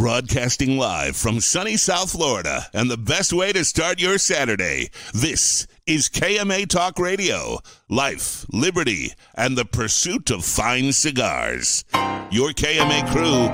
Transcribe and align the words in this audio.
Broadcasting 0.00 0.78
live 0.78 1.14
from 1.14 1.40
sunny 1.40 1.76
South 1.76 2.12
Florida 2.12 2.64
and 2.72 2.90
the 2.90 2.96
best 2.96 3.34
way 3.34 3.52
to 3.52 3.66
start 3.66 4.00
your 4.00 4.16
Saturday. 4.16 4.88
This 5.12 5.66
is 5.86 6.08
KMA 6.08 6.70
Talk 6.70 6.98
Radio. 6.98 7.58
Life, 7.90 8.46
liberty, 8.50 9.12
and 9.34 9.58
the 9.58 9.66
pursuit 9.66 10.30
of 10.30 10.42
fine 10.42 10.94
cigars. 10.94 11.84
Your 12.30 12.52
KMA 12.52 13.12
crew, 13.12 13.48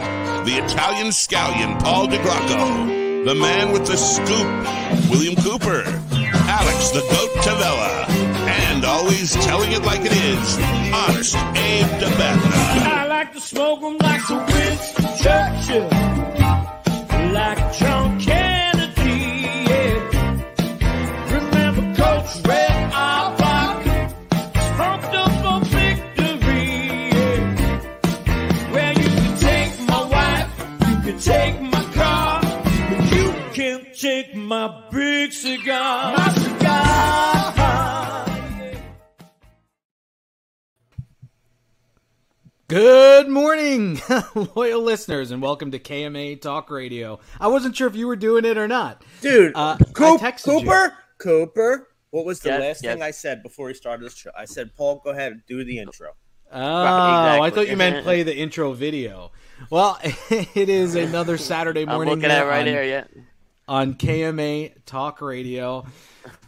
the 0.44 0.64
Italian 0.64 1.08
scallion 1.08 1.82
Paul 1.82 2.06
DeGrocco, 2.06 3.24
the 3.24 3.34
man 3.34 3.72
with 3.72 3.84
the 3.88 3.96
scoop, 3.96 5.10
William 5.10 5.34
Cooper, 5.34 5.82
Alex 6.46 6.90
the 6.90 7.00
Goat 7.00 7.42
Tavella, 7.42 8.08
and 8.46 8.84
always 8.84 9.32
telling 9.44 9.72
it 9.72 9.82
like 9.82 10.02
it 10.02 10.12
is, 10.12 10.58
honest 10.94 11.34
Abe 11.34 11.86
Dababneh. 12.00 13.05
Like 13.16 13.32
to 13.32 13.40
smoke 13.40 13.82
'em 13.82 13.96
like 13.96 14.24
the 14.28 14.36
Winston 14.52 15.06
Churchill, 15.22 15.88
like 17.32 17.60
John 17.78 18.20
Kennedy. 18.20 19.22
Yeah. 19.70 19.98
Remember 21.36 21.84
Coach 22.00 22.30
Red 22.46 22.92
Auerbach, 22.92 23.84
smoked 24.68 25.14
up 25.22 25.32
for 25.42 25.58
victory. 25.76 26.68
Yeah. 27.16 28.72
Well, 28.74 28.92
you 29.02 29.10
can 29.22 29.34
take 29.48 29.72
my 29.92 30.02
wife, 30.14 30.50
you 30.86 30.96
can 31.06 31.18
take 31.18 31.56
my 31.74 31.84
car, 31.98 32.42
but 32.90 33.02
you 33.14 33.26
can't 33.54 33.86
take 33.98 34.34
my 34.36 34.66
big 34.92 35.32
cigar. 35.32 36.12
My 36.18 36.28
cigar. 36.42 36.64
Good 42.68 43.28
morning, 43.28 44.00
loyal 44.56 44.82
listeners, 44.82 45.30
and 45.30 45.40
welcome 45.40 45.70
to 45.70 45.78
KMA 45.78 46.40
Talk 46.40 46.68
Radio. 46.68 47.20
I 47.40 47.46
wasn't 47.46 47.76
sure 47.76 47.86
if 47.86 47.94
you 47.94 48.08
were 48.08 48.16
doing 48.16 48.44
it 48.44 48.58
or 48.58 48.66
not. 48.66 49.04
Dude, 49.20 49.52
Uh, 49.54 49.76
Coop- 49.92 50.20
I 50.20 50.32
texted 50.32 50.46
you. 50.62 50.66
Cooper, 50.66 50.94
Cooper. 51.18 51.88
What 52.10 52.24
was 52.24 52.40
the 52.40 52.48
Yes, 52.48 52.60
last 52.60 52.82
yes. 52.84 52.94
thing 52.94 53.02
I 53.02 53.12
said 53.12 53.44
before 53.44 53.66
we 53.66 53.74
started 53.74 54.04
this 54.04 54.16
show? 54.16 54.30
I 54.36 54.46
said, 54.46 54.74
Paul, 54.74 55.00
go 55.04 55.10
ahead 55.10 55.30
and 55.32 55.42
do 55.46 55.62
the 55.62 55.78
intro. 55.78 56.08
Oh, 56.50 56.58
I 56.60 57.36
exactly. 57.36 57.50
thought 57.66 57.70
you 57.70 57.76
meant 57.76 58.02
play 58.04 58.24
the 58.24 58.36
intro 58.36 58.72
video. 58.72 59.30
Well, 59.70 59.98
it 60.30 60.68
is 60.68 60.94
another 60.96 61.38
Saturday 61.38 61.84
morning. 61.84 62.14
I'm 62.14 62.18
looking 62.18 62.30
at 62.32 62.44
it 62.44 62.48
right 62.48 62.60
on, 62.62 62.66
here. 62.66 62.82
Yeah. 62.82 63.04
On 63.68 63.94
KMA 63.94 64.72
Talk 64.86 65.20
Radio. 65.20 65.84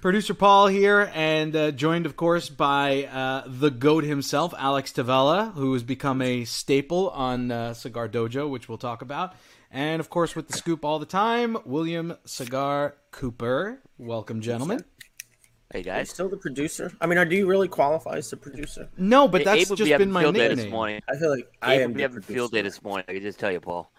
Producer 0.01 0.35
Paul 0.35 0.69
here, 0.69 1.11
and 1.15 1.55
uh, 1.55 1.71
joined, 1.73 2.07
of 2.07 2.17
course, 2.17 2.49
by 2.49 3.05
uh, 3.05 3.45
the 3.47 3.71
goat 3.71 4.05
himself, 4.05 4.55
Alex 4.57 4.93
Tavella, 4.93 5.53
who 5.55 5.73
has 5.73 5.83
become 5.83 6.23
a 6.23 6.45
staple 6.45 7.11
on 7.11 7.51
uh, 7.51 7.75
Cigar 7.75 8.09
Dojo, 8.09 8.49
which 8.49 8.69
we'll 8.69 8.79
talk 8.79 9.03
about. 9.03 9.35
And, 9.71 10.01
of 10.01 10.11
course, 10.11 10.35
with 10.35 10.49
the 10.49 10.57
scoop 10.57 10.85
all 10.85 10.99
the 10.99 11.07
time, 11.07 11.57
William 11.65 12.17
Cigar 12.25 12.97
Cooper. 13.11 13.81
Welcome, 13.99 14.41
gentlemen. 14.41 14.85
Hey 15.71 15.81
Are 15.81 15.81
you 15.81 15.85
guys. 15.85 16.09
still 16.11 16.31
the 16.31 16.39
producer? 16.39 16.91
I 17.01 17.07
mean, 17.07 17.19
are, 17.19 17.27
do 17.27 17.37
you 17.37 17.47
really 17.47 17.69
qualify 17.69 18.17
as 18.17 18.31
the 18.31 18.39
producer? 18.39 18.89
No, 18.97 19.29
but 19.29 19.43
Hey, 19.43 19.45
that's 19.45 19.71
Abe 19.71 19.77
just 19.77 19.91
be 19.91 19.97
been 19.99 20.11
my 20.11 20.23
field 20.23 20.35
day 20.37 20.49
nickname. 20.49 20.65
this 20.65 20.73
morning. 20.73 21.03
I 21.07 21.17
feel 21.19 21.31
like 21.31 21.47
I 21.61 21.75
Abe 21.75 21.81
am 21.83 21.89
would 21.91 21.97
be 21.97 22.03
the 22.03 22.09
having 22.09 22.23
field 22.23 22.53
day 22.53 22.63
this 22.63 22.83
morning. 22.83 23.05
I 23.07 23.13
can 23.13 23.23
just 23.23 23.39
tell 23.39 23.53
you, 23.53 23.61
Paul. 23.61 23.93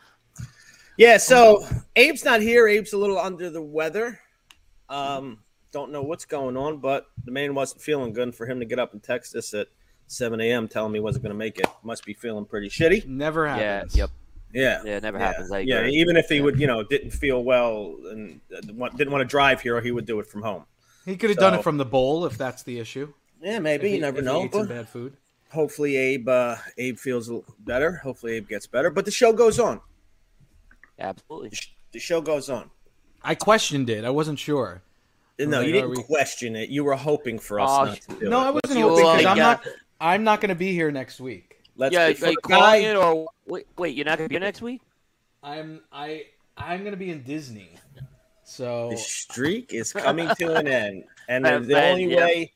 Yeah, 1.00 1.16
so 1.16 1.66
Abe's 1.95 2.25
not 2.25 2.42
here. 2.42 2.67
Abe's 2.67 2.92
a 2.92 2.97
little 2.97 3.17
under 3.17 3.50
the 3.50 3.61
weather. 3.61 4.19
Um, 4.89 5.39
don't 5.72 5.94
know 5.94 6.02
what's 6.02 6.25
going 6.25 6.58
on, 6.58 6.80
but 6.80 7.05
the 7.23 7.31
man 7.31 7.55
wasn't 7.55 7.81
feeling 7.81 8.11
good. 8.11 8.36
For 8.36 8.45
him 8.45 8.59
to 8.59 8.66
get 8.66 8.80
up 8.80 8.92
and 8.92 9.02
text 9.02 9.33
us 9.36 9.53
at 9.53 9.67
7 10.08 10.42
a.m. 10.42 10.67
telling 10.67 10.92
me 10.92 10.97
he 11.00 11.02
wasn't 11.03 11.23
going 11.23 11.31
to 11.33 11.38
make 11.38 11.58
it, 11.58 11.67
must 11.83 12.03
be 12.05 12.14
feeling 12.14 12.44
pretty 12.44 12.67
shitty. 12.67 13.08
Never 13.08 13.47
happens. 13.47 13.95
Yeah. 13.95 14.02
Yep. 14.03 14.09
Yeah. 14.52 14.81
Yeah. 14.83 14.97
It 14.97 15.03
never 15.03 15.20
Yeah. 15.20 15.25
happens. 15.27 15.52
I 15.53 15.59
yeah, 15.59 15.77
agree. 15.77 15.94
even 15.94 16.17
if 16.17 16.27
he 16.27 16.36
Yeah. 16.38 16.42
would, 16.44 16.59
you 16.59 16.67
know, 16.67 16.83
didn't 16.83 17.11
feel 17.11 17.44
well 17.45 17.95
and 18.11 18.42
uh, 18.53 18.59
didn't 18.59 19.11
want 19.11 19.22
to 19.22 19.25
drive 19.25 19.61
here, 19.61 19.80
he 19.80 19.92
would 19.92 20.05
do 20.05 20.20
it 20.20 20.27
from 20.27 20.42
home. 20.42 20.66
He 21.05 21.16
could 21.16 21.30
have 21.30 21.39
done 21.39 21.53
it 21.53 21.64
from 21.64 21.77
the 21.77 21.86
bowl 21.86 22.25
if 22.25 22.38
that's 22.38 22.64
the 22.64 22.77
issue. 22.77 23.14
Yeah, 23.42 23.55
If 23.58 23.61
maybe 23.64 23.88
he- 23.88 23.95
you 23.95 24.02
never 24.02 24.17
if 24.17 24.23
he 24.23 24.26
know. 24.26 24.43
ate 24.43 24.52
some 24.54 24.67
bad 24.67 24.89
food. 24.89 25.15
hopefully 25.52 25.95
Abe 25.95 26.27
uh, 26.27 26.58
Abe 26.77 26.98
feels 26.98 27.32
better. 27.59 27.93
Hopefully 28.04 28.33
Abe 28.33 28.49
gets 28.49 28.67
better. 28.67 28.89
But 28.89 29.05
the 29.05 29.11
show 29.11 29.32
goes 29.32 29.59
on. 29.61 29.80
Absolutely. 30.99 31.49
The 31.49 31.55
sh- 31.55 31.73
The 31.92 31.99
show 31.99 32.21
goes 32.21 32.49
on. 32.49 32.70
I 33.23 33.36
questioned 33.36 33.89
it. 33.89 34.05
I 34.05 34.10
wasn't 34.10 34.39
sure. 34.39 34.82
No, 35.39 35.60
Right, 35.60 35.67
you 35.67 35.73
didn't 35.73 35.92
we- 35.92 36.04
question 36.04 36.55
it. 36.55 36.70
You 36.70 36.83
were 36.83 36.95
hoping 36.95 37.39
for 37.39 37.60
us 37.60 37.70
Oh, 37.71 37.86
not 37.86 38.02
to 38.02 38.14
do 38.20 38.30
No, 38.30 38.42
it. 38.42 38.43
I 38.43 38.52
wasn't 38.52 38.80
You, 38.80 38.89
hoping 38.89 39.05
because 39.05 39.26
I'm 39.26 39.38
yeah. 39.38 39.43
not. 39.43 39.67
I'm 40.02 40.23
not 40.23 40.42
going 40.42 40.49
to 40.49 40.55
be 40.55 40.73
here 40.73 40.92
next 40.92 41.20
week. 41.20 41.61
Let's 41.76 41.93
yeah. 41.93 42.11
get 42.11 42.23
Are 42.23 42.32
you 42.32 42.38
calling 42.38 42.61
guy. 42.61 42.76
it 42.89 42.95
or 42.95 43.27
wait? 43.48 43.67
Wait. 43.77 43.95
You're 43.95 44.05
not 44.05 44.17
gonna 44.17 44.27
be 44.30 44.36
here 44.36 44.39
next 44.42 44.61
week? 44.61 44.82
I'm. 45.43 45.82
I. 45.92 46.26
I'm 46.58 46.82
going 46.82 46.92
to 46.92 46.98
be 46.98 47.09
in 47.09 47.23
Disney. 47.23 47.70
So 48.43 48.89
The 48.92 48.98
streak 48.98 49.73
is 49.73 49.93
coming 49.93 50.27
to 50.39 50.55
an 50.55 50.67
end, 50.67 51.05
and 51.30 51.45
the, 51.45 51.59
the 51.59 51.67
been, 51.67 51.92
only 51.92 52.11
yeah. 52.11 52.17
way, 52.26 52.54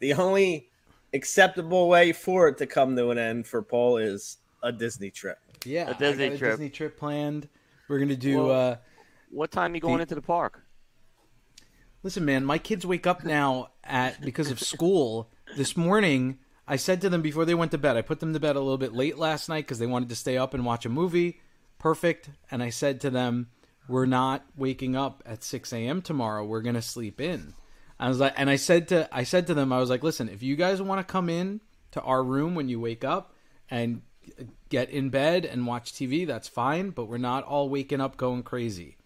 the 0.00 0.14
only 0.14 0.68
acceptable 1.12 1.88
way 1.88 2.12
for 2.12 2.48
it 2.48 2.58
to 2.58 2.66
come 2.66 2.96
to 2.96 3.10
an 3.10 3.18
end 3.18 3.46
for 3.46 3.62
Paul 3.62 3.98
is 3.98 4.38
a 4.62 4.72
Disney 4.72 5.10
trip. 5.10 5.38
yeah, 5.64 5.90
A 5.90 5.94
Disney 5.94 6.24
I 6.24 6.28
got 6.30 6.34
a 6.34 6.38
trip. 6.38 6.50
Disney 6.54 6.70
trip 6.70 6.98
planned. 6.98 7.48
We're 7.88 7.98
going 7.98 8.08
to 8.10 8.16
do. 8.16 8.44
Well- 8.44 8.50
uh 8.72 8.76
What 9.30 9.50
time 9.50 9.72
are 9.72 9.74
you 9.74 9.80
going 9.80 9.96
The- 9.96 10.02
into 10.02 10.14
the 10.14 10.22
park? 10.22 10.62
Listen, 12.02 12.24
man, 12.24 12.44
my 12.44 12.58
kids 12.58 12.84
wake 12.86 13.06
up 13.06 13.24
now 13.24 13.70
at 13.82 14.20
because 14.20 14.50
of 14.50 14.60
school. 14.60 15.30
This 15.56 15.76
morning, 15.76 16.38
I 16.68 16.76
said 16.76 17.00
to 17.00 17.08
them 17.08 17.22
before 17.22 17.44
they 17.46 17.54
went 17.54 17.70
to 17.70 17.78
bed. 17.78 17.96
I 17.96 18.02
put 18.02 18.20
them 18.20 18.32
to 18.34 18.40
bed 18.40 18.56
a 18.56 18.60
little 18.60 18.78
bit 18.78 18.92
late 18.92 19.16
last 19.18 19.48
night 19.48 19.64
because 19.64 19.78
they 19.78 19.86
wanted 19.86 20.08
to 20.10 20.14
stay 20.16 20.36
up 20.36 20.52
and 20.54 20.64
watch 20.66 20.84
a 20.84 20.90
movie. 20.90 21.40
Perfect. 21.78 22.30
And 22.50 22.62
I 22.62 22.68
said 22.70 23.00
to 23.02 23.10
them, 23.10 23.48
"We're 23.88 24.06
not 24.06 24.44
waking 24.56 24.96
up 24.96 25.22
at 25.24 25.42
6 25.42 25.72
a.m. 25.72 26.02
tomorrow. 26.02 26.44
We're 26.44 26.60
gonna 26.62 26.82
sleep 26.82 27.20
in." 27.20 27.54
I 27.98 28.08
was 28.08 28.20
like, 28.20 28.34
and 28.36 28.50
I 28.50 28.56
said 28.56 28.88
to 28.88 29.08
I 29.10 29.22
said 29.24 29.46
to 29.46 29.54
them, 29.54 29.72
I 29.72 29.78
was 29.78 29.88
like, 29.88 30.02
"Listen, 30.02 30.28
if 30.28 30.42
you 30.42 30.56
guys 30.56 30.82
want 30.82 31.06
to 31.06 31.10
come 31.10 31.28
in 31.30 31.60
to 31.92 32.02
our 32.02 32.22
room 32.22 32.54
when 32.54 32.68
you 32.68 32.80
wake 32.80 33.04
up 33.04 33.34
and 33.70 34.02
get 34.74 34.90
in 34.90 35.10
bed 35.10 35.44
and 35.44 35.66
watch 35.66 35.92
TV, 35.92 36.26
that's 36.26 36.48
fine. 36.48 36.90
But 36.90 37.06
we're 37.06 37.18
not 37.18 37.44
all 37.44 37.68
waking 37.68 38.00
up 38.00 38.16
going 38.16 38.42
crazy." 38.42 38.96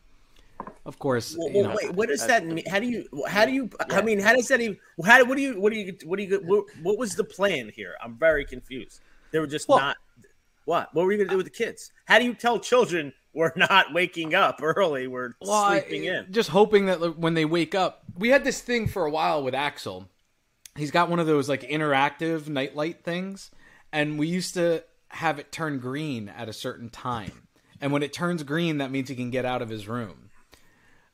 Of 0.84 0.98
course, 0.98 1.36
Well, 1.38 1.48
you 1.50 1.54
well, 1.60 1.68
know, 1.70 1.76
wait, 1.80 1.92
what 1.94 2.08
does 2.08 2.26
that 2.26 2.44
mean? 2.46 2.64
How 2.68 2.80
do 2.80 2.86
you? 2.88 3.06
How 3.28 3.44
do 3.44 3.52
you? 3.52 3.70
I 3.90 4.02
mean, 4.02 4.18
how 4.18 4.34
does 4.34 4.48
that 4.48 4.60
even? 4.60 4.78
How? 5.04 5.24
What 5.24 5.36
do 5.36 5.42
you? 5.42 5.60
What 5.60 5.72
do 5.72 5.78
you? 5.78 5.96
What 6.04 6.16
do 6.18 6.22
you? 6.24 6.40
What, 6.44 6.64
what 6.82 6.98
was 6.98 7.14
the 7.14 7.24
plan 7.24 7.70
here? 7.74 7.94
I'm 8.02 8.16
very 8.18 8.44
confused. 8.44 9.00
They 9.30 9.38
were 9.38 9.46
just 9.46 9.68
Well- 9.68 9.78
not. 9.78 9.96
What? 10.64 10.94
What 10.94 11.06
were 11.06 11.12
you 11.12 11.18
going 11.18 11.28
to 11.28 11.32
do 11.32 11.36
with 11.38 11.46
the 11.46 11.58
kids? 11.64 11.92
How 12.04 12.18
do 12.18 12.26
you 12.26 12.34
tell 12.34 12.58
children 12.58 13.14
we're 13.32 13.52
not 13.56 13.94
waking 13.94 14.34
up 14.34 14.60
early? 14.62 15.06
We're 15.06 15.32
Well, 15.40 15.52
I- 15.52 15.80
sleeping 15.80 16.04
in. 16.04 16.26
Just 16.30 16.50
hoping 16.50 16.86
that 16.86 17.18
when 17.18 17.32
they 17.34 17.44
wake 17.46 17.74
up, 17.74 18.02
we 18.16 18.28
had 18.28 18.44
this 18.44 18.60
thing 18.60 18.86
for 18.86 19.06
a 19.06 19.10
while 19.10 19.42
with 19.42 19.54
Axel. 19.54 20.08
He's 20.76 20.90
got 20.90 21.08
one 21.08 21.20
of 21.20 21.26
those 21.26 21.48
like 21.48 21.62
interactive 21.62 22.48
nightlight 22.48 23.02
things, 23.02 23.50
and 23.92 24.18
we 24.18 24.26
used 24.26 24.54
to 24.54 24.84
have 25.08 25.38
it 25.38 25.50
turn 25.52 25.78
green 25.78 26.28
at 26.28 26.48
a 26.48 26.52
certain 26.52 26.88
time. 26.90 27.48
And 27.80 27.92
when 27.92 28.02
it 28.02 28.12
turns 28.12 28.42
green, 28.42 28.78
that 28.78 28.90
means 28.90 29.08
he 29.08 29.14
can 29.14 29.30
get 29.30 29.44
out 29.44 29.62
of 29.62 29.68
his 29.68 29.86
room. 29.88 30.30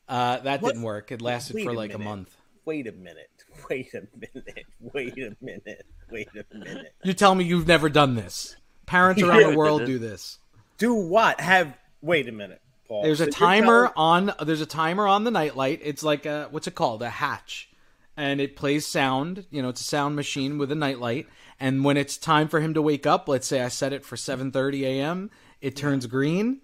Uh, 0.07 0.37
that 0.39 0.61
What? 0.61 0.69
didn't 0.73 0.83
work. 0.83 1.11
It 1.11 1.21
lasted 1.21 1.55
Wait 1.55 1.63
for 1.65 1.71
a 1.71 1.73
like 1.73 1.93
a 1.93 1.97
month. 1.99 2.35
Wait 2.65 2.87
a 2.87 2.91
minute. 2.91 3.29
Wait 3.69 3.93
a 3.93 4.03
minute. 4.17 4.65
Wait 4.79 5.17
a 5.17 5.35
minute. 5.41 5.85
Wait 6.11 6.29
a 6.35 6.55
minute. 6.57 6.93
You 7.03 7.13
tell 7.13 7.33
me 7.35 7.43
you've 7.45 7.67
never 7.67 7.89
done 7.89 8.15
this. 8.15 8.55
Parents 8.85 9.21
around 9.21 9.51
the 9.51 9.57
world 9.57 9.85
do 9.85 9.97
this. 9.97 10.39
Do 10.77 10.93
what? 10.93 11.39
Have? 11.39 11.75
Wait 12.01 12.27
a 12.27 12.31
minute, 12.31 12.61
Paul. 12.87 13.03
There's 13.03 13.17
So 13.19 13.25
a 13.25 13.31
timer 13.31 13.91
telling- 13.95 14.29
on. 14.29 14.45
There's 14.45 14.61
a 14.61 14.65
timer 14.67 15.07
on 15.07 15.23
the 15.23 15.31
nightlight. 15.31 15.79
It's 15.83 16.03
like 16.03 16.25
a 16.25 16.47
what's 16.51 16.67
it 16.67 16.75
called? 16.75 17.01
A 17.01 17.09
hatch, 17.09 17.69
and 18.17 18.39
it 18.41 18.55
plays 18.55 18.85
sound. 18.85 19.45
You 19.51 19.61
know, 19.61 19.69
it's 19.69 19.81
a 19.81 19.85
sound 19.85 20.15
machine 20.15 20.57
with 20.57 20.71
a 20.71 20.75
nightlight. 20.75 21.27
And 21.59 21.83
when 21.83 21.97
it's 21.97 22.17
time 22.17 22.47
for 22.47 22.59
him 22.59 22.73
to 22.73 22.81
wake 22.81 23.05
up, 23.05 23.27
let's 23.27 23.47
say 23.47 23.61
I 23.61 23.69
set 23.69 23.93
it 23.93 24.03
for 24.05 24.15
7:30 24.15 24.83
a.m. 24.83 25.31
It 25.61 25.75
turns 25.75 26.05
green, 26.05 26.61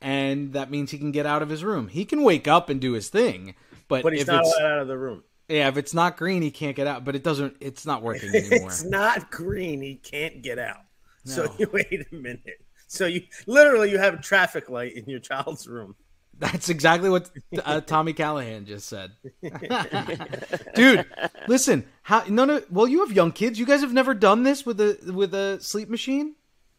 and 0.00 0.52
that 0.52 0.70
means 0.70 0.90
he 0.90 0.98
can 0.98 1.12
get 1.12 1.26
out 1.26 1.42
of 1.42 1.48
his 1.48 1.62
room. 1.64 1.88
He 1.88 2.04
can 2.04 2.22
wake 2.22 2.48
up 2.48 2.68
and 2.68 2.80
do 2.80 2.92
his 2.92 3.08
thing, 3.08 3.54
but, 3.88 4.02
But 4.02 4.12
he's 4.12 4.22
if 4.22 4.28
not 4.28 4.40
it's 4.44 4.56
allowed 4.56 4.72
out 4.72 4.78
of 4.80 4.88
the 4.88 4.98
room. 4.98 5.22
yeah, 5.48 5.68
if 5.68 5.76
it's 5.76 5.94
not 5.94 6.16
green, 6.16 6.42
he 6.42 6.50
can't 6.50 6.74
get 6.76 6.86
out. 6.86 7.04
But 7.04 7.14
it 7.14 7.22
doesn't. 7.22 7.56
It's 7.60 7.86
not 7.86 8.02
working 8.02 8.28
anymore. 8.34 8.68
It's 8.68 8.84
not 8.84 9.30
green. 9.30 9.80
He 9.80 9.94
can't 9.96 10.42
get 10.42 10.58
out. 10.58 10.80
So 11.24 11.54
you 11.58 11.68
wait 11.72 12.06
a 12.10 12.14
minute. 12.14 12.60
So 12.88 13.06
you 13.06 13.22
literally 13.46 13.90
you 13.90 13.98
have 13.98 14.14
a 14.14 14.18
traffic 14.22 14.68
light 14.68 14.96
in 14.96 15.04
your 15.08 15.20
child's 15.20 15.66
room. 15.68 15.94
That's 16.42 16.68
exactly 16.68 17.08
what 17.08 17.30
uh, 17.64 17.80
Tommy 17.82 18.12
Callahan 18.12 18.66
just 18.66 18.88
said. 18.88 19.12
Dude, 20.74 21.06
listen, 21.46 21.84
how 22.02 22.24
none 22.28 22.50
of 22.50 22.66
well, 22.70 22.88
you 22.88 23.00
have 23.06 23.12
young 23.12 23.30
kids. 23.30 23.58
You 23.60 23.66
guys 23.66 23.80
have 23.80 23.92
never 23.92 24.12
done 24.12 24.42
this 24.42 24.66
with 24.66 24.80
a 24.80 24.98
with 25.14 25.34
a 25.34 25.60
sleep 25.60 25.88
machine? 25.88 26.34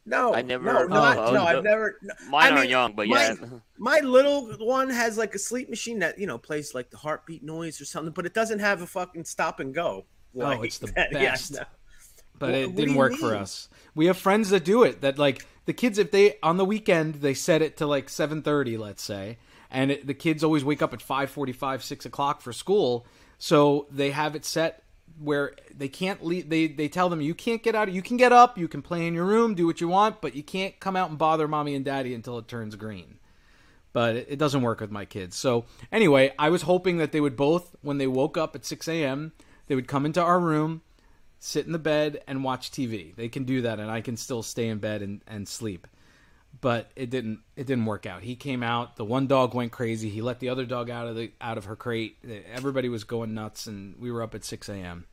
No, 0.05 0.33
I 0.35 0.41
never- 0.41 0.65
No, 0.65 0.85
not, 0.87 1.17
oh, 1.17 1.25
no, 1.27 1.31
no. 1.31 1.43
I've 1.45 1.63
never. 1.63 1.97
no. 2.01 2.13
Mine 2.29 2.51
I 2.51 2.57
aren't 2.57 2.69
young, 2.69 2.93
but 2.93 3.07
my- 3.07 3.15
yeah. 3.29 3.35
My 3.77 3.99
little 3.99 4.47
one 4.57 4.89
has 4.89 5.17
like 5.17 5.33
a 5.33 5.39
sleep 5.39 5.69
machine 5.69 5.99
that 5.99 6.19
you 6.19 6.27
know 6.27 6.37
plays 6.37 6.73
like 6.73 6.89
the 6.89 6.97
heartbeat 6.97 7.41
noise 7.41 7.79
or 7.79 7.85
something, 7.85 8.11
but 8.11 8.25
it 8.25 8.33
doesn't 8.33 8.59
have 8.59 8.81
a 8.81 8.87
fucking 8.87 9.23
stop 9.23 9.61
and 9.61 9.73
go. 9.73 10.03
Oh, 10.37 10.61
it's 10.61 10.77
the 10.79 10.87
that. 10.87 11.09
Yeah, 11.13 11.31
best. 11.31 11.53
no. 11.53 11.63
but 12.37 12.49
What- 12.49 12.55
it 12.55 12.75
didn't 12.75 12.91
you 12.93 12.97
work 12.97 13.13
for 13.13 13.33
us. 13.33 13.69
We 13.95 14.07
have 14.07 14.17
friends 14.17 14.49
that 14.49 14.65
do 14.65 14.83
it. 14.83 14.99
That 14.99 15.17
like 15.17 15.45
the 15.65 15.73
kids, 15.73 15.97
if 15.97 16.11
they 16.11 16.37
on 16.43 16.57
the 16.57 16.65
weekend 16.65 17.15
they 17.15 17.33
set 17.33 17.61
it 17.61 17.77
to 17.77 17.87
like 17.87 18.09
seven 18.09 18.41
thirty, 18.41 18.75
let's 18.77 19.03
say, 19.03 19.37
and 19.73 19.91
it, 19.91 20.07
the 20.07 20.13
kids 20.13 20.43
always 20.43 20.63
wake 20.63 20.81
up 20.81 20.93
at 20.93 21.01
five 21.01 21.29
forty-five, 21.29 21.83
six 21.83 22.05
o'clock 22.05 22.41
for 22.41 22.53
school, 22.53 23.05
so 23.37 23.87
they 23.91 24.11
have 24.11 24.35
it 24.35 24.45
set 24.45 24.83
where 25.19 25.53
they 25.75 25.89
can't 25.89 26.23
leave. 26.23 26.47
They 26.49 26.67
they 26.67 26.87
tell 26.87 27.09
them 27.09 27.19
you 27.19 27.35
can't 27.35 27.61
get 27.61 27.75
out. 27.75 27.91
You 27.91 28.01
can 28.01 28.15
get 28.15 28.31
up, 28.31 28.57
you 28.57 28.69
can 28.69 28.81
play 28.81 29.05
in 29.05 29.13
your 29.13 29.25
room, 29.25 29.55
do 29.55 29.65
what 29.65 29.81
you 29.81 29.89
want, 29.89 30.21
but 30.21 30.35
you 30.35 30.43
can't 30.43 30.79
come 30.79 30.95
out 30.95 31.09
and 31.09 31.17
bother 31.17 31.49
mommy 31.49 31.75
and 31.75 31.83
daddy 31.83 32.13
until 32.13 32.37
it 32.37 32.47
turns 32.47 32.75
green 32.77 33.19
but 33.93 34.15
it 34.15 34.27
it 34.31 34.39
doesn't 34.39 34.63
work 34.63 34.81
with 34.81 34.91
my 34.91 35.05
kids. 35.05 35.37
So 35.37 35.65
anyway, 35.91 36.33
I 36.37 36.49
was 36.49 36.63
hoping 36.63 36.97
that 36.97 37.11
they 37.11 37.21
would 37.21 37.37
both, 37.37 37.75
when 37.81 37.99
they 37.99 38.07
woke 38.07 38.37
up 38.37 38.55
at 38.55 38.65
6 38.65 38.87
a.m., 38.87 39.31
they 39.67 39.75
would 39.75 39.87
come 39.87 40.05
into 40.05 40.21
our 40.21 40.39
room, 40.39 40.81
sit 41.39 41.65
in 41.65 41.71
the 41.71 41.79
bed, 41.79 42.21
and 42.27 42.43
watch 42.43 42.71
TV. 42.71 43.15
They 43.15 43.29
can 43.29 43.45
do 43.45 43.61
that, 43.61 43.79
and 43.79 43.89
I 43.89 44.01
can 44.01 44.17
still 44.17 44.43
stay 44.43 44.67
in 44.67 44.79
bed 44.79 45.01
and, 45.01 45.21
and 45.27 45.47
sleep. 45.47 45.87
But 46.63 46.89
it 46.95 47.09
didn't. 47.09 47.41
It 47.57 47.67
didn't 47.67 47.85
work 47.85 48.05
out. 48.05 48.23
He 48.23 48.37
came 48.37 48.63
out. 48.63 48.95
The 48.95 49.03
one 49.03 49.27
dog 49.27 49.53
went 49.53 49.73
crazy. 49.73 50.09
He 50.09 50.21
let 50.21 50.39
the 50.39 50.47
other 50.47 50.65
dog 50.65 50.89
out 50.89 51.07
of 51.07 51.17
the 51.17 51.31
out 51.41 51.57
of 51.57 51.65
her 51.65 51.75
crate. 51.75 52.17
Everybody 52.53 52.87
was 52.87 53.03
going 53.03 53.33
nuts, 53.33 53.67
and 53.67 53.95
we 53.99 54.09
were 54.09 54.23
up 54.23 54.33
at 54.33 54.45
6 54.45 54.69
a.m. 54.69 55.05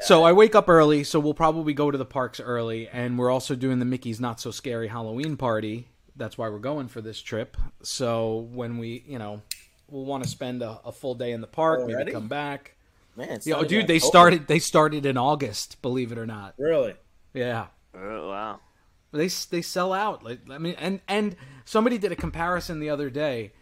So 0.00 0.24
I 0.24 0.32
wake 0.32 0.56
up 0.56 0.68
early, 0.68 1.04
so 1.04 1.20
we'll 1.20 1.34
probably 1.34 1.72
go 1.72 1.90
to 1.90 1.96
the 1.96 2.04
parks 2.04 2.40
early, 2.40 2.88
and 2.88 3.16
we're 3.16 3.30
also 3.30 3.54
doing 3.54 3.78
the 3.78 3.84
Mickey's 3.84 4.20
Not 4.20 4.40
So 4.40 4.50
Scary 4.50 4.88
Halloween 4.88 5.36
party. 5.36 5.86
That's 6.16 6.36
why 6.36 6.48
we're 6.48 6.58
going 6.58 6.88
for 6.88 7.00
this 7.00 7.20
trip. 7.20 7.56
So 7.82 8.48
when 8.52 8.78
we, 8.78 9.04
you 9.06 9.20
know, 9.20 9.40
we'll 9.88 10.04
want 10.04 10.24
to 10.24 10.28
spend 10.28 10.62
a, 10.62 10.80
a 10.84 10.90
full 10.90 11.14
day 11.14 11.30
in 11.30 11.40
the 11.40 11.46
park, 11.46 11.78
Already? 11.78 11.96
maybe 11.96 12.12
come 12.12 12.28
back. 12.28 12.74
Man, 13.16 13.38
not 13.46 13.68
dude, 13.68 13.86
they 13.86 14.00
started. 14.00 14.48
They 14.48 14.58
started 14.58 15.06
in 15.06 15.16
August. 15.16 15.80
Believe 15.82 16.10
it 16.10 16.18
or 16.18 16.26
not. 16.26 16.54
Really? 16.58 16.94
Yeah. 17.32 17.66
Oh, 17.96 18.28
wow. 18.28 18.60
They 19.12 19.28
they 19.28 19.62
sell 19.62 19.92
out. 19.92 20.24
Like 20.24 20.40
I 20.50 20.58
mean, 20.58 20.74
and 20.78 21.00
and 21.06 21.36
somebody 21.64 21.98
did 21.98 22.12
a 22.12 22.16
comparison 22.16 22.80
the 22.80 22.90
other 22.90 23.10
day. 23.10 23.52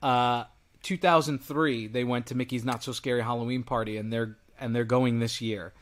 Uh, 0.00 0.44
2003, 0.82 1.88
they 1.88 2.04
went 2.04 2.26
to 2.26 2.34
Mickey's 2.34 2.64
Not 2.64 2.82
So 2.82 2.92
Scary 2.92 3.20
Halloween 3.20 3.64
Party, 3.64 3.96
and 3.96 4.12
they're 4.12 4.36
and 4.58 4.74
they're 4.74 4.84
going 4.84 5.18
this 5.18 5.40
year. 5.40 5.72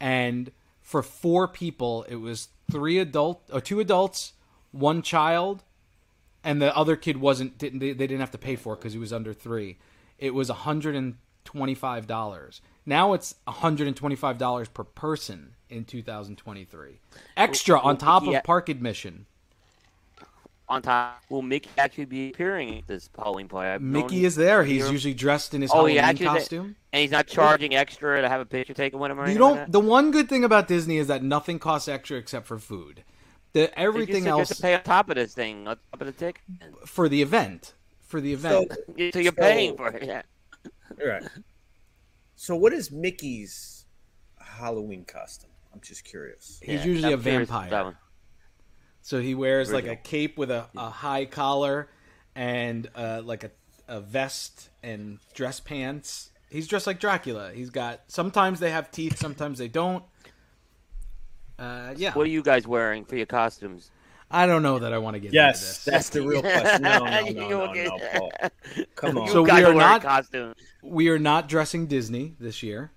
And 0.00 0.52
for 0.80 1.02
four 1.02 1.48
people, 1.48 2.04
it 2.08 2.16
was 2.16 2.48
three 2.70 2.98
adult 2.98 3.42
or 3.52 3.60
two 3.60 3.80
adults, 3.80 4.34
one 4.70 5.02
child, 5.02 5.64
and 6.44 6.62
the 6.62 6.74
other 6.76 6.94
kid 6.94 7.16
wasn't 7.16 7.58
didn't 7.58 7.80
they, 7.80 7.92
they 7.92 8.06
didn't 8.06 8.20
have 8.20 8.30
to 8.30 8.38
pay 8.38 8.54
for 8.54 8.74
it 8.74 8.76
because 8.76 8.92
he 8.92 8.98
was 9.00 9.12
under 9.12 9.32
three. 9.32 9.78
It 10.18 10.32
was 10.32 10.48
hundred 10.48 10.94
and 10.94 11.16
twenty 11.44 11.74
five 11.74 12.06
dollars. 12.06 12.60
Now 12.86 13.14
it's 13.14 13.34
hundred 13.48 13.88
and 13.88 13.96
twenty 13.96 14.16
five 14.16 14.38
dollars 14.38 14.68
per 14.68 14.84
person 14.84 15.55
in 15.68 15.84
2023, 15.84 17.00
extra 17.36 17.78
on 17.80 17.96
top 17.96 18.22
of 18.22 18.28
yeah. 18.32 18.40
park 18.40 18.68
admission. 18.68 19.26
On 20.68 20.82
top, 20.82 21.22
will 21.28 21.42
Mickey 21.42 21.70
actually 21.78 22.06
be 22.06 22.30
appearing 22.30 22.78
at 22.78 22.86
this 22.88 23.08
Halloween 23.16 23.46
party? 23.46 23.70
I've 23.70 23.80
Mickey 23.82 24.24
is 24.24 24.34
there. 24.34 24.64
He's 24.64 24.82
here- 24.82 24.92
usually 24.92 25.14
dressed 25.14 25.54
in 25.54 25.62
his 25.62 25.70
Oh, 25.72 25.86
he 25.86 25.94
Halloween 25.94 25.98
actually 25.98 26.26
is 26.26 26.48
there. 26.48 26.60
costume. 26.60 26.76
and 26.92 27.00
he's 27.02 27.10
not 27.12 27.28
charging 27.28 27.74
extra 27.76 28.20
to 28.20 28.28
have 28.28 28.40
a 28.40 28.44
picture 28.44 28.74
taken 28.74 28.98
with 28.98 29.12
him 29.12 29.20
or 29.20 29.28
You 29.28 29.38
don't. 29.38 29.56
like 29.58 29.70
The 29.70 29.78
one 29.80 30.10
good 30.10 30.28
thing 30.28 30.42
about 30.42 30.66
Disney 30.66 30.96
is 30.96 31.06
that 31.06 31.22
nothing 31.22 31.60
costs 31.60 31.86
extra 31.86 32.16
except 32.18 32.46
for 32.48 32.58
food. 32.58 33.04
The 33.52 33.76
everything 33.78 34.24
you 34.24 34.30
else 34.30 34.48
have 34.48 34.56
to 34.56 34.62
pay 34.62 34.74
on 34.74 34.82
top 34.82 35.08
of 35.08 35.14
this 35.14 35.34
thing, 35.34 35.68
on 35.68 35.76
top 35.92 36.00
of 36.00 36.06
the 36.06 36.12
ticket. 36.12 36.42
for 36.84 37.08
the 37.08 37.22
event. 37.22 37.74
For 38.02 38.20
the 38.20 38.32
event, 38.32 38.72
So 38.72 38.92
you're 38.96 39.12
So- 39.12 39.30
paying 39.32 39.76
for 39.76 39.88
it. 39.88 40.02
Yeah. 40.04 40.22
all 41.00 41.06
right. 41.06 41.22
So, 42.34 42.54
what 42.56 42.72
is 42.72 42.90
Mickey's 42.90 43.84
Halloween 44.40 45.04
costume? 45.04 45.50
I'm 45.76 45.82
just 45.82 46.04
curious. 46.04 46.58
he's 46.62 46.80
Yeah, 46.80 46.86
usually 46.86 47.12
a 47.12 47.16
I'm 47.16 47.22
curious 47.22 47.48
about 47.50 47.60
vampire. 47.62 47.70
that 47.78 47.84
one. 47.84 47.96
So 49.02 49.20
he 49.20 49.34
wears 49.34 49.70
like 49.72 49.86
a 49.86 49.94
cape 49.96 50.36
with 50.38 50.50
a, 50.50 50.66
a 50.76 50.88
high 50.90 51.26
collar 51.26 51.88
and 52.34 52.88
uh, 52.94 53.20
like 53.24 53.44
a, 53.44 53.50
a 53.86 54.00
vest 54.00 54.70
and 54.82 55.18
dress 55.34 55.60
pants. 55.60 56.30
He's 56.50 56.66
dressed 56.66 56.86
like 56.86 56.98
Dracula. 56.98 57.52
He's 57.52 57.70
got 57.70 58.00
sometimes 58.08 58.58
they 58.58 58.70
have 58.70 58.90
teeth, 58.90 59.18
sometimes 59.18 59.58
they 59.58 59.68
don't. 59.68 60.02
Uh, 61.58 61.94
yeah, 61.96 62.12
What 62.14 62.26
are 62.26 62.30
you 62.30 62.42
guys 62.42 62.66
wearing 62.66 63.04
for 63.04 63.16
your 63.16 63.26
costumes? 63.26 63.90
I 64.30 64.46
don't 64.46 64.62
know 64.62 64.78
that 64.80 64.92
I 64.92 64.98
want 64.98 65.14
to 65.14 65.20
get 65.20 65.32
Yes, 65.32 65.56
into 65.60 65.66
this. 65.66 65.84
that's 65.84 66.08
the 66.10 66.22
real 66.26 66.42
question. 66.60 66.82
No, 66.82 66.98
no, 66.98 67.04
no, 67.10 67.18
You 67.20 67.34
no, 67.34 67.72
no, 67.72 67.98
no, 68.14 68.84
Come 68.96 69.18
on. 69.18 69.28
So 69.28 69.42
we 69.42 69.50
are 69.50 69.72
not- 69.74 70.02
costumes. 70.02 70.56
we 70.82 71.08
are 71.10 71.18
not 71.18 71.48
dressing 71.48 71.86
Disney 71.86 72.34
this 72.40 72.62
year. 72.62 72.90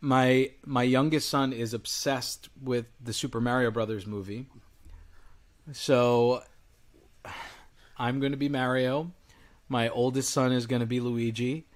My 0.00 0.50
my 0.64 0.82
youngest 0.82 1.28
son 1.28 1.52
is 1.52 1.72
obsessed 1.74 2.48
with 2.62 2.86
the 3.02 3.12
Super 3.12 3.40
Mario 3.40 3.70
Brothers 3.70 4.06
movie. 4.06 4.46
So 5.72 6.42
I'm 7.98 8.20
going 8.20 8.32
to 8.32 8.38
be 8.38 8.48
Mario. 8.48 9.12
My 9.68 9.88
oldest 9.88 10.30
son 10.30 10.52
is 10.52 10.66
going 10.66 10.80
to 10.80 10.86
be 10.86 11.00
Luigi. 11.00 11.66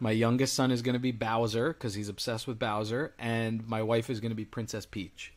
My 0.00 0.10
youngest 0.10 0.54
son 0.54 0.70
is 0.70 0.82
going 0.82 0.92
to 0.94 0.98
be 1.00 1.12
Bowser 1.12 1.68
because 1.72 1.94
he's 1.94 2.08
obsessed 2.08 2.46
with 2.46 2.58
Bowser, 2.58 3.14
and 3.18 3.66
my 3.66 3.82
wife 3.82 4.10
is 4.10 4.20
going 4.20 4.30
to 4.30 4.36
be 4.36 4.44
Princess 4.44 4.86
Peach. 4.86 5.32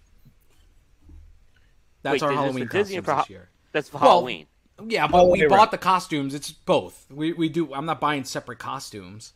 That's 2.04 2.22
Wait, 2.22 2.24
our 2.24 2.32
Halloween 2.34 2.68
for 2.68 2.74
Disney 2.74 3.02
costumes 3.02 3.06
for 3.06 3.12
this 3.12 3.16
Ha- 3.16 3.26
year. 3.30 3.50
That's 3.72 3.90
for 3.90 3.98
Well, 4.00 4.10
Halloween. 4.10 4.46
Yeah, 4.88 5.08
but 5.08 5.22
Oh, 5.22 5.30
we 5.30 5.46
bought 5.48 5.58
right. 5.58 5.72
the 5.72 5.78
costumes. 5.78 6.34
It's 6.34 6.52
both. 6.52 7.06
We 7.10 7.34
we 7.34 7.50
do. 7.50 7.74
I'm 7.74 7.86
not 7.86 8.00
buying 8.02 8.24
separate 8.24 8.60
costumes. 8.60 9.34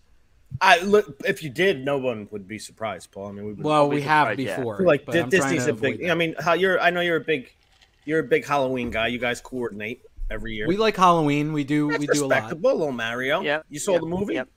I 0.61 0.81
look. 0.81 1.21
If 1.25 1.43
you 1.43 1.49
did, 1.49 1.83
no 1.83 1.97
one 1.97 2.27
would 2.31 2.47
be 2.47 2.59
surprised, 2.59 3.11
Paul. 3.11 3.27
I 3.27 3.31
mean, 3.31 3.45
we 3.45 3.53
would. 3.53 3.63
Well, 3.63 3.89
be 3.89 3.97
we 3.97 4.01
have 4.03 4.27
surprised, 4.27 4.39
yeah. 4.39 4.57
before. 4.57 4.79
like 4.79 5.05
but 5.05 5.13
Di- 5.13 5.23
Disney's 5.29 5.67
a 5.67 5.73
big. 5.73 6.01
that. 6.01 6.11
I 6.11 6.15
mean, 6.15 6.35
how 6.39 6.53
you're. 6.53 6.79
I 6.79 6.89
know 6.89 7.01
you're 7.01 7.17
a 7.17 7.21
big. 7.23 7.51
You're 8.05 8.19
a 8.19 8.23
big 8.23 8.45
Halloween 8.45 8.91
guy. 8.91 9.07
You 9.07 9.17
guys 9.17 9.41
coordinate 9.41 10.01
every 10.29 10.53
year. 10.53 10.67
we 10.67 10.77
like 10.77 10.95
Halloween. 10.95 11.53
We 11.53 11.63
do. 11.63 11.89
That's 11.89 11.99
we 11.99 12.07
do 12.07 12.25
a 12.25 12.27
lot. 12.27 12.35
respectable, 12.35 12.75
little 12.75 12.91
Mario. 12.91 13.41
Yeah. 13.41 13.61
You 13.69 13.79
saw 13.79 13.93
yep, 13.93 14.01
the 14.01 14.07
movie. 14.07 14.33
Yep. 14.35 14.49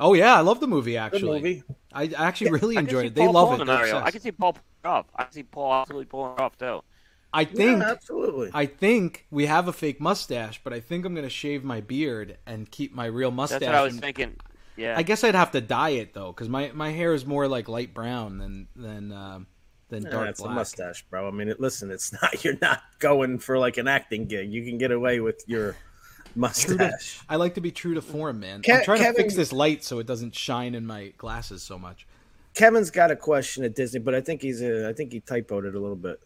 Oh 0.00 0.14
yeah, 0.14 0.36
I 0.36 0.40
love 0.40 0.60
the 0.60 0.66
movie. 0.66 0.92
Good 0.92 0.98
Actually, 0.98 1.40
movie. 1.40 1.62
I 1.92 2.04
I 2.04 2.26
actually 2.26 2.52
really 2.52 2.76
I 2.76 2.80
enjoyed 2.80 3.02
see 3.02 3.06
it. 3.08 3.14
They 3.14 3.24
Paul 3.24 3.32
love 3.32 3.48
pulling 3.48 3.62
it. 3.62 3.66
Mario. 3.66 3.98
I 3.98 4.10
can 4.10 4.20
see 4.20 4.32
Paul 4.32 4.54
pulling 4.54 4.96
off. 4.96 5.06
I 5.14 5.24
can 5.24 5.32
see 5.32 5.42
Paul 5.42 5.74
absolutely 5.74 6.06
pulling 6.06 6.38
off 6.38 6.56
too. 6.56 6.82
I 7.32 7.44
think 7.44 7.82
yeah, 7.82 7.90
absolutely. 7.90 8.50
I 8.54 8.66
think 8.66 9.26
we 9.30 9.46
have 9.46 9.68
a 9.68 9.72
fake 9.72 10.00
mustache, 10.00 10.60
but 10.64 10.72
I 10.72 10.80
think 10.80 11.04
I'm 11.04 11.14
gonna 11.14 11.28
shave 11.28 11.62
my 11.62 11.80
beard 11.80 12.38
and 12.46 12.70
keep 12.70 12.94
my 12.94 13.06
real 13.06 13.30
mustache. 13.30 13.60
That's 13.60 13.70
what 13.70 13.74
I 13.74 13.82
was 13.82 13.94
and- 13.94 14.02
thinking. 14.02 14.36
Yeah. 14.78 14.94
I 14.96 15.02
guess 15.02 15.24
I'd 15.24 15.34
have 15.34 15.50
to 15.50 15.60
dye 15.60 15.90
it 15.90 16.14
though, 16.14 16.32
because 16.32 16.48
my, 16.48 16.70
my 16.72 16.90
hair 16.90 17.12
is 17.12 17.26
more 17.26 17.48
like 17.48 17.68
light 17.68 17.92
brown 17.92 18.38
than 18.38 18.68
than 18.76 19.12
um, 19.12 19.46
than 19.88 20.04
Yeah, 20.04 20.10
dark 20.10 20.28
it's 20.30 20.40
black. 20.40 20.52
a 20.52 20.54
mustache, 20.54 21.04
bro. 21.10 21.26
I 21.26 21.30
mean, 21.32 21.48
it, 21.48 21.60
listen, 21.60 21.90
it's 21.90 22.12
not. 22.22 22.44
You're 22.44 22.58
not 22.62 22.82
going 23.00 23.38
for 23.40 23.58
like 23.58 23.76
an 23.76 23.88
acting 23.88 24.26
gig. 24.26 24.50
You 24.52 24.64
can 24.64 24.78
get 24.78 24.92
away 24.92 25.20
with 25.20 25.42
your 25.46 25.74
mustache. 26.36 27.20
I 27.28 27.36
like 27.36 27.54
to 27.54 27.60
be 27.60 27.72
true 27.72 27.94
to 27.94 28.02
form, 28.02 28.40
man. 28.40 28.62
Ke- 28.62 28.70
I'm 28.70 28.84
trying 28.84 29.02
to 29.02 29.12
fix 29.14 29.34
this 29.34 29.52
light 29.52 29.82
so 29.82 29.98
it 29.98 30.06
doesn't 30.06 30.34
shine 30.34 30.74
in 30.74 30.86
my 30.86 31.08
glasses 31.18 31.62
so 31.62 31.78
much. 31.78 32.06
Kevin's 32.54 32.90
got 32.90 33.10
a 33.10 33.16
question 33.16 33.64
at 33.64 33.74
Disney, 33.74 34.00
but 34.00 34.14
I 34.14 34.20
think 34.20 34.42
he's 34.42 34.62
a. 34.62 34.88
I 34.88 34.92
think 34.92 35.12
he 35.12 35.20
typoed 35.20 35.64
it 35.66 35.74
a 35.74 35.80
little 35.80 35.96
bit. 35.96 36.20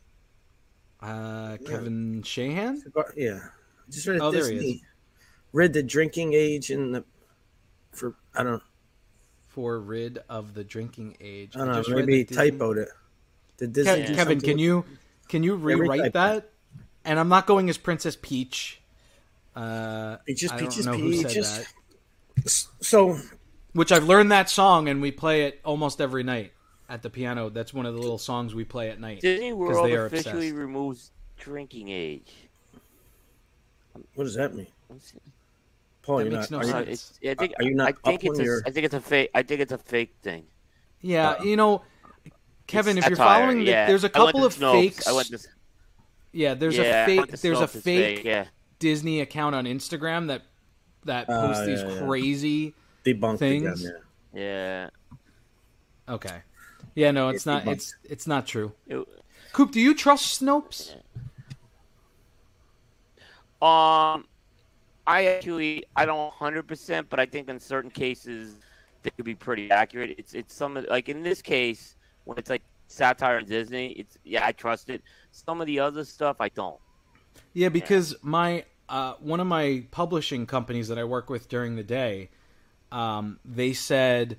Uh, 1.01 1.57
Kevin 1.67 2.23
Shahan. 2.23 2.79
Yeah, 3.17 3.41
just 3.91 4.07
read 4.07 4.17
at 4.17 4.23
Oh, 4.23 4.31
there 4.31 4.47
he 4.47 4.55
Disney. 4.55 4.83
Read 5.53 5.73
the 5.73 5.83
drinking 5.83 6.33
age 6.33 6.71
in 6.71 6.93
the 6.93 7.05
for 7.93 8.15
I 8.35 8.43
don't. 8.43 8.63
for 9.49 9.79
rid 9.81 10.19
of 10.29 10.55
the 10.55 10.65
drinking 10.65 11.17
age. 11.21 11.55
I 11.55 11.61
don't 11.61 11.69
know. 11.69 11.75
just 11.75 11.91
read 11.91 12.07
Maybe 12.07 12.17
he 12.19 12.25
Disney- 12.25 12.51
typoed 12.53 12.77
it. 12.79 12.89
Did 13.59 13.73
Disney 13.75 14.03
Ke- 14.05 14.07
do 14.09 14.15
Kevin, 14.15 14.41
can 14.41 14.51
with- 14.53 14.61
you 14.61 14.85
can 15.29 15.43
you 15.43 15.55
rewrite 15.57 15.81
rewrite 15.91 16.13
that. 16.15 16.43
that? 16.43 16.51
And 17.05 17.19
I'm 17.19 17.29
not 17.29 17.47
going 17.47 17.69
as 17.71 17.79
Princess 17.79 18.17
Peach. 18.21 18.81
Uh, 19.55 20.17
Peaches, 20.27 20.51
I 20.51 20.59
don't 20.59 20.69
peaches, 20.69 20.87
know 20.87 20.93
who 20.95 21.13
said 21.15 21.27
peaches. 21.29 22.69
So 22.81 23.19
Which 23.75 23.91
I've 23.93 24.05
learned 24.05 24.33
that 24.33 24.49
song 24.51 24.89
and 24.89 25.01
we 25.03 25.11
play 25.11 25.43
it 25.45 25.61
almost 25.65 26.01
every 26.01 26.23
night 26.23 26.53
at 26.89 27.03
the 27.03 27.11
piano. 27.11 27.49
That's 27.51 27.73
one 27.75 27.85
of 27.87 27.95
the 27.95 28.01
little 28.01 28.19
songs 28.19 28.55
we 28.55 28.65
play 28.65 28.89
at 28.91 29.01
night. 29.01 29.21
Disney 29.21 29.53
World 29.53 29.87
they 29.89 29.95
are 29.95 30.07
officially 30.07 30.49
obsessed. 30.49 30.55
removes 30.61 31.11
drinking 31.39 31.89
age. 31.89 32.33
what 34.15 34.25
does 34.25 34.35
that 34.35 34.55
mean, 34.55 34.67
Let's 34.89 35.13
see. 35.13 35.19
Paul? 36.03 36.19
That 36.19 36.33
makes 36.33 36.51
not. 36.51 36.63
no 36.65 36.69
are 36.73 36.77
Uh, 36.77 36.81
you- 36.81 36.97
sense. 36.97 37.19
I 37.25 37.35
think, 37.35 37.53
Are 37.59 37.65
you 37.65 37.75
not 37.75 37.89
I 38.05 38.11
think 38.11 38.25
it's 38.25 38.39
a, 38.39 38.45
your- 38.45 38.63
I 38.67 38.71
think 38.71 38.85
it's 38.87 38.95
a 38.95 39.01
fake. 39.01 39.31
I 39.35 39.43
think 39.43 39.61
it's 39.61 39.73
a 39.73 39.79
fake 39.79 40.15
thing. 40.23 40.47
Yeah, 41.01 41.31
Uh, 41.31 41.43
you 41.45 41.57
know, 41.57 41.83
Kevin, 42.67 42.97
if 42.99 43.07
you're 43.09 43.17
satire, 43.17 43.41
following, 43.43 43.59
the, 43.65 43.65
yeah. 43.71 43.87
there's 43.87 44.05
a 44.05 44.11
I 44.17 44.19
went 44.23 44.35
couple 44.35 44.41
to 44.41 44.47
of 44.47 44.55
Snopes. 44.57 44.81
fakes. 44.81 45.07
I 45.09 45.13
went 45.13 45.29
to, 45.29 45.39
yeah, 46.33 46.55
there's 46.55 46.77
yeah, 46.77 46.83
I 46.83 46.87
a 46.87 47.07
fake. 47.07 47.31
There's 47.41 47.61
a 47.61 47.63
Snopes, 47.67 47.75
it's 47.75 47.85
fake 47.85 48.25
Yeah, 48.25 48.47
Disney 48.79 49.21
account 49.21 49.55
on 49.55 49.65
Instagram 49.65 50.29
that 50.29 50.43
that 51.05 51.29
Uh, 51.29 51.47
posts 51.49 51.67
these 51.67 51.83
yeah, 51.83 51.89
yeah. 51.95 52.07
crazy. 52.07 52.75
debunked 53.05 53.39
things. 53.39 53.85
again. 53.85 53.97
yeah. 54.33 54.91
Okay. 56.09 56.43
Yeah, 56.95 57.11
no, 57.11 57.29
it's 57.31 57.37
It's 57.39 57.47
not. 57.47 57.65
debunked. 57.65 57.73
It's 57.73 57.95
it's 58.05 58.27
not 58.27 58.47
true. 58.47 58.73
It- 58.87 59.07
Coop, 59.53 59.71
do 59.73 59.81
you 59.81 59.95
trust 59.95 60.41
Snopes? 60.41 60.95
Um, 63.61 64.27
I 65.07 65.27
actually 65.27 65.85
I 65.97 66.07
don't 66.07 66.33
hundred 66.35 66.69
percent, 66.69 67.09
but 67.11 67.19
I 67.21 67.27
think 67.27 67.49
in 67.49 67.59
certain 67.61 67.91
cases 67.91 68.61
they 69.03 69.11
could 69.11 69.25
be 69.25 69.35
pretty 69.35 69.71
accurate. 69.71 70.15
It's 70.19 70.35
it's 70.35 70.55
some 70.55 70.77
of 70.77 70.87
like 70.89 71.09
in 71.09 71.23
this 71.23 71.43
case 71.43 71.97
when 72.25 72.39
it's 72.39 72.51
like 72.51 72.63
satire 72.89 73.39
and 73.39 73.49
Disney, 73.49 73.89
it's 73.93 74.17
yeah 74.25 74.47
I 74.47 74.53
trust 74.53 74.91
it. 74.91 75.03
Some 75.33 75.61
of 75.61 75.67
the 75.67 75.81
other 75.81 76.05
stuff 76.05 76.37
I 76.41 76.49
don't. 76.51 76.81
Yeah, 77.53 77.69
because 77.69 78.15
my 78.23 78.65
uh, 78.89 79.15
one 79.21 79.41
of 79.41 79.47
my 79.47 79.85
publishing 79.91 80.47
companies 80.47 80.89
that 80.89 80.99
I 80.99 81.05
work 81.05 81.31
with 81.31 81.49
during 81.49 81.77
the 81.77 81.83
day, 81.83 82.31
um, 82.91 83.39
they 83.45 83.73
said 83.73 84.39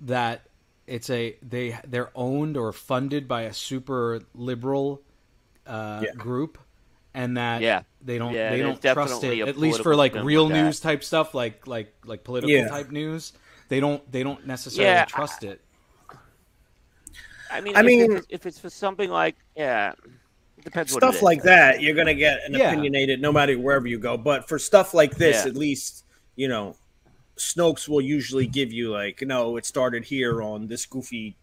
that 0.00 0.46
it's 0.86 1.10
a 1.10 1.36
they 1.42 1.78
they're 1.86 2.10
owned 2.14 2.56
or 2.56 2.72
funded 2.72 3.28
by 3.28 3.42
a 3.42 3.52
super 3.52 4.22
liberal 4.34 5.02
uh, 5.66 6.06
Yeah. 6.06 6.12
group, 6.16 6.58
and 7.14 7.36
that 7.36 7.62
Yeah. 7.62 7.82
they 8.02 8.18
don't 8.18 8.32
Yeah, 8.34 8.50
they 8.50 8.58
don't 8.60 8.80
trust 8.82 9.22
it 9.24 9.40
at 9.48 9.56
least 9.56 9.82
for 9.82 9.94
like 9.96 10.12
spin 10.12 10.24
real 10.24 10.46
with 10.46 10.54
that. 10.54 10.64
news 10.64 10.80
type 10.80 11.02
stuff 11.04 11.34
like 11.34 11.66
like 11.66 11.94
like 12.04 12.24
political 12.24 12.50
Yeah. 12.54 12.68
type 12.68 12.90
news. 12.90 13.32
They 13.68 13.80
don't 13.80 14.10
they 14.12 14.22
don't 14.22 14.46
necessarily 14.46 14.90
Yeah, 14.92 15.04
trust 15.06 15.44
it. 15.44 15.60
I 17.50 17.60
mean, 17.60 17.76
I 17.76 17.80
if 17.80 17.86
mean- 17.86 18.12
it's, 18.16 18.26
if 18.30 18.46
it's 18.46 18.58
for 18.58 18.70
something 18.70 19.10
like 19.10 19.36
yeah, 19.56 19.92
it 20.58 20.64
depends 20.64 20.92
what 20.92 21.02
it 21.02 21.06
stuff 21.06 21.16
is. 21.16 21.22
like 21.22 21.42
that, 21.44 21.80
you're 21.80 21.94
gonna 21.94 22.14
get 22.14 22.40
an 22.46 22.54
Yeah. 22.54 22.72
opinionated 22.72 23.20
no 23.20 23.32
matter 23.32 23.58
wherever 23.58 23.86
you 23.86 23.98
go. 23.98 24.16
But 24.16 24.48
for 24.48 24.58
stuff 24.58 24.92
like 24.94 25.16
this, 25.16 25.44
Yeah. 25.44 25.50
at 25.50 25.56
least 25.56 26.04
you 26.36 26.48
know, 26.48 26.74
Snopes 27.36 27.88
will 27.88 28.00
usually 28.00 28.46
give 28.46 28.72
you 28.72 28.90
like, 28.90 29.22
no, 29.22 29.56
it 29.56 29.64
started 29.66 30.04
here 30.04 30.42
on 30.42 30.66
this 30.66 30.84
goofy 30.84 31.36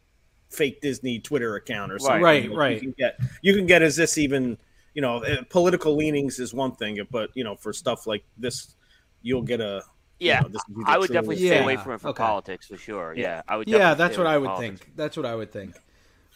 fake 0.50 0.82
Disney 0.82 1.18
Twitter 1.20 1.56
account 1.56 1.94
or 1.94 2.00
something. 2.00 2.22
Right, 2.22 2.50
Like, 2.50 2.58
right. 2.58 2.74
You 2.76 2.80
can 2.82 2.92
get 2.98 3.20
you 3.42 3.56
can 3.56 3.66
get 3.66 3.82
as 3.82 3.96
this 3.96 4.18
even 4.18 4.58
you 4.94 5.02
know 5.02 5.24
uh, 5.24 5.44
political 5.50 5.96
leanings 5.96 6.40
is 6.40 6.54
one 6.54 6.74
thing, 6.76 7.00
but 7.12 7.30
you 7.34 7.44
know 7.44 7.56
for 7.56 7.74
stuff 7.74 8.08
like 8.08 8.24
this, 8.38 8.76
you'll 9.22 9.42
get 9.42 9.62
a 9.62 9.82
you 10.20 10.28
Yeah, 10.28 10.42
know, 10.42 10.50
this 10.50 10.62
will 10.68 10.76
be 10.78 10.84
the 10.84 10.90
I 10.92 10.98
would 10.98 11.08
true- 11.08 11.14
definitely 11.16 11.38
Yeah, 11.46 11.56
stay 11.56 11.64
away 11.64 11.78
from 11.78 11.94
it 11.94 12.02
for 12.02 12.10
okay. 12.10 12.24
politics 12.24 12.68
for 12.68 12.78
sure. 12.78 13.14
Yeah. 13.16 13.22
Yeah, 13.24 13.42
I 13.48 13.58
would. 13.58 13.68
Yeah, 13.68 13.94
that's 13.96 14.18
what 14.18 14.28
I 14.28 14.38
would 14.38 14.48
politics. 14.50 14.82
think. 14.82 14.96
That's 14.96 15.18
what 15.18 15.26
I 15.26 15.34
would 15.36 15.52
think. 15.52 15.76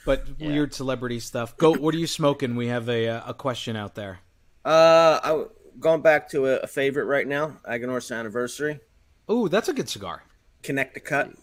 But 0.06 0.26
Yeah. 0.38 0.48
weird 0.50 0.74
celebrity 0.74 1.20
stuff. 1.20 1.58
Go. 1.58 1.74
What 1.74 1.94
are 1.96 1.98
you 1.98 2.08
smoking? 2.08 2.56
We 2.56 2.68
have 2.68 2.90
a 2.90 3.08
uh, 3.10 3.30
a 3.32 3.34
question 3.34 3.76
out 3.76 3.96
there. 3.96 4.20
Uh, 4.64 5.20
I 5.24 5.46
going 5.80 6.02
back 6.02 6.30
to 6.30 6.48
a, 6.48 6.58
a 6.60 6.68
favorite 6.68 7.06
right 7.06 7.28
now, 7.28 7.58
Aganor's 7.70 8.10
anniversary, 8.12 8.80
Oh, 9.28 9.48
that's 9.48 9.68
a 9.70 9.74
good 9.74 9.90
cigar. 9.90 10.24
Connecticut. 10.64 11.38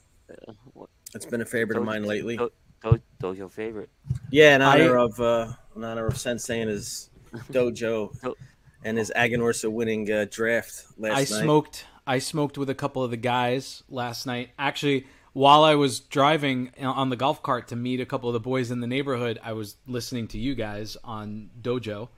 what- 0.72 0.88
It's 1.14 1.26
been 1.26 1.42
a 1.42 1.44
favorite 1.44 1.76
of 1.78 1.84
mine 1.84 2.04
lately. 2.04 2.36
Those, 2.36 2.50
those, 2.82 2.98
those 3.20 3.38
your 3.38 3.48
favorite? 3.50 3.90
Yeah, 4.30 4.54
in 4.56 4.62
I- 4.62 4.80
honor 4.80 4.96
of 4.96 5.20
uh, 5.20 5.52
in 5.76 5.84
honor 5.84 6.06
of 6.06 6.18
Sensei 6.18 6.60
and 6.60 6.70
his 6.70 7.10
dojo 7.50 8.12
and 8.84 8.98
his 8.98 9.12
Aganorsa 9.14 9.70
winning 9.70 10.10
uh, 10.10 10.26
draft 10.30 10.84
last 10.98 11.12
I 11.16 11.20
night. 11.20 11.42
smoked. 11.44 11.86
I 12.06 12.18
smoked 12.18 12.58
with 12.58 12.68
a 12.68 12.74
couple 12.74 13.02
of 13.02 13.10
the 13.10 13.16
guys 13.16 13.82
last 13.88 14.26
night. 14.26 14.50
Actually, 14.58 15.06
while 15.32 15.62
I 15.64 15.76
was 15.76 16.00
driving 16.00 16.72
on 16.80 17.10
the 17.10 17.16
golf 17.16 17.42
cart 17.42 17.68
to 17.68 17.76
meet 17.76 18.00
a 18.00 18.06
couple 18.06 18.28
of 18.28 18.32
the 18.32 18.40
boys 18.40 18.70
in 18.70 18.80
the 18.80 18.86
neighborhood, 18.86 19.38
I 19.42 19.52
was 19.52 19.76
listening 19.86 20.28
to 20.28 20.38
you 20.38 20.54
guys 20.54 20.96
on 21.04 21.50
Dojo, 21.60 22.08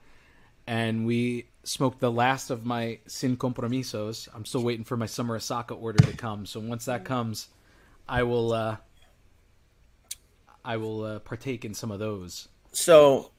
and 0.65 1.05
we 1.05 1.49
smoked 1.63 1.99
the 1.99 2.11
last 2.11 2.49
of 2.49 2.65
my 2.65 2.99
sin 3.07 3.37
compromisos. 3.37 4.27
I'm 4.33 4.45
still 4.45 4.63
waiting 4.63 4.85
for 4.85 4.97
my 4.97 5.05
summer 5.05 5.35
Osaka 5.35 5.75
order 5.75 6.03
to 6.03 6.17
come. 6.17 6.45
So 6.45 6.59
once 6.59 6.85
that 6.85 7.05
comes, 7.05 7.49
I 8.07 8.23
will. 8.23 8.53
Uh, 8.53 8.77
I 10.65 10.77
will 10.77 11.03
uh, 11.03 11.19
partake 11.19 11.63
in 11.63 11.75
some 11.75 11.91
of 11.91 11.99
those. 11.99 12.47
So, 12.71 13.31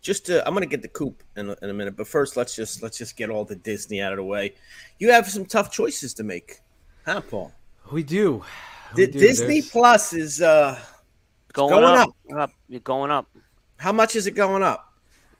just 0.00 0.26
to, 0.26 0.46
I'm 0.46 0.54
gonna 0.54 0.66
get 0.66 0.82
the 0.82 0.88
coop 0.88 1.22
in, 1.36 1.50
a- 1.50 1.56
in 1.62 1.70
a 1.70 1.74
minute, 1.74 1.96
but 1.96 2.06
first 2.06 2.36
let's 2.36 2.54
just 2.54 2.82
let's 2.82 2.98
just 2.98 3.16
get 3.16 3.30
all 3.30 3.44
the 3.44 3.56
Disney 3.56 4.00
out 4.00 4.12
of 4.12 4.16
the 4.18 4.24
way. 4.24 4.54
You 4.98 5.10
have 5.12 5.28
some 5.28 5.44
tough 5.44 5.70
choices 5.72 6.14
to 6.14 6.24
make, 6.24 6.60
huh, 7.04 7.20
Paul? 7.22 7.52
We 7.90 8.02
do. 8.02 8.44
We 8.94 9.06
Di- 9.06 9.12
do. 9.12 9.18
Disney 9.18 9.46
There's- 9.60 9.70
Plus 9.70 10.12
is 10.12 10.40
uh, 10.42 10.78
Going, 11.52 11.70
going 11.72 11.84
up, 11.84 12.10
up. 12.36 12.50
You're 12.68 12.80
going 12.80 13.10
up. 13.10 13.26
how 13.78 13.92
much 13.92 14.14
is 14.16 14.26
it 14.26 14.32
going 14.32 14.62
up? 14.62 14.84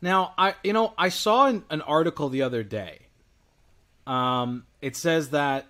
Now, 0.00 0.32
I 0.38 0.54
you 0.64 0.72
know 0.72 0.94
I 0.98 1.08
saw 1.10 1.46
an, 1.46 1.64
an 1.70 1.80
article 1.82 2.28
the 2.28 2.42
other 2.42 2.62
day. 2.62 3.06
Um, 4.06 4.64
it 4.80 4.96
says 4.96 5.30
that 5.30 5.66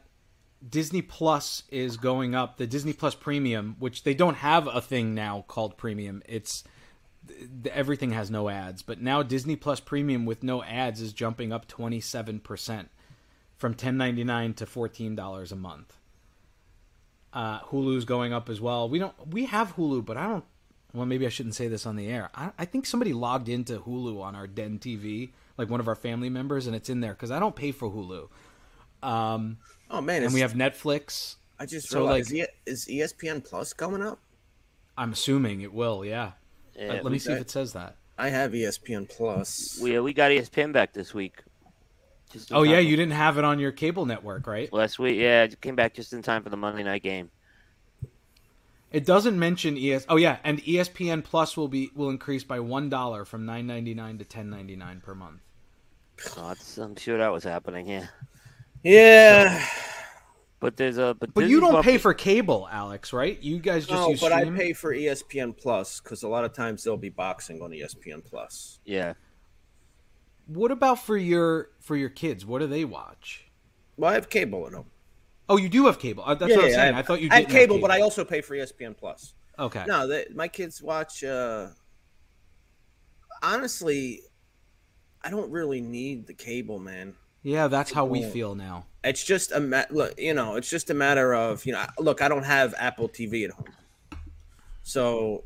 Disney 0.69 1.03
Plus 1.03 1.65
is 1.71 1.97
going 1.97 2.35
up. 2.35 2.57
The 2.57 2.67
Disney 2.67 2.93
Plus 2.93 3.15
Premium, 3.15 3.77
which 3.79 4.05
they 4.05 4.15
don't 4.15 4.37
have 4.37 4.67
a 4.69 4.81
thing 4.81 5.15
now 5.15 5.45
called 5.49 5.77
Premium. 5.77 6.23
It's 6.27 6.65
th- 7.29 7.75
everything 7.75 8.11
has 8.13 8.31
no 8.31 8.49
ads, 8.49 8.83
but 8.83 9.01
now 9.01 9.23
Disney 9.23 9.57
Plus 9.57 9.81
Premium 9.81 10.25
with 10.27 10.43
no 10.43 10.63
ads 10.63 11.01
is 11.01 11.13
jumping 11.13 11.53
up 11.53 11.67
twenty 11.69 12.01
seven 12.01 12.41
percent 12.41 12.91
from 13.57 13.75
ten 13.75 13.97
ninety 13.97 14.25
nine 14.25 14.55
to 14.55 14.67
fourteen 14.67 15.15
dollars 15.15 15.53
a 15.53 15.57
month. 15.57 15.95
Uh, 17.33 17.61
Hulu's 17.61 18.05
going 18.05 18.33
up 18.33 18.49
as 18.49 18.61
well. 18.61 18.89
We 18.89 18.99
don't 18.99 19.15
we 19.29 19.45
have 19.47 19.77
Hulu, 19.77 20.05
but 20.05 20.17
I 20.17 20.27
don't. 20.27 20.45
Well, 20.95 21.05
maybe 21.05 21.27
I 21.27 21.29
shouldn't 21.29 21.55
say 21.55 21.69
this 21.69 21.85
on 21.85 21.97
the 21.97 22.09
air. 22.09 22.31
I, 22.35 22.51
I 22.59 22.65
think 22.65 22.87
somebody 22.87 23.13
logged 23.13 23.49
into 23.51 23.79
Hulu 23.79 24.23
on 24.23 24.35
our 24.35 24.47
Den 24.47 24.79
TV, 24.79 25.31
like 25.59 25.69
one 25.69 25.81
of 25.81 25.89
our 25.89 25.95
family 25.95 26.31
members, 26.31 26.67
and 26.67 26.75
it's 26.75 26.89
in 26.89 27.01
there 27.01 27.13
because 27.13 27.31
I 27.31 27.39
don't 27.39 27.55
pay 27.55 27.73
for 27.73 27.91
Hulu. 27.91 28.29
Um, 29.07 29.59
Oh 29.91 30.01
man, 30.01 30.23
and 30.23 30.33
we 30.35 30.41
have 30.41 30.55
Netflix. 30.55 31.37
I 31.59 31.67
just 31.67 31.89
so, 31.89 32.01
realized 32.01 32.33
like- 32.33 32.49
is, 32.67 32.89
is 32.89 33.13
ESPN 33.13 33.45
Plus 33.45 33.73
going 33.73 34.03
up? 34.03 34.19
I'm 34.97 35.13
assuming 35.13 35.61
it 35.61 35.73
will. 35.73 36.05
Yeah. 36.05 36.33
Yeah, 36.79 36.95
Uh, 36.95 37.03
let 37.03 37.13
me 37.13 37.19
see 37.19 37.33
if 37.33 37.41
it 37.41 37.51
says 37.51 37.73
that. 37.73 37.97
I 38.17 38.29
have 38.31 38.53
ESPN 38.53 39.09
Plus. 39.09 39.79
we 39.83 39.99
we 40.01 40.13
got 40.13 40.31
ESPN 40.31 40.73
back 40.73 40.93
this 40.93 41.13
week. 41.15 41.43
Just 42.33 42.53
Oh 42.53 42.63
yeah, 42.63 42.79
you 42.79 42.97
didn't 42.97 43.13
have 43.13 43.39
it 43.39 43.45
on 43.45 43.59
your 43.59 43.73
cable 43.73 44.07
network, 44.07 44.47
right? 44.47 44.73
last 44.73 44.99
week. 44.99 45.17
Yeah, 45.19 45.45
it 45.45 45.61
came 45.61 45.77
back 45.77 45.95
just 45.95 46.13
in 46.13 46.23
time 46.23 46.43
for 46.43 46.51
the 46.51 46.57
Monday 46.57 46.83
night 46.83 47.03
game. 47.03 47.31
It 48.91 49.05
doesn't 49.05 49.39
mention 49.39 49.77
ES. 49.77 50.07
Oh 50.09 50.17
yeah, 50.17 50.39
and 50.45 50.63
ESPN 50.63 51.23
Plus 51.23 51.57
will 51.57 51.69
be 51.69 51.91
will 51.95 52.11
increase 52.11 52.45
by 52.45 52.61
one 52.61 52.89
dollar 52.89 53.25
from 53.25 53.45
nine 53.45 53.67
ninety 53.67 53.95
nine 53.95 54.19
to 54.19 54.25
ten 54.25 54.51
ninety 54.51 54.77
nine 54.77 55.01
per 55.01 55.15
month. 55.15 55.41
So 56.19 56.83
I'm 56.83 56.97
sure 56.97 57.19
that 57.19 57.29
was 57.33 57.45
happening. 57.45 57.87
Yeah, 57.87 58.07
yeah, 58.83 59.65
but 60.61 60.77
there's 60.77 60.99
a 60.99 61.15
but, 61.19 61.33
But 61.35 61.49
you 61.49 61.61
don't 61.61 61.77
up- 61.77 61.85
pay 61.85 61.99
for 61.99 62.13
cable, 62.15 62.69
Alex, 62.71 63.13
right? 63.13 63.41
You 63.41 63.59
guys 63.59 63.87
just 63.87 63.93
no, 63.93 64.11
use 64.11 64.21
but 64.21 64.33
I 64.33 64.45
pay 64.51 64.73
for 64.73 64.93
ESPN 64.93 65.57
Plus 65.57 66.01
because 66.01 66.23
a 66.23 66.29
lot 66.29 66.45
of 66.45 66.53
times 66.53 66.83
there'll 66.83 66.97
be 66.97 67.11
boxing 67.11 67.63
on 67.63 67.71
ESPN 67.71 68.25
Plus. 68.25 68.81
Yeah, 68.85 69.15
What 70.47 70.71
about 70.71 70.99
for 71.05 71.17
your 71.17 71.71
for 71.81 71.97
your 71.97 72.09
kids? 72.09 72.45
What 72.45 72.61
do 72.61 72.67
they 72.67 72.85
watch? 72.85 73.45
Well, 73.97 74.11
I 74.11 74.15
have 74.15 74.29
cable 74.29 74.67
at 74.67 74.73
home. 74.73 74.87
Oh, 75.49 75.57
you 75.57 75.69
do 75.69 75.87
have 75.87 75.99
cable. 75.99 76.25
Uh, 76.27 76.35
That's 76.35 76.55
what 76.55 76.67
I'm 76.67 76.73
saying. 76.73 76.95
I, 76.95 77.03
thought 77.03 77.21
you. 77.21 77.29
I 77.31 77.37
have 77.37 77.45
didn't 77.47 77.53
have 77.53 77.69
cable, 77.69 77.81
but 77.81 77.91
I 77.91 78.01
also 78.03 78.25
pay 78.25 78.41
for 78.41 78.55
ESPN 78.55 78.97
Plus. 78.97 79.35
Okay. 79.59 79.85
No, 79.87 80.07
they, 80.07 80.27
my 80.35 80.47
kids 80.47 80.83
watch. 80.83 81.25
Uh, 81.25 81.69
honestly, 83.43 84.23
I 85.23 85.31
don't 85.31 85.51
really 85.51 85.81
need 85.81 86.27
the 86.27 86.35
cable, 86.35 86.79
man. 86.79 87.15
Yeah, 87.43 87.69
that's 87.69 87.93
how 87.93 88.05
we 88.05 88.23
feel 88.25 88.55
now. 88.55 88.87
It's 89.05 89.23
just 89.25 89.53
a 89.53 89.61
ma- 89.61 89.85
look, 89.91 90.19
you 90.19 90.35
know, 90.35 90.57
it's 90.57 90.69
just 90.69 90.91
a 90.91 90.95
matter 90.95 91.35
of 91.35 91.65
you 91.65 91.73
know, 91.73 91.85
look, 91.99 92.21
I 92.21 92.29
don't 92.29 92.45
have 92.45 92.75
Apple 92.79 93.09
TV 93.09 93.45
at 93.45 93.51
home, 93.53 93.67
so 94.83 95.45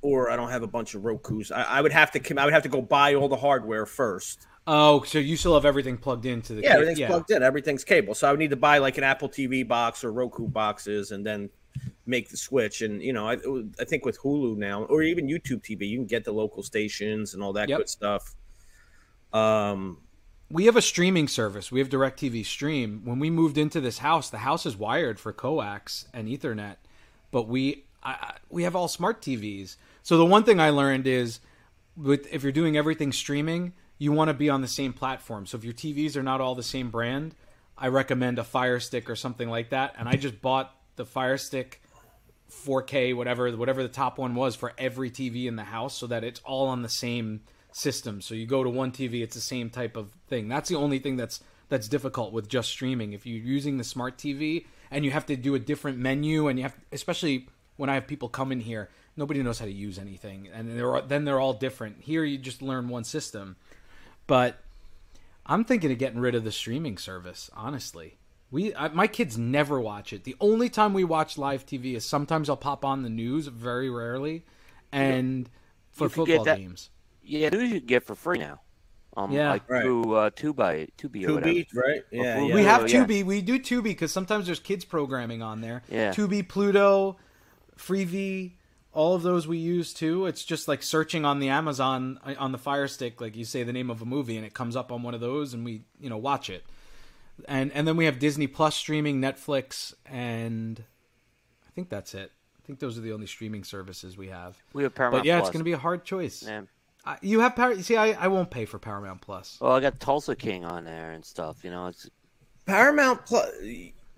or 0.00 0.30
I 0.30 0.36
don't 0.36 0.50
have 0.50 0.62
a 0.62 0.66
bunch 0.66 0.94
of 0.94 1.04
Roku's. 1.04 1.50
I, 1.50 1.62
I 1.62 1.80
would 1.80 1.92
have 1.92 2.12
to, 2.12 2.20
come- 2.20 2.38
I 2.38 2.44
would 2.44 2.54
have 2.54 2.62
to 2.62 2.68
go 2.68 2.80
buy 2.80 3.14
all 3.14 3.28
the 3.28 3.36
hardware 3.36 3.84
first. 3.84 4.46
Oh, 4.66 5.02
so 5.02 5.18
you 5.18 5.36
still 5.36 5.54
have 5.54 5.64
everything 5.64 5.96
plugged 5.96 6.26
into 6.26 6.54
the 6.54 6.62
Yeah, 6.62 6.74
everything's 6.74 7.00
plugged 7.00 7.30
in, 7.30 7.42
everything's 7.42 7.84
cable. 7.84 8.14
So 8.14 8.28
I 8.28 8.30
would 8.30 8.38
need 8.38 8.50
to 8.50 8.56
buy 8.56 8.78
like 8.78 8.98
an 8.98 9.04
Apple 9.04 9.28
TV 9.28 9.66
box 9.66 10.04
or 10.04 10.12
Roku 10.12 10.46
boxes, 10.46 11.10
and 11.10 11.24
then 11.26 11.50
make 12.06 12.28
the 12.28 12.36
switch. 12.36 12.82
And 12.82 13.02
you 13.02 13.12
know, 13.12 13.26
I, 13.28 13.38
I 13.80 13.84
think 13.84 14.04
with 14.04 14.20
Hulu 14.20 14.56
now, 14.56 14.84
or 14.84 15.02
even 15.02 15.26
YouTube 15.26 15.62
TV, 15.62 15.88
you 15.88 15.98
can 15.98 16.06
get 16.06 16.24
the 16.24 16.32
local 16.32 16.62
stations 16.62 17.34
and 17.34 17.42
all 17.42 17.52
that 17.54 17.68
Yep. 17.68 17.78
good 17.78 17.88
stuff. 17.88 18.34
Um, 19.32 19.98
We 20.50 20.64
have 20.64 20.76
a 20.76 20.82
streaming 20.82 21.28
service. 21.28 21.70
We 21.70 21.80
have 21.80 21.90
DirecTV 21.90 22.44
Stream. 22.46 23.02
When 23.04 23.18
we 23.18 23.28
moved 23.28 23.58
into 23.58 23.80
this 23.80 23.98
house, 23.98 24.30
the 24.30 24.38
house 24.38 24.64
is 24.64 24.76
wired 24.76 25.20
for 25.20 25.32
coax 25.32 26.06
and 26.14 26.26
Ethernet, 26.26 26.76
but 27.30 27.46
we 27.46 27.84
I, 28.02 28.36
we 28.48 28.62
have 28.62 28.76
all 28.76 28.88
smart 28.88 29.20
TVs. 29.20 29.76
So 30.02 30.16
the 30.16 30.24
one 30.24 30.44
thing 30.44 30.60
I 30.60 30.70
learned 30.70 31.06
is, 31.06 31.40
with 31.96 32.32
if 32.32 32.42
you're 32.42 32.52
doing 32.52 32.76
everything 32.76 33.12
streaming, 33.12 33.74
you 33.98 34.12
want 34.12 34.28
to 34.28 34.34
be 34.34 34.48
on 34.48 34.62
the 34.62 34.68
same 34.68 34.92
platform. 34.92 35.46
So 35.46 35.58
if 35.58 35.64
your 35.64 35.74
TVs 35.74 36.16
are 36.16 36.22
not 36.22 36.40
all 36.40 36.54
the 36.54 36.62
same 36.62 36.90
brand, 36.90 37.34
I 37.76 37.88
recommend 37.88 38.38
a 38.38 38.44
Fire 38.44 38.80
Stick 38.80 39.10
or 39.10 39.16
something 39.16 39.50
like 39.50 39.70
that. 39.70 39.94
And 39.98 40.08
I 40.08 40.14
just 40.14 40.40
bought 40.40 40.74
the 40.96 41.04
Fire 41.04 41.36
Stick 41.36 41.82
4K, 42.50 43.14
whatever 43.14 43.50
whatever 43.56 43.82
the 43.82 43.88
top 43.88 44.18
one 44.18 44.34
was 44.34 44.56
for 44.56 44.72
every 44.78 45.10
TV 45.10 45.46
in 45.46 45.56
the 45.56 45.64
house, 45.64 45.96
so 45.96 46.06
that 46.06 46.24
it's 46.24 46.40
all 46.44 46.68
on 46.68 46.82
the 46.82 46.88
same 46.88 47.40
system. 47.78 48.20
So 48.20 48.34
you 48.34 48.46
go 48.46 48.64
to 48.64 48.70
one 48.70 48.90
TV, 48.92 49.22
it's 49.22 49.34
the 49.34 49.40
same 49.40 49.70
type 49.70 49.96
of 49.96 50.10
thing. 50.28 50.48
That's 50.48 50.68
the 50.68 50.76
only 50.76 50.98
thing 50.98 51.16
that's 51.16 51.40
that's 51.68 51.88
difficult 51.88 52.32
with 52.32 52.48
just 52.48 52.70
streaming. 52.70 53.12
If 53.12 53.26
you're 53.26 53.44
using 53.44 53.76
the 53.76 53.84
smart 53.84 54.16
TV 54.16 54.66
and 54.90 55.04
you 55.04 55.10
have 55.10 55.26
to 55.26 55.36
do 55.36 55.54
a 55.54 55.58
different 55.58 55.98
menu, 55.98 56.48
and 56.48 56.58
you 56.58 56.62
have, 56.62 56.74
especially 56.92 57.46
when 57.76 57.90
I 57.90 57.94
have 57.94 58.06
people 58.06 58.28
come 58.28 58.52
in 58.52 58.60
here, 58.60 58.88
nobody 59.16 59.42
knows 59.42 59.58
how 59.58 59.66
to 59.66 59.72
use 59.72 59.98
anything, 59.98 60.48
and 60.52 60.78
they're 60.78 61.02
then 61.02 61.24
they're 61.24 61.40
all 61.40 61.54
different. 61.54 62.00
Here, 62.00 62.24
you 62.24 62.38
just 62.38 62.62
learn 62.62 62.88
one 62.88 63.04
system, 63.04 63.56
but 64.26 64.56
I'm 65.46 65.64
thinking 65.64 65.92
of 65.92 65.98
getting 65.98 66.20
rid 66.20 66.34
of 66.34 66.44
the 66.44 66.52
streaming 66.52 66.98
service. 66.98 67.50
Honestly, 67.54 68.16
We 68.50 68.74
I, 68.74 68.88
my 68.88 69.06
kids 69.06 69.36
never 69.36 69.80
watch 69.80 70.12
it. 70.12 70.24
The 70.24 70.36
only 70.40 70.68
time 70.68 70.94
we 70.94 71.04
watch 71.04 71.36
live 71.38 71.66
TV 71.66 71.94
is 71.94 72.04
sometimes 72.04 72.48
I'll 72.48 72.56
pop 72.56 72.84
on 72.84 73.02
the 73.02 73.10
news, 73.10 73.46
very 73.46 73.90
rarely, 73.90 74.44
and 74.90 75.48
for 75.90 76.04
You 76.04 76.10
can 76.10 76.24
get 76.24 76.36
football 76.38 76.56
games. 76.56 76.90
Yeah, 77.28 77.48
news 77.50 77.70
you 77.70 77.80
can 77.80 77.86
get 77.86 78.04
for 78.04 78.14
free 78.14 78.38
now. 78.38 78.60
Um, 79.16 79.32
Yeah. 79.32 79.50
like 79.50 79.68
Right. 79.68 79.82
through 79.82 80.14
uh, 80.14 80.30
Tubi, 80.30 80.90
Tubi 80.96 81.28
or 81.28 81.34
whatever. 81.34 81.52
Tubi, 81.52 81.66
right? 81.74 82.02
Yeah, 82.10 82.38
Fubo. 82.38 82.48
yeah. 82.48 82.54
We 82.54 82.62
have 82.62 82.90
yeah. 82.90 83.04
Tubi. 83.04 83.24
We 83.24 83.42
do 83.42 83.58
Tubi 83.58 83.82
because 83.84 84.12
sometimes 84.12 84.46
there's 84.46 84.60
kids 84.60 84.84
programming 84.84 85.42
on 85.42 85.60
there. 85.60 85.82
Yeah. 85.90 86.12
Tubi, 86.12 86.46
Pluto, 86.46 87.16
Freevee, 87.76 88.52
all 88.92 89.14
of 89.14 89.22
those 89.22 89.46
we 89.46 89.58
use 89.58 89.92
too. 89.92 90.26
It's 90.26 90.44
just 90.44 90.68
like 90.68 90.82
searching 90.82 91.24
on 91.24 91.40
the 91.40 91.48
Amazon 91.48 92.18
uh, 92.24 92.34
on 92.38 92.52
the 92.52 92.58
Fire 92.58 92.88
Stick, 92.88 93.20
like 93.20 93.36
you 93.36 93.44
say 93.44 93.62
the 93.62 93.72
name 93.72 93.90
of 93.90 94.00
a 94.02 94.04
movie 94.04 94.36
and 94.36 94.46
it 94.46 94.54
comes 94.54 94.76
up 94.76 94.90
on 94.92 95.02
one 95.02 95.14
of 95.14 95.20
those, 95.20 95.52
and 95.54 95.64
we 95.64 95.82
you 96.00 96.08
know 96.10 96.16
watch 96.16 96.48
it. 96.48 96.64
And 97.46 97.72
and 97.72 97.86
then 97.86 97.96
we 97.96 98.04
have 98.06 98.18
Disney 98.18 98.46
Plus 98.46 98.74
streaming, 98.76 99.20
Netflix, 99.20 99.94
and 100.06 100.82
I 101.66 101.70
think 101.74 101.88
that's 101.88 102.14
it. 102.14 102.32
I 102.56 102.66
think 102.66 102.80
those 102.80 102.98
are 102.98 103.00
the 103.00 103.12
only 103.12 103.26
streaming 103.26 103.64
services 103.64 104.16
we 104.16 104.28
have. 104.28 104.58
We 104.72 104.82
have 104.82 104.94
Paramount 104.94 105.22
But 105.22 105.26
yeah, 105.26 105.38
it's 105.38 105.48
going 105.48 105.60
to 105.60 105.64
be 105.64 105.72
a 105.72 105.78
hard 105.78 106.04
choice. 106.04 106.42
Yeah. 106.42 106.62
I, 107.08 107.18
you 107.22 107.40
have 107.40 107.56
Par- 107.56 107.74
see, 107.80 107.96
I, 107.96 108.12
I 108.12 108.28
won't 108.28 108.50
pay 108.50 108.66
for 108.66 108.78
Paramount 108.78 109.22
Plus. 109.22 109.56
Well, 109.60 109.72
I 109.72 109.80
got 109.80 109.98
Tulsa 109.98 110.36
King 110.36 110.64
on 110.66 110.84
there 110.84 111.12
and 111.12 111.24
stuff. 111.24 111.64
You 111.64 111.70
know, 111.70 111.86
it's 111.86 112.08
Paramount 112.66 113.24
Plus. 113.24 113.50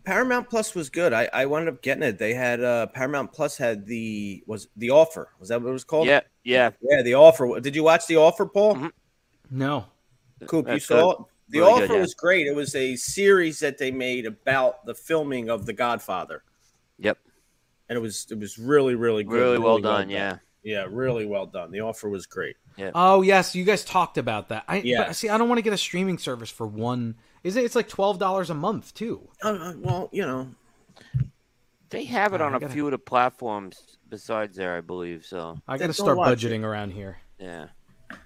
Paramount 0.02 0.48
Plus 0.50 0.74
was 0.74 0.90
good. 0.90 1.12
I, 1.12 1.28
I 1.32 1.46
wound 1.46 1.68
up 1.68 1.82
getting 1.82 2.02
it. 2.02 2.18
They 2.18 2.34
had 2.34 2.60
uh, 2.62 2.86
Paramount 2.88 3.32
Plus 3.32 3.56
had 3.56 3.86
the 3.86 4.42
was 4.46 4.66
the 4.76 4.90
offer. 4.90 5.28
Was 5.38 5.50
that 5.50 5.62
what 5.62 5.68
it 5.68 5.72
was 5.72 5.84
called? 5.84 6.08
yeah, 6.08 6.20
yeah. 6.42 6.70
yeah. 6.82 7.02
The 7.02 7.14
offer. 7.14 7.60
Did 7.60 7.76
you 7.76 7.84
watch 7.84 8.06
the 8.08 8.16
offer, 8.16 8.44
Paul? 8.46 8.74
Mhm. 8.74 8.90
No, 9.52 9.84
Coop, 10.46 10.68
you 10.68 10.80
saw 10.80 10.96
good. 11.14 11.20
it? 11.20 11.26
The 11.50 11.58
Really 11.60 11.72
offer 11.72 11.86
good, 11.88 11.94
yeah. 11.94 12.00
was 12.00 12.14
great. 12.14 12.46
It 12.46 12.54
was 12.56 12.74
a 12.74 12.96
series 12.96 13.58
that 13.60 13.78
they 13.78 13.90
made 13.90 14.26
about 14.26 14.84
the 14.86 14.94
filming 14.94 15.48
of 15.50 15.66
The 15.66 15.72
Godfather, 15.72 16.44
Yep. 16.98 17.18
and 17.88 17.96
it 17.96 18.00
was 18.00 18.26
it 18.30 18.38
was 18.38 18.58
really 18.58 18.94
really 18.94 19.22
good. 19.24 19.34
Really 19.34 19.58
well 19.58 19.78
done. 19.78 20.08
Yeah. 20.10 20.38
Yeah, 20.62 20.86
really 20.88 21.26
well 21.26 21.46
done. 21.46 21.70
The 21.70 21.80
offer 21.80 22.08
was 22.08 22.26
great. 22.26 22.56
Oh 22.94 23.22
yes, 23.22 23.54
you 23.54 23.64
guys 23.64 23.84
talked 23.84 24.16
about 24.18 24.48
that. 24.48 24.64
I 24.68 24.76
Yeah. 24.78 25.06
but 25.06 25.16
see. 25.16 25.28
I 25.28 25.36
don't 25.38 25.48
want 25.48 25.58
to 25.58 25.62
get 25.62 25.72
a 25.72 25.78
streaming 25.78 26.16
service 26.18 26.50
for 26.50 26.66
one. 26.66 27.16
Is 27.44 27.56
it? 27.56 27.64
It's 27.64 27.74
like 27.76 27.88
twelve 27.88 28.18
dollars 28.18 28.50
a 28.50 28.54
month 28.54 28.94
too. 28.94 29.28
Uh, 29.42 29.48
uh, 29.48 29.72
well, 29.78 30.08
you 30.12 30.22
know, 30.22 30.48
They 31.90 32.04
have 32.04 32.34
it 32.34 32.40
I 32.40 32.44
on 32.44 32.54
a 32.54 32.60
gotta- 32.60 32.72
few 32.72 32.86
of 32.86 32.92
the 32.92 32.98
platforms 32.98 33.98
besides 34.08 34.56
there, 34.56 34.76
I 34.76 34.80
believe. 34.80 35.24
So 35.26 35.58
I 35.66 35.76
got 35.76 35.88
to 35.88 35.92
start 35.92 36.08
don't 36.08 36.16
watch 36.18 36.38
budgeting 36.38 36.62
around 36.64 36.90
here. 36.92 37.18
yeah. 37.38 37.66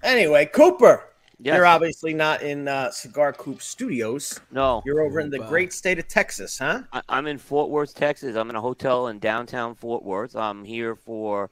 Anyway, 0.01 0.45
Cooper, 0.47 1.03
Yes. 1.39 1.55
you're 1.55 1.65
obviously 1.65 2.13
not 2.13 2.41
in 2.41 2.67
uh, 2.67 2.89
Cigar 2.91 3.33
Coop 3.33 3.61
Studios. 3.61 4.39
No, 4.51 4.81
You're 4.85 5.01
over 5.01 5.19
in 5.19 5.29
the 5.29 5.39
Wow. 5.41 5.49
great 5.49 5.73
state 5.73 5.99
of 5.99 6.07
Texas, 6.07 6.57
huh? 6.57 6.83
I, 6.91 7.01
I'm 7.09 7.27
in 7.27 7.37
Fort 7.37 7.69
Worth, 7.69 7.93
Texas. 7.93 8.35
I'm 8.35 8.49
in 8.49 8.55
a 8.55 8.61
hotel 8.61 9.07
in 9.09 9.19
downtown 9.19 9.75
Fort 9.75 10.01
Worth. 10.03 10.35
I'm 10.35 10.63
here 10.63 10.95
for 10.95 11.49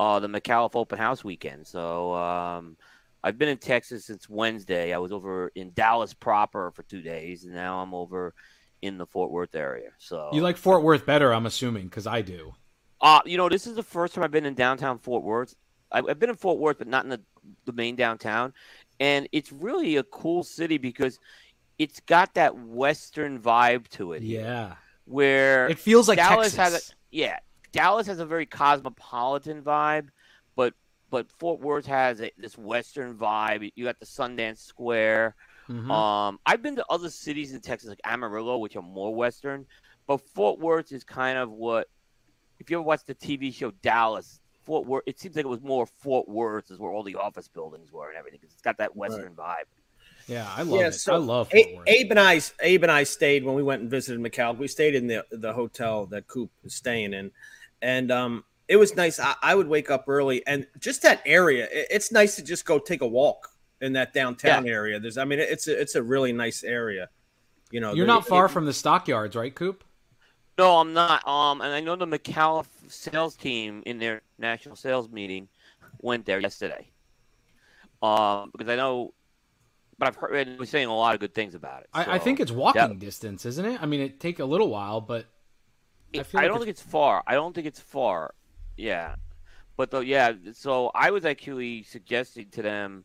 uh, 0.00 0.18
the 0.18 0.28
McAuliffe 0.28 0.74
Open 0.76 0.96
House 0.96 1.22
weekend. 1.22 1.66
So 1.66 2.14
um, 2.14 2.78
I've 3.22 3.36
been 3.36 3.50
in 3.50 3.58
Texas 3.58 4.06
since 4.06 4.30
Wednesday. 4.30 4.94
I 4.94 4.98
was 4.98 5.12
over 5.12 5.52
in 5.54 5.72
Dallas 5.74 6.14
proper 6.14 6.70
for 6.70 6.82
two 6.84 7.02
days, 7.02 7.44
and 7.44 7.52
now 7.52 7.80
I'm 7.80 7.92
over 7.92 8.32
in 8.80 8.96
the 8.96 9.04
Fort 9.04 9.30
Worth 9.30 9.54
area. 9.54 9.90
So 9.98 10.30
You 10.32 10.40
like 10.40 10.56
Fort 10.56 10.82
Worth 10.82 11.04
better, 11.04 11.34
I'm 11.34 11.44
assuming, 11.44 11.84
because 11.84 12.06
I 12.06 12.22
do. 12.22 12.54
Uh, 13.02 13.20
you 13.26 13.36
know, 13.36 13.50
this 13.50 13.66
is 13.66 13.76
the 13.76 13.82
first 13.82 14.14
time 14.14 14.24
I've 14.24 14.30
been 14.30 14.46
in 14.46 14.54
downtown 14.54 14.98
Fort 14.98 15.22
Worth. 15.22 15.54
I've, 15.92 16.08
I've 16.08 16.18
been 16.18 16.30
in 16.30 16.36
Fort 16.36 16.58
Worth, 16.58 16.78
but 16.78 16.88
not 16.88 17.04
in 17.04 17.10
the, 17.10 17.20
the 17.66 17.72
main 17.72 17.94
downtown. 17.94 18.54
And 19.00 19.28
it's 19.32 19.52
really 19.52 19.96
a 19.96 20.02
cool 20.02 20.44
city 20.44 20.78
because 20.78 21.18
it's 21.78 22.00
got 22.00 22.32
that 22.34 22.56
Western 22.56 23.38
vibe 23.38 23.86
to 23.88 24.14
it. 24.14 24.22
Yeah, 24.22 24.76
Where 25.04 25.68
it 25.68 25.78
feels 25.78 26.08
like 26.08 26.16
Dallas 26.16 26.54
Texas. 26.54 26.88
has 26.88 26.90
a 26.90 26.94
yeah, 27.10 27.38
Dallas 27.72 28.06
has 28.06 28.18
a 28.18 28.26
very 28.26 28.46
cosmopolitan 28.46 29.62
vibe, 29.62 30.08
but 30.56 30.74
but 31.10 31.30
Fort 31.38 31.60
Worth 31.60 31.86
has 31.86 32.20
a, 32.20 32.30
this 32.38 32.56
Western 32.56 33.16
vibe. 33.16 33.70
You 33.74 33.84
got 33.84 33.98
the 33.98 34.06
Sundance 34.06 34.58
Square. 34.58 35.34
Mhm. 35.68 35.90
Um, 35.90 36.38
I've 36.46 36.62
been 36.62 36.76
to 36.76 36.84
other 36.90 37.10
cities 37.10 37.52
in 37.52 37.60
Texas 37.60 37.88
like 37.88 38.00
Amarillo, 38.04 38.58
which 38.58 38.76
are 38.76 38.82
more 38.82 39.14
Western, 39.14 39.66
but 40.06 40.18
Fort 40.34 40.58
Worth 40.58 40.92
is 40.92 41.04
kind 41.04 41.38
of 41.38 41.50
what. 41.50 41.88
If 42.58 42.68
you 42.70 42.76
ever 42.76 42.82
watched 42.82 43.06
the 43.06 43.14
TV 43.14 43.52
show 43.54 43.70
Dallas, 43.82 44.38
Fort 44.64 44.84
Worth, 44.86 45.04
it 45.06 45.18
seems 45.18 45.34
like 45.34 45.46
it 45.46 45.48
was 45.48 45.62
more 45.62 45.86
Fort 45.86 46.28
Worth 46.28 46.70
is 46.70 46.78
where 46.78 46.90
all 46.92 47.02
the 47.02 47.14
office 47.16 47.48
buildings 47.48 47.90
were 47.90 48.08
and 48.10 48.18
everything. 48.18 48.38
'cause 48.40 48.50
it's 48.52 48.60
got 48.62 48.76
that 48.78 48.94
Western 48.94 49.34
vibe. 49.34 49.64
yeah, 50.26 50.46
I 50.54 50.62
love 50.62 50.80
Yeah, 50.80 50.88
it. 50.88 50.92
so 50.92 51.14
I 51.14 51.16
love 51.16 51.50
Fort 51.50 51.66
A- 51.66 51.74
Worth. 51.76 51.88
Abe 51.88 52.10
and 52.10 52.20
I, 52.20 52.40
Abe 52.60 52.82
and 52.82 52.92
I 52.92 53.04
stayed 53.04 53.44
when 53.44 53.54
we 53.54 53.62
went 53.62 53.80
and 53.82 53.90
visited 53.90 54.20
McAllen. 54.20 54.58
We 54.58 54.68
stayed 54.68 54.94
in 54.94 55.06
the 55.06 55.24
the 55.30 55.54
hotel 55.54 56.04
that 56.06 56.26
Coop 56.28 56.50
is 56.62 56.74
staying 56.74 57.14
in, 57.14 57.32
and 57.82 58.10
um, 58.10 58.44
it 58.68 58.76
was 58.76 58.94
nice. 58.96 59.18
I, 59.18 59.34
I 59.42 59.54
would 59.54 59.68
wake 59.68 59.90
up 59.90 60.04
early, 60.08 60.46
and 60.46 60.66
just 60.78 61.02
that 61.02 61.22
area, 61.26 61.68
it- 61.70 61.88
it's 61.90 62.12
nice 62.12 62.36
to 62.36 62.42
just 62.42 62.64
go 62.64 62.78
take 62.78 63.00
a 63.02 63.06
walk 63.06 63.48
in 63.80 63.92
that 63.94 64.12
downtown 64.12 64.68
area. 64.68 65.00
There's, 65.00 65.16
I 65.18 65.24
mean, 65.24 65.38
it's 65.38 65.66
a, 65.66 65.80
it's 65.80 65.94
a 65.94 66.02
really 66.02 66.32
nice 66.32 66.62
area. 66.62 67.08
You 67.70 67.80
know, 67.80 67.94
You're 67.94 68.06
not 68.06 68.26
far 68.26 68.46
it- 68.46 68.50
from 68.50 68.66
the 68.66 68.72
stockyards, 68.72 69.36
right, 69.36 69.54
Coop? 69.54 69.84
No, 70.58 70.76
I'm 70.76 70.92
not. 70.92 71.26
Um, 71.26 71.62
and 71.62 71.72
I 71.72 71.80
know 71.80 71.96
the 71.96 72.06
McAuliffe 72.06 72.66
sales 72.88 73.34
team 73.34 73.82
in 73.86 73.98
their 73.98 74.20
national 74.38 74.76
sales 74.76 75.08
meeting 75.08 75.48
went 76.00 76.26
there 76.26 76.38
yesterday. 76.38 76.90
Um, 78.02 78.50
because 78.52 78.68
I 78.68 78.76
know, 78.76 79.14
but 79.98 80.08
I've 80.08 80.16
heard 80.16 80.48
and 80.48 80.58
was 80.58 80.68
saying 80.68 80.88
a 80.88 80.94
lot 80.94 81.14
of 81.14 81.20
good 81.20 81.34
things 81.34 81.54
about 81.54 81.82
it. 81.82 81.88
I, 81.94 82.16
I 82.16 82.18
think 82.18 82.40
it's 82.40 82.50
walking 82.50 82.80
yeah. 82.82 82.92
distance, 82.98 83.46
isn't 83.46 83.64
it? 83.64 83.82
I 83.82 83.86
mean, 83.86 84.00
it 84.00 84.20
take 84.20 84.38
a 84.38 84.44
little 84.44 84.68
while, 84.68 85.00
but 85.00 85.26
I 86.14 86.18
I, 86.18 86.22
like 86.42 86.48
don't 86.48 86.58
think 86.58 86.70
it's 86.70 86.82
far. 86.82 87.22
I 87.26 87.34
don't 87.34 87.54
think 87.54 87.66
it's 87.66 87.80
far. 87.80 88.34
Yeah, 88.76 89.16
but 89.76 89.90
though, 89.90 90.00
yeah. 90.00 90.32
So 90.52 90.90
I 90.94 91.10
was 91.10 91.24
actually 91.24 91.82
suggesting 91.84 92.48
to 92.50 92.62
them 92.62 93.04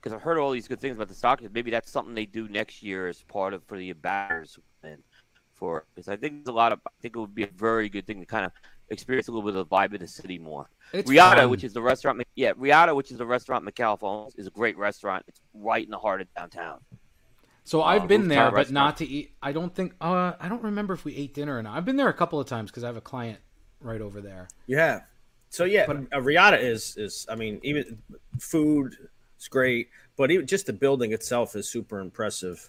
because 0.00 0.14
I've 0.14 0.22
heard 0.22 0.38
all 0.38 0.50
these 0.50 0.68
good 0.68 0.80
things 0.80 0.96
about 0.96 1.08
the 1.08 1.14
Stockers. 1.14 1.48
Maybe 1.52 1.70
that's 1.70 1.90
something 1.90 2.14
they 2.14 2.26
do 2.26 2.48
next 2.48 2.82
year 2.82 3.08
as 3.08 3.22
part 3.22 3.54
of 3.54 3.64
for 3.64 3.78
the 3.78 3.92
batters 3.92 4.58
and 4.82 5.02
for 5.54 5.86
because 5.94 6.08
I 6.08 6.16
think 6.16 6.44
there's 6.44 6.52
a 6.52 6.56
lot 6.56 6.72
of. 6.72 6.80
I 6.86 6.90
think 7.00 7.16
it 7.16 7.20
would 7.20 7.34
be 7.34 7.44
a 7.44 7.50
very 7.56 7.88
good 7.88 8.06
thing 8.06 8.20
to 8.20 8.26
kind 8.26 8.44
of 8.44 8.52
experience 8.90 9.28
a 9.28 9.32
little 9.32 9.48
bit 9.48 9.56
of 9.58 9.68
the 9.68 9.74
vibe 9.74 9.94
of 9.94 10.00
the 10.00 10.06
city 10.06 10.38
more. 10.38 10.68
it's 10.92 11.10
Reata, 11.10 11.36
fun. 11.36 11.50
which 11.50 11.64
is 11.64 11.72
the 11.72 11.82
restaurant, 11.82 12.22
yeah, 12.34 12.52
Reata, 12.52 12.94
which 12.94 13.10
is 13.10 13.18
the 13.18 13.26
restaurant 13.26 13.66
owns, 13.80 14.34
is 14.36 14.46
a 14.46 14.50
great 14.50 14.76
restaurant. 14.76 15.24
It's 15.26 15.40
right 15.54 15.84
in 15.84 15.90
the 15.90 15.98
heart 15.98 16.20
of 16.20 16.32
downtown. 16.34 16.80
So 17.64 17.80
uh, 17.80 17.86
I've 17.86 18.06
been 18.06 18.28
there, 18.28 18.44
rooftop 18.44 18.66
but 18.66 18.70
not 18.70 18.96
to 18.98 19.06
eat. 19.06 19.32
I 19.42 19.52
don't 19.52 19.74
think. 19.74 19.94
Uh, 20.00 20.32
I 20.38 20.48
don't 20.48 20.62
remember 20.62 20.92
if 20.94 21.04
we 21.04 21.16
ate 21.16 21.34
dinner 21.34 21.58
or 21.58 21.62
not. 21.62 21.76
I've 21.76 21.84
been 21.84 21.96
there 21.96 22.08
a 22.08 22.14
couple 22.14 22.38
of 22.38 22.46
times 22.46 22.70
because 22.70 22.84
I 22.84 22.88
have 22.88 22.96
a 22.96 23.00
client 23.02 23.38
right 23.80 24.00
over 24.00 24.20
there. 24.20 24.48
You 24.66 24.76
have. 24.76 25.02
So 25.48 25.64
yeah, 25.64 25.86
But- 25.86 25.96
uh, 26.12 26.20
Reata 26.20 26.58
is 26.60 26.96
is. 26.96 27.26
I 27.28 27.36
mean, 27.36 27.60
even 27.62 27.98
food 28.38 28.94
is 29.38 29.48
great, 29.48 29.88
but 30.16 30.30
even 30.30 30.46
just 30.46 30.66
the 30.66 30.72
building 30.72 31.12
itself 31.12 31.56
is 31.56 31.68
super 31.68 32.00
impressive. 32.00 32.68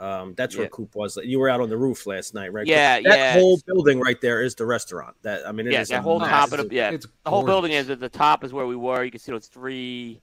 Um, 0.00 0.34
that's 0.36 0.56
where 0.56 0.64
Yeah. 0.64 0.70
Coop 0.70 0.96
was. 0.96 1.16
You 1.22 1.38
were 1.38 1.48
out 1.48 1.60
on 1.60 1.68
the 1.68 1.76
roof 1.76 2.06
last 2.08 2.34
night, 2.34 2.52
right? 2.52 2.66
Yeah, 2.66 3.00
that 3.02 3.04
yeah. 3.04 3.32
whole 3.34 3.60
building 3.66 4.00
right 4.00 4.20
there 4.20 4.42
is 4.42 4.56
the 4.56 4.66
restaurant. 4.66 5.14
That 5.22 5.46
I 5.46 5.52
mean, 5.52 5.68
it 5.68 5.74
yeah, 5.74 5.82
is 5.82 5.88
that 5.90 6.00
a 6.00 6.02
whole 6.02 6.18
top 6.18 6.50
of 6.50 6.68
the 6.68 6.74
yeah, 6.74 6.90
It's 6.90 7.06
the 7.22 7.30
whole 7.30 7.44
building 7.44 7.70
is 7.70 7.88
at 7.90 8.00
the 8.00 8.08
top 8.08 8.42
is 8.42 8.52
where 8.52 8.66
we 8.66 8.74
were. 8.74 9.04
You 9.04 9.12
can 9.12 9.20
see 9.20 9.30
those 9.30 9.46
three, 9.46 10.20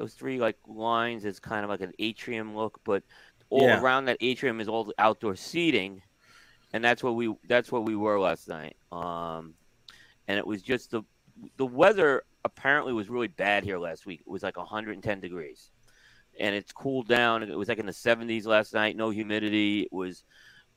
those 0.00 0.14
three 0.14 0.38
like 0.38 0.56
lines 0.66 1.26
is 1.26 1.38
kind 1.38 1.62
of 1.62 1.68
like 1.68 1.82
an 1.82 1.92
atrium 1.98 2.56
look, 2.56 2.80
but 2.84 3.02
all 3.50 3.68
Yeah. 3.68 3.80
around 3.82 4.06
that 4.06 4.16
atrium 4.22 4.58
is 4.58 4.66
all 4.66 4.84
the 4.84 4.94
outdoor 4.98 5.36
seating, 5.36 6.00
and 6.72 6.82
that's 6.82 7.02
what 7.02 7.16
we 7.16 7.34
that's 7.46 7.70
what 7.70 7.84
we 7.84 7.94
were 7.94 8.18
last 8.18 8.48
night. 8.48 8.76
Um, 8.90 9.52
and 10.26 10.38
it 10.38 10.46
was 10.46 10.62
just 10.62 10.90
the 10.90 11.02
the 11.58 11.66
weather 11.66 12.22
apparently 12.46 12.94
was 12.94 13.10
really 13.10 13.28
bad 13.28 13.62
here 13.62 13.78
last 13.78 14.06
week. 14.06 14.20
It 14.26 14.30
was 14.30 14.42
like 14.42 14.56
110 14.56 15.20
degrees, 15.20 15.70
and 16.38 16.54
it's 16.54 16.72
cooled 16.72 17.06
down. 17.06 17.42
It 17.42 17.54
was 17.58 17.68
like 17.68 17.78
in 17.78 17.84
the 17.84 17.92
70s 17.92 18.46
last 18.46 18.72
night. 18.72 18.96
No 18.96 19.10
humidity. 19.10 19.82
It 19.82 19.92
was 19.92 20.24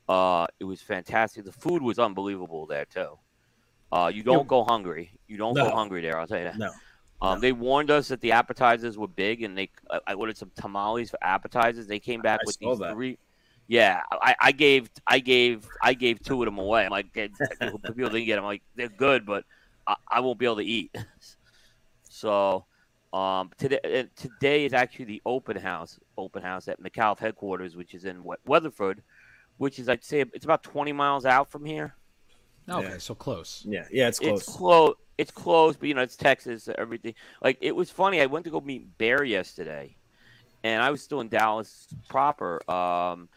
uh, 0.10 0.48
it 0.60 0.66
was 0.66 0.82
fantastic. 0.82 1.46
The 1.46 1.54
food 1.54 1.82
was 1.82 1.98
unbelievable 1.98 2.66
there 2.66 2.86
too. 2.86 3.18
Uh, 3.90 4.12
you 4.14 4.22
don't 4.24 4.50
go 4.50 4.66
hungry. 4.66 5.12
You 5.28 5.38
don't 5.38 5.54
No. 5.56 5.70
go 5.70 5.76
hungry 5.76 6.02
there. 6.02 6.20
I'll 6.20 6.28
tell 6.28 6.40
you 6.40 6.46
that. 6.46 6.58
No. 6.58 6.74
Um, 7.22 7.40
They 7.40 7.52
warned 7.54 7.90
us 7.92 8.10
that 8.10 8.22
the 8.22 8.34
appetizers 8.34 8.98
were 8.98 9.08
big, 9.08 9.44
and 9.44 9.58
they 9.58 9.70
I- 9.90 10.02
I 10.08 10.14
ordered 10.14 10.38
some 10.38 10.52
tamales 10.56 11.10
for 11.10 11.20
appetizers. 11.24 11.88
They 11.88 12.00
came 12.00 12.22
back 12.22 12.42
I 12.42 12.44
with 12.46 12.58
these 12.58 12.80
that. 12.80 12.94
three. 12.94 13.18
Yeah, 13.68 14.02
I, 14.12 14.36
I 14.42 14.52
gave 14.52 14.90
I 15.08 15.20
gave 15.20 15.66
I 15.82 15.94
gave 15.94 16.22
two 16.22 16.42
of 16.42 16.46
them 16.48 16.58
away. 16.58 16.84
I'm 16.86 16.92
like, 16.92 17.08
"Hey, 17.14 17.30
people 17.62 18.10
didn't 18.10 18.26
get 18.26 18.36
them. 18.36 18.44
I'm 18.44 18.50
like, 18.50 18.64
they're 18.76 18.90
good, 18.90 19.26
but 19.26 19.46
I, 19.88 19.96
I 20.12 20.20
won't 20.20 20.38
be 20.38 20.46
able 20.46 20.58
to 20.58 20.66
eat. 20.66 20.94
so 22.10 22.66
um, 23.14 23.52
today 23.58 23.80
uh, 23.86 24.04
today 24.22 24.66
is 24.66 24.74
actually 24.74 25.06
the 25.06 25.22
open 25.26 25.56
house 25.56 25.98
open 26.18 26.44
house 26.44 26.68
at 26.68 26.82
McAuliffe 26.82 27.20
headquarters, 27.20 27.76
which 27.78 27.94
is 27.94 28.04
in 28.04 28.24
We- 28.24 28.36
Weatherford, 28.46 29.02
which 29.58 29.80
is 29.80 29.88
I'd 29.88 30.04
say 30.04 30.20
it's 30.34 30.46
about 30.46 30.64
20 30.64 30.92
miles 30.92 31.26
out 31.26 31.50
from 31.50 31.64
here. 31.64 31.96
Okay, 32.70 32.88
Yeah. 32.90 32.98
so 32.98 33.16
close. 33.16 33.66
Yeah, 33.68 33.86
yeah, 33.92 34.08
it's 34.08 34.20
close. 34.20 34.42
It's 34.42 34.56
close. 34.56 34.96
It's 35.18 35.32
close, 35.32 35.76
but 35.76 35.88
you 35.88 35.94
know 35.94 36.02
it's 36.02 36.16
Texas. 36.16 36.70
Everything 36.78 37.14
like 37.42 37.58
it 37.62 37.76
was 37.76 37.90
funny. 37.90 38.22
I 38.22 38.26
went 38.26 38.46
to 38.46 38.52
go 38.52 38.62
meet 38.62 38.98
Bear 38.98 39.24
yesterday, 39.24 39.96
and 40.64 40.82
I 40.82 40.90
was 40.90 41.02
still 41.04 41.22
in 41.22 41.30
Dallas 41.30 41.88
proper. 42.10 42.60
Um, 42.70 43.30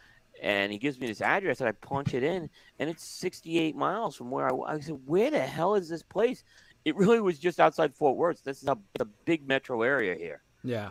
and 0.42 0.70
he 0.70 0.78
gives 0.78 1.00
me 1.00 1.06
this 1.06 1.20
address, 1.22 1.60
and 1.60 1.68
I 1.68 1.72
punch 1.72 2.12
it 2.12 2.22
in, 2.22 2.50
and 2.78 2.90
it's 2.90 3.04
68 3.04 3.74
miles 3.74 4.16
from 4.16 4.30
where 4.30 4.46
I. 4.52 4.74
I 4.74 4.80
said, 4.80 4.98
"Where 5.06 5.30
the 5.30 5.40
hell 5.40 5.74
is 5.74 5.88
this 5.88 6.02
place?" 6.02 6.44
It 6.84 6.94
really 6.96 7.20
was 7.20 7.38
just 7.38 7.58
outside 7.58 7.94
Fort 7.94 8.16
Worth. 8.16 8.44
This 8.44 8.62
is 8.62 8.68
a, 8.68 8.78
a 9.00 9.04
big 9.24 9.46
metro 9.48 9.82
area 9.82 10.14
here. 10.14 10.42
Yeah. 10.62 10.88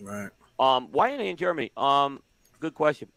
Right. 0.00 0.30
Um, 0.58 0.88
why 0.92 1.12
are 1.12 1.16
they 1.16 1.28
in 1.28 1.36
Germany? 1.36 1.72
Um, 1.76 2.22
good 2.60 2.74
question. 2.74 3.08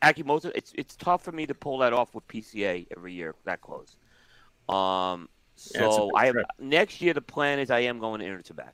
Actually, 0.00 0.24
most 0.24 0.44
of 0.44 0.52
it's 0.54 0.72
it's 0.76 0.94
tough 0.96 1.24
for 1.24 1.32
me 1.32 1.46
to 1.46 1.54
pull 1.54 1.78
that 1.78 1.92
off 1.92 2.14
with 2.14 2.26
PCA 2.28 2.86
every 2.96 3.12
year 3.12 3.34
that 3.44 3.60
close. 3.60 3.96
Um, 4.68 5.28
Yeah, 5.74 5.86
it's 5.86 5.94
a 5.94 5.98
so 5.98 6.06
big 6.06 6.12
I 6.16 6.24
have 6.26 6.34
trip. 6.34 6.46
next 6.60 7.00
year. 7.00 7.14
The 7.14 7.20
plan 7.20 7.58
is 7.58 7.70
I 7.70 7.80
am 7.80 7.98
going 7.98 8.20
to 8.20 8.26
Intertabac. 8.26 8.72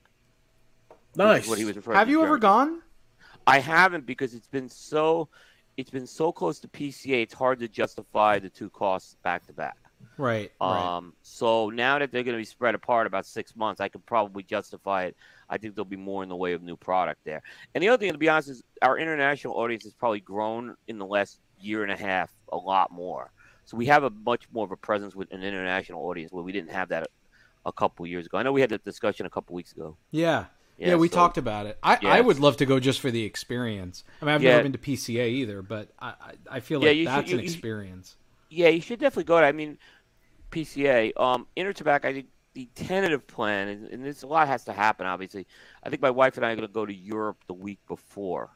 which 0.88 0.98
Nice. 1.16 1.48
What 1.48 1.58
he 1.58 1.64
was 1.64 1.76
referring 1.76 1.96
Have 1.96 2.08
to 2.08 2.10
you 2.10 2.22
ever 2.22 2.38
gone? 2.38 2.82
I 3.46 3.58
haven't 3.58 4.06
because 4.06 4.34
it's 4.34 4.48
been 4.48 4.68
so 4.68 5.28
it's 5.76 5.90
been 5.90 6.06
so 6.06 6.30
close 6.32 6.58
to 6.60 6.68
PCA. 6.68 7.22
It's 7.22 7.34
hard 7.34 7.58
to 7.60 7.68
justify 7.68 8.38
the 8.38 8.48
two 8.48 8.70
costs 8.70 9.16
back 9.22 9.46
to 9.46 9.52
back. 9.52 9.76
Right. 10.18 10.52
right. 10.60 10.96
Um, 10.96 11.14
so 11.22 11.70
now 11.70 11.98
that 11.98 12.12
they're 12.12 12.22
going 12.22 12.36
to 12.36 12.40
be 12.40 12.44
spread 12.44 12.74
apart 12.74 13.06
about 13.06 13.26
six 13.26 13.56
months, 13.56 13.80
I 13.80 13.88
could 13.88 14.04
probably 14.06 14.42
justify 14.42 15.04
it. 15.04 15.16
I 15.48 15.58
think 15.58 15.74
there'll 15.74 15.84
be 15.84 15.96
more 15.96 16.22
in 16.22 16.28
the 16.28 16.36
way 16.36 16.52
of 16.52 16.62
new 16.62 16.76
product 16.76 17.20
there. 17.24 17.42
And 17.74 17.82
the 17.82 17.88
other 17.88 17.98
thing, 18.00 18.12
to 18.12 18.18
be 18.18 18.28
honest, 18.28 18.48
is 18.48 18.62
our 18.82 18.98
international 18.98 19.54
audience 19.54 19.84
has 19.84 19.92
probably 19.92 20.20
grown 20.20 20.76
in 20.88 20.98
the 20.98 21.06
last 21.06 21.38
year 21.60 21.82
and 21.82 21.92
a 21.92 21.96
half 21.96 22.30
a 22.52 22.56
lot 22.56 22.90
more. 22.90 23.30
So 23.66 23.76
we 23.76 23.86
have 23.86 24.04
a 24.04 24.10
much 24.10 24.46
more 24.52 24.64
of 24.64 24.72
a 24.72 24.76
presence 24.76 25.14
with 25.14 25.32
an 25.32 25.42
international 25.42 26.02
audience 26.06 26.32
where 26.32 26.44
we 26.44 26.52
didn't 26.52 26.70
have 26.70 26.88
that 26.90 27.04
a, 27.04 27.06
a 27.66 27.72
couple 27.72 28.06
years 28.06 28.26
ago. 28.26 28.38
I 28.38 28.42
know 28.42 28.52
we 28.52 28.60
had 28.60 28.70
that 28.70 28.84
discussion 28.84 29.24
a 29.26 29.30
couple 29.30 29.54
weeks 29.54 29.72
ago. 29.72 29.96
Yeah. 30.10 30.46
Yeah, 30.76 30.96
we 30.96 31.08
so- 31.08 31.14
talked 31.14 31.38
about 31.38 31.66
it. 31.66 31.78
I, 31.82 31.98
Yeah, 32.02 32.08
I 32.12 32.20
would 32.20 32.40
love 32.40 32.56
to 32.58 32.66
go 32.66 32.80
just 32.80 33.00
for 33.00 33.10
the 33.10 33.22
experience. 33.24 34.02
I 34.20 34.24
mean, 34.24 34.34
I've 34.34 34.42
Yeah. 34.42 34.50
never 34.52 34.64
been 34.64 34.72
to 34.72 34.78
PCA 34.78 35.28
either, 35.28 35.62
but 35.62 35.88
I, 36.00 36.14
I, 36.50 36.60
feel 36.60 36.82
Yeah, 36.82 36.88
like 36.88 36.96
you 36.96 37.04
should- 37.04 37.12
that's 37.12 37.28
you- 37.30 37.36
an 37.38 37.40
you- 37.40 37.44
experience. 37.44 38.16
Yeah, 38.50 38.68
you 38.68 38.80
should 38.80 38.98
definitely 39.00 39.24
go. 39.24 39.40
To, 39.40 39.46
I 39.46 39.52
mean, 39.52 39.78
PCA, 40.50 41.12
um, 41.16 41.46
Intertabac. 41.56 42.04
I 42.04 42.12
think 42.12 42.26
the 42.54 42.68
tentative 42.74 43.26
plan, 43.26 43.68
and, 43.68 43.86
and 43.88 44.04
this 44.04 44.22
a 44.22 44.26
lot 44.26 44.48
has 44.48 44.64
to 44.64 44.72
happen. 44.72 45.06
Obviously, 45.06 45.46
I 45.82 45.90
think 45.90 46.00
my 46.00 46.10
wife 46.10 46.36
and 46.36 46.46
I 46.46 46.52
are 46.52 46.56
going 46.56 46.66
to 46.66 46.72
go 46.72 46.86
to 46.86 46.94
Europe 46.94 47.38
the 47.46 47.54
week 47.54 47.80
before. 47.88 48.50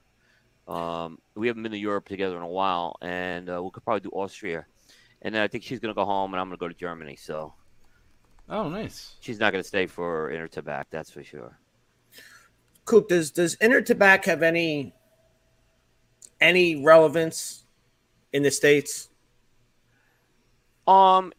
Um, 0.67 1.19
we 1.35 1.47
haven't 1.47 1.63
been 1.63 1.73
to 1.73 1.79
Europe 1.79 2.09
together 2.09 2.37
in 2.37 2.43
a 2.43 2.49
while, 2.49 2.97
and 3.03 3.51
uh, 3.51 3.63
we 3.63 3.71
could 3.71 3.85
probably 3.85 4.01
do 4.01 4.11
Austria, 4.11 4.67
and 5.23 5.35
then 5.35 5.43
I 5.43 5.49
think 5.49 5.65
she's 5.65 5.81
going 5.81 5.95
to 5.95 5.99
go 5.99 6.05
home, 6.05 6.33
and 6.33 6.41
I'm 6.41 6.49
going 6.49 6.59
to 6.59 6.61
go 6.61 6.69
to 6.69 6.75
Germany. 6.75 7.17
So 7.17 7.55
Oh, 8.49 8.69
nice. 8.69 9.17
she's 9.21 9.39
not 9.39 9.53
going 9.53 9.63
to 9.63 9.69
stay 9.69 9.87
for 9.87 10.31
Intertabac, 10.31 10.85
that's 10.91 11.11
for 11.11 11.23
sure. 11.23 11.59
Coop, 12.85 13.09
does 13.09 13.31
does 13.31 13.57
Intertabac 13.57 14.25
have 14.25 14.43
any 14.43 14.95
any 16.41 16.83
relevance 16.83 17.65
in 18.33 18.43
the 18.43 18.51
states? 18.51 19.11
Um, 20.87 21.33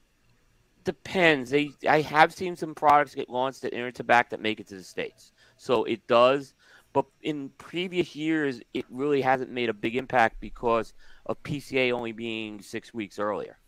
depends. 0.89 1.52
They 1.52 1.78
I 1.88 2.02
have 2.02 2.34
seen 2.34 2.56
some 2.56 2.75
products 2.75 3.15
get 3.15 3.30
launched 3.30 3.63
at 3.65 3.73
Intertabac 3.73 4.30
that 4.30 4.41
make 4.41 4.60
it 4.60 4.67
to 4.69 4.75
the 4.75 4.84
states, 4.84 5.32
so 5.58 5.84
it 5.86 6.08
does. 6.08 6.54
But 6.93 7.06
in 7.21 7.52
previous 7.58 8.15
years, 8.15 8.62
it 8.73 8.86
really 8.89 9.21
hasn't 9.21 9.52
made 9.52 9.69
a 9.69 9.73
big 9.73 9.95
impact 9.95 10.38
because 10.41 10.93
of 11.25 11.43
PCA 11.43 11.91
only 11.91 12.13
being 12.13 12.62
six 12.62 12.93
weeks 12.93 13.19
earlier. 13.19 13.60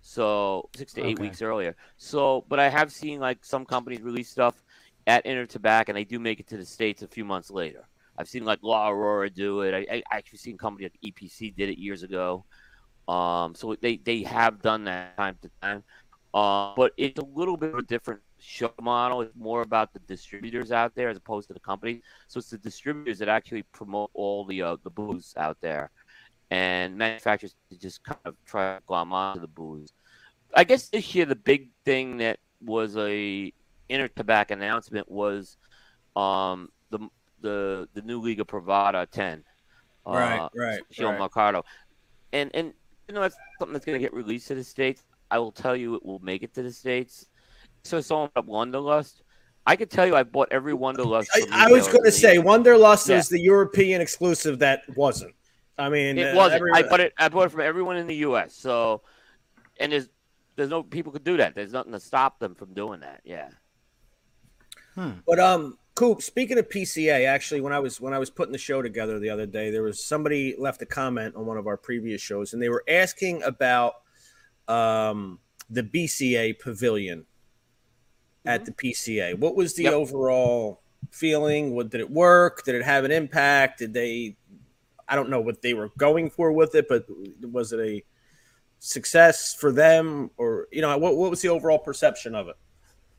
So 0.00 0.68
six 0.74 0.92
to 0.94 1.02
eight 1.02 1.18
Okay. 1.18 1.18
weeks 1.18 1.42
earlier. 1.42 1.76
So, 1.96 2.44
but 2.48 2.60
I 2.60 2.68
have 2.68 2.92
seen 2.92 3.20
like 3.20 3.44
some 3.44 3.64
companies 3.66 4.02
release 4.02 4.30
stuff 4.30 4.62
at 5.06 5.24
Intertabac, 5.24 5.84
and 5.88 5.96
they 5.96 6.04
do 6.04 6.18
make 6.20 6.40
it 6.40 6.48
to 6.48 6.56
the 6.58 6.66
states 6.66 7.02
a 7.02 7.08
few 7.08 7.24
months 7.24 7.50
later. 7.50 7.88
I've 8.18 8.28
seen 8.28 8.44
like 8.44 8.60
La 8.62 8.88
Aurora 8.90 9.30
do 9.30 9.62
it. 9.62 9.74
I, 9.74 9.96
I 9.96 10.02
actually 10.12 10.38
seen 10.38 10.58
company 10.58 10.86
like 10.86 10.98
EPC 11.02 11.50
did 11.50 11.70
it 11.70 11.78
years 11.78 12.02
ago. 12.04 12.44
Um, 13.08 13.54
so 13.54 13.76
they, 13.82 13.96
they 13.98 14.22
have 14.22 14.62
done 14.62 14.84
that 14.84 15.16
time 15.16 15.36
to 15.42 15.50
time. 15.62 15.84
Uh, 16.34 16.74
but 16.76 16.92
it's 16.96 17.20
a 17.20 17.24
little 17.24 17.56
bit 17.56 17.70
of 17.70 17.78
a 17.78 17.82
different 17.82 18.20
show 18.40 18.72
model. 18.82 19.22
It's 19.22 19.36
more 19.36 19.62
about 19.62 19.92
the 19.92 20.00
distributors 20.00 20.72
out 20.72 20.92
there 20.96 21.08
as 21.08 21.16
opposed 21.16 21.46
to 21.46 21.54
the 21.54 21.60
companies. 21.60 22.02
So 22.26 22.38
it's 22.38 22.50
the 22.50 22.58
distributors 22.58 23.20
that 23.20 23.28
actually 23.28 23.62
promote 23.62 24.10
all 24.14 24.44
the 24.44 24.60
uh, 24.60 24.76
the 24.82 24.90
booze 24.90 25.32
out 25.36 25.58
there, 25.60 25.90
and 26.50 26.98
manufacturers 26.98 27.54
just 27.78 28.02
kind 28.02 28.18
of 28.24 28.34
try 28.44 28.74
to 28.74 28.82
glom 28.84 29.12
onto 29.12 29.40
the 29.40 29.46
booze. 29.46 29.92
I 30.56 30.64
guess 30.64 30.88
this 30.88 31.14
year 31.14 31.24
the 31.24 31.36
big 31.36 31.68
thing 31.84 32.16
that 32.18 32.40
was 32.60 32.96
a 32.96 33.52
Intertabac 33.88 34.50
announcement 34.50 35.08
was 35.08 35.56
um, 36.16 36.68
the 36.90 36.98
the 37.42 37.88
the 37.94 38.02
new 38.02 38.20
Liga 38.20 38.44
Privada 38.44 39.08
10. 39.08 39.44
uh, 40.40 40.48
right, 40.56 40.80
Sean 40.90 41.16
Mercado. 41.16 41.64
And 42.32 42.50
and 42.54 42.72
you 43.06 43.14
know 43.14 43.20
that's 43.20 43.36
something 43.60 43.72
that's 43.72 43.84
going 43.84 44.00
to 44.00 44.02
get 44.02 44.12
released 44.12 44.48
to 44.48 44.56
the 44.56 44.64
states. 44.64 45.04
I 45.30 45.38
will 45.38 45.52
tell 45.52 45.76
you, 45.76 45.94
it 45.94 46.04
will 46.04 46.20
make 46.20 46.42
it 46.42 46.54
to 46.54 46.62
the 46.62 46.72
states. 46.72 47.26
So 47.84 48.00
someone 48.00 48.30
up 48.36 48.46
Wanderlust. 48.46 49.22
I 49.66 49.76
can 49.76 49.88
tell 49.88 50.06
you, 50.06 50.14
I 50.14 50.22
bought 50.24 50.48
every 50.50 50.74
Wanderlust. 50.74 51.30
I, 51.34 51.66
I 51.66 51.72
was 51.72 51.88
going 51.88 52.04
to 52.04 52.12
say 52.12 52.38
US. 52.38 52.44
Wanderlust 52.44 53.08
Yeah. 53.08 53.18
is 53.18 53.28
the 53.28 53.40
European 53.40 54.00
exclusive 54.00 54.58
that 54.60 54.82
wasn't. 54.94 55.34
I 55.78 55.88
mean, 55.88 56.18
it 56.18 56.34
uh, 56.34 56.36
wasn't. 56.36 56.60
every- 56.60 56.72
I 56.72 56.82
bought 56.82 57.00
it. 57.00 57.12
I 57.18 57.28
bought 57.28 57.46
it 57.46 57.50
from 57.50 57.62
everyone 57.62 57.96
in 57.96 58.06
the 58.06 58.16
U.S. 58.16 58.54
So, 58.54 59.02
and 59.80 59.90
there's 59.92 60.08
there's 60.56 60.70
no 60.70 60.82
people 60.82 61.12
could 61.12 61.24
do 61.24 61.36
that. 61.38 61.54
There's 61.54 61.72
nothing 61.72 61.92
to 61.92 62.00
stop 62.00 62.38
them 62.38 62.54
from 62.54 62.74
doing 62.74 63.00
that. 63.00 63.22
Yeah. 63.24 63.48
But 65.26 65.40
um, 65.40 65.76
Coop. 65.94 66.22
Speaking 66.22 66.58
of 66.58 66.68
PCA, 66.68 67.26
actually, 67.26 67.60
when 67.60 67.72
I 67.72 67.80
was 67.80 68.00
when 68.00 68.12
I 68.12 68.18
was 68.18 68.30
putting 68.30 68.52
the 68.52 68.58
show 68.58 68.82
together 68.82 69.18
the 69.18 69.30
other 69.30 69.46
day, 69.46 69.70
there 69.70 69.82
was 69.82 70.04
somebody 70.04 70.54
left 70.58 70.82
a 70.82 70.86
comment 70.86 71.34
on 71.34 71.46
one 71.46 71.56
of 71.56 71.66
our 71.66 71.76
previous 71.76 72.20
shows, 72.20 72.52
and 72.52 72.62
they 72.62 72.68
were 72.68 72.84
asking 72.88 73.42
about 73.42 73.94
um 74.68 75.38
the 75.70 75.82
BCA 75.82 76.58
pavilion 76.58 77.26
at 78.44 78.64
the 78.64 78.72
PCA. 78.72 79.34
What 79.38 79.56
was 79.56 79.74
the 79.74 79.84
Yep. 79.84 79.92
overall 79.94 80.82
feeling? 81.10 81.74
What 81.74 81.90
did 81.90 82.00
it 82.00 82.10
work? 82.10 82.64
Did 82.64 82.74
it 82.74 82.84
have 82.84 83.04
an 83.04 83.10
impact? 83.10 83.78
Did 83.78 83.94
they? 83.94 84.36
I 85.08 85.16
don't 85.16 85.28
know 85.30 85.40
what 85.40 85.62
they 85.62 85.74
were 85.74 85.90
going 85.98 86.30
for 86.30 86.52
with 86.52 86.74
it, 86.74 86.86
but 86.88 87.06
was 87.50 87.72
it 87.72 87.80
a 87.80 88.02
success 88.78 89.54
for 89.54 89.72
them, 89.72 90.30
or 90.36 90.68
you 90.72 90.82
know, 90.82 90.96
what 90.98 91.16
what 91.16 91.30
was 91.30 91.40
the 91.42 91.48
overall 91.48 91.78
perception 91.78 92.34
of 92.34 92.48
it? 92.48 92.56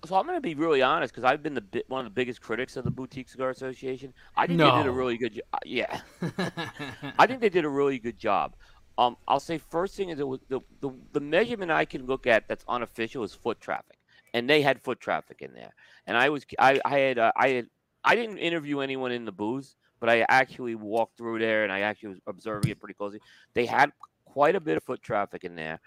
So 0.06 0.16
I'm 0.16 0.26
going 0.28 0.38
to 0.38 0.42
be 0.42 0.54
really 0.54 0.84
honest 0.84 1.12
because 1.14 1.24
I've 1.24 1.42
been 1.42 1.56
the 1.56 1.62
bi- 1.62 1.84
one 1.88 2.02
of 2.02 2.06
the 2.06 2.14
biggest 2.14 2.40
critics 2.40 2.78
of 2.78 2.84
the 2.84 2.92
Boutique 2.92 3.28
Cigar 3.28 3.50
Association. 3.50 4.14
I 4.36 4.46
think 4.46 4.60
they 4.60 4.70
did 4.70 4.86
a 4.86 4.92
really 4.92 5.18
good 5.18 5.34
job. 5.34 5.44
Yeah. 5.66 6.02
I 7.18 7.26
think 7.26 7.42
they 7.42 7.50
did 7.50 7.66
a 7.66 7.70
really 7.70 7.98
good 7.98 8.20
job. 8.20 8.56
Um, 8.98 9.18
I'll 9.28 9.40
say 9.40 9.58
first 9.58 9.96
thing 9.96 10.10
is 10.10 10.18
the, 10.18 10.62
the 10.80 10.92
the 11.12 11.20
measurement 11.20 11.72
I 11.72 11.86
can 11.86 12.06
look 12.06 12.28
at 12.28 12.48
that's 12.48 12.64
unofficial 12.68 13.24
is 13.24 13.34
foot 13.34 13.60
traffic, 13.60 13.98
and 14.34 14.50
they 14.50 14.62
had 14.62 14.82
foot 14.82 15.00
traffic 15.00 15.42
in 15.42 15.54
there. 15.54 15.74
And 16.08 16.18
I 16.18 16.30
was 16.30 16.46
I 16.60 16.80
I 16.86 17.00
had 17.00 17.20
uh, 17.20 17.32
I 17.36 17.50
had 17.50 17.68
I 18.04 18.16
didn't 18.16 18.38
interview 18.38 18.80
anyone 18.80 19.12
in 19.12 19.26
the 19.26 19.32
booth, 19.32 19.76
but 20.00 20.10
I 20.10 20.26
actually 20.30 20.76
walked 20.76 21.18
through 21.18 21.40
there 21.40 21.64
and 21.64 21.74
I 21.74 21.82
actually 21.82 22.10
was 22.10 22.20
observing 22.28 22.72
it 22.72 22.80
pretty 22.80 22.94
closely. 22.94 23.20
They 23.54 23.66
had 23.66 23.92
quite 24.24 24.56
a 24.56 24.60
bit 24.60 24.78
of 24.78 24.84
foot 24.84 25.02
traffic 25.02 25.44
in 25.44 25.56
there. 25.56 25.80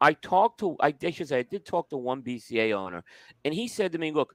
I 0.00 0.12
talked 0.14 0.60
to 0.60 0.76
I, 0.80 0.94
I 1.02 1.10
should 1.10 1.28
say 1.28 1.38
I 1.38 1.42
did 1.42 1.64
talk 1.64 1.90
to 1.90 1.96
one 1.96 2.22
BCA 2.22 2.72
owner, 2.72 3.04
and 3.44 3.54
he 3.54 3.68
said 3.68 3.92
to 3.92 3.98
me, 3.98 4.10
"Look, 4.10 4.34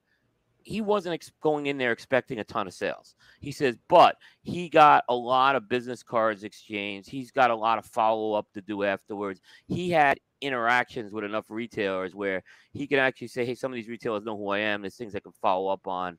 he 0.63 0.82
wasn't 0.82 1.13
ex- 1.13 1.32
going 1.41 1.67
in 1.67 1.78
there 1.78 1.91
expecting 1.91 2.39
a 2.39 2.43
ton 2.43 2.67
of 2.67 2.74
sales. 2.74 3.15
He 3.39 3.52
says, 3.52 3.78
but 3.88 4.17
he 4.43 4.69
got 4.69 5.04
a 5.10 5.15
lot 5.15 5.56
of 5.56 5.67
business 5.67 6.04
cards 6.04 6.43
exchanged. 6.43 7.10
He's 7.10 7.32
got 7.32 7.52
a 7.52 7.56
lot 7.56 7.78
of 7.78 7.86
follow 7.86 8.34
up 8.34 8.47
to 8.54 8.62
do 8.62 8.84
afterwards. 8.84 9.41
He 9.67 9.89
had 9.89 10.19
interactions 10.41 11.12
with 11.12 11.24
enough 11.24 11.45
retailers 11.50 12.15
where 12.15 12.43
he 12.74 12.88
can 12.88 13.00
actually 13.00 13.28
say, 13.28 13.45
hey, 13.45 13.56
some 13.56 13.71
of 13.71 13.76
these 13.76 13.89
retailers 13.89 14.24
know 14.24 14.38
who 14.38 14.50
I 14.50 14.60
am. 14.60 14.82
There's 14.82 14.95
things 14.95 15.15
I 15.15 15.19
can 15.19 15.32
follow 15.32 15.69
up 15.69 15.88
on. 15.88 16.17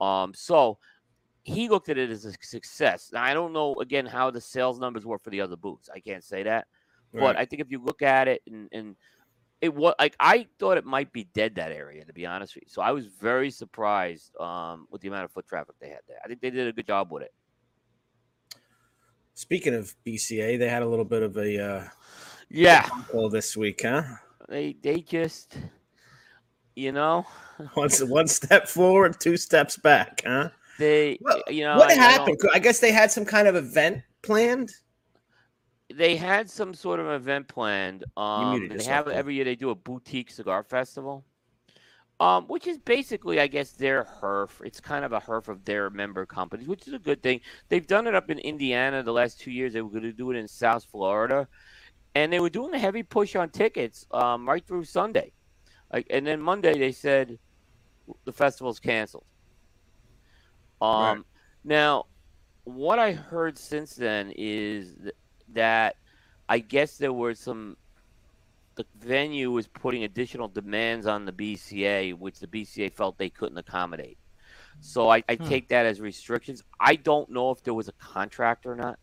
Um, 0.00 0.32
so 0.34 0.78
he 1.42 1.68
looked 1.68 1.88
at 1.88 1.98
it 1.98 2.10
as 2.10 2.24
a 2.24 2.32
success. 2.42 3.10
Now, 3.12 3.24
I 3.24 3.34
don't 3.34 3.52
know, 3.52 3.74
again, 3.80 4.06
how 4.06 4.30
the 4.30 4.40
sales 4.40 4.78
numbers 4.78 5.06
were 5.06 5.18
for 5.18 5.30
the 5.30 5.40
other 5.40 5.56
booths. 5.56 5.88
I 5.94 6.00
can't 6.00 6.24
say 6.24 6.42
that. 6.44 6.66
But 7.12 7.36
I 7.36 7.44
think 7.44 7.60
if 7.60 7.70
you 7.70 7.82
look 7.82 8.02
at 8.02 8.28
it 8.28 8.42
and, 8.46 8.68
and 8.72 8.94
it 9.60 9.74
was 9.74 9.94
like 9.98 10.16
I 10.18 10.46
thought 10.58 10.78
it 10.78 10.84
might 10.84 11.12
be 11.12 11.24
dead 11.34 11.56
that 11.56 11.70
area 11.72 12.04
to 12.04 12.12
be 12.12 12.24
honest 12.26 12.54
with 12.54 12.64
you. 12.64 12.70
So 12.70 12.80
I 12.82 12.92
was 12.92 13.06
very 13.06 13.50
surprised 13.50 14.34
um, 14.40 14.86
with 14.90 15.00
the 15.02 15.08
amount 15.08 15.24
of 15.26 15.32
foot 15.32 15.46
traffic 15.46 15.74
they 15.80 15.88
had 15.88 16.00
there. 16.08 16.18
I 16.24 16.28
think 16.28 16.40
they 16.40 16.50
did 16.50 16.66
a 16.68 16.72
good 16.72 16.86
job 16.86 17.10
with 17.12 17.22
it. 17.22 17.32
Speaking 19.34 19.74
of 19.74 19.94
BCA, 20.06 20.58
they 20.58 20.68
had 20.68 20.82
a 20.82 20.88
little 20.88 21.04
bit 21.04 21.22
of 21.22 21.36
a 21.36 21.62
uh, 21.62 21.84
Yeah, 22.48 22.88
well 23.12 23.28
this 23.30 23.56
week, 23.56 23.80
huh? 23.82 24.02
they 24.48 24.76
they 24.82 25.00
just 25.00 25.56
you 26.74 26.92
know 26.92 27.26
One, 27.74 27.90
one 28.08 28.26
step 28.26 28.68
forward, 28.68 29.20
two 29.20 29.36
steps 29.36 29.76
back, 29.76 30.22
huh? 30.26 30.50
they 30.78 31.18
What- 31.20 31.52
you 31.52 31.64
know 31.64 31.76
what 31.76 31.90
I- 31.90 31.94
I 31.94 31.96
happened? 31.96 32.38
I 32.52 32.58
guess 32.58 32.80
they 32.80 32.92
had 32.92 33.10
some 33.10 33.24
kind 33.24 33.46
of 33.48 33.54
event 33.56 34.02
planned. 34.22 34.72
They 35.94 36.16
had 36.16 36.50
some 36.50 36.74
sort 36.74 37.00
of 37.00 37.06
event 37.08 37.48
planned. 37.48 38.04
Um, 38.16 38.68
they 38.68 38.84
have 38.84 39.08
every 39.08 39.34
year 39.34 39.44
they 39.44 39.56
do 39.56 39.70
a 39.70 39.74
boutique 39.74 40.30
cigar 40.30 40.62
festival. 40.64 41.24
um, 42.20 42.46
which 42.48 42.66
is 42.66 42.78
basically, 42.78 43.40
I 43.40 43.46
guess, 43.46 43.72
their 43.72 44.04
HERF. 44.04 44.60
It's 44.64 44.80
kind 44.80 45.04
of 45.04 45.12
a 45.12 45.20
HERF 45.20 45.48
of 45.48 45.64
their 45.64 45.88
member 45.90 46.26
companies, 46.26 46.68
which 46.68 46.86
is 46.86 46.92
a 46.92 46.98
good 46.98 47.22
thing. 47.22 47.40
They've 47.68 47.86
done 47.86 48.06
it 48.06 48.14
up 48.14 48.30
in 48.30 48.38
Indiana 48.38 49.02
the 49.02 49.12
last 49.12 49.40
two 49.40 49.50
years. 49.50 49.72
They 49.72 49.80
were 49.82 49.90
going 49.90 50.02
to 50.02 50.12
do 50.12 50.30
it 50.30 50.36
in 50.36 50.46
South 50.46 50.84
Florida, 50.90 51.48
and 52.14 52.32
they 52.32 52.40
were 52.40 52.50
doing 52.50 52.74
a 52.74 52.78
heavy 52.78 53.02
push 53.02 53.36
on 53.36 53.50
tickets 53.50 54.06
um, 54.12 54.48
right 54.48 54.66
through 54.66 54.84
Sunday. 54.84 55.32
Like, 55.92 56.06
and 56.10 56.26
then 56.26 56.40
Monday 56.40 56.78
they 56.78 56.92
said 56.92 57.38
the 58.24 58.32
festival's 58.32 58.80
canceled. 58.80 59.24
Um, 60.80 61.18
Right. 61.18 61.24
now, 61.64 62.04
what 62.64 62.98
I 62.98 63.12
heard 63.12 63.58
since 63.58 63.94
then 63.94 64.32
is 64.36 64.96
that 65.54 65.96
I 66.48 66.58
guess 66.60 66.96
there 66.96 67.12
were 67.12 67.34
some. 67.34 67.76
The 68.76 68.86
venue 68.98 69.50
was 69.50 69.68
putting 69.68 70.04
additional 70.04 70.48
demands 70.48 71.06
on 71.06 71.24
the 71.26 71.32
BCA, 71.32 72.14
which 72.14 72.38
the 72.38 72.46
BCA 72.46 72.92
felt 72.94 73.18
they 73.18 73.28
couldn't 73.30 73.58
accommodate. 73.58 74.18
So 74.80 75.10
I, 75.10 75.22
I 75.28 75.36
Hmm. 75.38 75.46
take 75.48 75.68
that 75.68 75.86
as 75.86 76.00
restrictions. 76.00 76.62
I 76.80 76.96
don't 76.96 77.30
know 77.30 77.50
if 77.50 77.62
there 77.62 77.74
was 77.74 77.88
a 77.88 77.92
contract 77.94 78.66
or 78.66 78.74
not, 78.76 78.98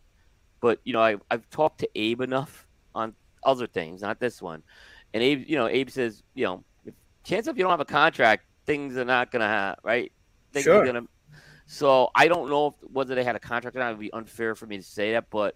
but 0.60 0.80
you 0.84 0.92
know 0.92 1.02
I, 1.02 1.16
I've 1.30 1.48
talked 1.50 1.80
to 1.80 1.88
Abe 1.94 2.20
enough 2.22 2.66
on 2.94 3.14
other 3.44 3.66
things, 3.66 4.02
not 4.02 4.18
this 4.20 4.42
one, 4.42 4.64
and 5.14 5.22
Abe, 5.22 5.44
you 5.48 5.56
know, 5.56 5.68
Abe 5.68 5.90
says, 5.90 6.22
you 6.34 6.44
know, 6.44 6.64
if, 6.84 6.94
chance 7.24 7.46
if 7.46 7.56
you 7.56 7.62
don't 7.62 7.70
have 7.70 7.80
a 7.80 7.84
contract, 7.84 8.44
things 8.66 8.96
are 8.96 9.04
not 9.04 9.30
gonna 9.30 9.48
have 9.48 9.76
right. 9.84 10.12
Things 10.52 10.64
Sure. 10.64 10.82
are 10.82 10.84
gonna. 10.84 11.02
So 11.66 12.10
I 12.14 12.28
don't 12.28 12.50
know 12.50 12.68
if 12.68 12.74
whether 12.82 13.14
they 13.14 13.24
had 13.24 13.36
a 13.36 13.40
contract 13.40 13.76
or 13.76 13.80
not. 13.80 13.88
It 13.90 13.92
would 13.92 14.00
be 14.00 14.12
unfair 14.12 14.54
for 14.54 14.66
me 14.66 14.78
to 14.78 14.82
say 14.82 15.12
that, 15.12 15.26
but 15.30 15.54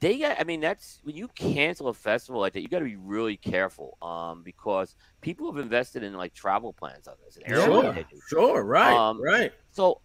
they 0.00 0.18
got. 0.18 0.40
I 0.40 0.44
mean, 0.44 0.60
that's 0.60 1.00
when 1.02 1.16
you 1.16 1.28
cancel 1.28 1.88
a 1.88 1.94
festival 1.94 2.40
like 2.40 2.52
that, 2.52 2.62
you 2.62 2.68
got 2.68 2.80
to 2.80 2.84
be 2.84 2.96
really 2.96 3.36
careful, 3.36 3.96
um, 4.02 4.42
because 4.42 4.94
people 5.20 5.50
have 5.52 5.62
invested 5.62 6.02
in 6.02 6.14
like 6.14 6.34
travel 6.34 6.72
plans 6.72 7.08
on 7.08 7.14
this 7.24 7.36
and 7.36 7.46
Sure, 7.56 8.04
sure, 8.28 8.64
right, 8.64 8.94
Um, 8.94 9.22
right. 9.22 9.52
So 9.70 10.00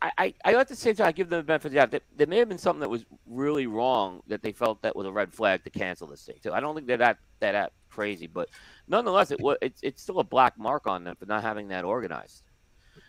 I, 0.00 0.10
I, 0.18 0.34
I 0.44 0.54
at 0.54 0.68
the 0.68 0.76
same 0.76 0.94
time 0.94 1.08
I 1.08 1.12
give 1.12 1.28
them 1.28 1.40
the 1.40 1.44
benefit 1.44 1.66
of 1.66 1.72
the 1.72 1.76
doubt. 1.76 1.90
That 1.90 2.02
there 2.16 2.26
may 2.26 2.38
have 2.38 2.48
been 2.48 2.58
something 2.58 2.80
that 2.80 2.90
was 2.90 3.04
really 3.26 3.66
wrong 3.66 4.22
that 4.26 4.42
they 4.42 4.52
felt 4.52 4.82
that 4.82 4.94
was 4.94 5.06
a 5.06 5.12
red 5.12 5.32
flag 5.32 5.64
to 5.64 5.70
cancel 5.70 6.06
this 6.06 6.24
thing. 6.24 6.36
So 6.42 6.52
I 6.52 6.60
don't 6.60 6.74
think 6.74 6.86
they're 6.86 6.96
that 6.98 7.18
that, 7.40 7.52
that 7.52 7.72
crazy, 7.88 8.26
but 8.26 8.48
nonetheless, 8.86 9.30
it 9.30 9.40
was 9.40 9.56
it's, 9.62 9.80
it's 9.82 10.02
still 10.02 10.20
a 10.20 10.24
black 10.24 10.58
mark 10.58 10.86
on 10.86 11.04
them 11.04 11.16
for 11.16 11.26
not 11.26 11.42
having 11.42 11.68
that 11.68 11.84
organized. 11.84 12.42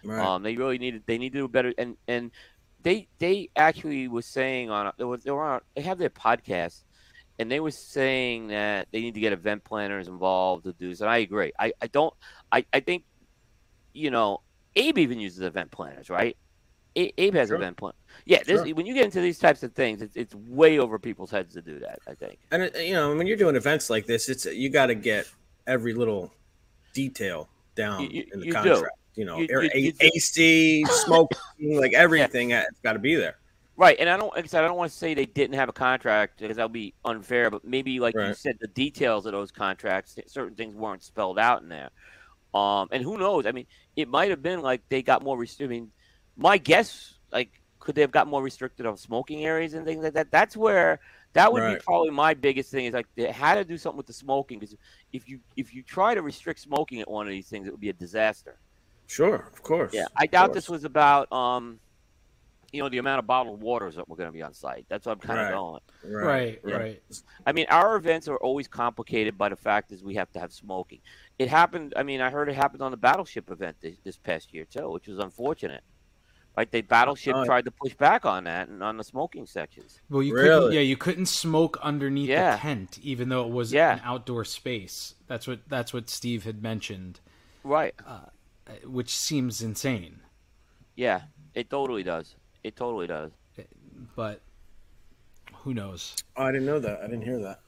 Right. 0.04 0.26
Um, 0.26 0.44
they 0.44 0.56
really 0.56 0.78
needed 0.78 1.04
they 1.06 1.18
need 1.18 1.34
to 1.34 1.40
do 1.40 1.48
better, 1.48 1.74
and 1.78 1.98
and 2.08 2.32
they 2.84 3.08
they 3.20 3.50
actually 3.56 4.08
was 4.08 4.26
saying 4.26 4.70
on 4.70 4.92
they 4.98 5.04
were, 5.04 5.18
they 5.18 5.32
were 5.32 5.44
on 5.44 5.62
they 5.76 5.82
have 5.82 5.98
their 5.98 6.10
podcast, 6.10 6.84
and 7.38 7.52
they 7.52 7.60
were 7.60 7.72
saying 7.72 8.48
that 8.48 8.88
they 8.92 9.02
need 9.02 9.14
to 9.16 9.20
get 9.20 9.34
event 9.34 9.64
planners 9.64 10.08
involved 10.08 10.64
to 10.66 10.74
do 10.74 10.90
this. 10.90 11.02
And 11.02 11.10
I 11.10 11.18
agree. 11.18 11.52
I 11.60 11.74
I 11.82 11.88
don't 11.88 12.14
I 12.52 12.66
I 12.74 12.80
think 12.80 13.04
you 13.94 14.12
know 14.12 14.42
Abe 14.76 14.98
even 15.00 15.20
uses 15.20 15.42
event 15.42 15.72
planners, 15.72 16.10
right? 16.10 16.38
A- 16.96 17.14
Abe 17.22 17.36
has 17.36 17.50
Sure. 17.50 17.58
event 17.58 17.78
plan. 17.78 17.94
Yeah, 18.26 18.42
this, 18.44 18.64
Sure. 18.66 18.74
when 18.76 18.86
you 18.86 18.94
get 18.94 19.06
into 19.06 19.22
these 19.22 19.38
types 19.38 19.62
of 19.62 19.74
things, 19.74 20.02
it's, 20.02 20.16
it's 20.16 20.34
way 20.34 20.80
over 20.80 20.98
people's 20.98 21.30
heads 21.32 21.54
to 21.54 21.62
do 21.62 21.80
that. 21.80 22.00
I 22.08 22.14
think. 22.16 22.40
And 22.52 22.64
uh, 22.64 22.80
you 22.80 22.94
know, 22.94 23.16
when 23.16 23.28
you're 23.28 23.38
doing 23.38 23.56
events 23.56 23.90
like 23.90 24.06
this, 24.08 24.28
it's 24.30 24.46
you 24.46 24.70
got 24.70 24.88
to 24.88 24.96
get 24.96 25.28
every 25.68 25.94
little 25.94 26.34
detail 26.94 27.48
down 27.76 28.10
You- 28.10 28.26
in 28.34 28.40
the 28.40 28.46
you 28.48 28.54
contract. 28.54 28.82
You 29.20 29.26
know, 29.26 29.38
You- 29.38 29.48
air, 29.50 29.64
you- 29.64 29.72
you. 29.74 29.94
AC, 30.00 30.86
smoking, 30.86 31.78
like 31.78 31.92
everything. 31.94 32.52
It's 32.52 32.80
got 32.82 32.94
to 32.94 33.00
be 33.00 33.16
there. 33.16 33.36
Right, 33.76 33.98
and 34.00 34.08
I 34.10 34.16
don't, 34.16 34.34
like 34.34 34.46
I 34.46 34.48
said, 34.48 34.64
I 34.64 34.68
don't 34.68 34.78
want 34.78 34.94
to 34.94 34.98
say 34.98 35.14
they 35.14 35.26
didn't 35.26 35.56
have 35.56 35.68
a 35.68 35.74
contract 35.74 36.40
because 36.40 36.56
that 36.56 36.64
would 36.64 36.72
be 36.72 36.94
unfair. 37.04 37.50
But 37.52 37.66
maybe, 37.66 38.00
like 38.00 38.16
you 38.16 38.34
said, 38.34 38.58
the 38.62 38.68
details 38.68 39.26
of 39.26 39.34
those 39.34 39.52
contracts, 39.52 40.18
certain 40.28 40.56
things 40.56 40.74
weren't 40.74 41.04
spelled 41.04 41.38
out 41.38 41.62
in 41.62 41.68
there. 41.68 41.90
Um, 42.54 42.88
and 42.94 43.04
who 43.04 43.18
knows? 43.18 43.46
I 43.46 43.52
mean, 43.52 43.66
it 43.98 44.08
might 44.08 44.30
have 44.30 44.42
been 44.42 44.62
like 44.62 44.88
they 44.88 45.02
got 45.02 45.22
more. 45.22 45.38
Rest- 45.38 45.62
I 45.62 45.68
mean, 45.68 45.92
my 46.38 46.58
guess, 46.58 47.16
like, 47.30 47.62
could 47.80 47.96
they 47.96 48.02
have 48.02 48.12
got 48.12 48.26
more 48.26 48.42
restricted 48.42 48.86
on 48.86 48.96
smoking 48.96 49.44
areas 49.46 49.74
and 49.74 49.86
things 49.86 50.02
like 50.02 50.14
that? 50.14 50.32
That's 50.32 50.56
where 50.56 51.02
that 51.34 51.52
would 51.52 51.60
be 51.76 51.82
probably 51.84 52.12
my 52.12 52.34
biggest 52.34 52.72
thing. 52.72 52.86
Is 52.86 52.94
like 52.94 53.08
they 53.16 53.30
had 53.30 53.56
to 53.56 53.66
do 53.66 53.78
something 53.78 53.98
with 53.98 54.08
the 54.08 54.14
smoking 54.14 54.60
because 54.60 54.78
if 55.12 55.28
you 55.28 55.42
if 55.58 55.74
you 55.74 55.84
try 55.84 56.16
to 56.16 56.22
restrict 56.22 56.62
smoking 56.62 57.02
at 57.02 57.12
one 57.12 57.28
of 57.28 57.32
these 57.32 57.50
things, 57.50 57.68
it 57.68 57.72
would 57.72 57.82
be 57.82 57.90
a 57.90 57.94
disaster. 57.94 58.58
Sure, 59.10 59.50
of 59.52 59.64
course. 59.64 59.92
Yeah, 59.94 60.06
I 60.16 60.28
doubt 60.28 60.48
course. 60.50 60.56
this 60.56 60.70
was 60.70 60.84
about 60.84 61.32
um, 61.34 61.80
you 62.72 62.80
know, 62.84 62.90
the 62.90 63.00
amount 63.00 63.18
of 63.18 63.26
bottled 63.26 63.60
waters 63.60 63.96
that 63.96 64.08
were 64.08 64.16
going 64.16 64.28
to 64.28 64.32
be 64.34 64.44
on 64.44 64.54
site. 64.54 64.86
That's 64.88 65.08
what 65.08 65.14
I'm 65.14 65.20
kind 65.20 65.40
of 65.40 65.50
going. 65.52 65.82
Right, 66.06 66.62
Yeah. 66.64 66.76
right. 66.76 67.02
I 67.48 67.52
mean, 67.52 67.66
our 67.72 67.96
events 67.96 68.28
are 68.28 68.38
always 68.38 68.68
complicated 68.68 69.36
by 69.36 69.50
the 69.50 69.56
fact 69.56 69.92
is 69.92 70.04
we 70.04 70.14
have 70.14 70.32
to 70.34 70.40
have 70.40 70.54
smoking. 70.54 71.00
It 71.40 71.50
happened. 71.50 71.94
I 71.98 72.04
mean, 72.04 72.22
I 72.22 72.30
heard 72.30 72.48
it 72.50 72.54
happened 72.56 72.84
on 72.84 72.92
the 72.92 72.98
battleship 72.98 73.50
event 73.50 73.78
this, 73.82 73.96
this 74.04 74.18
past 74.18 74.54
year 74.54 74.66
too, 74.66 74.88
which 74.92 75.08
was 75.08 75.18
unfortunate. 75.18 75.82
Right, 76.56 76.70
they 76.72 76.82
battleship 76.82 77.36
Oh. 77.36 77.46
tried 77.46 77.66
to 77.66 77.72
push 77.72 77.96
back 77.96 78.26
on 78.26 78.44
that 78.44 78.68
and 78.68 78.84
on 78.84 78.98
the 78.98 79.04
smoking 79.04 79.46
sections. 79.48 80.02
Well, 80.10 80.22
you 80.22 80.34
couldn't. 80.36 80.74
Yeah, 80.74 80.82
you 80.82 80.98
couldn't 80.98 81.28
smoke 81.28 81.80
underneath 81.82 82.30
Yeah. 82.30 82.56
the 82.58 82.62
tent, 82.62 83.00
even 83.02 83.30
though 83.30 83.46
it 83.48 83.52
was 83.52 83.72
Yeah. 83.74 83.94
an 83.94 84.02
outdoor 84.04 84.46
space. 84.46 85.16
That's 85.28 85.48
what 85.48 85.68
that's 85.68 85.94
what 85.94 86.10
Steve 86.10 86.44
had 86.44 86.62
mentioned, 86.62 87.22
Right. 87.64 87.96
uh, 88.06 88.26
Uh, 88.70 88.88
which 88.88 89.10
seems 89.10 89.62
insane. 89.62 90.20
Yeah, 90.96 91.22
it 91.56 91.70
totally 91.70 92.04
does. 92.04 92.36
It 92.64 92.76
totally 92.76 93.08
does. 93.08 93.32
Uh, 93.58 93.64
but 94.16 94.42
who 95.64 95.74
knows? 95.74 96.16
Oh, 96.38 96.44
I 96.44 96.52
didn't 96.52 96.68
know 96.68 96.80
that. 96.80 97.00
I 97.02 97.08
didn't 97.08 97.24
hear 97.24 97.40
that. 97.40 97.62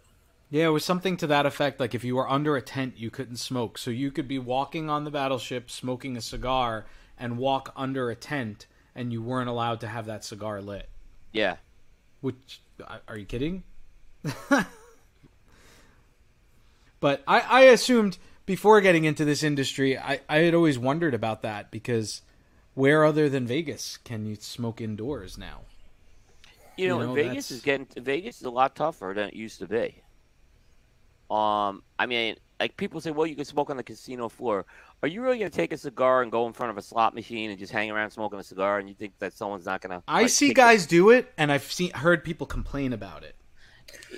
Yeah, 0.50 0.66
it 0.66 0.72
was 0.72 0.84
something 0.84 1.18
to 1.18 1.28
that 1.28 1.46
effect. 1.46 1.80
Like 1.80 1.96
if 1.96 2.04
you 2.04 2.16
were 2.16 2.30
under 2.30 2.58
a 2.58 2.62
tent, 2.62 2.96
you 2.98 3.10
couldn't 3.10 3.38
smoke. 3.38 3.78
So 3.78 3.90
you 3.90 4.12
could 4.12 4.28
be 4.28 4.38
walking 4.38 4.90
on 4.90 5.06
the 5.06 5.12
battleship, 5.12 5.72
smoking 5.72 6.18
a 6.18 6.22
cigar, 6.22 6.86
and 7.18 7.38
walk 7.38 7.72
under 7.76 8.12
a 8.12 8.16
tent, 8.16 8.68
and 8.94 9.14
you 9.14 9.22
weren't 9.22 9.50
allowed 9.50 9.80
to 9.82 9.88
have 9.88 10.06
that 10.08 10.26
cigar 10.26 10.62
lit. 10.62 10.90
Yeah. 11.32 11.56
Which 12.20 12.60
uh, 12.86 12.98
are 13.08 13.18
you 13.18 13.26
kidding? 13.26 13.64
but 17.00 17.24
I, 17.26 17.40
I 17.40 17.62
assumed 17.62 18.18
before 18.52 18.82
getting 18.82 19.06
into 19.06 19.24
this 19.24 19.44
industry, 19.44 19.98
I, 19.98 20.20
I 20.28 20.40
had 20.40 20.54
always 20.54 20.78
wondered 20.78 21.14
about 21.14 21.42
that 21.44 21.72
because 21.72 22.22
where 22.74 23.06
other 23.06 23.30
than 23.30 23.48
Vegas 23.48 23.96
can 24.04 24.26
you 24.26 24.36
smoke 24.36 24.82
indoors 24.82 25.38
now? 25.38 25.62
You 26.76 26.90
know, 26.90 27.00
You 27.00 27.08
know, 27.08 27.14
Vegas 27.14 27.30
that's- 27.48 27.52
is 27.52 27.62
getting 27.62 27.88
Vegas 27.98 28.38
is 28.42 28.44
a 28.44 28.50
lot 28.50 28.76
tougher 28.76 29.14
than 29.16 29.30
it 29.30 29.36
used 29.36 29.60
to 29.60 29.68
be. 29.68 30.02
Um, 31.30 31.82
I 31.98 32.08
mean, 32.08 32.36
like 32.60 32.76
people 32.76 33.00
say, 33.00 33.12
well, 33.12 33.26
you 33.26 33.36
can 33.38 33.46
smoke 33.46 33.70
on 33.70 33.78
the 33.78 33.84
casino 33.84 34.28
floor. 34.28 34.66
Are 35.02 35.08
you 35.08 35.22
really 35.22 35.40
going 35.40 35.50
to 35.50 35.56
take 35.56 35.72
a 35.72 35.78
cigar 35.78 36.22
and 36.22 36.30
go 36.30 36.46
in 36.46 36.52
front 36.54 36.72
of 36.72 36.78
a 36.78 36.82
slot 36.82 37.16
machine 37.16 37.50
and 37.52 37.58
just 37.58 37.72
hang 37.72 37.90
around 37.90 38.12
smoking 38.12 38.38
a 38.38 38.44
cigar, 38.44 38.80
and 38.80 38.90
you 38.90 38.96
think 38.96 39.14
that 39.20 39.32
someone's 39.34 39.66
not 39.66 39.80
going 39.82 39.98
to? 39.98 40.04
I 40.10 40.28
see 40.28 40.54
guys 40.54 40.86
do 40.86 41.10
it, 41.10 41.32
and 41.38 41.52
I've 41.54 41.64
seen 41.72 41.92
heard 41.92 42.24
people 42.26 42.46
complain 42.48 42.92
about 42.92 43.24
it. 43.24 43.36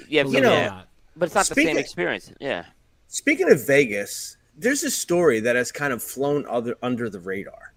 yeah, 0.10 0.24
Believe 0.24 0.42
but, 0.42 0.48
it 0.52 0.54
or 0.54 0.58
yeah, 0.58 0.68
not. 0.70 0.88
but 1.16 1.26
it's 1.28 1.36
not 1.36 1.46
the 1.46 1.56
same 1.56 1.78
experience. 1.78 2.34
Yeah, 2.40 2.66
Speaking 3.14 3.52
of 3.52 3.68
Vegas, 3.68 4.38
there's 4.58 4.82
a 4.82 4.90
story 4.90 5.40
that 5.42 5.56
has 5.56 5.72
kind 5.72 5.94
of 5.94 6.02
flown 6.02 6.48
other 6.50 6.76
under 6.82 7.12
the 7.12 7.20
radar. 7.20 7.76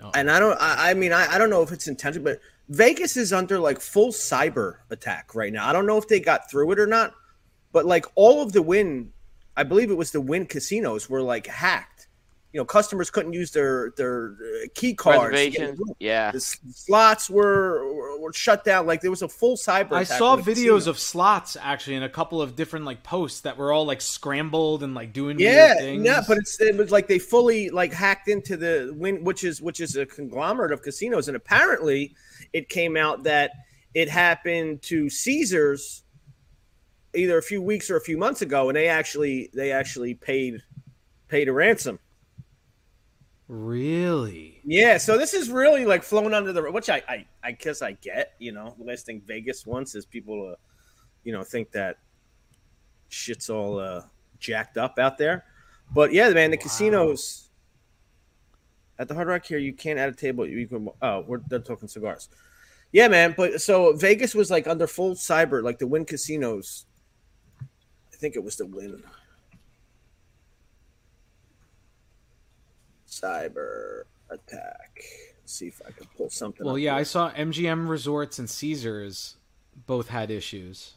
Oh. 0.00 0.10
And 0.14 0.30
I 0.30 0.38
don't 0.38 0.60
I, 0.60 0.90
I 0.90 0.94
mean 0.94 1.14
I, 1.14 1.26
I 1.32 1.38
don't 1.38 1.48
know 1.48 1.62
if 1.62 1.72
it's 1.72 1.88
intentional, 1.88 2.24
but 2.24 2.40
Vegas 2.68 3.16
is 3.16 3.32
under 3.32 3.58
like 3.58 3.80
full 3.80 4.08
cyber 4.08 4.80
attack 4.90 5.34
right 5.34 5.50
now. 5.50 5.66
I 5.66 5.72
don't 5.72 5.86
know 5.86 5.96
if 5.96 6.08
they 6.08 6.20
got 6.20 6.50
through 6.50 6.72
it 6.72 6.78
or 6.78 6.86
not, 6.86 7.14
but 7.72 7.86
like 7.86 8.04
all 8.16 8.42
of 8.42 8.52
the 8.52 8.60
Wynn, 8.60 9.14
I 9.56 9.62
believe 9.62 9.90
it 9.90 9.96
was 9.96 10.10
the 10.10 10.20
Wynn 10.20 10.44
casinos 10.44 11.08
were 11.08 11.22
like 11.22 11.46
hacked. 11.46 11.93
You 12.54 12.60
know, 12.60 12.64
customers 12.64 13.10
couldn't 13.10 13.32
use 13.32 13.50
their 13.50 13.92
their 13.96 14.36
uh, 14.40 14.66
key 14.76 14.94
cards. 14.94 15.36
to 15.36 15.50
the 15.50 15.94
Yeah, 15.98 16.30
The 16.30 16.38
slots 16.38 17.28
were, 17.28 17.92
were 17.92 18.20
were 18.20 18.32
shut 18.32 18.64
down. 18.64 18.86
Like 18.86 19.00
there 19.00 19.10
was 19.10 19.22
a 19.22 19.28
full 19.28 19.56
cyber. 19.56 19.94
I 19.94 20.04
saw 20.04 20.36
videos 20.36 20.86
of 20.86 20.96
slots 20.96 21.56
actually 21.60 21.96
in 21.96 22.04
a 22.04 22.08
couple 22.08 22.40
of 22.40 22.54
different 22.54 22.84
like 22.84 23.02
posts 23.02 23.40
that 23.40 23.58
were 23.58 23.72
all 23.72 23.84
like 23.84 24.00
scrambled 24.00 24.84
and 24.84 24.94
like 24.94 25.12
doing 25.12 25.40
yeah, 25.40 25.66
weird 25.66 25.78
things. 25.78 26.04
yeah, 26.06 26.22
but 26.28 26.38
it's 26.38 26.60
it 26.60 26.76
was 26.76 26.92
like 26.92 27.08
they 27.08 27.18
fully 27.18 27.70
like 27.70 27.92
hacked 27.92 28.28
into 28.28 28.56
the 28.56 28.94
Wynn, 28.96 29.24
which 29.24 29.42
is 29.42 29.60
which 29.60 29.80
is 29.80 29.96
a 29.96 30.06
conglomerate 30.06 30.70
of 30.70 30.80
casinos, 30.80 31.26
and 31.26 31.36
apparently 31.36 32.14
it 32.52 32.68
came 32.68 32.96
out 32.96 33.24
that 33.24 33.50
it 33.94 34.08
happened 34.08 34.80
to 34.82 35.10
Caesars 35.10 36.04
either 37.16 37.36
a 37.36 37.42
few 37.42 37.60
weeks 37.60 37.90
or 37.90 37.96
a 37.96 38.00
few 38.00 38.16
months 38.16 38.42
ago, 38.42 38.68
and 38.68 38.76
they 38.76 38.86
actually 38.86 39.50
they 39.54 39.72
actually 39.72 40.14
paid 40.14 40.62
paid 41.26 41.48
a 41.48 41.52
ransom. 41.52 41.98
Really, 43.46 44.60
Yeah, 44.64 44.96
so 44.96 45.18
this 45.18 45.34
is 45.34 45.50
really 45.50 45.84
like 45.84 46.02
flown 46.02 46.32
under 46.32 46.50
the 46.52 46.70
which 46.72 46.88
I 46.88 47.02
I, 47.06 47.26
I 47.42 47.52
guess 47.52 47.82
I 47.82 47.92
get. 47.92 48.32
You 48.38 48.52
know, 48.52 48.74
the 48.78 48.84
last 48.84 49.04
thing 49.04 49.20
Vegas 49.26 49.66
wants 49.66 49.94
is 49.94 50.06
people 50.06 50.36
to, 50.50 50.56
you 51.24 51.32
know, 51.32 51.42
think 51.42 51.70
that 51.72 51.98
shit's 53.08 53.50
all 53.50 53.78
uh, 53.78 54.02
jacked 54.38 54.78
up 54.78 54.98
out 54.98 55.18
there. 55.18 55.44
But 55.94 56.12
yeah, 56.14 56.30
man, 56.30 56.50
the 56.52 56.56
Wow. 56.56 56.62
casinos 56.62 57.50
at 58.98 59.08
the 59.08 59.14
Hard 59.14 59.28
Rock 59.28 59.44
here, 59.44 59.58
you 59.58 59.74
can't 59.74 59.98
add 59.98 60.08
a 60.08 60.16
table. 60.16 60.46
You 60.46 60.66
can. 60.66 60.88
Oh, 61.02 61.24
we're 61.26 61.40
they're 61.48 61.58
talking 61.58 61.86
cigars. 61.88 62.30
Yeah, 62.92 63.08
man. 63.08 63.34
But 63.36 63.60
so 63.60 63.92
Vegas 63.94 64.34
was 64.34 64.50
like 64.50 64.66
under 64.66 64.86
full 64.86 65.14
cyber, 65.16 65.62
like 65.62 65.78
the 65.78 65.86
Wynn 65.86 66.06
casinos. 66.06 66.86
I 67.60 68.16
think 68.16 68.36
it 68.36 68.42
was 68.42 68.56
the 68.56 68.64
Wynn. 68.66 69.02
Cyber 73.22 74.02
attack. 74.30 75.02
Let's 75.40 75.52
see 75.54 75.66
if 75.68 75.80
I 75.86 75.90
can 75.90 76.06
pull 76.16 76.30
something. 76.30 76.64
Well, 76.64 76.74
up 76.76 76.80
yeah, 76.80 76.96
I 76.96 77.02
saw 77.02 77.30
MGM 77.32 77.88
Resorts 77.88 78.38
and 78.38 78.48
Caesars 78.48 79.36
both 79.86 80.08
had 80.08 80.30
issues. 80.30 80.94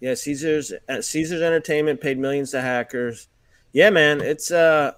Yeah, 0.00 0.14
Caesars 0.14 0.72
uh, 0.88 1.02
Caesars 1.02 1.42
Entertainment 1.42 2.00
paid 2.00 2.18
millions 2.18 2.52
to 2.52 2.60
hackers. 2.62 3.28
Yeah, 3.72 3.90
man, 3.90 4.20
it's 4.20 4.50
uh 4.50 4.92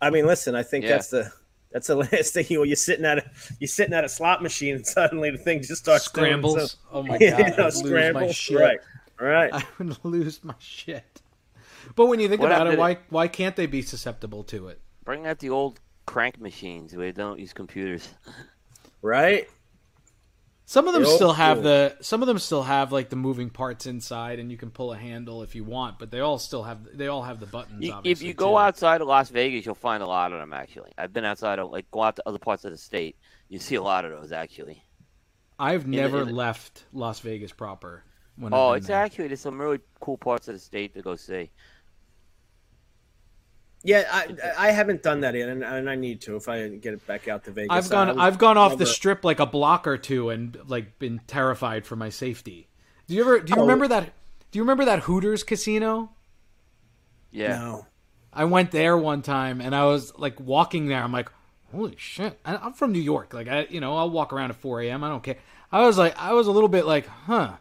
I 0.00 0.10
mean, 0.10 0.26
listen, 0.26 0.54
I 0.54 0.62
think 0.62 0.84
Yeah. 0.84 0.92
that's 0.92 1.08
the 1.10 1.30
that's 1.72 1.88
the 1.88 1.96
last 2.12 2.32
thing 2.34 2.46
you 2.48 2.64
you're 2.64 2.76
sitting 2.76 3.04
at 3.04 3.18
a 3.18 3.30
you're 3.58 3.68
sitting 3.68 3.92
at 3.94 4.04
a 4.04 4.08
slot 4.08 4.42
machine 4.42 4.76
and 4.76 4.86
suddenly 4.96 5.30
the 5.30 5.38
thing 5.38 5.62
just 5.62 5.82
starts 5.82 6.10
doing 6.10 6.26
Scrambles. 6.26 6.72
so- 6.72 6.78
Oh 6.92 7.02
my 7.02 7.16
Yeah, 7.20 7.50
god, 7.50 7.60
I'd 7.60 7.74
lose 7.84 8.14
my 8.14 8.30
shit. 8.30 8.58
Right. 8.58 8.78
Right. 9.20 9.52
I 9.52 9.62
would 9.78 10.02
lose 10.04 10.42
my 10.42 10.54
shit. 10.58 11.20
But 11.96 12.06
when 12.06 12.20
you 12.20 12.28
think 12.28 12.40
What 12.40 12.52
about 12.52 12.66
it, 12.68 12.78
why 12.78 12.98
why 13.08 13.28
can't 13.28 13.56
they 13.56 13.66
be 13.66 13.82
susceptible 13.82 14.44
to 14.44 14.68
it? 14.68 14.80
Bring 15.04 15.26
out 15.26 15.38
the 15.40 15.50
old 15.50 15.80
crank 16.06 16.40
machines 16.40 16.94
where 16.94 17.12
they 17.12 17.20
don't 17.22 17.38
use 17.38 17.52
computers. 17.52 18.08
Right? 19.02 19.48
Some 20.66 20.86
of 20.86 20.92
them 20.94 21.02
The 21.02 21.08
old 21.08 21.16
still 21.16 21.32
have 21.32 21.56
school. 21.58 21.62
the 21.64 21.96
some 22.00 22.20
of 22.22 22.28
them 22.28 22.38
still 22.38 22.62
have 22.62 22.92
like 22.92 23.08
the 23.08 23.16
moving 23.16 23.50
parts 23.50 23.86
inside, 23.86 24.38
and 24.38 24.50
you 24.52 24.56
can 24.56 24.70
pull 24.70 24.92
a 24.92 24.96
handle 24.96 25.42
if 25.42 25.54
you 25.56 25.64
want. 25.64 25.98
But 25.98 26.10
they 26.12 26.20
all 26.20 26.38
still 26.38 26.62
have 26.62 26.80
they 26.96 27.08
all 27.08 27.22
have 27.22 27.40
the 27.40 27.46
buttons. 27.46 27.82
You, 27.82 27.88
if 27.90 27.94
obviously, 27.96 28.26
you 28.28 28.34
go 28.34 28.50
too. 28.50 28.58
outside 28.58 29.00
of 29.00 29.08
Las 29.08 29.30
Vegas, 29.30 29.66
you'll 29.66 29.74
find 29.74 30.02
a 30.02 30.06
lot 30.06 30.32
of 30.32 30.38
them. 30.38 30.52
Actually, 30.52 30.92
I've 30.96 31.12
been 31.12 31.24
outside 31.24 31.58
of 31.58 31.70
like 31.70 31.90
go 31.90 32.02
out 32.02 32.16
to 32.16 32.22
other 32.28 32.38
parts 32.38 32.64
of 32.64 32.70
the 32.70 32.76
state. 32.78 33.16
You 33.48 33.58
see 33.58 33.74
a 33.74 33.82
lot 33.82 34.04
of 34.04 34.12
those 34.12 34.30
actually. 34.32 34.84
I've 35.58 35.84
the- 35.84 35.96
never 35.96 36.20
in 36.20 36.28
the- 36.28 36.34
left 36.34 36.84
Las 36.92 37.18
Vegas 37.20 37.52
proper. 37.52 38.04
When 38.36 38.54
Oh, 38.54 38.72
it's 38.74 38.86
there. 38.86 38.96
actually 39.02 39.26
there's 39.28 39.40
some 39.40 39.60
really 39.60 39.80
cool 39.98 40.18
parts 40.18 40.46
of 40.46 40.54
the 40.54 40.60
state 40.60 40.94
to 40.94 41.02
go 41.02 41.16
see. 41.16 41.50
Yeah, 43.82 44.04
I 44.12 44.66
I 44.68 44.70
haven't 44.72 45.02
done 45.02 45.20
that 45.20 45.34
yet, 45.34 45.48
and, 45.48 45.64
and 45.64 45.88
I 45.88 45.94
need 45.94 46.20
to 46.22 46.36
if 46.36 46.48
I 46.48 46.68
get 46.68 46.92
it 46.92 47.06
back 47.06 47.28
out 47.28 47.44
to 47.44 47.50
Vegas. 47.50 47.70
I've 47.70 47.90
gone 47.90 48.20
I've 48.20 48.36
gone 48.38 48.58
off 48.58 48.76
the 48.76 48.84
strip 48.86 49.24
like 49.24 49.40
a 49.40 49.46
block 49.46 49.86
or 49.86 49.96
two 49.96 50.28
and 50.28 50.58
like 50.68 50.98
been 50.98 51.20
terrified 51.26 51.86
for 51.86 51.96
my 51.96 52.10
safety. 52.10 52.68
Do 53.06 53.14
you 53.14 53.22
ever 53.22 53.40
do 53.40 53.52
you 53.54 53.58
Oh. 53.58 53.62
remember 53.62 53.88
that 53.88 54.12
do 54.50 54.58
you 54.58 54.62
remember 54.62 54.84
that 54.84 55.00
Hooters 55.00 55.42
casino? 55.44 56.10
Yeah. 57.30 57.56
No. 57.58 57.86
I 58.32 58.44
went 58.44 58.70
there 58.70 58.96
one 58.98 59.22
time 59.22 59.60
and 59.60 59.74
I 59.74 59.86
was 59.86 60.12
like 60.18 60.38
walking 60.38 60.86
there. 60.88 61.02
I'm 61.02 61.12
like, 61.12 61.30
holy 61.72 61.94
shit! 61.96 62.38
I, 62.44 62.56
I'm 62.56 62.74
from 62.74 62.92
New 62.92 63.00
York. 63.00 63.32
Like 63.34 63.48
I, 63.48 63.66
you 63.70 63.80
know, 63.80 63.96
I'll 63.96 64.10
walk 64.10 64.32
around 64.32 64.50
at 64.50 64.56
4 64.56 64.82
a.m. 64.82 65.02
I 65.04 65.08
don't 65.08 65.22
care. 65.22 65.36
I 65.72 65.86
was 65.86 65.96
like, 65.96 66.16
I 66.18 66.32
was 66.34 66.46
a 66.48 66.52
little 66.52 66.68
bit 66.68 66.84
like, 66.84 67.06
huh. 67.06 67.52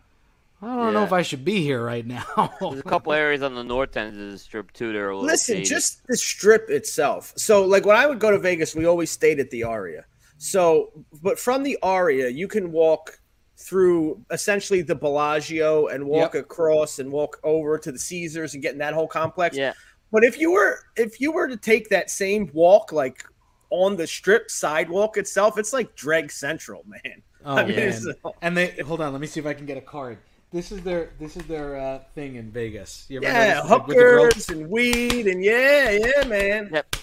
I 0.61 0.75
don't 0.75 0.93
know 0.93 1.03
if 1.03 1.13
I 1.13 1.21
should 1.21 1.45
be 1.45 1.61
here 1.63 1.83
right 1.83 2.05
now. 2.05 2.25
There's 2.59 2.79
a 2.79 2.83
couple 2.83 3.13
areas 3.13 3.41
on 3.43 3.55
the 3.55 3.63
north 3.63 3.95
end 3.95 4.19
of 4.19 4.31
the 4.31 4.37
strip 4.37 4.73
too. 4.73 4.91
There, 4.91 5.07
are 5.07 5.11
a 5.11 5.15
little 5.15 5.27
Listen, 5.29 5.55
shady. 5.57 5.65
just 5.69 6.05
the 6.07 6.17
strip 6.17 6.69
itself. 6.69 7.31
So, 7.37 7.63
like 7.65 7.85
when 7.85 7.95
I 7.95 8.05
would 8.07 8.19
go 8.19 8.29
to 8.31 8.37
Vegas, 8.39 8.75
we 8.75 8.85
always 8.85 9.09
stayed 9.09 9.39
at 9.39 9.49
the 9.51 9.63
Aria. 9.63 10.05
So, 10.37 10.91
but 11.21 11.39
from 11.39 11.63
the 11.63 11.77
Aria, 11.81 12.27
you 12.29 12.47
can 12.47 12.71
walk 12.71 13.19
through 13.57 14.21
essentially 14.31 14.81
the 14.81 14.95
Bellagio 14.95 15.87
and 15.87 16.05
walk 16.05 16.33
Yep. 16.33 16.43
across 16.43 16.99
and 16.99 17.11
walk 17.11 17.39
over 17.43 17.77
to 17.77 17.91
the 17.91 17.99
Caesars 17.99 18.53
and 18.53 18.63
get 18.63 18.73
in 18.73 18.79
that 18.79 18.93
whole 18.93 19.07
complex. 19.07 19.55
yeah. 19.57 19.73
But 20.11 20.23
if 20.23 20.39
you 20.39 20.51
were 20.51 20.79
if 20.97 21.21
you 21.21 21.31
were 21.31 21.47
to 21.47 21.57
take 21.57 21.89
that 21.89 22.09
same 22.09 22.49
walk 22.53 22.91
like 22.91 23.23
on 23.69 23.95
the 23.95 24.07
strip 24.07 24.49
sidewalk 24.49 25.17
itself, 25.17 25.57
it's 25.57 25.71
like 25.71 25.95
Dreg 25.95 26.31
Central, 26.31 26.83
man. 26.85 27.21
Oh 27.45 27.55
I 27.55 27.63
mean, 27.65 27.77
man! 27.77 27.87
it's- 27.87 28.05
And 28.41 28.57
they 28.57 28.71
hold 28.85 28.99
on. 28.99 29.13
Let 29.13 29.21
me 29.21 29.27
see 29.27 29.39
if 29.39 29.45
I 29.45 29.53
can 29.53 29.65
get 29.65 29.77
a 29.77 29.81
card. 29.81 30.17
This 30.51 30.71
is 30.71 30.81
their 30.81 31.11
this 31.19 31.37
is 31.37 31.43
their 31.45 31.77
uh, 31.79 31.99
thing 32.15 32.35
in 32.35 32.49
Vegas. 32.51 33.05
You 33.07 33.17
ever 33.21 33.27
Yeah, 33.27 33.53
notice, 33.55 33.69
like, 33.69 33.87
with 33.87 33.97
the 33.97 34.03
grill- 34.03 34.23
hookers 34.25 34.49
and 34.49 34.69
weed 34.69 35.27
and 35.27 35.43
yeah, 35.43 35.91
yeah, 35.91 36.23
man. 36.27 36.69
Yep. 36.73 36.95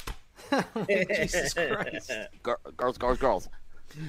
Jesus 0.88 1.54
Christ! 1.54 2.12
Girls, 2.76 2.98
girls, 2.98 3.18
girls. 3.18 3.48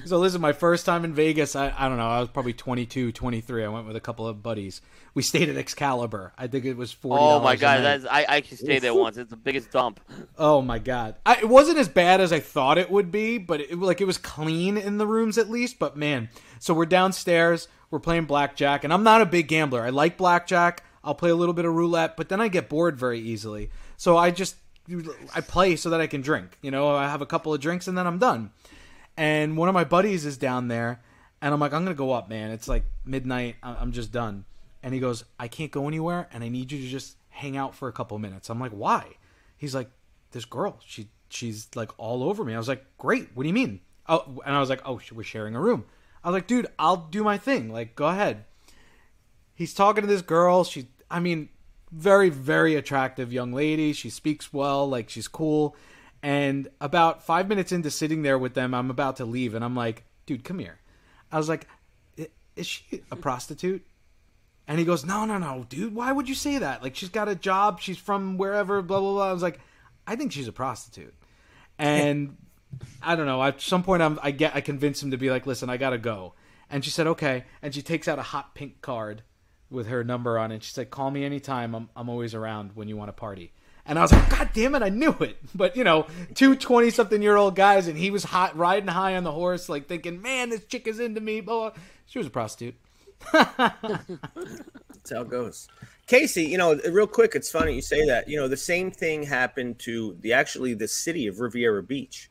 So 0.04 0.20
this 0.20 0.34
is 0.34 0.38
my 0.38 0.52
first 0.52 0.84
time 0.84 1.04
in 1.04 1.14
Vegas, 1.14 1.56
I, 1.56 1.72
I 1.76 1.88
don't 1.88 1.96
know, 1.96 2.06
I 2.08 2.20
was 2.20 2.28
probably 2.28 2.52
22, 2.52 3.10
23. 3.10 3.64
I 3.64 3.68
went 3.68 3.86
with 3.86 3.96
a 3.96 4.00
couple 4.00 4.26
of 4.26 4.42
buddies. 4.42 4.82
We 5.14 5.22
stayed 5.22 5.48
at 5.48 5.56
Excalibur. 5.56 6.34
I 6.36 6.46
think 6.46 6.66
it 6.66 6.76
was 6.76 6.92
forty. 6.92 7.22
Oh 7.22 7.40
my 7.40 7.56
god, 7.56 7.82
that's 7.82 8.04
I, 8.04 8.20
I 8.20 8.36
actually 8.36 8.58
stayed 8.58 8.80
there 8.82 8.92
once. 8.94 9.16
It's 9.16 9.30
the 9.30 9.36
biggest 9.36 9.70
dump. 9.70 9.98
Oh 10.36 10.60
my 10.62 10.78
god, 10.78 11.14
I, 11.24 11.36
it 11.36 11.48
wasn't 11.48 11.78
as 11.78 11.88
bad 11.88 12.20
as 12.20 12.32
I 12.32 12.40
thought 12.40 12.76
it 12.76 12.90
would 12.90 13.10
be, 13.10 13.38
but 13.38 13.60
it 13.60 13.78
like 13.78 14.00
it 14.00 14.04
was 14.04 14.18
clean 14.18 14.76
in 14.76 14.98
the 14.98 15.06
rooms 15.06 15.38
at 15.38 15.48
least. 15.50 15.78
But 15.78 15.96
man, 15.96 16.28
so 16.60 16.74
we're 16.74 16.84
downstairs, 16.86 17.66
we're 17.90 18.00
playing 18.00 18.24
blackjack, 18.24 18.84
and 18.84 18.92
I'm 18.92 19.02
not 19.02 19.20
a 19.20 19.26
big 19.26 19.48
gambler. 19.48 19.82
I 19.82 19.90
like 19.90 20.16
blackjack. 20.16 20.84
I'll 21.02 21.14
play 21.14 21.30
a 21.30 21.36
little 21.36 21.54
bit 21.54 21.64
of 21.64 21.74
roulette, 21.74 22.16
but 22.16 22.28
then 22.28 22.40
I 22.40 22.48
get 22.48 22.68
bored 22.68 22.96
very 22.96 23.20
easily. 23.20 23.70
So 23.96 24.16
I 24.16 24.30
just 24.30 24.56
I 25.34 25.40
play 25.40 25.76
so 25.76 25.90
that 25.90 26.00
I 26.00 26.06
can 26.06 26.20
drink. 26.20 26.58
You 26.62 26.70
know, 26.70 26.94
I 26.94 27.08
have 27.08 27.22
a 27.22 27.26
couple 27.26 27.52
of 27.52 27.60
drinks 27.60 27.88
and 27.88 27.96
then 27.96 28.06
I'm 28.06 28.18
done. 28.18 28.50
And 29.16 29.56
one 29.56 29.68
of 29.68 29.74
my 29.74 29.84
buddies 29.84 30.24
is 30.24 30.36
down 30.36 30.68
there, 30.68 31.00
and 31.42 31.52
I'm 31.52 31.60
like, 31.60 31.72
I'm 31.72 31.84
gonna 31.84 31.94
go 31.94 32.12
up, 32.12 32.28
man. 32.28 32.50
It's 32.50 32.68
like 32.68 32.84
midnight. 33.04 33.56
I'm 33.62 33.92
just 33.92 34.12
done. 34.12 34.44
And 34.82 34.94
he 34.94 35.00
goes, 35.00 35.24
I 35.38 35.48
can't 35.48 35.72
go 35.72 35.88
anywhere, 35.88 36.28
and 36.32 36.44
I 36.44 36.48
need 36.48 36.70
you 36.70 36.80
to 36.80 36.88
just 36.88 37.16
hang 37.30 37.56
out 37.56 37.74
for 37.74 37.88
a 37.88 37.92
couple 37.92 38.18
minutes. 38.18 38.48
I'm 38.48 38.60
like, 38.60 38.72
why? 38.72 39.16
He's 39.56 39.74
like, 39.74 39.90
this 40.30 40.44
girl, 40.44 40.78
she 40.86 41.08
she's 41.30 41.68
like 41.74 41.90
all 41.98 42.22
over 42.22 42.44
me. 42.44 42.54
I 42.54 42.58
was 42.58 42.68
like, 42.68 42.84
great. 42.96 43.28
What 43.34 43.42
do 43.42 43.48
you 43.48 43.54
mean? 43.54 43.80
Oh, 44.08 44.40
and 44.46 44.54
I 44.54 44.60
was 44.60 44.70
like, 44.70 44.82
oh, 44.84 45.00
we're 45.12 45.22
sharing 45.22 45.54
a 45.54 45.60
room. 45.60 45.84
I 46.22 46.28
was 46.28 46.34
like, 46.34 46.46
dude, 46.46 46.66
I'll 46.78 46.96
do 46.96 47.22
my 47.22 47.38
thing. 47.38 47.72
Like, 47.72 47.94
go 47.94 48.06
ahead. 48.06 48.44
He's 49.54 49.74
talking 49.74 50.02
to 50.02 50.08
this 50.08 50.22
girl. 50.22 50.64
She, 50.64 50.88
I 51.10 51.20
mean, 51.20 51.48
very 51.90 52.28
very 52.28 52.74
attractive 52.74 53.32
young 53.32 53.52
lady. 53.52 53.92
She 53.92 54.10
speaks 54.10 54.52
well. 54.52 54.88
Like 54.88 55.08
she's 55.08 55.28
cool. 55.28 55.76
And 56.22 56.68
about 56.80 57.24
five 57.24 57.48
minutes 57.48 57.72
into 57.72 57.90
sitting 57.90 58.22
there 58.22 58.38
with 58.38 58.54
them, 58.54 58.74
I'm 58.74 58.90
about 58.90 59.16
to 59.16 59.24
leave, 59.24 59.54
and 59.54 59.64
I'm 59.64 59.76
like, 59.76 60.04
dude, 60.26 60.44
come 60.44 60.58
here. 60.58 60.80
I 61.30 61.38
was 61.38 61.48
like, 61.48 61.68
is 62.56 62.66
she 62.66 63.02
a 63.10 63.16
prostitute? 63.16 63.86
And 64.66 64.78
he 64.78 64.84
goes, 64.84 65.04
no, 65.04 65.24
no, 65.24 65.38
no, 65.38 65.64
dude. 65.68 65.94
Why 65.94 66.12
would 66.12 66.28
you 66.28 66.34
say 66.34 66.58
that? 66.58 66.82
Like, 66.82 66.94
she's 66.96 67.08
got 67.08 67.28
a 67.28 67.34
job. 67.34 67.80
She's 67.80 67.96
from 67.96 68.36
wherever. 68.36 68.82
Blah 68.82 69.00
blah 69.00 69.12
blah. 69.12 69.30
I 69.30 69.32
was 69.32 69.42
like, 69.42 69.60
I 70.06 70.16
think 70.16 70.32
she's 70.32 70.48
a 70.48 70.52
prostitute. 70.52 71.14
And 71.78 72.36
I 73.02 73.16
don't 73.16 73.26
know. 73.26 73.42
At 73.42 73.60
some 73.60 73.82
point, 73.82 74.02
I'm, 74.02 74.18
I 74.22 74.30
get 74.30 74.54
I 74.54 74.60
convince 74.60 75.02
him 75.02 75.10
to 75.10 75.16
be 75.16 75.30
like, 75.30 75.46
listen, 75.46 75.70
I 75.70 75.76
gotta 75.76 75.98
go. 75.98 76.34
And 76.70 76.84
she 76.84 76.90
said, 76.90 77.06
okay. 77.06 77.44
And 77.62 77.74
she 77.74 77.82
takes 77.82 78.08
out 78.08 78.18
a 78.18 78.22
hot 78.22 78.54
pink 78.54 78.82
card 78.82 79.22
with 79.70 79.86
her 79.88 80.04
number 80.04 80.38
on 80.38 80.52
it. 80.52 80.62
She 80.62 80.72
said, 80.72 80.90
call 80.90 81.10
me 81.10 81.24
anytime. 81.24 81.74
I'm 81.74 81.88
I'm 81.96 82.08
always 82.08 82.34
around 82.34 82.72
when 82.74 82.88
you 82.88 82.96
want 82.96 83.08
to 83.08 83.12
party. 83.12 83.52
And 83.86 83.98
I 83.98 84.02
was 84.02 84.12
like, 84.12 84.28
God 84.28 84.50
damn 84.52 84.74
it, 84.74 84.82
I 84.82 84.90
knew 84.90 85.16
it. 85.20 85.38
But 85.54 85.76
you 85.76 85.82
know, 85.84 86.06
two 86.34 86.54
20 86.54 86.90
something 86.90 87.22
year 87.22 87.36
old 87.36 87.56
guys, 87.56 87.88
and 87.88 87.96
he 87.96 88.10
was 88.10 88.24
hot 88.24 88.56
riding 88.56 88.88
high 88.88 89.16
on 89.16 89.24
the 89.24 89.32
horse, 89.32 89.68
like 89.68 89.88
thinking, 89.88 90.20
man, 90.20 90.50
this 90.50 90.64
chick 90.64 90.86
is 90.86 91.00
into 91.00 91.20
me. 91.20 91.40
Blah. 91.40 91.72
She 92.06 92.18
was 92.18 92.26
a 92.26 92.30
prostitute. 92.30 92.76
That's 93.32 95.10
how 95.10 95.22
it 95.22 95.30
goes. 95.30 95.68
Casey, 96.06 96.44
you 96.44 96.58
know, 96.58 96.74
real 96.90 97.06
quick, 97.06 97.34
it's 97.34 97.50
funny 97.50 97.74
you 97.74 97.82
say 97.82 98.06
that. 98.06 98.28
You 98.28 98.38
know, 98.38 98.48
the 98.48 98.56
same 98.56 98.90
thing 98.90 99.22
happened 99.22 99.78
to 99.80 100.16
the 100.20 100.32
actually 100.32 100.74
the 100.74 100.88
city 100.88 101.26
of 101.26 101.40
Riviera 101.40 101.82
Beach. 101.82 102.30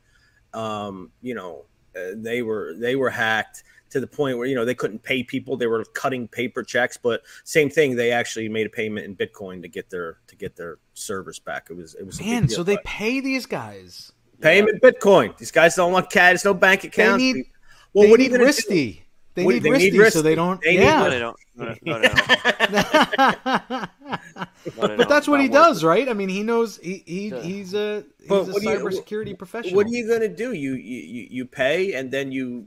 Um, 0.53 1.11
you 1.21 1.35
know, 1.35 1.65
uh, 1.95 2.11
they 2.15 2.41
were 2.41 2.73
they 2.77 2.95
were 2.95 3.09
hacked 3.09 3.63
to 3.89 3.99
the 3.99 4.07
point 4.07 4.37
where 4.37 4.47
you 4.47 4.55
know 4.55 4.65
they 4.65 4.75
couldn't 4.75 5.03
pay 5.03 5.23
people. 5.23 5.57
They 5.57 5.67
were 5.67 5.83
cutting 5.85 6.27
paper 6.27 6.63
checks, 6.63 6.97
but 6.97 7.21
same 7.43 7.69
thing. 7.69 7.95
They 7.95 8.11
actually 8.11 8.49
made 8.49 8.67
a 8.67 8.69
payment 8.69 9.05
in 9.05 9.15
Bitcoin 9.15 9.61
to 9.61 9.67
get 9.67 9.89
their 9.89 10.17
to 10.27 10.35
get 10.35 10.55
their 10.55 10.79
servers 10.93 11.39
back. 11.39 11.67
It 11.69 11.75
was 11.75 11.95
it 11.95 12.05
was 12.05 12.19
Man, 12.19 12.49
so 12.49 12.63
they 12.63 12.77
pay 12.83 13.19
these 13.19 13.45
guys. 13.45 14.11
pay 14.41 14.59
them 14.59 14.69
in 14.69 14.79
Bitcoin. 14.79 15.37
These 15.37 15.51
guys 15.51 15.75
don't 15.75 15.91
want 15.91 16.09
cash. 16.09 16.43
No 16.43 16.53
bank 16.53 16.83
account. 16.83 17.21
well, 17.93 18.03
they 18.03 18.09
what 18.11 18.19
are 18.19 18.23
you 18.23 18.29
gonna 18.29 18.51
do? 18.51 18.93
Risty. 19.37 19.43
They 19.43 19.45
What- 19.45 19.53
need 19.53 19.63
they 19.63 19.69
need 19.77 19.93
risty 19.93 20.11
so 20.11 20.21
they 20.21 20.35
don't. 20.35 20.61
They 20.61 20.71
need 20.77 20.79
No, 20.79 20.83
yeah. 20.83 21.09
they 21.09 21.19
don't. 21.19 21.37
No, 21.55 21.75
no, 21.83 21.97
no, 22.01 23.87
no. 24.77 24.95
but 24.97 25.09
that's 25.09 25.27
what 25.27 25.41
he 25.41 25.47
does, 25.47 25.83
right? 25.83 26.07
I 26.09 26.13
mean, 26.13 26.29
he 26.29 26.43
knows 26.43 26.77
he, 26.77 27.03
he 27.05 27.29
he's 27.41 27.73
a 27.73 28.03
he's 28.19 28.27
But 28.27 28.47
a 28.49 28.51
what 28.51 28.63
you- 28.63 29.35
professional. 29.35 29.75
What 29.75 29.87
are 29.87 29.89
you 29.89 30.07
gonna 30.07 30.27
do? 30.27 30.53
You 30.53 30.73
you 30.73 30.99
you- 31.01 31.27
you 31.31 31.45
pay 31.45 31.93
and 31.93 32.11
then 32.11 32.31
you 32.31 32.65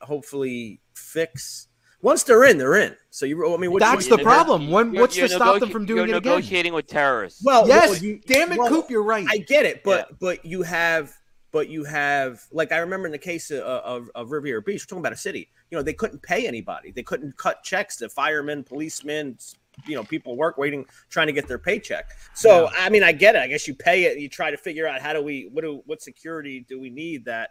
hopefully 0.00 0.80
fix. 0.94 1.66
Once 2.02 2.22
they're 2.22 2.44
in, 2.44 2.56
they're 2.56 2.76
in. 2.76 2.96
So 3.10 3.26
you, 3.26 3.52
I 3.52 3.58
mean, 3.58 3.72
what, 3.72 3.80
That's 3.80 4.08
what- 4.08 4.16
the 4.18 4.22
problem. 4.24 4.70
When 4.70 4.86
You're- 4.86 5.00
what's 5.02 5.16
you're 5.18 5.28
to 5.28 5.34
stop 5.34 5.60
them 5.60 5.68
from 5.68 5.84
doing 5.84 6.08
you're 6.08 6.16
it 6.16 6.18
again? 6.20 6.32
negotiating 6.36 6.72
with 6.72 6.86
terrorists. 6.86 7.42
Well, 7.44 7.68
Yes, 7.68 7.90
well, 7.90 7.98
you- 7.98 8.20
damn 8.26 8.52
it, 8.52 8.58
well, 8.58 8.68
Coop, 8.70 8.88
you're 8.90 9.02
right. 9.02 9.26
I 9.28 9.36
get 9.36 9.66
it, 9.66 9.82
but 9.84 10.18
but 10.18 10.42
you 10.46 10.62
have, 10.62 11.12
but 11.52 11.68
you 11.68 11.84
have, 11.84 12.44
like 12.52 12.72
I 12.72 12.78
remember 12.78 13.06
in 13.06 13.12
the 13.12 13.18
case 13.18 13.50
of, 13.50 13.60
of, 13.60 14.10
of 14.14 14.30
Riviera 14.30 14.62
Beach, 14.62 14.82
we're 14.82 14.86
talking 14.86 15.00
about 15.00 15.12
a 15.12 15.16
city. 15.16 15.48
You 15.70 15.78
know, 15.78 15.82
they 15.82 15.92
couldn't 15.92 16.22
pay 16.22 16.46
anybody. 16.46 16.90
They 16.90 17.02
couldn't 17.02 17.36
cut 17.36 17.62
checks 17.62 17.96
to 17.96 18.08
firemen, 18.08 18.62
policemen, 18.64 19.38
you 19.86 19.94
know, 19.94 20.04
people 20.04 20.36
work 20.36 20.58
waiting, 20.58 20.86
trying 21.08 21.26
to 21.26 21.32
get 21.32 21.48
their 21.48 21.58
paycheck. 21.58 22.10
So 22.34 22.64
Yeah. 22.64 22.70
I 22.78 22.90
mean, 22.90 23.02
I 23.02 23.12
get 23.12 23.34
it. 23.34 23.40
I 23.40 23.46
guess 23.48 23.66
you 23.66 23.74
pay 23.74 24.04
it. 24.04 24.12
And 24.12 24.22
you 24.22 24.28
try 24.28 24.50
to 24.50 24.56
figure 24.56 24.86
out 24.86 25.00
how 25.00 25.12
do 25.12 25.22
we, 25.22 25.48
what 25.52 25.62
do, 25.62 25.82
what 25.86 26.02
security 26.02 26.64
do 26.68 26.78
we 26.80 26.90
need 26.90 27.24
that 27.24 27.50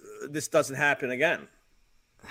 uh, 0.00 0.28
this 0.30 0.48
doesn't 0.48 0.76
happen 0.76 1.10
again. 1.10 1.48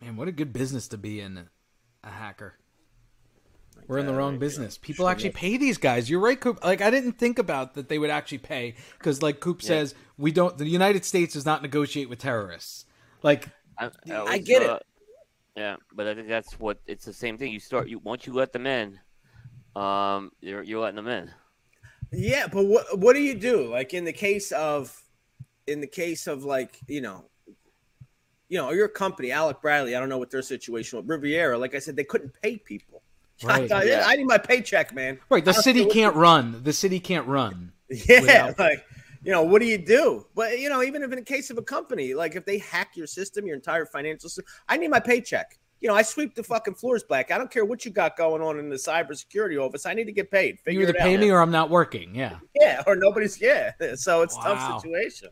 Man, 0.00 0.16
what 0.16 0.28
a 0.28 0.32
good 0.32 0.52
business 0.52 0.88
to 0.88 0.98
be 0.98 1.20
in, 1.20 1.48
a 2.04 2.10
hacker. 2.10 2.54
We're 3.88 3.98
in 3.98 4.06
the 4.06 4.14
wrong 4.14 4.32
there 4.32 4.40
business. 4.40 4.76
go. 4.78 4.82
People 4.82 5.08
actually 5.08 5.30
enough. 5.30 5.40
pay 5.40 5.56
these 5.56 5.78
guys. 5.78 6.10
You're 6.10 6.20
right, 6.20 6.40
Coop. 6.40 6.62
Like 6.64 6.80
I 6.80 6.90
didn't 6.90 7.12
think 7.12 7.38
about 7.38 7.74
that 7.74 7.88
they 7.88 7.98
would 7.98 8.10
actually 8.10 8.38
pay 8.38 8.74
because, 8.98 9.22
like 9.22 9.40
Coop 9.40 9.62
says, 9.62 9.94
we 10.18 10.32
don't. 10.32 10.56
The 10.58 10.66
United 10.66 11.04
States 11.04 11.34
does 11.34 11.46
not 11.46 11.62
negotiate 11.62 12.08
with 12.08 12.18
terrorists. 12.18 12.84
Like 13.22 13.48
I, 13.78 13.90
I 14.10 14.38
get 14.38 14.62
it. 14.62 14.70
uh, 14.70 14.78
Yeah, 15.56 15.76
but 15.92 16.06
I 16.06 16.14
think 16.14 16.28
that's 16.28 16.58
what 16.58 16.78
it's 16.86 17.04
the 17.04 17.12
same 17.12 17.38
thing. 17.38 17.52
You 17.52 17.60
start 17.60 17.88
you 17.88 17.98
once 17.98 18.26
you 18.26 18.32
let 18.32 18.52
them 18.52 18.66
in, 18.66 18.98
um, 19.74 20.32
you're 20.40 20.62
you're 20.62 20.80
letting 20.80 20.96
them 20.96 21.08
in. 21.08 21.30
Yeah, 22.12 22.46
but 22.46 22.64
what 22.64 22.98
what 22.98 23.14
do 23.14 23.22
you 23.22 23.34
do? 23.34 23.70
Like 23.70 23.94
in 23.94 24.04
the 24.04 24.12
case 24.12 24.52
of 24.52 25.02
in 25.66 25.80
the 25.80 25.86
case 25.86 26.26
of 26.26 26.44
like, 26.44 26.78
you 26.86 27.00
know, 27.00 27.24
you 28.48 28.58
know, 28.58 28.70
your 28.70 28.88
company, 28.88 29.32
Alec 29.32 29.60
Bradley, 29.60 29.96
I 29.96 30.00
don't 30.00 30.08
know 30.08 30.18
what 30.18 30.30
their 30.30 30.42
situation 30.42 30.98
was. 30.98 31.08
Riviera, 31.08 31.58
like 31.58 31.74
I 31.74 31.78
said, 31.80 31.96
they 31.96 32.04
couldn't 32.04 32.32
pay 32.42 32.56
people. 32.58 32.95
Right. 33.42 33.70
I, 33.70 33.82
Yeah. 33.84 34.04
I 34.06 34.16
need 34.16 34.26
my 34.26 34.38
paycheck, 34.38 34.94
man. 34.94 35.18
right, 35.30 35.44
the 35.44 35.52
city 35.52 35.84
can't 35.84 36.14
run. 36.16 36.62
The 36.62 36.72
city 36.72 37.00
can't 37.00 37.26
run. 37.26 37.72
Yeah, 37.90 38.20
without- 38.20 38.58
like 38.58 38.84
you 39.22 39.32
know, 39.32 39.42
what 39.42 39.60
do 39.60 39.66
you 39.66 39.78
do? 39.78 40.24
But 40.36 40.58
you 40.60 40.68
know, 40.68 40.82
even 40.82 41.02
if 41.02 41.10
in 41.12 41.18
the 41.18 41.24
case 41.24 41.50
of 41.50 41.58
a 41.58 41.62
company, 41.62 42.14
like 42.14 42.36
if 42.36 42.44
they 42.44 42.58
hack 42.58 42.92
your 42.96 43.06
system, 43.08 43.44
your 43.46 43.56
entire 43.56 43.84
financial 43.84 44.28
system, 44.28 44.44
I 44.68 44.76
need 44.76 44.88
my 44.88 45.00
paycheck. 45.00 45.58
You 45.80 45.88
know, 45.88 45.94
I 45.94 46.02
sweep 46.02 46.34
the 46.34 46.42
fucking 46.42 46.74
floors 46.74 47.02
black. 47.02 47.30
I 47.30 47.36
don't 47.38 47.50
care 47.50 47.64
what 47.64 47.84
you 47.84 47.90
got 47.90 48.16
going 48.16 48.40
on 48.40 48.58
in 48.58 48.68
the 48.70 48.76
cybersecurity 48.76 49.58
office. 49.60 49.84
I 49.84 49.94
need 49.94 50.04
to 50.04 50.12
get 50.12 50.30
paid. 50.30 50.58
You 50.66 50.80
either 50.80 50.90
it 50.92 50.96
pay 50.98 51.14
out. 51.14 51.20
me 51.20 51.30
or 51.30 51.40
I'm 51.40 51.50
not 51.50 51.68
working. 51.70 52.14
Yeah. 52.14 52.38
yeah, 52.54 52.82
or 52.86 52.96
nobody's 52.96 53.40
yeah. 53.40 53.72
So 53.96 54.22
it's 54.22 54.34
a 54.36 54.38
Wow. 54.38 54.54
tough 54.54 54.80
situation. 54.82 55.28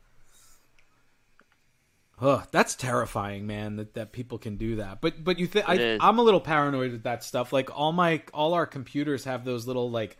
Ugh, 2.24 2.46
that's 2.50 2.74
terrifying, 2.74 3.46
man. 3.46 3.76
That, 3.76 3.94
that 3.94 4.12
people 4.12 4.38
can 4.38 4.56
do 4.56 4.76
that. 4.76 5.02
But 5.02 5.22
but 5.22 5.38
you 5.38 5.46
think 5.46 5.68
i 5.68 5.98
i'm 6.00 6.18
a 6.18 6.22
little 6.22 6.40
paranoid 6.40 6.92
with 6.92 7.02
that 7.02 7.22
stuff. 7.22 7.52
Like 7.52 7.76
all 7.78 7.92
my 7.92 8.22
all 8.32 8.54
our 8.54 8.64
computers 8.64 9.24
have 9.24 9.44
those 9.44 9.66
little 9.66 9.90
like 9.90 10.16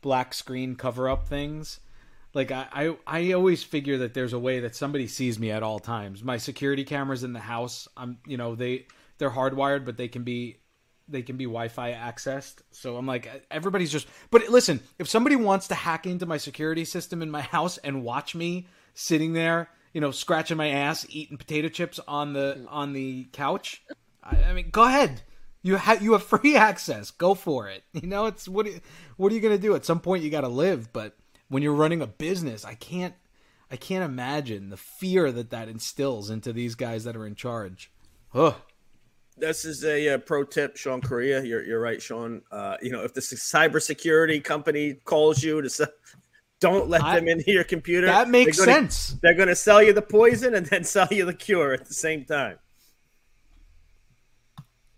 black 0.00 0.32
screen 0.32 0.76
cover 0.76 1.10
up 1.10 1.28
things. 1.28 1.80
Like 2.32 2.50
I, 2.50 2.66
I 2.72 2.96
I 3.06 3.32
always 3.32 3.62
figure 3.62 3.98
that 3.98 4.14
there's 4.14 4.32
a 4.32 4.38
way 4.38 4.60
that 4.60 4.74
somebody 4.74 5.06
sees 5.06 5.38
me 5.38 5.50
at 5.50 5.62
all 5.62 5.78
times. 5.78 6.24
My 6.24 6.38
security 6.38 6.84
cameras 6.84 7.22
in 7.22 7.34
the 7.34 7.40
house, 7.40 7.86
I'm 7.98 8.16
you 8.26 8.38
know 8.38 8.54
they 8.54 8.86
they're 9.18 9.30
hardwired, 9.30 9.84
but 9.84 9.98
they 9.98 10.08
can 10.08 10.22
be 10.22 10.56
they 11.06 11.20
can 11.20 11.36
be 11.36 11.44
Wi-Fi 11.44 11.92
accessed. 11.92 12.62
So 12.70 12.96
I'm 12.96 13.06
like 13.06 13.46
everybody's 13.50 13.92
just. 13.92 14.08
But 14.30 14.48
listen, 14.48 14.80
if 14.98 15.06
somebody 15.06 15.36
wants 15.36 15.68
to 15.68 15.74
hack 15.74 16.06
into 16.06 16.24
my 16.24 16.38
security 16.38 16.86
system 16.86 17.20
in 17.20 17.30
my 17.30 17.40
house 17.56 17.76
and 17.76 18.02
watch 18.02 18.34
me 18.34 18.68
sitting 18.94 19.34
there, 19.34 19.68
you 19.92 20.00
know, 20.00 20.10
scratching 20.10 20.56
my 20.56 20.68
ass, 20.68 21.06
eating 21.08 21.36
potato 21.36 21.68
chips 21.68 22.00
on 22.08 22.32
the 22.32 22.64
on 22.68 22.92
the 22.92 23.24
couch, 23.32 23.82
I, 24.22 24.36
I 24.44 24.52
mean, 24.52 24.70
go 24.70 24.84
ahead. 24.84 25.22
You 25.62 25.76
have 25.76 26.02
you 26.02 26.12
have 26.12 26.22
free 26.22 26.56
access. 26.70 27.10
Go 27.10 27.34
for 27.34 27.68
it. 27.68 27.84
You 27.92 28.08
know, 28.08 28.26
it's 28.26 28.48
what 28.48 28.66
are- 28.66 28.80
what 29.16 29.30
are 29.30 29.34
you 29.34 29.40
gonna 29.40 29.58
do? 29.58 29.74
At 29.74 29.84
some 29.84 30.00
point, 30.00 30.22
you 30.24 30.30
got 30.30 30.40
to 30.40 30.48
live. 30.48 30.92
But 30.92 31.16
when 31.48 31.62
you're 31.62 31.74
running 31.74 32.00
a 32.02 32.06
business, 32.06 32.64
I 32.64 32.74
can't 32.74 33.14
I 33.70 33.76
can't 33.76 34.04
imagine 34.04 34.70
the 34.70 34.76
fear 34.76 35.30
that 35.32 35.50
that 35.50 35.68
instills 35.68 36.28
into 36.30 36.52
these 36.52 36.74
guys 36.74 37.04
that 37.04 37.16
are 37.16 37.26
in 37.26 37.34
charge. 37.34 37.90
Ugh. 38.34 38.54
This 39.38 39.64
is 39.64 39.82
a 39.82 40.10
uh, 40.10 40.18
pro 40.18 40.44
tip, 40.44 40.76
Sean 40.76 41.00
Korea. 41.00 41.42
You're, 41.42 41.64
you're 41.64 41.80
right, 41.80 42.02
Sean. 42.02 42.42
Uh, 42.52 42.76
you 42.82 42.92
know, 42.92 43.02
if 43.02 43.14
the 43.14 43.22
cybersecurity 43.22 44.44
company 44.44 44.94
calls 45.04 45.42
you 45.42 45.62
to 45.62 45.90
don't 46.62 46.88
let 46.88 47.02
I- 47.02 47.16
them 47.16 47.28
into 47.28 47.50
your 47.52 47.64
computer. 47.64 48.06
That 48.06 48.28
makes 48.30 48.56
They're 48.56 48.66
gonna- 48.66 48.90
sense. 48.90 49.18
They're 49.22 49.34
going 49.34 49.48
to 49.48 49.56
sell 49.56 49.82
you 49.82 49.92
the 49.92 50.00
poison 50.02 50.54
and 50.54 50.64
then 50.66 50.84
sell 50.96 51.08
you 51.10 51.24
the 51.26 51.34
cure 51.34 51.72
at 51.74 51.84
the 51.86 51.94
same 51.94 52.24
time. 52.24 52.58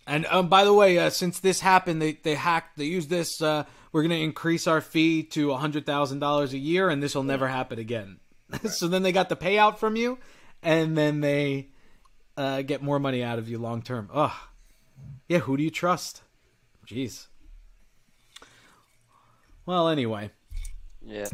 And 0.07 0.25
um, 0.27 0.49
by 0.49 0.63
the 0.63 0.73
way, 0.73 0.99
uh, 0.99 1.09
since 1.09 1.39
this 1.39 1.59
happened, 1.59 1.99
they 2.01 2.13
they 2.13 2.35
hacked. 2.35 2.77
They 2.77 2.85
used 2.85 3.09
this. 3.09 3.41
Uh, 3.41 3.63
we're 3.91 4.03
going 4.03 4.11
to 4.11 4.21
increase 4.23 4.67
our 4.67 4.79
fee 4.79 5.23
to 5.23 5.53
hundred 5.55 5.85
thousand 5.87 6.19
dollars 6.19 6.53
a 6.53 6.59
year, 6.59 6.89
and 6.89 7.01
this 7.01 7.15
will 7.15 7.23
never 7.23 7.47
happen 7.47 7.79
again. 7.79 8.19
so 8.69 8.87
then 8.87 9.01
they 9.01 9.11
got 9.11 9.29
the 9.29 9.35
payout 9.35 9.79
from 9.79 9.95
you, 9.95 10.19
and 10.61 10.95
then 10.95 11.21
they 11.21 11.69
uh, 12.37 12.61
get 12.61 12.83
more 12.83 12.99
money 12.99 13.23
out 13.23 13.39
of 13.39 13.49
you 13.49 13.57
long 13.57 13.81
term. 13.81 14.09
Ugh. 14.13 14.31
Yeah. 15.27 15.39
Who 15.39 15.57
do 15.57 15.63
you 15.63 15.71
trust? 15.71 16.21
Jeez. 16.87 17.25
Well, 19.65 19.89
anyway. 19.89 20.29
Yeah, 21.05 21.27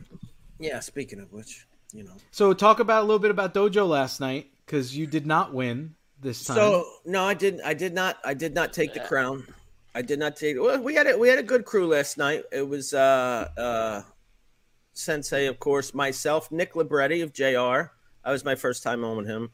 Yeah. 0.59 0.79
Speaking 0.79 1.19
of 1.19 1.31
which, 1.31 1.65
you 1.93 2.03
know. 2.03 2.13
So 2.31 2.53
talk 2.53 2.79
about 2.79 3.01
a 3.01 3.05
little 3.05 3.19
bit 3.19 3.31
about 3.31 3.53
Dojo 3.53 3.87
last 3.87 4.19
night 4.19 4.51
because 4.65 4.95
you 4.95 5.07
did 5.07 5.25
not 5.25 5.53
win 5.53 5.95
this 6.19 6.43
time. 6.45 6.55
So 6.55 6.85
no, 7.05 7.23
I 7.23 7.33
didn't. 7.33 7.61
I 7.61 7.73
did 7.73 7.93
not. 7.93 8.17
I 8.23 8.33
did 8.33 8.53
not 8.53 8.73
take 8.73 8.93
the 8.93 8.99
crown. 9.01 9.45
I 9.93 10.01
did 10.01 10.19
not 10.19 10.35
take. 10.35 10.59
Well, 10.59 10.81
we 10.81 10.95
had 10.95 11.07
a, 11.07 11.17
we 11.17 11.27
had 11.27 11.39
a 11.39 11.43
good 11.43 11.65
crew 11.65 11.87
last 11.87 12.17
night. 12.17 12.43
It 12.51 12.67
was 12.67 12.93
uh 12.93 13.49
uh, 13.57 14.01
Sensei, 14.93 15.47
of 15.47 15.59
course, 15.59 15.93
myself, 15.93 16.51
Nick 16.51 16.75
Libretti 16.75 17.21
of 17.21 17.33
JR. 17.33 17.91
I 18.23 18.31
was 18.31 18.45
my 18.45 18.55
first 18.55 18.83
time 18.83 19.03
on 19.03 19.17
with 19.17 19.27
him, 19.27 19.51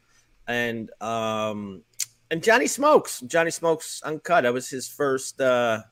and 0.48 0.92
um 1.02 1.84
and 2.30 2.44
Johnny 2.44 2.68
Smokes. 2.68 3.22
Johnny 3.22 3.52
Smokes 3.52 4.02
uncut. 4.04 4.44
That 4.44 4.54
was 4.54 4.70
his 4.70 4.88
first 4.88 5.40
uh 5.42 5.84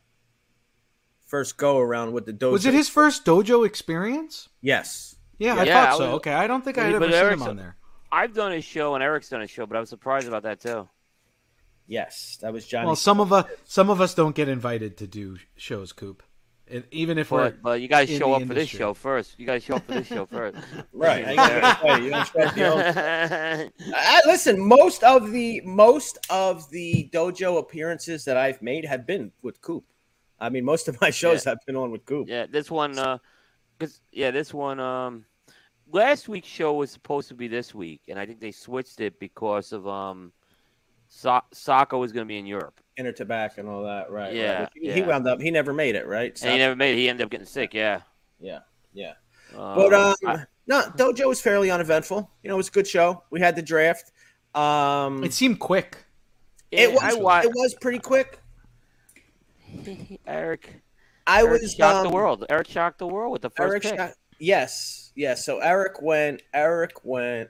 first 1.26 1.58
go 1.58 1.78
around 1.80 2.14
with 2.14 2.26
the 2.26 2.34
dojo. 2.34 2.52
was 2.52 2.66
it 2.66 2.74
his 2.74 2.88
first 2.90 3.26
Dojo 3.26 3.66
experience? 3.66 4.48
Yes. 4.62 5.16
Yeah, 5.38 5.56
I 5.56 5.64
Yeah, 5.64 5.74
thought 5.74 5.94
I 5.94 5.98
so. 5.98 6.06
was- 6.06 6.16
okay, 6.18 6.34
I 6.34 6.48
don't 6.48 6.64
think 6.64 6.78
I 6.78 6.82
Yeah, 6.88 6.94
had 6.94 7.04
ever 7.04 7.12
seen 7.12 7.34
him 7.34 7.42
on 7.44 7.58
there. 7.58 7.76
I've 8.12 8.34
done 8.34 8.54
a 8.54 8.62
show 8.62 8.96
and 8.96 9.04
Eric's 9.04 9.30
done 9.30 9.42
a 9.42 9.48
show, 9.48 9.66
but 9.66 9.76
I 9.76 9.80
was 9.82 9.90
surprised 9.90 10.28
about 10.28 10.44
that 10.44 10.60
too. 10.62 10.88
Yes, 11.88 12.38
that 12.42 12.52
was 12.54 12.66
Johnny. 12.66 12.88
Well, 12.88 12.96
some 12.96 13.20
of 13.20 13.32
us 13.32 13.46
some 13.66 13.90
of 13.90 14.02
us 14.02 14.14
don't 14.16 14.36
get 14.36 14.48
invited 14.50 14.98
to 14.98 15.08
do 15.08 15.38
shows, 15.56 15.92
Coop. 15.94 16.24
And 16.68 16.84
even 16.90 17.20
if 17.20 17.30
we're 17.30 17.52
But 17.52 17.62
but 17.62 17.82
you 17.82 17.88
guys 17.88 18.10
show 18.10 18.30
the 18.30 18.42
up 18.42 18.48
for 18.48 18.54
this 18.56 18.70
show 18.70 18.96
first. 18.96 19.36
You 19.38 19.46
guys 19.46 19.64
show 19.64 19.76
up 19.76 19.86
for 19.86 19.94
this 19.94 20.08
show 20.08 20.26
first. 20.26 20.58
right. 20.94 21.26
I 21.28 21.36
gotta 21.36 22.00
you, 22.00 22.06
you 22.06 22.10
don't 22.12 22.26
trust 22.26 22.58
your 22.58 22.72
own 22.72 22.80
yeah, 22.80 23.68
I, 23.94 24.22
listen, 24.26 24.60
most 24.60 25.04
of 25.04 25.32
the 25.32 25.62
most 25.62 26.18
of 26.32 26.68
the 26.72 27.08
dojo 27.14 27.60
appearances 27.60 28.26
that 28.26 28.36
I've 28.38 28.62
made 28.64 28.86
have 28.86 29.06
been 29.06 29.32
with 29.44 29.62
Coop. 29.62 29.84
I 30.46 30.50
mean, 30.50 30.64
most 30.64 30.88
of 30.88 31.00
my 31.02 31.10
shows 31.10 31.44
have 31.44 31.58
been 31.66 31.76
on 31.76 31.92
with 31.92 32.06
Coop. 32.06 32.28
Yeah, 32.30 32.46
this 32.50 32.70
one, 32.70 32.98
uh, 33.00 33.18
cause 33.80 34.02
yeah, 34.12 34.32
this 34.32 34.54
one. 34.54 34.80
Um, 34.80 35.26
last 35.92 36.28
week's 36.30 36.48
show 36.48 36.74
was 36.74 36.92
supposed 36.92 37.28
to 37.30 37.34
be 37.34 37.48
this 37.48 37.74
week, 37.74 38.02
and 38.08 38.20
I 38.20 38.26
think 38.26 38.40
they 38.40 38.52
switched 38.52 39.02
it 39.02 39.20
because 39.20 39.74
of 39.74 39.88
um, 39.88 40.32
so- 41.08 41.42
Saka 41.52 41.98
was 41.98 42.12
going 42.12 42.26
to 42.26 42.28
be 42.28 42.38
in 42.38 42.46
Europe, 42.46 42.80
InterTabac 43.00 43.58
and 43.58 43.68
all 43.68 43.84
that, 43.84 44.12
right? 44.12 44.26
right. 44.28 44.36
Yeah, 44.36 44.68
He, 44.76 44.92
he 44.92 45.00
yeah. 45.00 45.08
wound 45.08 45.28
up. 45.28 45.42
He 45.42 45.50
never 45.52 45.74
made 45.74 45.96
it, 45.96 46.06
right? 46.08 46.38
So- 46.38 46.46
and 46.46 46.54
he 46.54 46.60
never 46.60 46.76
made 46.76 46.94
it. 46.94 46.98
He 46.98 47.10
ended 47.10 47.26
up 47.26 47.32
getting 47.32 47.48
sick. 47.48 47.74
Yeah. 47.74 48.02
yeah, 48.40 48.60
yeah. 48.94 49.14
Um, 49.56 49.76
But 49.76 49.94
um, 49.94 50.16
I- 50.26 50.46
no, 50.68 50.82
dojo 50.98 51.28
was 51.28 51.42
fairly 51.42 51.70
uneventful. 51.72 52.30
You 52.44 52.50
know, 52.50 52.56
it 52.56 52.58
was 52.58 52.68
a 52.70 52.72
good 52.72 52.88
show. 52.88 53.24
We 53.30 53.40
had 53.40 53.56
the 53.56 53.62
draft. 53.62 54.12
Um, 54.56 55.24
it 55.24 55.34
seemed 55.34 55.60
quick. 55.60 55.98
it 56.72 56.92
was 56.92 57.02
I 57.04 57.14
wa- 57.14 57.42
it 57.42 57.52
was 57.54 57.76
pretty 57.76 58.00
quick. 58.00 58.40
Eric. 60.28 60.82
I 61.28 61.42
Eric 61.44 61.62
was 61.64 61.74
shocked 61.74 61.98
um, 61.98 62.04
the 62.04 62.14
world. 62.14 62.46
Eric 62.50 62.68
shocked 62.68 63.00
the 63.00 63.08
world 63.08 63.32
with 63.32 63.42
the 63.42 63.50
first 63.50 63.72
Eric 63.72 63.84
pick. 63.84 63.96
shot. 63.98 64.12
Yes, 64.40 65.12
yes. 65.16 65.46
So 65.46 65.60
Eric 65.60 66.02
went. 66.02 66.42
Eric 66.54 66.92
went. 67.04 67.50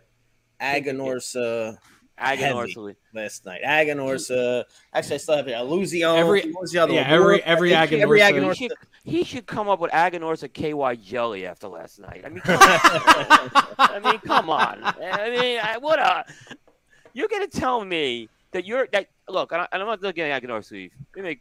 Aganorsa 0.61 1.78
Aganorsa. 2.17 2.95
last 3.13 3.45
night. 3.45 3.61
Aganorsa. 3.63 4.63
Actually, 4.93 5.15
I 5.15 5.17
still 5.17 5.36
have 5.36 5.47
it. 5.49 5.51
Illusion. 5.57 6.01
Every- 6.03 6.41
the 6.71 6.80
other 6.80 6.93
yeah, 6.93 7.01
one? 7.01 7.11
every- 7.11 7.26
Lure- 7.36 7.41
every 7.43 7.76
I 7.76 7.88
think 7.88 8.01
every 8.01 8.19
Aganorsa- 8.21 8.53
He 8.55 8.67
should, 8.67 8.78
he 9.03 9.23
should 9.26 9.45
come 9.45 9.67
up 9.67 9.80
with 9.82 9.91
Aganorsa 9.91 10.51
KY 10.53 10.95
jelly 11.03 11.45
after 11.45 11.67
last 11.67 11.99
night. 11.99 12.23
I 12.26 12.30
mean, 12.30 12.39
come 12.39 12.55
on. 12.55 13.65
I 13.80 13.99
mean, 14.03 14.19
come 14.19 14.49
on. 14.49 14.82
I 14.84 15.30
mean, 15.30 15.59
I, 15.61 15.78
what 15.78 15.99
a. 15.99 16.26
You're 17.13 17.28
gonna 17.28 17.47
tell 17.47 17.84
me 17.84 18.30
that 18.51 18.65
you're 18.65 18.88
that 18.93 19.09
look, 19.28 19.51
and 19.51 19.61
I- 19.63 19.67
and 19.73 19.82
I'm 19.82 19.88
not 19.89 20.01
looking 20.01 20.23
at 20.23 20.41
Aganorsa. 20.41 20.89
I 21.17 21.21
mean, 21.21 21.38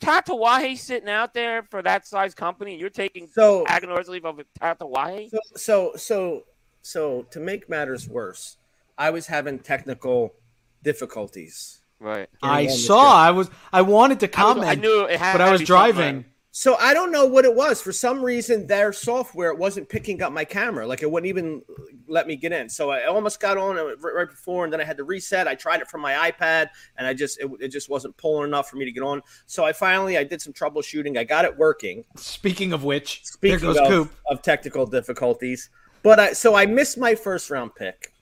Tatuaje 0.00 0.76
sitting 0.78 1.08
out 1.08 1.34
there 1.34 1.62
for 1.64 1.82
that 1.82 2.06
size 2.06 2.34
company, 2.34 2.72
and 2.72 2.80
you're 2.80 2.90
taking 2.90 3.26
So, 3.28 3.64
Aganorsa 3.66 4.08
Leaf 4.08 4.24
over 4.24 4.42
Tatuaje. 4.60 5.30
so, 5.30 5.38
so, 5.56 5.92
so, 5.96 6.42
so, 6.82 7.22
to 7.30 7.40
make 7.40 7.68
matters 7.68 8.08
worse, 8.08 8.56
I 8.96 9.10
was 9.10 9.26
having 9.26 9.58
technical 9.58 10.34
difficulties. 10.82 11.80
Right. 11.98 12.28
I 12.42 12.66
saw. 12.66 13.14
I 13.14 13.30
was. 13.30 13.50
I 13.72 13.82
wanted 13.82 14.20
to 14.20 14.26
I, 14.26 14.28
was- 14.28 14.34
comment, 14.54 14.66
I 14.70 14.74
knew 14.74 15.04
it 15.04 15.18
had 15.20 15.32
but 15.34 15.38
to 15.38 15.44
I 15.44 15.52
was 15.52 15.60
be 15.60 15.66
something 15.66 15.94
driving. 15.94 16.24
So 16.52 16.74
I 16.76 16.94
don't 16.94 17.12
know 17.12 17.26
what 17.26 17.44
it 17.44 17.54
was. 17.54 17.80
For 17.80 17.92
some 17.92 18.20
reason, 18.22 18.66
their 18.66 18.92
software 18.92 19.54
wasn't 19.54 19.88
picking 19.88 20.20
up 20.20 20.32
my 20.32 20.44
camera. 20.44 20.84
Like 20.84 21.02
it 21.02 21.10
wouldn't 21.10 21.28
even 21.28 21.62
let 22.08 22.26
me 22.26 22.34
get 22.34 22.52
in. 22.52 22.68
So 22.68 22.90
I 22.90 23.04
almost 23.04 23.38
got 23.38 23.56
on 23.56 23.76
right 24.00 24.28
before, 24.28 24.64
and 24.64 24.72
then 24.72 24.80
I 24.80 24.84
had 24.84 24.96
to 24.96 25.04
reset. 25.04 25.46
I 25.46 25.54
tried 25.54 25.80
it 25.80 25.88
from 25.88 26.00
my 26.00 26.30
iPad, 26.30 26.70
and 26.96 27.06
I 27.06 27.14
just 27.14 27.38
it, 27.38 27.48
it 27.60 27.68
just 27.68 27.88
wasn't 27.88 28.16
pulling 28.16 28.48
enough 28.48 28.68
for 28.68 28.76
me 28.76 28.84
to 28.84 28.90
get 28.90 29.04
on. 29.04 29.22
So 29.46 29.64
I 29.64 29.72
finally 29.72 30.18
I 30.18 30.24
did 30.24 30.42
some 30.42 30.52
troubleshooting. 30.52 31.16
I 31.16 31.22
got 31.22 31.44
it 31.44 31.56
working. 31.56 32.04
Speaking 32.16 32.72
of 32.72 32.82
which, 32.82 33.24
Speaking 33.24 33.58
there 33.58 33.74
goes 33.74 33.76
of, 33.78 33.88
Coop. 33.88 34.12
of 34.28 34.42
technical 34.42 34.86
difficulties, 34.86 35.70
but 36.02 36.18
I 36.18 36.32
so 36.32 36.56
I 36.56 36.66
missed 36.66 36.98
my 36.98 37.14
first 37.14 37.48
round 37.50 37.76
pick, 37.76 38.12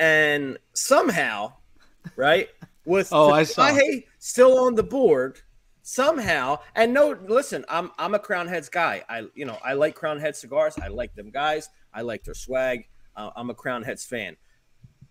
and 0.00 0.58
somehow, 0.72 1.52
right 2.16 2.48
with 2.84 3.10
Oh, 3.12 3.30
I 3.30 3.44
saw. 3.44 3.78
Still 4.18 4.58
on 4.58 4.74
the 4.74 4.82
board, 4.82 5.40
somehow 5.92 6.58
and 6.74 6.94
no 6.94 7.14
listen 7.26 7.62
i'm 7.68 7.90
i'm 7.98 8.14
a 8.14 8.18
crown 8.18 8.48
heads 8.48 8.70
guy. 8.70 9.04
I 9.10 9.26
you 9.34 9.44
know 9.44 9.58
i 9.62 9.74
like 9.74 9.94
crown 9.94 10.18
head 10.18 10.34
cigars. 10.34 10.78
I 10.82 10.88
like 10.88 11.14
them 11.14 11.30
guys. 11.30 11.68
I 11.92 12.00
like 12.00 12.24
their 12.24 12.34
swag. 12.34 12.86
Uh, 13.14 13.30
i'm 13.36 13.50
a 13.50 13.54
crown 13.54 13.82
heads 13.82 14.04
fan 14.04 14.36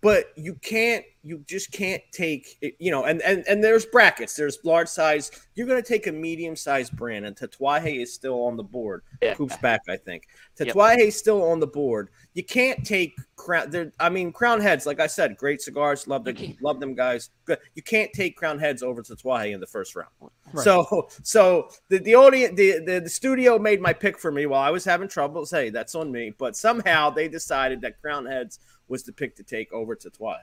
but 0.02 0.32
you 0.36 0.54
can't 0.56 1.04
you 1.24 1.44
just 1.46 1.70
can't 1.70 2.02
take 2.12 2.58
you 2.80 2.90
know 2.90 3.04
and, 3.04 3.22
and 3.22 3.44
and 3.48 3.62
there's 3.62 3.86
brackets. 3.86 4.34
There's 4.34 4.58
large 4.64 4.88
size. 4.88 5.30
You're 5.54 5.68
going 5.68 5.80
to 5.80 5.88
take 5.88 6.08
a 6.08 6.12
medium 6.12 6.56
sized 6.56 6.94
brand 6.96 7.24
and 7.24 7.36
tatuaje 7.36 8.02
is 8.02 8.12
still 8.12 8.44
on 8.44 8.56
the 8.56 8.64
board. 8.64 9.02
Yeah. 9.22 9.34
coops 9.34 9.56
back 9.58 9.82
i 9.88 9.96
think. 9.96 10.26
Yep. 10.58 10.74
tatuaje 10.74 10.98
is 10.98 11.16
still 11.16 11.48
on 11.48 11.60
the 11.60 11.66
board. 11.68 12.10
You 12.34 12.42
can't 12.44 12.84
take 12.84 13.16
crown 13.36 13.70
there 13.70 13.92
i 14.00 14.08
mean 14.08 14.32
crown 14.32 14.60
heads 14.60 14.86
like 14.86 15.00
i 15.00 15.06
said 15.08 15.36
great 15.36 15.60
cigars 15.60 16.06
love 16.06 16.22
them 16.24 16.36
Okay. 16.36 16.56
love 16.60 16.80
them 16.80 16.94
guys. 16.94 17.30
Good. 17.44 17.58
You 17.74 17.82
can't 17.82 18.12
take 18.12 18.36
crown 18.36 18.58
heads 18.58 18.82
over 18.82 19.02
tatuaje 19.02 19.54
in 19.54 19.60
the 19.60 19.66
first 19.66 19.94
round. 19.94 20.10
Right. 20.52 20.64
so 20.64 21.08
so 21.22 21.68
the, 21.88 21.98
the 21.98 22.16
audience 22.16 22.56
the, 22.56 22.80
the 22.84 23.00
the 23.00 23.08
studio 23.10 23.56
made 23.58 23.80
my 23.80 23.92
pick 23.92 24.18
for 24.18 24.32
me 24.32 24.46
while 24.46 24.62
i 24.62 24.70
was 24.70 24.84
having 24.84 25.06
troubles 25.06 25.52
hey 25.52 25.70
that's 25.70 25.94
on 25.94 26.10
me. 26.10 26.34
But 26.36 26.56
somehow 26.56 27.10
they 27.10 27.28
decided 27.28 27.80
that 27.82 28.00
crown 28.00 28.26
heads 28.26 28.58
was 28.92 29.02
the 29.02 29.12
pick 29.12 29.34
to 29.36 29.42
take 29.42 29.72
over 29.72 29.94
to 29.96 30.10
Tatuaje. 30.10 30.38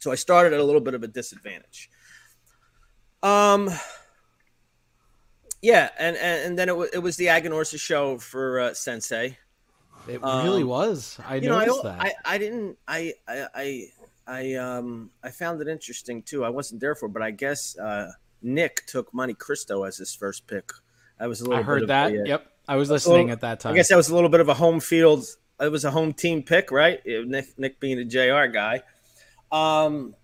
So 0.00 0.10
I 0.12 0.16
started 0.16 0.52
at 0.52 0.60
a 0.60 0.64
little 0.64 0.80
bit 0.80 0.94
of 0.94 1.02
a 1.02 1.08
disadvantage. 1.08 1.88
Um, 3.22 3.70
yeah, 5.62 5.90
and 5.98 6.16
and, 6.16 6.46
and 6.46 6.58
then 6.58 6.68
it 6.68 6.76
was 6.76 6.90
it 6.92 6.98
was 6.98 7.16
the 7.16 7.26
Aganorsa 7.26 7.78
show 7.78 8.18
for 8.18 8.60
uh, 8.60 8.74
Sensei. 8.74 9.38
It 10.08 10.22
Um, 10.24 10.44
really 10.44 10.64
was. 10.64 11.18
I 11.24 11.36
You 11.36 11.48
know, 11.48 11.56
I, 11.58 11.64
noticed 11.66 11.84
that. 11.84 12.00
I 12.00 12.12
I 12.24 12.38
didn't 12.38 12.76
I 12.88 13.14
I 13.28 13.46
I 13.54 13.86
I 14.26 14.54
um 14.54 15.10
I 15.22 15.30
found 15.30 15.60
it 15.62 15.68
interesting 15.68 16.22
too. 16.22 16.44
I 16.44 16.48
wasn't 16.48 16.80
there 16.80 16.96
for, 16.96 17.08
but 17.08 17.22
I 17.22 17.30
guess 17.30 17.78
uh, 17.78 18.10
Nick 18.42 18.84
took 18.86 19.14
Monte 19.14 19.34
Cristo 19.34 19.84
as 19.84 19.96
his 19.98 20.12
first 20.14 20.46
pick. 20.48 20.72
I 21.20 21.28
was 21.28 21.40
a 21.40 21.44
little. 21.44 21.56
I 21.56 21.58
bit 21.60 21.66
heard 21.66 21.86
that. 21.88 22.12
a, 22.12 22.20
uh, 22.22 22.24
Yep. 22.24 22.46
I 22.68 22.76
was 22.76 22.90
listening 22.90 23.14
little- 23.28 23.32
at 23.32 23.40
that 23.42 23.60
time. 23.60 23.72
I 23.74 23.76
guess 23.76 23.88
that 23.90 23.96
was 23.96 24.08
a 24.08 24.14
little 24.14 24.30
bit 24.30 24.40
of 24.40 24.48
a 24.48 24.54
home 24.54 24.80
field. 24.80 25.24
It 25.60 25.70
was 25.70 25.84
a 25.84 25.90
home 25.90 26.12
team 26.12 26.42
pick, 26.42 26.70
right? 26.70 27.00
Nick, 27.06 27.58
Nick 27.58 27.80
being 27.80 27.98
a 27.98 28.04
JR 28.04 28.46
guy. 28.46 28.82
Um, 29.50 30.14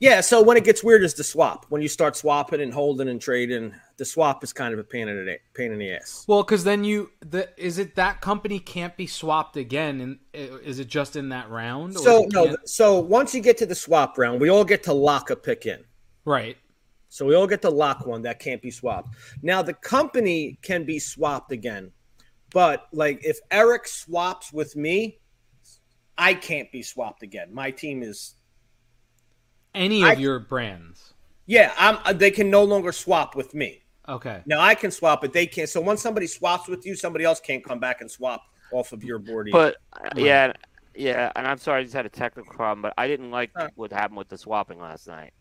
yeah. 0.00 0.20
So 0.22 0.42
when 0.42 0.56
it 0.56 0.64
gets 0.64 0.82
weird 0.82 1.04
is 1.04 1.14
the 1.14 1.22
swap. 1.22 1.66
When 1.68 1.82
you 1.82 1.88
start 1.88 2.16
swapping 2.16 2.60
and 2.60 2.72
holding 2.72 3.08
and 3.08 3.20
trading, 3.20 3.74
the 3.98 4.04
swap 4.06 4.42
is 4.42 4.52
kind 4.52 4.72
of 4.72 4.80
a 4.80 4.84
pain 4.84 5.08
in 5.08 5.26
the 5.26 5.38
pain 5.52 5.72
in 5.72 5.78
the 5.78 5.92
ass. 5.92 6.24
Well, 6.26 6.42
because 6.42 6.64
then 6.64 6.82
you 6.82 7.10
the 7.20 7.50
is 7.58 7.78
it 7.78 7.94
that 7.96 8.22
company 8.22 8.58
can't 8.58 8.96
be 8.96 9.06
swapped 9.06 9.58
again, 9.58 10.00
and 10.00 10.18
is 10.32 10.78
it 10.78 10.88
just 10.88 11.16
in 11.16 11.28
that 11.28 11.50
round? 11.50 11.96
or 11.96 12.02
So 12.02 12.26
no. 12.32 12.56
So 12.64 12.98
once 12.98 13.34
you 13.34 13.42
get 13.42 13.58
to 13.58 13.66
the 13.66 13.74
swap 13.74 14.16
round, 14.16 14.40
we 14.40 14.48
all 14.48 14.64
get 14.64 14.82
to 14.84 14.94
lock 14.94 15.28
a 15.30 15.36
pick 15.36 15.66
in. 15.66 15.84
right. 16.24 16.56
So 17.12 17.26
we 17.26 17.34
all 17.34 17.48
get 17.48 17.60
to 17.62 17.70
lock 17.70 18.06
one 18.06 18.22
that 18.22 18.38
can't 18.38 18.62
be 18.62 18.70
swapped. 18.70 19.16
Now 19.42 19.62
the 19.62 19.74
company 19.74 20.58
can 20.62 20.84
be 20.84 21.00
swapped 21.00 21.50
again, 21.50 21.90
but 22.52 22.86
like 22.92 23.24
if 23.24 23.38
Eric 23.50 23.86
swaps 23.88 24.52
with 24.52 24.76
me, 24.76 25.18
I 26.18 26.34
can't 26.34 26.70
be 26.72 26.82
swapped 26.82 27.22
again. 27.22 27.52
My 27.52 27.70
team 27.70 28.02
is 28.02 28.34
Any 29.74 30.02
I- 30.04 30.12
of 30.12 30.20
your 30.20 30.38
brands. 30.40 31.14
yeah. 31.46 31.72
I'm. 31.78 32.18
They 32.18 32.30
can 32.30 32.50
no 32.50 32.64
longer 32.64 32.92
swap 32.92 33.34
with 33.36 33.54
me. 33.54 33.82
Okay. 34.08 34.42
Now 34.46 34.60
I 34.60 34.74
can 34.74 34.90
swap, 34.90 35.20
but 35.20 35.32
they 35.32 35.46
can't. 35.46 35.68
So 35.68 35.80
once 35.80 36.02
somebody 36.02 36.26
swaps 36.26 36.66
with 36.68 36.84
you, 36.84 36.96
somebody 36.96 37.24
else 37.24 37.38
can't 37.40 37.62
come 37.64 37.78
back 37.78 38.00
and 38.00 38.10
swap 38.10 38.42
off 38.72 38.92
of 38.92 39.04
your 39.04 39.18
board. 39.18 39.48
either. 39.48 39.56
But 39.92 40.04
uh, 40.04 40.10
yeah, 40.16 40.52
yeah, 40.96 41.30
and 41.36 41.46
I'm 41.46 41.58
sorry, 41.58 41.80
I 41.80 41.82
just 41.84 41.94
had 41.94 42.06
a 42.06 42.10
technical 42.10 42.52
problem, 42.52 42.82
but 42.82 42.92
I 42.98 43.06
didn't 43.06 43.30
like 43.30 43.50
Uh. 43.54 43.68
what 43.76 43.92
happened 43.92 44.18
with 44.18 44.28
the 44.28 44.38
swapping 44.38 44.80
last 44.80 45.06
night. 45.06 45.32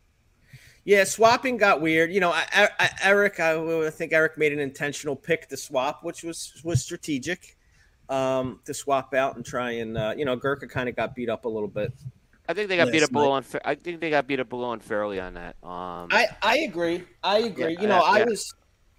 Yeah, 0.86 1.04
swapping 1.04 1.58
got 1.58 1.82
weird. 1.82 2.12
You 2.12 2.20
know, 2.20 2.32
I, 2.32 2.46
I, 2.54 2.70
I- 2.80 2.90
Eric, 3.04 3.40
I, 3.40 3.86
I 3.86 3.90
think 3.90 4.14
Eric 4.14 4.38
made 4.38 4.54
an 4.54 4.60
intentional 4.60 5.16
pick 5.16 5.48
to 5.50 5.58
swap, 5.58 6.04
which 6.04 6.24
was 6.24 6.60
was 6.64 6.82
strategic, 6.84 7.58
um, 8.10 8.60
to 8.66 8.74
swap 8.74 9.14
out 9.14 9.36
and 9.36 9.46
try 9.46 9.72
and 9.72 9.98
uh, 9.98 10.14
you 10.18 10.26
know, 10.26 10.36
Gurkha 10.36 10.68
kind 10.68 10.90
of 10.90 10.96
got 10.96 11.16
beat 11.16 11.30
up 11.30 11.46
a 11.46 11.50
little 11.50 11.68
bit. 11.68 11.92
I 12.48 12.54
think 12.54 12.70
they 12.70 12.78
got 12.78 12.92
beat 12.92 13.02
Last 13.02 13.10
up 13.10 13.12
below 13.12 13.34
unfair. 13.34 13.62
I 13.64 13.76
think 13.76 14.00
they 14.02 14.10
got 14.10 14.26
beat 14.26 14.40
up 14.40 14.50
below 14.50 14.72
unfairly 14.72 15.20
on 15.20 15.36
that. 15.36 15.56
Um, 15.62 16.08
I 16.12 16.28
I 16.42 16.58
agree. 16.60 17.04
I 17.24 17.40
agree. 17.40 17.74
Yeah, 17.74 17.82
you 17.82 17.88
know, 17.88 17.98
yeah, 17.98 18.02
I 18.02 18.24
was, 18.24 18.56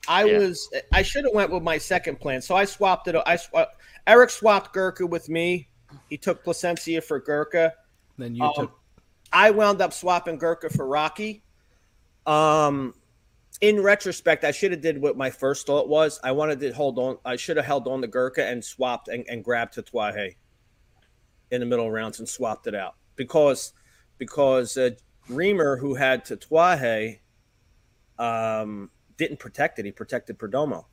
I 0.06 0.24
Yeah. 0.24 0.38
was, 0.38 0.70
I 0.92 1.02
should 1.02 1.24
have 1.24 1.34
went 1.34 1.50
with 1.50 1.62
my 1.64 1.76
second 1.78 2.20
plan. 2.20 2.40
So 2.42 2.54
I 2.54 2.64
swapped 2.64 3.08
it. 3.08 3.16
I 3.26 3.36
swa- 3.36 3.66
Eric 4.06 4.30
swapped 4.30 4.72
Gurkha 4.72 5.04
with 5.04 5.28
me. 5.28 5.68
He 6.08 6.16
took 6.16 6.44
Plasencia 6.44 7.00
for 7.02 7.18
Gurkha. 7.18 7.74
Then 8.18 8.36
you 8.36 8.44
Um, 8.44 8.52
took. 8.54 8.80
I 9.32 9.50
wound 9.50 9.80
up 9.82 9.92
swapping 9.92 10.38
Gurkha 10.38 10.70
for 10.70 10.86
Rocky. 10.86 11.42
Um, 12.26 12.94
in 13.60 13.82
retrospect, 13.82 14.44
I 14.44 14.52
should 14.52 14.70
have 14.70 14.80
did 14.80 15.00
what 15.00 15.16
my 15.16 15.30
first 15.30 15.66
thought 15.66 15.88
was. 15.88 16.18
I 16.24 16.32
wanted 16.32 16.60
to 16.60 16.70
hold 16.70 16.98
on. 16.98 17.18
I 17.24 17.36
should 17.36 17.56
have 17.56 17.66
held 17.66 17.86
on 17.86 18.00
to 18.02 18.08
Gurkha 18.08 18.46
and 18.46 18.64
swapped 18.64 19.08
and, 19.08 19.24
and 19.28 19.44
grabbed 19.44 19.74
Tatuaje 19.74 20.36
in 21.50 21.60
the 21.60 21.66
middle 21.66 21.90
rounds 21.90 22.18
and 22.18 22.28
swapped 22.28 22.66
it 22.66 22.74
out 22.74 22.94
because 23.16 23.72
because 24.18 24.76
uh, 24.76 24.90
Reamer, 25.28 25.76
who 25.76 25.94
had 25.94 26.24
Tatuaje, 26.24 27.18
um, 28.18 28.90
didn't 29.16 29.38
protect 29.38 29.78
it. 29.78 29.84
He 29.84 29.92
protected 29.92 30.38
Perdomo. 30.38 30.84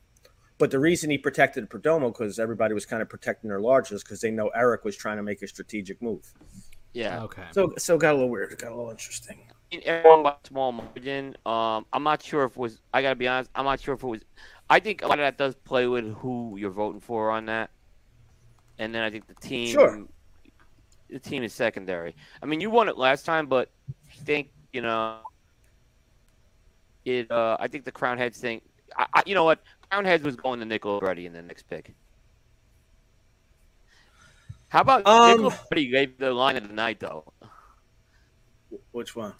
But 0.57 0.71
the 0.71 0.79
reason 0.79 1.09
he 1.09 1.17
protected 1.17 1.69
Perdomo 1.69 2.07
because 2.07 2.39
everybody 2.39 2.73
was 2.73 2.85
kind 2.85 3.01
of 3.01 3.09
protecting 3.09 3.49
their 3.49 3.59
larges 3.59 3.99
because 4.03 4.21
they 4.21 4.31
know 4.31 4.49
Eric 4.49 4.83
was 4.83 4.97
trying 4.97 5.17
to 5.17 5.23
make 5.23 5.41
a 5.41 5.47
strategic 5.47 6.01
move. 6.01 6.33
yeah, 6.93 7.23
Okay. 7.23 7.43
So 7.51 7.73
so 7.77 7.95
it 7.95 8.01
got 8.01 8.11
a 8.11 8.15
little 8.15 8.29
weird. 8.29 8.51
It 8.51 8.59
got 8.59 8.71
a 8.71 8.75
little 8.75 8.91
interesting. 8.91 9.51
Mean, 9.71 9.81
everyone 9.85 10.23
by 10.23 10.35
small 10.45 10.71
margin. 10.71 11.35
Um, 11.45 11.85
I'm 11.91 12.03
not 12.03 12.21
sure 12.21 12.43
if 12.43 12.51
it 12.51 12.57
was. 12.57 12.79
I 12.93 13.01
gotta 13.01 13.15
be 13.15 13.27
honest. 13.27 13.49
I'm 13.55 13.65
not 13.65 13.79
sure 13.79 13.95
if 13.95 14.03
it 14.03 14.07
was. 14.07 14.21
I 14.69 14.79
think 14.79 15.03
a 15.03 15.07
lot 15.07 15.19
of 15.19 15.23
that 15.23 15.37
does 15.37 15.55
play 15.55 15.87
with 15.87 16.13
who 16.15 16.57
you're 16.57 16.71
voting 16.71 17.01
for 17.01 17.31
on 17.31 17.45
that, 17.45 17.69
and 18.79 18.93
then 18.93 19.03
I 19.03 19.09
think 19.09 19.27
the 19.27 19.35
team. 19.35 19.67
Sure. 19.67 20.05
The 21.09 21.19
team 21.19 21.43
is 21.43 21.53
secondary. 21.53 22.15
I 22.43 22.45
mean, 22.45 22.59
you 22.59 22.69
won 22.69 22.89
it 22.89 22.97
last 22.97 23.25
time, 23.25 23.47
but 23.47 23.69
I 23.89 24.15
think 24.23 24.49
you 24.73 24.81
know. 24.81 25.19
It. 27.05 27.31
Uh, 27.31 27.55
I 27.59 27.69
think 27.69 27.85
the 27.85 27.91
Crown 27.91 28.17
Heads 28.17 28.37
thing. 28.39 28.61
I, 28.97 29.05
I, 29.13 29.23
you 29.25 29.35
know 29.35 29.45
what? 29.45 29.59
Crown 29.89 30.03
Heads 30.03 30.23
was 30.23 30.35
going 30.35 30.59
to 30.59 30.65
Nickel 30.65 30.91
already 30.91 31.25
in 31.25 31.31
the 31.31 31.41
next 31.41 31.63
pick. 31.69 31.93
How 34.67 34.81
about 34.81 35.07
Um, 35.07 35.29
Nickel 35.31 35.53
already 35.71 35.87
gave 35.87 36.17
the 36.17 36.33
line 36.33 36.57
of 36.57 36.67
the 36.67 36.73
night 36.73 36.99
though? 36.99 37.31
Which 38.91 39.15
one? 39.15 39.33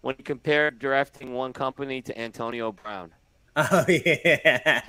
When 0.00 0.14
you 0.18 0.24
compare 0.24 0.70
drafting 0.70 1.32
one 1.32 1.52
company 1.52 2.00
to 2.02 2.18
Antonio 2.18 2.72
Brown, 2.72 3.12
Oh 3.56 3.84
yeah, 3.88 4.84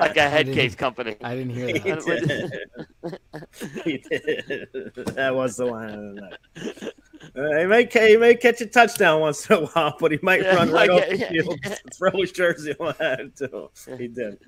like 0.00 0.16
a 0.16 0.28
head 0.30 0.46
didn't- 0.46 0.54
case 0.54 0.74
company. 0.74 1.16
I 1.22 1.34
didn't 1.36 1.50
hear 1.54 1.66
he 1.68 1.78
that. 1.78 2.60
did. 3.02 3.84
he 3.84 3.98
did. 3.98 4.68
That 5.14 5.34
was 5.34 5.56
the 5.56 5.66
line 5.66 5.90
of 5.90 6.14
the 6.14 6.20
night. 6.22 6.92
Uh, 7.36 7.58
he 7.60 7.66
may 7.66 7.86
he 8.08 8.16
may 8.16 8.34
catch 8.34 8.60
a 8.62 8.66
touchdown 8.66 9.20
once 9.20 9.48
in 9.50 9.56
a 9.56 9.66
while, 9.66 9.94
but 10.00 10.10
he 10.10 10.18
might 10.22 10.40
Yeah, 10.42 10.54
run 10.56 10.70
right 10.70 10.88
like, 10.88 11.02
off 11.02 11.08
the 11.10 11.18
yeah, 11.18 11.28
field, 11.28 11.58
yeah. 11.64 11.74
throw 11.98 12.10
his 12.12 12.32
jersey 12.32 12.74
on 12.80 12.94
that 12.98 13.36
too. 13.36 13.70
He 13.98 14.08
did. 14.08 14.38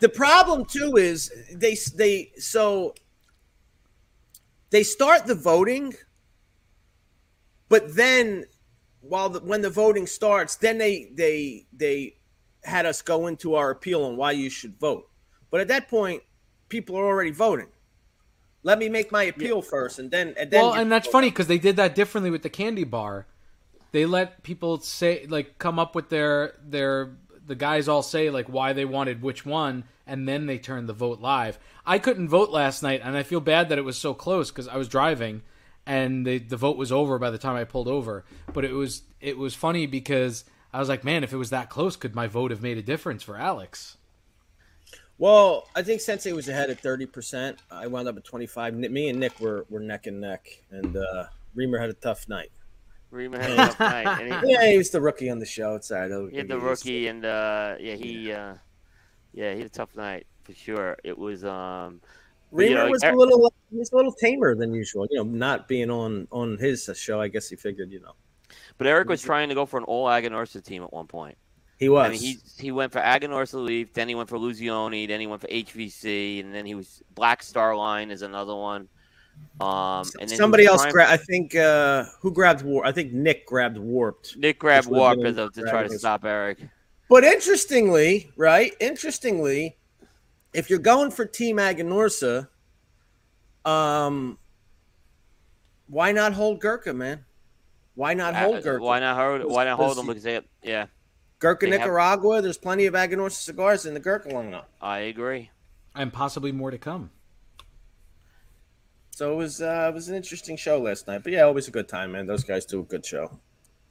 the 0.00 0.08
problem 0.08 0.64
too 0.64 0.96
is 0.96 1.30
they 1.54 1.76
they 1.94 2.30
so 2.38 2.94
they 4.70 4.82
start 4.82 5.26
the 5.26 5.34
voting, 5.34 5.92
but 7.68 7.94
then 7.94 8.44
while 9.00 9.28
the, 9.28 9.40
when 9.40 9.60
the 9.60 9.70
voting 9.70 10.06
starts, 10.06 10.56
then 10.56 10.78
they 10.78 11.10
they 11.14 11.66
they 11.72 12.16
had 12.62 12.86
us 12.86 13.02
go 13.02 13.26
into 13.26 13.54
our 13.54 13.70
appeal 13.70 14.04
on 14.04 14.16
why 14.16 14.32
you 14.32 14.50
should 14.50 14.78
vote. 14.78 15.08
But 15.50 15.60
at 15.60 15.68
that 15.68 15.88
point, 15.88 16.22
people 16.68 16.96
are 16.96 17.04
already 17.04 17.30
voting. 17.30 17.68
Let 18.62 18.78
me 18.78 18.88
make 18.88 19.12
my 19.12 19.24
appeal 19.24 19.60
first, 19.60 19.98
and 19.98 20.10
then 20.10 20.34
and 20.38 20.50
then. 20.50 20.62
well, 20.62 20.72
and 20.72 20.90
that's 20.90 21.06
vote. 21.06 21.12
funny 21.12 21.30
because 21.30 21.46
they 21.46 21.58
did 21.58 21.76
that 21.76 21.94
differently 21.94 22.30
with 22.30 22.42
the 22.42 22.50
candy 22.50 22.84
bar. 22.84 23.26
They 23.92 24.06
let 24.06 24.42
people 24.42 24.80
say 24.80 25.26
like 25.28 25.58
come 25.58 25.78
up 25.78 25.94
with 25.94 26.08
their 26.08 26.54
their 26.64 27.16
the 27.46 27.54
guys 27.54 27.88
all 27.88 28.02
say 28.02 28.30
like 28.30 28.48
why 28.48 28.72
they 28.72 28.86
wanted 28.86 29.22
which 29.22 29.44
one, 29.44 29.84
and 30.06 30.26
then 30.26 30.46
they 30.46 30.58
turned 30.58 30.88
the 30.88 30.94
vote 30.94 31.20
live. 31.20 31.58
I 31.84 31.98
couldn't 31.98 32.28
vote 32.28 32.50
last 32.50 32.82
night, 32.82 33.02
and 33.04 33.16
I 33.16 33.22
feel 33.22 33.40
bad 33.40 33.68
that 33.68 33.78
it 33.78 33.84
was 33.84 33.98
so 33.98 34.14
close 34.14 34.50
because 34.50 34.66
I 34.66 34.76
was 34.78 34.88
driving, 34.88 35.42
and 35.86 36.26
the 36.26 36.38
the 36.38 36.56
vote 36.56 36.76
was 36.76 36.92
over 36.92 37.18
by 37.18 37.30
the 37.30 37.38
time 37.38 37.56
I 37.56 37.64
pulled 37.64 37.88
over. 37.88 38.24
But 38.52 38.64
it 38.64 38.72
was 38.72 39.02
it 39.20 39.38
was 39.38 39.54
funny 39.54 39.86
because 39.86 40.44
I 40.72 40.80
was 40.80 40.88
like, 40.88 41.04
man, 41.04 41.24
if 41.24 41.32
it 41.32 41.36
was 41.36 41.50
that 41.50 41.70
close, 41.70 41.96
could 41.96 42.14
my 42.14 42.26
vote 42.26 42.50
have 42.50 42.62
made 42.62 42.78
a 42.78 42.82
difference 42.82 43.22
for 43.22 43.36
Alex? 43.36 43.96
Well, 45.16 45.68
I 45.76 45.82
think 45.82 46.00
Sensei 46.00 46.32
was 46.32 46.48
ahead 46.48 46.70
at 46.70 46.80
thirty 46.80 47.06
percent. 47.06 47.62
I 47.70 47.86
wound 47.86 48.08
up 48.08 48.16
at 48.16 48.24
twenty 48.24 48.46
five. 48.46 48.74
Me 48.74 49.08
and 49.08 49.20
Nick 49.20 49.38
were 49.40 49.66
were 49.70 49.80
neck 49.80 50.06
and 50.06 50.20
neck, 50.20 50.46
and 50.70 50.96
uh, 50.96 51.26
Reamer 51.54 51.78
had 51.78 51.90
a 51.90 51.94
tough 51.94 52.28
night. 52.28 52.50
Reema 53.14 53.40
had 53.40 53.50
a 53.52 53.56
tough 53.56 53.80
night, 53.80 54.22
he, 54.22 54.28
Yeah, 54.52 54.70
he 54.70 54.76
was 54.76 54.90
the 54.90 55.00
rookie 55.00 55.30
on 55.30 55.38
the 55.38 55.46
show. 55.46 55.76
It's 55.76 55.90
all 55.90 56.08
right. 56.08 56.30
he 56.30 56.36
had 56.36 56.48
the 56.48 56.58
rookie, 56.58 57.06
and 57.06 57.24
uh, 57.24 57.76
yeah, 57.78 57.94
he 57.94 58.32
uh, 58.32 58.54
yeah 59.32 59.52
he 59.52 59.58
had 59.58 59.66
a 59.66 59.70
tough 59.70 59.94
night 59.94 60.26
for 60.42 60.52
sure. 60.52 60.96
It 61.04 61.16
was 61.16 61.44
um, 61.44 62.00
but, 62.02 62.08
you 62.08 62.23
Reamer 62.54 62.88
was 62.88 63.02
a 63.02 63.12
little 63.12 63.52
he 63.70 63.78
was 63.78 63.90
a 63.92 63.96
little 63.96 64.12
tamer 64.12 64.54
than 64.54 64.72
usual. 64.72 65.06
You 65.10 65.18
know, 65.18 65.24
not 65.24 65.68
being 65.68 65.90
on 65.90 66.28
on 66.30 66.56
his 66.58 66.88
show. 66.94 67.20
I 67.20 67.28
guess 67.28 67.48
he 67.48 67.56
figured, 67.56 67.90
you 67.90 68.00
know. 68.00 68.14
But 68.78 68.86
Eric 68.86 69.08
was 69.08 69.22
trying 69.22 69.48
to 69.48 69.54
go 69.54 69.66
for 69.66 69.78
an 69.78 69.84
all 69.84 70.06
Aganorsa 70.06 70.62
team 70.64 70.82
at 70.82 70.92
one 70.92 71.06
point. 71.06 71.36
He 71.78 71.88
was. 71.88 72.06
I 72.06 72.12
mean, 72.12 72.20
he 72.20 72.38
he 72.58 72.72
went 72.72 72.92
for 72.92 73.00
Aganorsa 73.00 73.62
Leaf, 73.62 73.92
then 73.92 74.08
he 74.08 74.14
went 74.14 74.28
for 74.28 74.38
Illusione, 74.38 75.08
then 75.08 75.20
he 75.20 75.26
went 75.26 75.40
for 75.40 75.48
HVC, 75.48 76.40
and 76.40 76.54
then 76.54 76.64
he 76.64 76.74
was 76.74 77.02
Black 77.14 77.42
Star 77.42 77.74
Line 77.76 78.10
is 78.10 78.22
another 78.22 78.54
one. 78.54 78.88
Um, 79.60 80.04
and 80.20 80.28
then 80.28 80.38
Somebody 80.38 80.66
else 80.66 80.86
grabbed. 80.86 81.12
I 81.12 81.16
think 81.16 81.56
uh, 81.56 82.04
who 82.20 82.30
grabbed 82.30 82.62
Warp? 82.62 82.86
I 82.86 82.92
think 82.92 83.12
Nick 83.12 83.46
grabbed 83.46 83.78
Warped. 83.78 84.36
Nick 84.36 84.60
grabbed 84.60 84.86
Warped 84.86 85.18
was 85.18 85.34
Warp 85.36 85.36
really 85.36 85.50
as 85.50 85.58
a, 85.58 85.62
to 85.62 85.70
try 85.70 85.82
to 85.88 85.98
stop 85.98 86.24
Eric. 86.24 86.58
But 87.08 87.24
interestingly, 87.24 88.30
right? 88.36 88.72
Interestingly, 88.78 89.76
if 90.54 90.70
you're 90.70 90.78
going 90.78 91.10
for 91.10 91.26
Team 91.26 91.56
Aganorsa, 91.58 92.48
um, 93.64 94.38
why 95.88 96.12
not 96.12 96.32
hold 96.32 96.60
Gurkha, 96.60 96.94
man? 96.94 97.24
Why 97.94 98.14
not 98.14 98.34
hold 98.34 98.56
Uh, 98.56 98.60
Gurkha? 98.60 98.82
Why 98.84 99.00
not 99.00 99.16
hold? 99.16 99.52
Why 99.52 99.64
not 99.64 99.76
hold 99.76 99.96
them? 99.96 100.06
Because 100.06 100.22
they, 100.22 100.40
yeah, 100.62 100.86
Gurkha, 101.38 101.66
they 101.66 101.72
have- 101.72 101.80
Nicaragua. 101.82 102.40
There's 102.40 102.58
plenty 102.58 102.86
of 102.86 102.94
Aganorsa 102.94 103.32
cigars 103.42 103.84
in 103.84 103.94
the 103.94 104.00
Gurkha 104.00 104.28
lineup. 104.30 104.64
I 104.80 105.00
agree. 105.00 105.50
and 105.96 106.12
possibly 106.12 106.50
more 106.50 106.72
to 106.72 106.78
come. 106.78 107.10
So 109.12 109.32
it 109.32 109.36
was 109.36 109.62
uh, 109.62 109.86
it 109.92 109.94
was 109.94 110.08
an 110.08 110.16
interesting 110.16 110.56
show 110.56 110.78
last 110.80 111.06
night. 111.06 111.22
But 111.22 111.32
yeah, 111.32 111.42
always 111.42 111.68
a 111.68 111.70
good 111.70 111.88
time, 111.88 112.12
man. 112.12 112.26
Those 112.26 112.42
guys 112.42 112.64
do 112.64 112.80
a 112.80 112.82
good 112.82 113.06
show. 113.06 113.38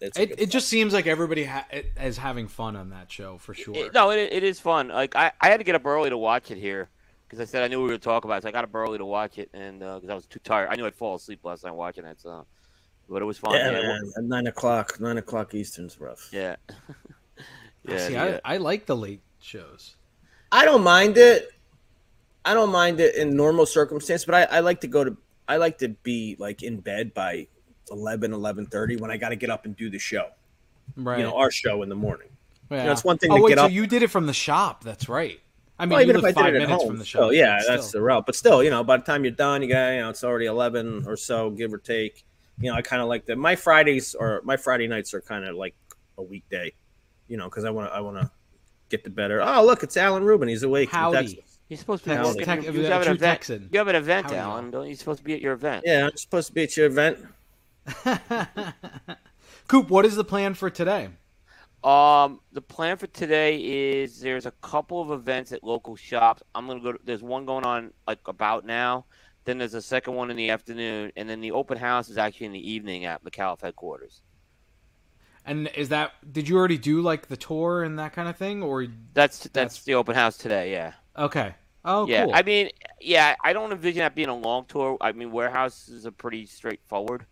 It's 0.04 0.20
It, 0.20 0.36
it 0.38 0.50
just 0.50 0.68
seems 0.68 0.94
like 0.94 1.08
everybody 1.08 1.46
ha- 1.46 1.66
is 1.72 2.18
having 2.18 2.48
fun 2.48 2.76
on 2.76 2.90
that 2.90 3.12
show 3.12 3.38
for 3.38 3.54
sure. 3.54 3.76
It- 3.76 3.94
no, 3.94 4.12
it, 4.12 4.34
it 4.34 4.44
is 4.44 4.60
fun. 4.60 4.90
Like 4.90 5.16
I, 5.16 5.32
I 5.40 5.48
had 5.50 5.58
to 5.58 5.64
get 5.64 5.76
up 5.76 5.86
early 5.86 6.10
to 6.10 6.18
watch 6.18 6.52
it 6.52 6.58
here 6.58 6.90
because 7.26 7.40
I 7.40 7.46
said 7.50 7.64
I 7.64 7.68
knew 7.68 7.78
we 7.78 7.84
were 7.84 7.90
going 7.90 8.00
to 8.02 8.04
talk 8.04 8.26
about 8.26 8.38
it. 8.38 8.44
So 8.44 8.50
I 8.50 8.52
got 8.52 8.64
up 8.66 8.76
early 8.76 8.98
to 8.98 9.06
watch 9.06 9.38
it, 9.38 9.50
and 9.54 9.82
uh, 9.82 9.96
because 9.96 10.10
I 10.10 10.16
was 10.16 10.26
too 10.26 10.40
tired, 10.44 10.70
I 10.70 10.76
knew 10.76 10.86
I'd 10.86 10.94
fall 10.96 11.16
asleep 11.16 11.40
last 11.44 11.64
night 11.64 11.74
watching 11.74 12.06
it. 12.06 12.20
So, 12.20 12.46
but 13.10 13.22
it 13.22 13.26
was 13.26 13.38
fun. 13.38 13.54
yeah, 13.54 13.72
Yeah, 13.72 13.82
man. 13.82 14.12
At 14.18 14.24
nine 14.26 14.48
o'clock, 14.48 15.00
nine 15.00 15.18
o'clock 15.18 15.54
Eastern's 15.54 16.00
rough. 16.00 16.30
yeah. 16.34 16.58
yeah, 17.88 17.98
See, 17.98 18.14
yeah. 18.14 18.40
I, 18.44 18.56
I 18.56 18.58
like 18.58 18.86
the 18.86 18.96
late 18.96 19.22
shows. 19.40 19.96
I 20.52 20.66
don't 20.66 20.84
mind 20.84 21.18
it. 21.18 21.50
I 22.46 22.54
don't 22.54 22.72
mind 22.72 23.00
it 23.00 23.16
in 23.16 23.36
normal 23.38 23.66
circumstance, 23.66 24.26
but 24.26 24.36
I, 24.36 24.58
I 24.58 24.60
like 24.60 24.82
to 24.82 24.88
go 24.88 25.04
to 25.06 25.18
I 25.48 25.58
like 25.58 25.78
to 25.80 25.90
be 25.90 26.36
like 26.40 26.62
in 26.62 26.80
bed 26.80 27.14
by 27.14 27.48
11, 27.94 28.32
11.30 28.32 29.00
when 29.00 29.12
I 29.12 29.18
got 29.18 29.30
to 29.30 29.36
get 29.36 29.50
up 29.50 29.66
and 29.66 29.78
do 29.78 29.90
the 29.90 30.00
show. 30.00 30.30
Right. 30.98 31.20
You 31.20 31.24
know, 31.24 31.38
our 31.38 31.52
show 31.52 31.82
in 31.84 31.90
the 31.90 31.96
morning. 31.96 32.28
yeah. 32.70 32.86
know, 32.86 32.92
it's 32.92 33.04
one 33.04 33.18
thing 33.18 33.32
oh, 33.32 33.38
to 33.38 33.44
wait, 33.44 33.50
get 33.52 33.60
so 33.60 33.66
up- 33.66 33.72
you 33.72 33.88
did 33.88 34.04
it 34.04 34.10
from 34.10 34.26
the 34.26 34.34
shop. 34.34 34.84
That's 34.84 35.08
right. 35.08 35.40
I 35.80 35.86
mean, 35.86 35.92
well, 35.92 36.02
you 36.02 36.10
even 36.10 36.26
if 36.26 36.38
I 36.38 36.44
did 36.44 36.56
it 36.56 36.62
at 36.64 36.70
home, 36.70 36.88
from 36.88 36.98
the 36.98 37.06
shop. 37.06 37.20
still, 37.20 37.34
yeah, 37.34 37.60
that's 37.68 37.92
the 37.92 38.02
route. 38.02 38.26
But 38.26 38.36
still, 38.36 38.64
you 38.64 38.70
know, 38.70 38.84
by 38.84 38.98
the 38.98 39.04
time 39.04 39.24
you're 39.24 39.32
done, 39.32 39.64
you 39.64 39.70
got 39.70 39.90
you 39.90 40.02
know 40.02 40.10
it's 40.10 40.24
already 40.24 40.46
eleven 40.46 41.06
or 41.08 41.18
so, 41.18 41.50
give 41.50 41.74
or 41.74 41.80
take. 41.80 42.24
You 42.60 42.72
know, 42.72 42.78
I 42.78 42.84
kind 42.84 43.02
of 43.02 43.08
like 43.08 43.26
that. 43.26 43.38
My 43.38 43.56
Fridays 43.56 44.14
or 44.14 44.42
my 44.44 44.56
Friday 44.56 44.88
nights 44.88 45.16
are 45.16 45.22
kind 45.22 45.46
of 45.46 45.56
like 45.56 45.76
a 46.20 46.22
weekday. 46.22 46.74
You 47.28 47.38
know, 47.38 47.46
because 47.46 47.66
I 47.66 47.72
want 47.72 47.90
to 47.90 47.96
I 47.96 48.02
want 48.02 48.18
to 48.18 48.30
get 48.90 49.04
the 49.04 49.10
better. 49.10 49.42
Oh, 49.42 49.66
look, 49.66 49.82
it's 49.82 49.98
Alan 49.98 50.24
Rubin. 50.24 50.48
He's 50.48 50.62
awake. 50.62 50.92
from 50.92 51.00
Howdy. 51.00 51.18
Texas. 51.18 51.60
You're 51.70 51.80
supposed 51.80 52.04
to 52.04 52.10
be 52.12 52.16
Tex- 52.16 52.28
working. 52.28 52.46
Tex- 52.46 52.66
you 52.66 52.84
have 52.84 53.02
an 53.02 53.08
event. 53.08 53.20
Texan. 53.20 53.70
You 53.72 53.80
have 53.80 53.88
an 53.88 53.96
event, 53.96 54.32
Alan. 54.32 54.70
Don't 54.70 54.88
you 54.88 54.96
supposed 54.96 55.20
to 55.20 55.24
be 55.24 55.34
at 55.34 55.42
your 55.42 55.54
event? 55.54 55.84
Yeah, 55.86 56.06
I'm 56.06 56.18
supposed 56.18 56.48
to 56.48 56.54
be 56.54 56.64
at 56.64 56.78
your 56.78 56.86
event. 56.86 57.18
Coop, 59.68 59.90
what 59.90 60.06
is 60.06 60.16
the 60.16 60.24
plan 60.24 60.54
for 60.54 60.70
today? 60.70 61.10
Um, 61.84 62.40
the 62.54 62.62
plan 62.62 62.98
for 62.98 63.08
today 63.08 63.58
is 63.58 64.22
there's 64.22 64.46
a 64.46 64.52
couple 64.52 65.02
of 65.02 65.12
events 65.12 65.52
at 65.52 65.64
local 65.64 65.96
shops. 65.96 66.42
I'm 66.56 66.68
gonna 66.68 66.80
go. 66.80 66.94
To, 66.94 67.00
there's 67.04 67.22
one 67.22 67.46
going 67.46 67.66
on 67.66 67.92
like 68.08 68.26
about 68.28 68.66
now. 68.66 69.06
Then 69.46 69.58
there's 69.58 69.74
a 69.74 69.82
second 69.82 70.16
one 70.16 70.32
in 70.32 70.38
the 70.38 70.50
afternoon, 70.50 71.12
and 71.18 71.30
then 71.30 71.42
the 71.42 71.52
open 71.52 71.78
house 71.78 72.10
is 72.10 72.18
actually 72.18 72.46
in 72.46 72.54
the 72.54 72.72
evening 72.72 73.04
at 73.04 73.22
McAuliffe 73.26 73.62
headquarters. 73.62 74.22
And 75.46 75.70
is 75.76 75.90
that 75.90 76.14
did 76.32 76.48
you 76.48 76.58
already 76.58 76.78
do 76.78 77.02
like 77.02 77.28
the 77.28 77.36
tour 77.36 77.84
and 77.84 78.00
that 78.00 78.14
kind 78.14 78.30
of 78.30 78.38
thing, 78.38 78.64
or 78.64 78.88
That's 79.14 79.40
that's, 79.40 79.52
That's- 79.52 79.84
the 79.84 79.96
open 79.96 80.16
house 80.16 80.38
today. 80.38 80.72
Yeah. 80.72 80.94
okay? 81.18 81.56
Oh, 81.86 82.08
yeah. 82.08 82.24
cool. 82.24 82.34
I 82.34 82.44
mean, 82.44 82.70
yeah. 83.02 83.36
I 83.44 83.52
don't 83.52 83.74
envision 83.74 84.00
that 84.00 84.16
being 84.16 84.30
a 84.30 84.36
long 84.36 84.64
tour. 84.70 84.98
I 85.02 85.12
mean, 85.12 85.34
warehouses 85.34 86.06
are 86.06 86.12
pretty 86.12 86.46
straightforward. 86.46 87.26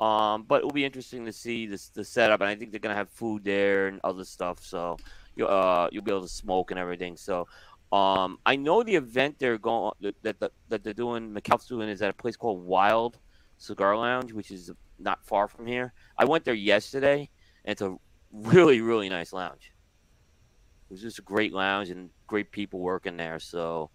Um, 0.00 0.44
but 0.44 0.60
it 0.60 0.64
will 0.64 0.70
be 0.70 0.84
interesting 0.84 1.24
to 1.24 1.32
see 1.32 1.66
this 1.66 1.88
the 1.88 2.04
setup, 2.04 2.40
and 2.40 2.48
I 2.48 2.54
think 2.54 2.70
they're 2.70 2.80
gonna 2.80 2.94
have 2.94 3.10
food 3.10 3.42
there 3.44 3.88
and 3.88 4.00
other 4.04 4.24
stuff. 4.24 4.64
So 4.64 4.96
you 5.34 5.46
uh 5.46 5.88
you'll 5.90 6.04
be 6.04 6.12
able 6.12 6.22
to 6.22 6.28
smoke 6.28 6.70
and 6.70 6.78
everything. 6.78 7.16
So 7.16 7.48
um 7.90 8.38
I 8.46 8.54
know 8.56 8.82
the 8.82 8.94
event 8.94 9.38
they're 9.38 9.58
going 9.58 9.92
that 10.22 10.38
that, 10.40 10.52
that 10.68 10.84
they're 10.84 10.92
doing 10.92 11.32
McAuliffe's 11.34 11.66
doing 11.66 11.88
is 11.88 12.00
at 12.02 12.10
a 12.10 12.12
place 12.12 12.36
called 12.36 12.64
Wild 12.64 13.18
Cigar 13.56 13.96
Lounge, 13.96 14.32
which 14.32 14.52
is 14.52 14.70
not 15.00 15.24
far 15.24 15.48
from 15.48 15.66
here. 15.66 15.92
I 16.16 16.24
went 16.26 16.44
there 16.44 16.54
yesterday, 16.54 17.28
and 17.64 17.72
it's 17.72 17.82
a 17.82 17.96
really 18.30 18.80
really 18.80 19.08
nice 19.08 19.32
lounge. 19.32 19.72
It 20.88 20.92
was 20.92 21.02
just 21.02 21.18
a 21.18 21.22
great 21.22 21.52
lounge 21.52 21.90
and 21.90 22.10
great 22.28 22.52
people 22.52 22.78
working 22.78 23.16
there. 23.16 23.40
So 23.40 23.90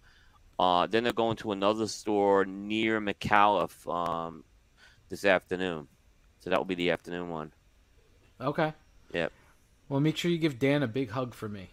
uh, 0.58 0.86
then 0.86 1.02
they're 1.02 1.12
going 1.12 1.36
to 1.38 1.52
another 1.52 1.88
store 1.88 2.44
near 2.44 3.00
McAuliffe 3.00 3.88
um, 3.92 4.44
this 5.08 5.24
afternoon. 5.24 5.88
So 6.44 6.50
that 6.50 6.58
will 6.58 6.66
be 6.66 6.74
the 6.74 6.90
afternoon 6.90 7.30
one. 7.30 7.52
okay. 8.38 8.74
Yep. 9.14 9.32
Well, 9.88 10.00
make 10.00 10.16
sure 10.18 10.30
you 10.30 10.36
give 10.36 10.58
Dan 10.58 10.82
a 10.82 10.86
big 10.86 11.10
hug 11.10 11.32
for 11.34 11.48
me. 11.48 11.70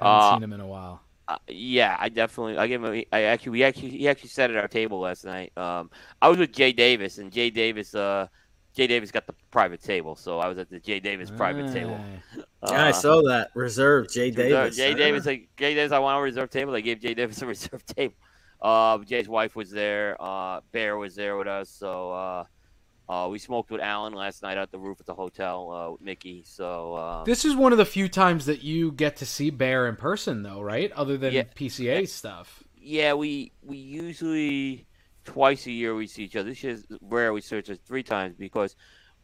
I 0.00 0.04
Uh, 0.04 0.20
haven't 0.22 0.36
seen 0.36 0.44
him 0.44 0.52
in 0.52 0.60
a 0.60 0.66
while. 0.66 1.00
Uh, 1.26 1.38
yeah, 1.48 1.96
I 1.98 2.08
definitely. 2.08 2.56
I 2.56 2.68
give 2.68 2.84
him. 2.84 2.94
A, 2.94 3.06
I 3.12 3.22
actually, 3.22 3.50
we 3.52 3.64
actually, 3.64 3.90
he 3.90 4.08
actually 4.08 4.28
sat 4.28 4.50
at 4.50 4.56
our 4.56 4.68
table 4.68 5.00
last 5.00 5.24
night. 5.24 5.56
Um, 5.58 5.90
I 6.22 6.28
was 6.28 6.38
with 6.38 6.52
Jay 6.52 6.70
Davis, 6.72 7.18
and 7.18 7.32
Jay 7.32 7.50
Davis, 7.50 7.94
uh, 7.96 8.28
Jay 8.76 8.86
Davis 8.86 9.10
got 9.10 9.26
the 9.26 9.34
private 9.50 9.82
table, 9.82 10.14
so 10.14 10.38
I 10.38 10.46
was 10.48 10.58
at 10.58 10.68
the 10.70 10.78
Jay 10.78 11.00
Davis 11.00 11.30
private 11.32 11.72
table. 11.72 11.98
Ah. 11.98 12.42
Yeah, 12.70 12.84
I 12.84 12.88
Uh, 12.90 12.92
saw 12.92 13.22
that. 13.22 13.50
Reserve 13.54 14.08
Jay 14.10 14.30
Reserve- 14.30 14.36
Davis. 14.36 14.76
Jay? 14.76 14.94
Davis, 14.94 15.26
like 15.26 15.48
Jay 15.56 15.74
Davis, 15.74 15.90
I 15.92 15.98
want 15.98 16.18
a 16.18 16.22
reserve 16.22 16.50
table. 16.50 16.72
They 16.72 16.82
gave 16.82 17.00
Jay 17.00 17.14
Davis 17.14 17.40
a 17.42 17.46
reserve 17.54 17.84
table. 17.86 18.14
Uh, 18.60 18.98
Jay's 18.98 19.28
wife 19.28 19.56
was 19.56 19.70
there. 19.70 20.16
Uh, 20.20 20.60
Bear 20.72 20.96
was 20.98 21.14
there 21.16 21.36
with 21.36 21.48
us. 21.48 21.70
So 21.70 22.12
uh, 23.08 23.28
we 23.30 23.38
smoked 23.38 23.70
with 23.70 23.80
Alan 23.80 24.12
last 24.14 24.42
night 24.42 24.56
at 24.56 24.70
the 24.70 24.78
roof 24.78 24.98
at 25.00 25.06
the 25.06 25.14
hotel 25.14 25.70
uh, 25.70 25.90
with 25.92 26.00
Mickey. 26.00 26.42
So 26.46 26.94
uh, 26.94 27.24
This 27.24 27.44
is 27.44 27.54
one 27.54 27.72
of 27.72 27.78
the 27.78 27.84
few 27.84 28.08
times 28.08 28.46
that 28.46 28.62
you 28.62 28.92
get 28.92 29.16
to 29.16 29.26
see 29.26 29.50
Bear 29.50 29.86
in 29.88 29.96
person, 29.96 30.42
though, 30.42 30.60
right? 30.60 30.90
Other 30.92 31.16
than 31.18 31.32
Yeah. 31.32 31.42
PCA 31.54 32.08
stuff. 32.08 32.62
yeah, 32.80 33.12
we 33.14 33.52
we 33.62 33.76
usually 33.76 34.86
twice 35.24 35.66
a 35.66 35.70
year 35.70 35.94
we 35.94 36.06
see 36.06 36.24
each 36.24 36.36
other. 36.36 36.50
This 36.50 36.64
is 36.64 36.86
rare. 37.00 37.32
We 37.32 37.40
searched 37.40 37.68
it 37.70 37.80
three 37.86 38.02
times 38.02 38.36
because 38.38 38.76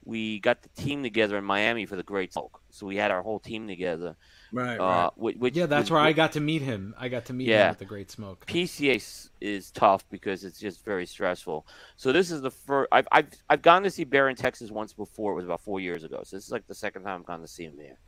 we 0.05 0.41
got 0.41 0.63
the 0.63 0.69
team 0.71 1.03
together 1.03 1.37
in 1.37 1.45
Miami 1.45 1.85
for 1.87 1.97
the 1.97 2.03
Great 2.03 2.33
Smoke. 2.33 2.61
So 2.71 2.87
we 2.87 2.97
had 2.97 3.11
our 3.11 3.23
whole 3.23 3.39
team 3.39 3.67
together. 3.69 4.17
Right, 4.53 4.79
right. 4.79 5.05
Uh, 5.07 5.11
which, 5.17 5.37
which 5.37 5.57
Yeah, 5.57 5.67
that's 5.67 5.85
was- 5.85 5.91
where 5.93 6.01
I 6.01 6.13
got 6.13 6.33
to 6.33 6.41
meet 6.41 6.63
him. 6.63 6.95
I 6.99 7.09
got 7.09 7.27
to 7.27 7.33
meet 7.33 7.49
him 7.49 7.59
at 7.59 7.79
the 7.79 7.85
Great 7.85 8.11
Smoke. 8.11 8.45
PCA 8.47 9.29
is 9.41 9.71
tough 9.71 10.09
because 10.11 10.45
it's 10.45 10.59
just 10.59 10.85
very 10.85 11.07
stressful. 11.07 11.67
So 11.97 12.13
this 12.13 12.31
is 12.31 12.41
the 12.41 12.51
first. 12.51 12.89
I've 12.93 13.07
I've 13.13 13.29
I've 13.49 13.63
gone 13.63 13.83
to 13.85 13.91
see 13.91 14.05
Bear 14.05 14.29
in 14.29 14.37
Texas 14.37 14.71
once 14.71 14.93
before. 14.93 15.33
It 15.33 15.37
was 15.37 15.45
about 15.45 15.61
four 15.61 15.81
years 15.81 16.03
ago. 16.05 16.21
So 16.25 16.37
this 16.37 16.47
is 16.47 16.51
like 16.53 16.67
the 16.67 16.75
second 16.75 17.05
time 17.05 17.21
I've 17.21 17.27
gone 17.27 17.41
to 17.43 17.49
see 17.49 17.65
him 17.65 17.77
there. 17.77 17.99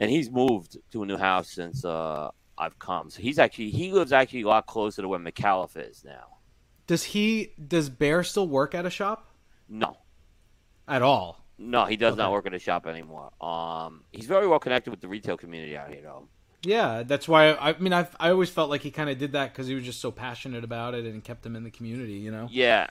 And 0.00 0.10
he's 0.10 0.30
moved 0.30 0.78
to 0.92 1.02
a 1.02 1.06
new 1.06 1.16
house 1.16 1.50
since 1.52 1.84
uh, 1.84 2.30
I've 2.58 2.78
come. 2.78 3.10
So 3.10 3.20
he's 3.22 3.38
actually 3.38 3.70
he 3.70 3.92
lives 3.92 4.12
actually 4.12 4.42
a 4.42 4.48
lot 4.48 4.66
closer 4.66 5.02
to 5.02 5.08
where 5.08 5.18
McAuliffe 5.20 5.76
is 5.76 6.02
now. 6.04 6.38
Does 6.86 7.02
he? 7.02 7.52
Does 7.68 7.88
Bear 7.88 8.22
still 8.22 8.48
work 8.48 8.74
at 8.74 8.86
a 8.86 8.90
shop 8.90 9.28
No, 9.68 9.96
at 10.88 11.02
all? 11.02 11.44
No, 11.58 11.84
he 11.84 11.96
does 11.96 12.16
not 12.16 12.32
work 12.32 12.46
at 12.46 12.54
a 12.54 12.58
shop 12.58 12.86
anymore. 12.86 13.30
Um, 13.40 14.04
he's 14.12 14.26
very 14.26 14.46
well 14.46 14.58
connected 14.58 14.90
with 14.90 15.00
the 15.00 15.08
retail 15.08 15.36
community 15.36 15.76
out 15.76 15.90
here, 15.90 16.02
though. 16.02 16.28
Yeah, 16.62 17.02
that's 17.04 17.28
why. 17.28 17.50
I, 17.50 17.70
I 17.70 17.78
mean, 17.78 17.92
I 17.92 18.08
I 18.18 18.30
always 18.30 18.50
felt 18.50 18.70
like 18.70 18.82
he 18.82 18.90
kind 18.90 19.08
of 19.08 19.18
did 19.18 19.32
that 19.32 19.52
because 19.52 19.66
he 19.66 19.74
was 19.74 19.84
just 19.84 20.00
so 20.00 20.10
passionate 20.10 20.64
about 20.64 20.94
it 20.94 21.04
and 21.04 21.22
kept 21.22 21.46
him 21.46 21.54
in 21.54 21.64
the 21.64 21.70
community. 21.70 22.14
You 22.14 22.32
know. 22.32 22.48
Yeah, 22.50 22.88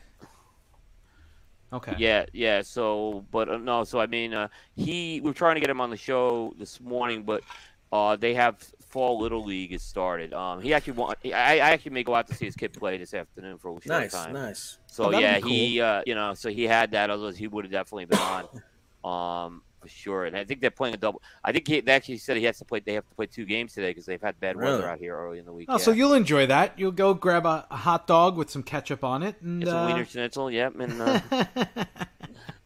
Okay. 1.74 1.94
Yeah, 1.98 2.26
yeah. 2.32 2.62
So, 2.62 3.26
but 3.32 3.50
uh, 3.50 3.58
no. 3.58 3.84
So 3.84 4.00
I 4.00 4.08
mean, 4.08 4.34
uh, 4.34 4.48
he. 4.76 5.20
We 5.22 5.32
are 5.32 5.34
trying 5.34 5.56
to 5.56 5.62
get 5.62 5.70
him 5.70 5.82
on 5.82 5.90
the 5.90 5.98
show 5.98 6.54
this 6.58 6.80
morning, 6.80 7.24
but 7.24 7.44
uh, 7.92 8.16
they 8.16 8.34
have 8.34 8.64
fall 8.96 9.20
little 9.20 9.44
league 9.44 9.74
has 9.74 9.84
started. 9.84 10.34
Um, 10.34 10.62
he 10.62 10.74
actually 10.74 10.94
want. 10.94 11.20
I, 11.26 11.30
I 11.60 11.72
actually 11.74 11.92
may 11.92 12.04
go 12.04 12.16
out 12.16 12.28
to 12.28 12.34
see 12.34 12.46
his 12.46 12.56
kid 12.56 12.72
play 12.72 12.98
this 12.98 13.14
afternoon 13.14 13.58
for 13.58 13.68
a 13.72 13.74
short 13.74 13.88
nice, 13.88 14.14
time. 14.14 14.32
nice. 14.34 14.78
So 14.88 15.14
Oh, 15.14 15.20
yeah, 15.20 15.42
be 15.42 15.50
he. 15.50 15.82
Uh, 15.82 16.02
you 16.06 16.16
know, 16.16 16.34
so 16.34 16.50
he 16.50 16.64
had 16.64 16.92
that. 16.92 17.10
Otherwise, 17.10 17.36
he 17.36 17.48
would 17.50 17.66
have 17.66 17.72
definitely 17.74 18.06
been 18.06 18.20
on. 18.20 18.48
Um, 19.06 19.62
for 19.82 19.88
sure. 19.88 20.26
And 20.26 20.36
I 20.36 20.46
think 20.46 20.62
they're 20.62 20.72
playing 20.72 20.96
a 20.96 20.98
double. 20.98 21.22
I 21.44 21.52
think 21.52 21.68
he 21.68 21.80
they 21.80 21.92
actually 21.92 22.18
said 22.18 22.38
he 22.38 22.44
has 22.46 22.58
to 22.58 22.66
play. 22.66 22.80
They 22.80 22.96
have 22.96 23.08
to 23.08 23.16
play 23.16 23.28
two 23.28 23.46
games 23.46 23.74
today 23.76 23.92
because 23.92 24.08
they've 24.08 24.20
had 24.20 24.40
bad 24.40 24.56
Really? 24.56 24.72
weather 24.72 24.90
out 24.90 24.98
here 24.98 25.16
early 25.16 25.38
in 25.38 25.46
the 25.46 25.54
week. 25.54 25.68
Oh, 25.70 25.74
yeah. 25.74 25.78
so 25.78 25.92
you'll 25.92 26.16
enjoy 26.16 26.48
that. 26.48 26.80
You'll 26.80 26.92
go 26.92 27.14
grab 27.14 27.46
a, 27.46 27.68
a 27.70 27.76
hot 27.78 28.08
dog 28.08 28.36
with 28.36 28.50
some 28.50 28.64
ketchup 28.64 29.04
on 29.04 29.22
it, 29.22 29.36
and 29.44 29.62
Get 29.62 29.70
some 29.70 29.78
uh, 29.78 29.88
wiener 29.94 30.06
schnitzel. 30.06 30.50
Yep. 30.50 30.80
And 30.80 31.02
uh, 31.04 31.20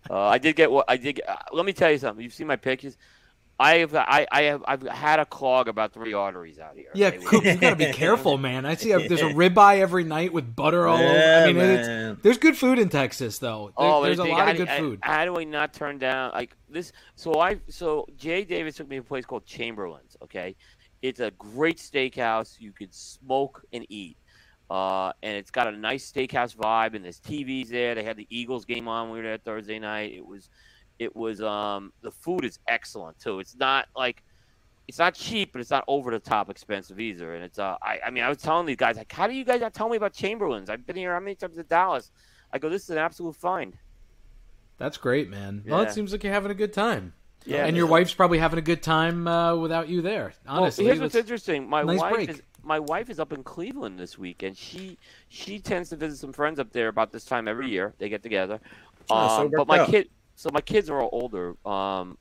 uh, 0.10 0.28
I 0.28 0.38
did 0.38 0.56
get 0.56 0.72
what 0.72 0.86
I 0.88 0.96
did. 0.96 1.18
Get, 1.18 1.28
uh, 1.28 1.36
let 1.52 1.66
me 1.66 1.74
tell 1.74 1.92
you 1.92 1.98
something. 1.98 2.24
You've 2.24 2.34
seen 2.34 2.48
my 2.48 2.56
pictures. 2.56 2.98
I 3.62 3.76
have 3.80 3.94
I, 3.94 4.26
I 4.32 4.42
have 4.44 4.64
I've 4.68 4.84
had 4.84 5.20
a 5.20 5.26
clog 5.26 5.68
about 5.68 5.92
three 5.94 6.14
arteries 6.14 6.60
out 6.60 6.76
here. 6.76 6.90
Yeah, 6.96 7.08
okay? 7.08 7.18
Coop, 7.20 7.44
you 7.44 7.56
gotta 7.56 7.76
be 7.76 7.86
careful, 7.94 8.38
man. 8.38 8.66
I 8.66 8.76
see 8.76 8.92
a, 8.94 9.00
there's 9.08 9.22
a 9.22 9.26
ribeye 9.34 9.80
every 9.80 10.06
night 10.06 10.32
with 10.32 10.56
butter 10.56 10.88
all 10.88 10.96
over. 10.98 11.04
Yeah, 11.04 11.46
I 11.50 11.52
mean, 11.52 11.66
it's, 11.66 12.22
there's 12.24 12.38
good 12.38 12.58
food 12.58 12.80
in 12.80 12.88
Texas, 12.90 13.38
though. 13.40 13.74
There- 13.78 13.88
Oh, 13.88 14.02
there's 14.04 14.20
a 14.20 14.24
big- 14.24 14.32
lot 14.32 14.46
how 14.46 14.52
of 14.52 14.58
good 14.58 14.70
I- 14.70 14.80
food. 14.80 15.00
How 15.04 15.26
do 15.26 15.38
I 15.38 15.44
not 15.44 15.74
turn 15.74 15.98
down 15.98 16.32
like 16.34 16.56
this? 16.70 16.94
So 17.16 17.42
I 17.42 17.58
so 17.68 18.08
Jay 18.18 18.46
Davis 18.46 18.76
took 18.78 18.88
me 18.88 18.96
to 18.96 19.02
a 19.02 19.04
place 19.06 19.26
called 19.26 19.46
Chamberlain's. 19.46 20.16
Okay, 20.24 20.56
it's 21.02 21.20
a 21.20 21.32
great 21.32 21.80
steakhouse. 21.80 22.62
You 22.62 22.72
could 22.72 22.94
smoke 22.94 23.64
and 23.74 23.86
eat, 23.90 24.16
uh, 24.70 25.12
and 25.22 25.36
it's 25.36 25.52
got 25.52 25.68
a 25.68 25.72
nice 25.74 26.10
steakhouse 26.10 26.56
vibe. 26.56 26.96
And 26.96 27.04
there's 27.04 27.20
TVs 27.20 27.68
there. 27.68 27.94
They 27.94 28.04
had 28.04 28.16
the 28.16 28.28
Eagles 28.30 28.64
game 28.64 28.88
on. 28.88 29.10
We 29.12 29.18
were 29.18 29.24
there 29.24 29.38
Thursday 29.38 29.80
night. 29.80 30.14
It 30.14 30.26
was, 30.26 30.50
it 31.00 31.16
was 31.16 31.42
um 31.42 31.92
the 32.02 32.12
food 32.12 32.46
is 32.46 32.60
excellent 32.68 33.20
too. 33.20 33.40
It's 33.40 33.56
not 33.56 33.88
like. 33.96 34.24
It's 34.88 34.98
not 34.98 35.14
cheap, 35.14 35.52
but 35.52 35.62
it's 35.62 35.70
not 35.70 35.84
over 35.88 36.10
the 36.10 36.18
top 36.18 36.50
expensive 36.50 37.00
either. 37.00 37.36
And 37.36 37.44
it's 37.44 37.60
uh, 37.60 37.78
I, 37.80 38.00
I 38.08 38.10
mean, 38.10 38.24
I 38.24 38.30
was 38.30 38.40
telling 38.40 38.66
these 38.66 38.76
guys 38.76 38.98
like, 38.98 39.12
how 39.12 39.28
do 39.28 39.36
you 39.36 39.46
guys 39.46 39.62
not 39.62 39.72
tell 39.72 39.88
me 39.88 39.98
about 39.98 40.14
Chamberlain's? 40.14 40.68
I've 40.68 40.84
been 40.88 40.96
here 40.96 41.14
how 41.14 41.20
many 41.20 41.36
times 41.36 41.58
to 41.58 41.64
Dallas? 41.64 42.10
I 42.52 42.58
go, 42.58 42.70
this 42.70 42.86
is 42.86 42.90
an 42.90 42.98
absolute 42.98 43.36
find. 43.36 43.78
That's 44.80 44.98
great, 44.98 45.30
man. 45.30 45.64
Well, 45.68 45.82
it 45.82 45.92
seems 45.92 46.12
like 46.12 46.24
you're 46.24 46.34
having 46.34 46.50
a 46.50 46.56
good 46.56 46.74
time. 46.74 47.14
Yeah, 47.46 47.68
and 47.68 47.78
your 47.78 47.86
wife's 47.86 48.16
probably 48.16 48.40
having 48.40 48.58
a 48.58 48.64
good 48.64 48.82
time 48.82 49.28
uh, 49.28 49.56
without 49.58 49.90
you 49.90 50.02
there. 50.02 50.34
Honestly, 50.48 50.86
well, 50.86 50.94
here's 50.94 51.02
what's 51.02 51.14
interesting. 51.14 51.70
My 51.70 51.84
nice 51.84 52.00
wife 52.00 52.14
break. 52.16 52.30
is 52.32 52.42
my 52.64 52.80
wife 52.80 53.12
is 53.12 53.20
up 53.20 53.32
in 53.32 53.44
Cleveland 53.44 54.00
this 54.00 54.18
week, 54.18 54.42
and 54.42 54.58
she 54.58 54.98
she 55.28 55.60
tends 55.60 55.90
to 55.90 55.98
visit 55.98 56.18
some 56.18 56.34
friends 56.34 56.58
up 56.60 56.72
there 56.72 56.88
about 56.88 57.12
this 57.12 57.26
time 57.26 57.48
every 57.48 57.70
year. 57.70 57.94
They 58.00 58.10
get 58.10 58.24
together. 58.24 58.60
Oh, 59.10 59.38
so 59.38 59.44
Um, 59.44 59.52
but 59.56 59.68
my 59.68 59.80
out. 59.82 59.90
kid, 59.90 60.10
so 60.40 60.50
my 60.54 60.62
kids 60.62 60.90
are 60.90 61.02
all 61.02 61.10
older. 61.12 61.56
Um, 61.68 62.18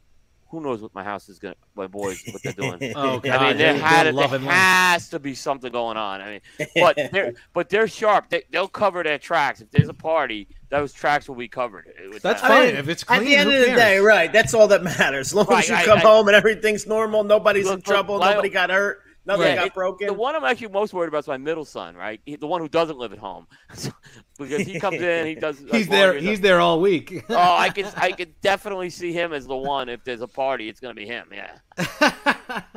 who 0.51 0.61
knows 0.63 0.81
what 0.81 0.95
my 0.95 1.05
house 1.05 1.29
is 1.29 1.39
gonna, 1.39 1.55
my 1.77 1.87
boys, 1.87 2.25
what 2.33 2.43
they're 2.43 2.53
doing. 2.55 2.79
Oh 2.97 3.21
God, 3.21 3.27
I 3.37 3.49
mean, 3.49 3.59
there, 3.59 3.77
had, 3.79 4.07
they're 4.07 4.13
there 4.13 4.13
loving 4.15 4.45
life. 4.45 4.55
has 4.55 5.09
to 5.11 5.19
be 5.19 5.35
something 5.35 5.71
going 5.71 5.97
on. 5.99 6.21
I 6.23 6.41
mean, 6.59 6.69
but 6.75 6.97
they're 7.13 7.35
but 7.53 7.69
they're 7.69 7.87
sharp. 7.87 8.31
They, 8.31 8.43
they'll 8.51 8.67
cover 8.67 9.03
their 9.05 9.19
tracks. 9.19 9.61
If 9.61 9.71
there's 9.71 9.89
a 9.91 9.95
party, 9.95 10.49
those 10.71 10.93
tracks 10.95 11.29
will 11.29 11.37
be 11.37 11.49
covered. 11.49 11.87
That's 12.23 12.41
that. 12.41 12.49
fine. 12.49 12.51
I 12.63 12.67
mean, 12.67 12.77
if 12.77 12.89
it's 12.89 13.05
At 13.09 13.21
the 13.21 13.37
end 13.37 13.51
who 13.51 13.55
of 13.57 13.61
the 13.61 13.67
cares? 13.67 13.79
day, 13.79 13.99
right? 13.99 14.33
That's 14.33 14.55
all 14.55 14.67
that 14.69 14.83
matters. 14.83 15.29
As 15.29 15.35
long 15.35 15.47
Right, 15.47 15.63
as 15.65 15.69
you 15.69 15.77
I- 15.77 15.85
come 15.85 15.99
I- 15.99 16.03
home 16.03 16.27
and 16.29 16.35
everything's 16.35 16.87
normal, 16.87 17.23
nobody's 17.25 17.67
Look, 17.67 17.75
in 17.77 17.83
trouble, 17.83 18.17
Lyle- 18.19 18.31
nobody 18.37 18.49
got 18.49 18.71
hurt, 18.71 19.03
nothing 19.29 19.47
Yeah, 19.47 19.55
got 19.55 19.67
it- 19.69 19.75
broken. 19.75 20.07
The 20.09 20.13
one 20.15 20.35
I'm 20.35 20.43
actually 20.45 20.69
most 20.69 20.93
worried 20.93 21.07
about 21.09 21.19
is 21.19 21.29
my 21.29 21.37
middle 21.37 21.65
son, 21.65 21.95
right? 21.95 22.21
He, 22.27 22.35
the 22.35 22.47
one 22.49 22.61
who 22.61 22.69
doesn't 22.69 22.99
live 22.99 23.13
at 23.13 23.19
home, 23.21 23.47
because 24.39 24.67
he 24.67 24.81
comes 24.81 25.01
in, 25.01 25.27
he 25.27 25.35
does. 25.37 25.61
like, 25.61 25.73
He's 25.75 25.87
there. 25.89 26.07
laundry 26.09 26.19
and 26.19 26.29
He's 26.29 26.41
there 26.41 26.59
all 26.61 26.81
week. 26.81 27.25
Oh, 27.31 27.37
I 27.57 27.69
can 27.71 27.87
I 27.97 28.11
can 28.13 28.35
definitely 28.43 28.91
see 28.91 29.13
him 29.13 29.33
as 29.33 29.47
the 29.47 29.57
one. 29.57 29.89
If 29.89 30.03
there's 30.03 30.23
a 30.23 30.27
party, 30.27 30.69
it's 30.69 30.81
gonna 30.81 30.95
be 30.95 31.07
him. 31.07 31.29
Yeah, 31.33 32.11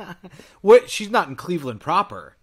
what? 0.60 0.88
She's 0.90 1.10
not 1.10 1.28
in 1.28 1.36
Cleveland 1.36 1.80
proper. 1.80 2.36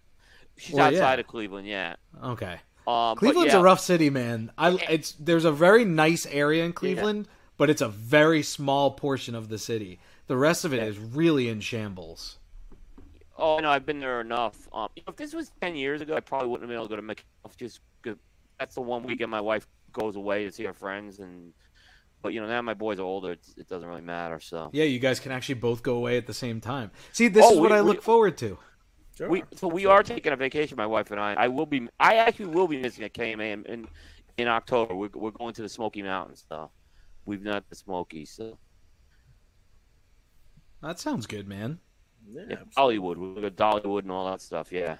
she's 0.56 0.74
Well, 0.74 0.86
outside 0.86 1.14
yeah. 1.14 1.20
of 1.20 1.26
Cleveland. 1.26 1.66
Yeah, 1.66 1.96
Okay. 2.22 2.58
um, 2.86 3.16
Cleveland's 3.16 3.52
yeah, 3.54 3.60
a 3.60 3.62
rough 3.62 3.80
city, 3.80 4.10
man. 4.10 4.50
I 4.58 4.72
it's 4.90 5.12
there's 5.12 5.44
a 5.44 5.52
very 5.52 5.84
nice 5.84 6.26
area 6.26 6.64
in 6.64 6.72
Cleveland, 6.72 7.28
but 7.56 7.70
it's 7.70 7.82
a 7.82 7.88
very 7.88 8.42
small 8.42 8.90
portion 8.92 9.34
of 9.34 9.48
the 9.48 9.58
city. 9.58 10.00
The 10.26 10.36
rest 10.36 10.64
of 10.64 10.72
it 10.74 10.82
is 10.82 10.98
really 10.98 11.48
in 11.48 11.60
shambles. 11.60 12.38
Oh 13.40 13.58
no, 13.58 13.70
I've 13.70 13.86
been 13.86 13.98
there 14.00 14.20
enough. 14.20 14.68
Um, 14.72 14.88
if 14.96 15.16
this 15.16 15.32
was 15.34 15.50
ten 15.60 15.74
years 15.76 16.00
ago, 16.00 16.14
I 16.16 16.20
probably 16.20 16.48
wouldn't 16.48 16.64
have 16.64 16.68
been 16.68 16.76
able 16.78 16.88
to 16.88 16.96
go 16.96 17.14
to 17.14 17.22
McAllen. 17.24 17.56
Just 17.56 17.80
'cause 18.02 18.16
that's 18.58 18.74
the 18.74 18.80
one 18.82 19.02
weekend 19.02 19.30
my 19.30 19.40
wife 19.40 19.66
goes 19.92 20.16
away 20.16 20.44
to 20.44 20.52
see 20.52 20.64
her 20.64 20.74
friends, 20.74 21.18
and 21.20 21.52
but 22.22 22.32
you 22.34 22.40
know 22.40 22.46
now 22.46 22.60
my 22.62 22.74
boys 22.74 22.98
are 23.00 23.04
older, 23.04 23.32
it's, 23.32 23.56
it 23.56 23.66
doesn't 23.68 23.88
really 23.88 24.02
matter. 24.02 24.38
So 24.40 24.70
Yeah, 24.72 24.84
you 24.84 24.98
guys 24.98 25.18
can 25.20 25.32
actually 25.32 25.54
both 25.56 25.82
go 25.82 25.96
away 25.96 26.16
at 26.18 26.26
the 26.26 26.34
same 26.34 26.60
time. 26.60 26.90
See, 27.12 27.28
this 27.28 27.44
Oh, 27.46 27.52
is 27.54 27.58
what 27.58 27.70
we- 27.70 27.76
I 27.78 27.82
we- 27.82 27.88
look 27.88 28.02
forward 28.02 28.36
to. 28.38 28.58
Sure. 29.16 29.28
we 29.28 29.42
so 29.54 29.68
we 29.68 29.86
are 29.86 30.02
taking 30.02 30.32
a 30.32 30.36
vacation, 30.36 30.76
my 30.76 30.86
wife 30.86 31.10
and 31.10 31.20
I. 31.20 31.34
I 31.34 31.48
will 31.48 31.66
be. 31.66 31.88
I 31.98 32.16
actually 32.16 32.46
will 32.46 32.68
be 32.68 32.80
missing 32.80 33.04
a 33.04 33.08
KMA 33.08 33.52
in 33.52 33.64
in, 33.66 33.88
in 34.38 34.48
October. 34.48 34.94
We're 34.94 35.10
we're 35.14 35.30
going 35.32 35.52
to 35.54 35.62
the 35.62 35.68
Smoky 35.68 36.02
Mountains, 36.02 36.44
so 36.48 36.70
we've 37.26 37.42
not 37.42 37.68
the 37.68 37.74
Smoky, 37.74 38.24
So 38.24 38.58
That 40.82 40.98
sounds 40.98 41.26
good, 41.26 41.46
man. 41.48 41.80
Yeah, 42.28 42.42
yeah, 42.48 42.56
Hollywood, 42.76 43.18
we'll 43.18 43.34
go 43.34 43.40
to 43.40 43.50
Dollywood 43.50 44.02
and 44.02 44.10
all 44.12 44.30
that 44.30 44.40
stuff. 44.40 44.70
Yeah. 44.72 44.96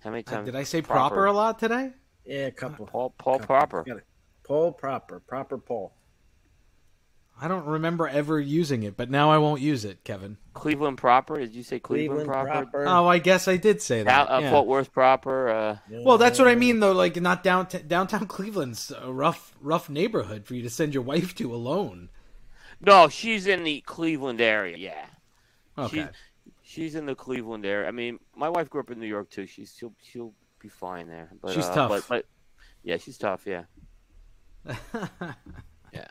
How 0.00 0.10
many 0.10 0.24
Uh, 0.26 0.30
times 0.30 0.46
Did 0.46 0.56
I 0.56 0.64
say 0.64 0.82
proper, 0.82 1.26
a 1.26 1.32
lot 1.32 1.58
today? 1.58 1.92
yeah, 2.24 2.46
a 2.46 2.50
couple. 2.50 2.86
Paul 2.86 3.10
Paul 3.16 3.38
couple. 3.38 3.46
Proper. 3.46 4.02
Paul 4.44 4.72
proper, 4.72 5.20
proper 5.20 5.58
Paul. 5.58 5.94
I 7.40 7.48
don't 7.48 7.64
remember 7.64 8.06
ever 8.06 8.38
using 8.38 8.82
it, 8.82 8.96
but 8.96 9.10
now 9.10 9.30
I 9.30 9.38
won't 9.38 9.60
use 9.60 9.84
it, 9.84 10.04
Kevin. 10.04 10.36
Cleveland 10.54 10.98
proper. 10.98 11.38
Did 11.38 11.54
you 11.54 11.62
say 11.62 11.80
Cleveland, 11.80 12.28
Cleveland 12.28 12.46
proper? 12.46 12.66
proper. 12.70 12.86
Oh, 12.86 13.06
I 13.08 13.18
guess 13.18 13.48
I 13.48 13.56
did 13.56 13.80
say 13.80 14.02
that. 14.02 14.26
Dal- 14.28 14.36
uh, 14.36 14.40
yeah. 14.40 14.50
Fort 14.50 14.66
Worth 14.66 14.92
proper. 14.92 15.48
Uh, 15.48 15.78
Well, 15.88 16.18
that's 16.18 16.38
what 16.38 16.46
I 16.46 16.54
mean, 16.56 16.80
though. 16.80 16.92
Like, 16.92 17.16
not 17.20 17.42
downtown. 17.42 17.86
Downtown 17.88 18.26
Cleveland's 18.28 18.92
a 18.92 19.10
rough, 19.12 19.54
rough 19.60 19.88
neighborhood 19.88 20.44
for 20.44 20.54
you 20.54 20.62
to 20.62 20.70
send 20.70 20.92
your 20.94 21.02
wife 21.02 21.34
to 21.36 21.52
alone. 21.54 22.10
No, 22.84 23.08
she's 23.08 23.46
in 23.46 23.64
the 23.64 23.80
Cleveland 23.82 24.40
area. 24.40 24.76
Yeah. 24.76 25.06
Okay. 25.78 25.96
She's, 25.96 26.52
she's 26.62 26.94
in 26.94 27.06
the 27.06 27.14
Cleveland 27.14 27.64
area. 27.64 27.88
I 27.88 27.92
mean, 27.92 28.18
my 28.36 28.48
wife 28.48 28.68
grew 28.68 28.80
up 28.80 28.90
in 28.90 28.98
New 28.98 29.06
York 29.06 29.30
too. 29.30 29.46
She's 29.46 29.74
she'll 29.76 29.94
she'll 30.02 30.34
be 30.58 30.68
fine 30.68 31.08
there. 31.08 31.30
But, 31.40 31.52
She's 31.52 31.66
uh, 31.66 31.74
tough. 31.74 31.88
But, 31.90 32.04
but 32.08 32.26
yeah, 32.82 32.96
she's 32.96 33.18
tough. 33.18 33.46
Yeah. 33.46 33.64
yeah. 35.92 36.06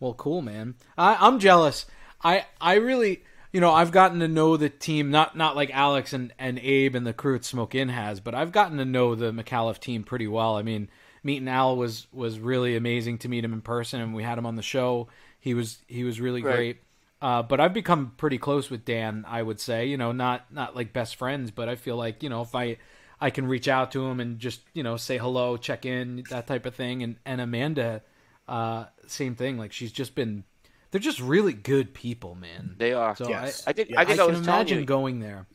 Well, 0.00 0.14
cool, 0.14 0.42
man. 0.42 0.74
I, 0.98 1.16
I'm 1.20 1.38
jealous. 1.38 1.86
I 2.22 2.46
I 2.60 2.74
really, 2.74 3.22
you 3.52 3.60
know, 3.60 3.72
I've 3.72 3.92
gotten 3.92 4.20
to 4.20 4.28
know 4.28 4.56
the 4.56 4.68
team 4.68 5.10
not 5.10 5.36
not 5.36 5.56
like 5.56 5.70
Alex 5.72 6.12
and, 6.12 6.32
and 6.38 6.58
Abe 6.58 6.94
and 6.94 7.06
the 7.06 7.12
crew 7.12 7.36
at 7.36 7.44
Smoke 7.44 7.74
Inn 7.74 7.88
has, 7.88 8.20
but 8.20 8.34
I've 8.34 8.52
gotten 8.52 8.78
to 8.78 8.84
know 8.84 9.14
the 9.14 9.32
McAuliffe 9.32 9.78
team 9.78 10.02
pretty 10.02 10.26
well. 10.26 10.56
I 10.56 10.62
mean, 10.62 10.88
meeting 11.22 11.48
Al 11.48 11.76
was 11.76 12.06
was 12.12 12.38
really 12.38 12.76
amazing 12.76 13.18
to 13.18 13.28
meet 13.28 13.44
him 13.44 13.52
in 13.52 13.60
person, 13.60 14.00
and 14.00 14.14
we 14.14 14.22
had 14.22 14.38
him 14.38 14.46
on 14.46 14.56
the 14.56 14.62
show. 14.62 15.08
He 15.46 15.54
was 15.54 15.78
he 15.86 16.02
was 16.02 16.20
really 16.20 16.42
Right. 16.42 16.56
great. 16.56 16.76
Uh, 17.22 17.40
but 17.44 17.60
I've 17.60 17.72
become 17.72 18.12
pretty 18.16 18.36
close 18.36 18.68
with 18.68 18.84
Dan. 18.84 19.24
I 19.28 19.40
would 19.40 19.60
say, 19.60 19.86
you 19.86 19.96
know, 19.96 20.10
not 20.10 20.52
not 20.52 20.74
like 20.74 20.92
best 20.92 21.14
friends, 21.14 21.52
but 21.52 21.68
I 21.68 21.76
feel 21.76 21.96
like 21.96 22.24
you 22.24 22.28
know 22.28 22.42
if 22.42 22.52
I 22.56 22.78
I 23.20 23.30
can 23.30 23.46
reach 23.46 23.68
out 23.68 23.92
to 23.92 24.04
him 24.04 24.18
and 24.18 24.40
just 24.40 24.60
you 24.74 24.82
know 24.82 24.96
say 24.96 25.18
hello, 25.18 25.56
check 25.56 25.86
in, 25.86 26.24
that 26.30 26.48
type 26.48 26.66
of 26.66 26.74
thing. 26.74 27.04
And 27.04 27.16
and 27.24 27.40
Amanda, 27.40 28.02
uh, 28.48 28.86
same 29.06 29.36
thing. 29.36 29.56
Like 29.56 29.72
she's 29.72 29.92
just 29.92 30.16
been, 30.16 30.42
they're 30.90 31.00
just 31.00 31.20
really 31.20 31.52
good 31.52 31.94
people, 31.94 32.34
man. 32.34 32.74
They 32.76 32.92
are. 32.92 33.14
So 33.14 33.28
Yes. 33.28 33.62
I 33.68 33.72
think 33.72 33.90
Yeah. 33.90 34.00
I 34.00 34.04
think 34.04 34.18
I, 34.18 34.24
I 34.24 34.26
was 34.26 34.40
telling 34.40 34.66
imagine 34.66 34.78
you. 34.80 34.84
going 34.84 35.20
there. 35.20 35.46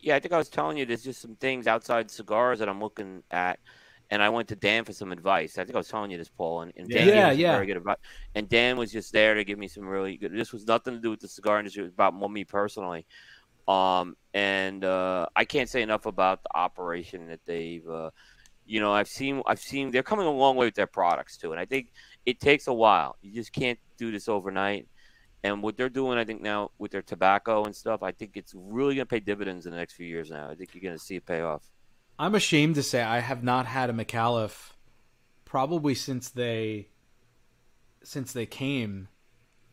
Yeah, 0.00 0.16
I 0.16 0.20
think 0.20 0.32
I 0.32 0.38
was 0.38 0.48
telling 0.48 0.78
you 0.78 0.86
there's 0.86 1.04
just 1.04 1.20
some 1.20 1.36
things 1.36 1.66
outside 1.66 2.10
cigars 2.10 2.58
that 2.60 2.68
I'm 2.68 2.80
looking 2.80 3.22
at, 3.30 3.58
and 4.14 4.22
I 4.22 4.28
went 4.28 4.46
to 4.50 4.56
Dan 4.56 4.84
for 4.84 4.92
some 4.92 5.10
advice. 5.10 5.58
I 5.58 5.64
think 5.64 5.74
I 5.74 5.78
was 5.78 5.88
telling 5.88 6.12
you 6.12 6.18
this, 6.18 6.28
Paul, 6.28 6.62
and, 6.62 6.72
and 6.76 6.88
Dan 6.88 7.06
Yeah. 7.06 7.32
gave 7.32 7.38
Yeah, 7.40 7.50
very 7.50 7.66
good 7.66 7.78
advice. 7.78 7.96
And 8.36 8.48
Dan 8.48 8.76
was 8.76 8.92
just 8.92 9.12
there 9.12 9.34
to 9.34 9.44
give 9.44 9.58
me 9.58 9.66
some 9.66 9.84
really 9.84 10.16
good. 10.16 10.32
This 10.32 10.52
was 10.52 10.64
nothing 10.66 10.94
to 10.94 11.00
do 11.00 11.10
with 11.10 11.18
the 11.18 11.26
cigar 11.26 11.58
industry. 11.58 11.80
It 11.80 11.86
was 11.86 11.92
about 11.92 12.14
more 12.14 12.30
me 12.30 12.44
personally. 12.44 13.06
Um, 13.66 14.14
and 14.32 14.84
uh, 14.84 15.26
I 15.34 15.44
can't 15.44 15.68
say 15.68 15.82
enough 15.82 16.06
about 16.06 16.44
the 16.44 16.56
operation 16.56 17.26
that 17.26 17.40
they've. 17.44 17.86
Uh, 17.88 18.10
you 18.64 18.78
know, 18.78 18.92
I've 18.92 19.08
seen, 19.08 19.42
I've 19.46 19.60
seen 19.60 19.90
they're 19.90 20.02
coming 20.04 20.26
a 20.26 20.30
long 20.30 20.54
way 20.56 20.66
with 20.66 20.76
their 20.76 20.86
products 20.86 21.36
too, 21.36 21.50
and 21.50 21.60
I 21.60 21.64
think 21.64 21.92
it 22.24 22.38
takes 22.38 22.68
a 22.68 22.72
while. 22.72 23.16
You 23.20 23.34
just 23.34 23.52
can't 23.52 23.80
do 23.98 24.12
this 24.12 24.28
overnight. 24.28 24.86
And 25.42 25.60
what 25.62 25.76
they're 25.76 25.90
doing, 25.90 26.18
I 26.18 26.24
think 26.24 26.40
now 26.40 26.70
with 26.78 26.92
their 26.92 27.02
tobacco 27.02 27.64
and 27.64 27.74
stuff, 27.74 28.02
I 28.02 28.12
think 28.12 28.36
it's 28.36 28.52
really 28.54 28.94
going 28.94 29.06
to 29.06 29.14
pay 29.14 29.20
dividends 29.20 29.66
in 29.66 29.72
the 29.72 29.78
next 29.78 29.94
few 29.94 30.06
years. 30.06 30.30
Now, 30.30 30.48
I 30.48 30.54
think 30.54 30.70
you're 30.72 30.82
going 30.82 30.96
to 30.96 31.04
see 31.04 31.16
it 31.16 31.26
pay 31.26 31.40
off. 31.42 31.62
I'm 32.18 32.34
ashamed 32.34 32.76
to 32.76 32.82
say 32.82 33.02
I 33.02 33.20
have 33.20 33.42
not 33.42 33.66
had 33.66 33.90
a 33.90 33.92
McAuliffe 33.92 34.72
probably 35.44 35.94
since 35.94 36.28
they 36.28 36.88
since 38.02 38.32
they 38.32 38.46
came 38.46 39.08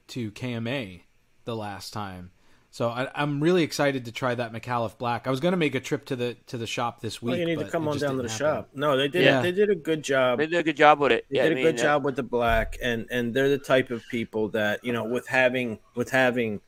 to 0.08 0.32
KMA 0.32 1.02
the 1.46 1.56
last 1.56 1.92
time. 1.94 2.32
So 2.74 2.88
I, 2.88 3.10
I'm 3.14 3.42
really 3.42 3.64
excited 3.64 4.06
to 4.06 4.14
try 4.14 4.34
that 4.34 4.54
McAuliffe 4.54 4.98
Black. 4.98 5.28
I 5.28 5.30
was 5.30 5.42
going 5.42 5.52
to 5.52 5.58
make 5.58 5.76
a 5.76 5.82
trip 5.82 6.06
to 6.06 6.16
the 6.16 6.38
to 6.48 6.58
the 6.58 6.66
shop 6.66 7.02
this 7.02 7.22
week. 7.22 7.32
Well, 7.32 7.39
you 7.39 7.46
need 7.46 7.60
to 7.60 7.70
come 7.70 7.88
on 7.88 7.98
down 7.98 8.16
to 8.16 8.24
the 8.24 8.30
happen. 8.30 8.38
shop. 8.38 8.70
No, 8.74 8.96
they 8.96 9.10
did. 9.10 9.26
Yeah. 9.26 9.42
They 9.42 9.52
did 9.52 9.70
a 9.70 9.76
good 9.76 10.04
job. 10.04 10.39
They 10.39 10.48
did 10.48 10.60
a 10.60 10.64
good 10.64 10.78
job 10.78 11.00
with 11.00 11.12
it. 11.12 11.26
They 11.30 11.38
yeah, 11.38 11.44
did 11.44 11.50
I 11.50 11.52
a 11.52 11.56
mean, 11.56 11.66
good 11.66 11.80
uh, 11.82 11.84
job 11.84 12.06
with 12.06 12.16
the 12.16 12.24
black, 12.24 12.78
and 12.82 13.08
and 13.12 13.34
they're 13.34 13.50
the 13.50 13.58
type 13.58 13.92
of 13.92 14.04
people 14.10 14.50
that 14.50 14.86
you 14.86 14.94
know 14.94 15.04
with 15.04 15.28
having 15.28 15.80
with 15.96 16.12
having 16.12 16.62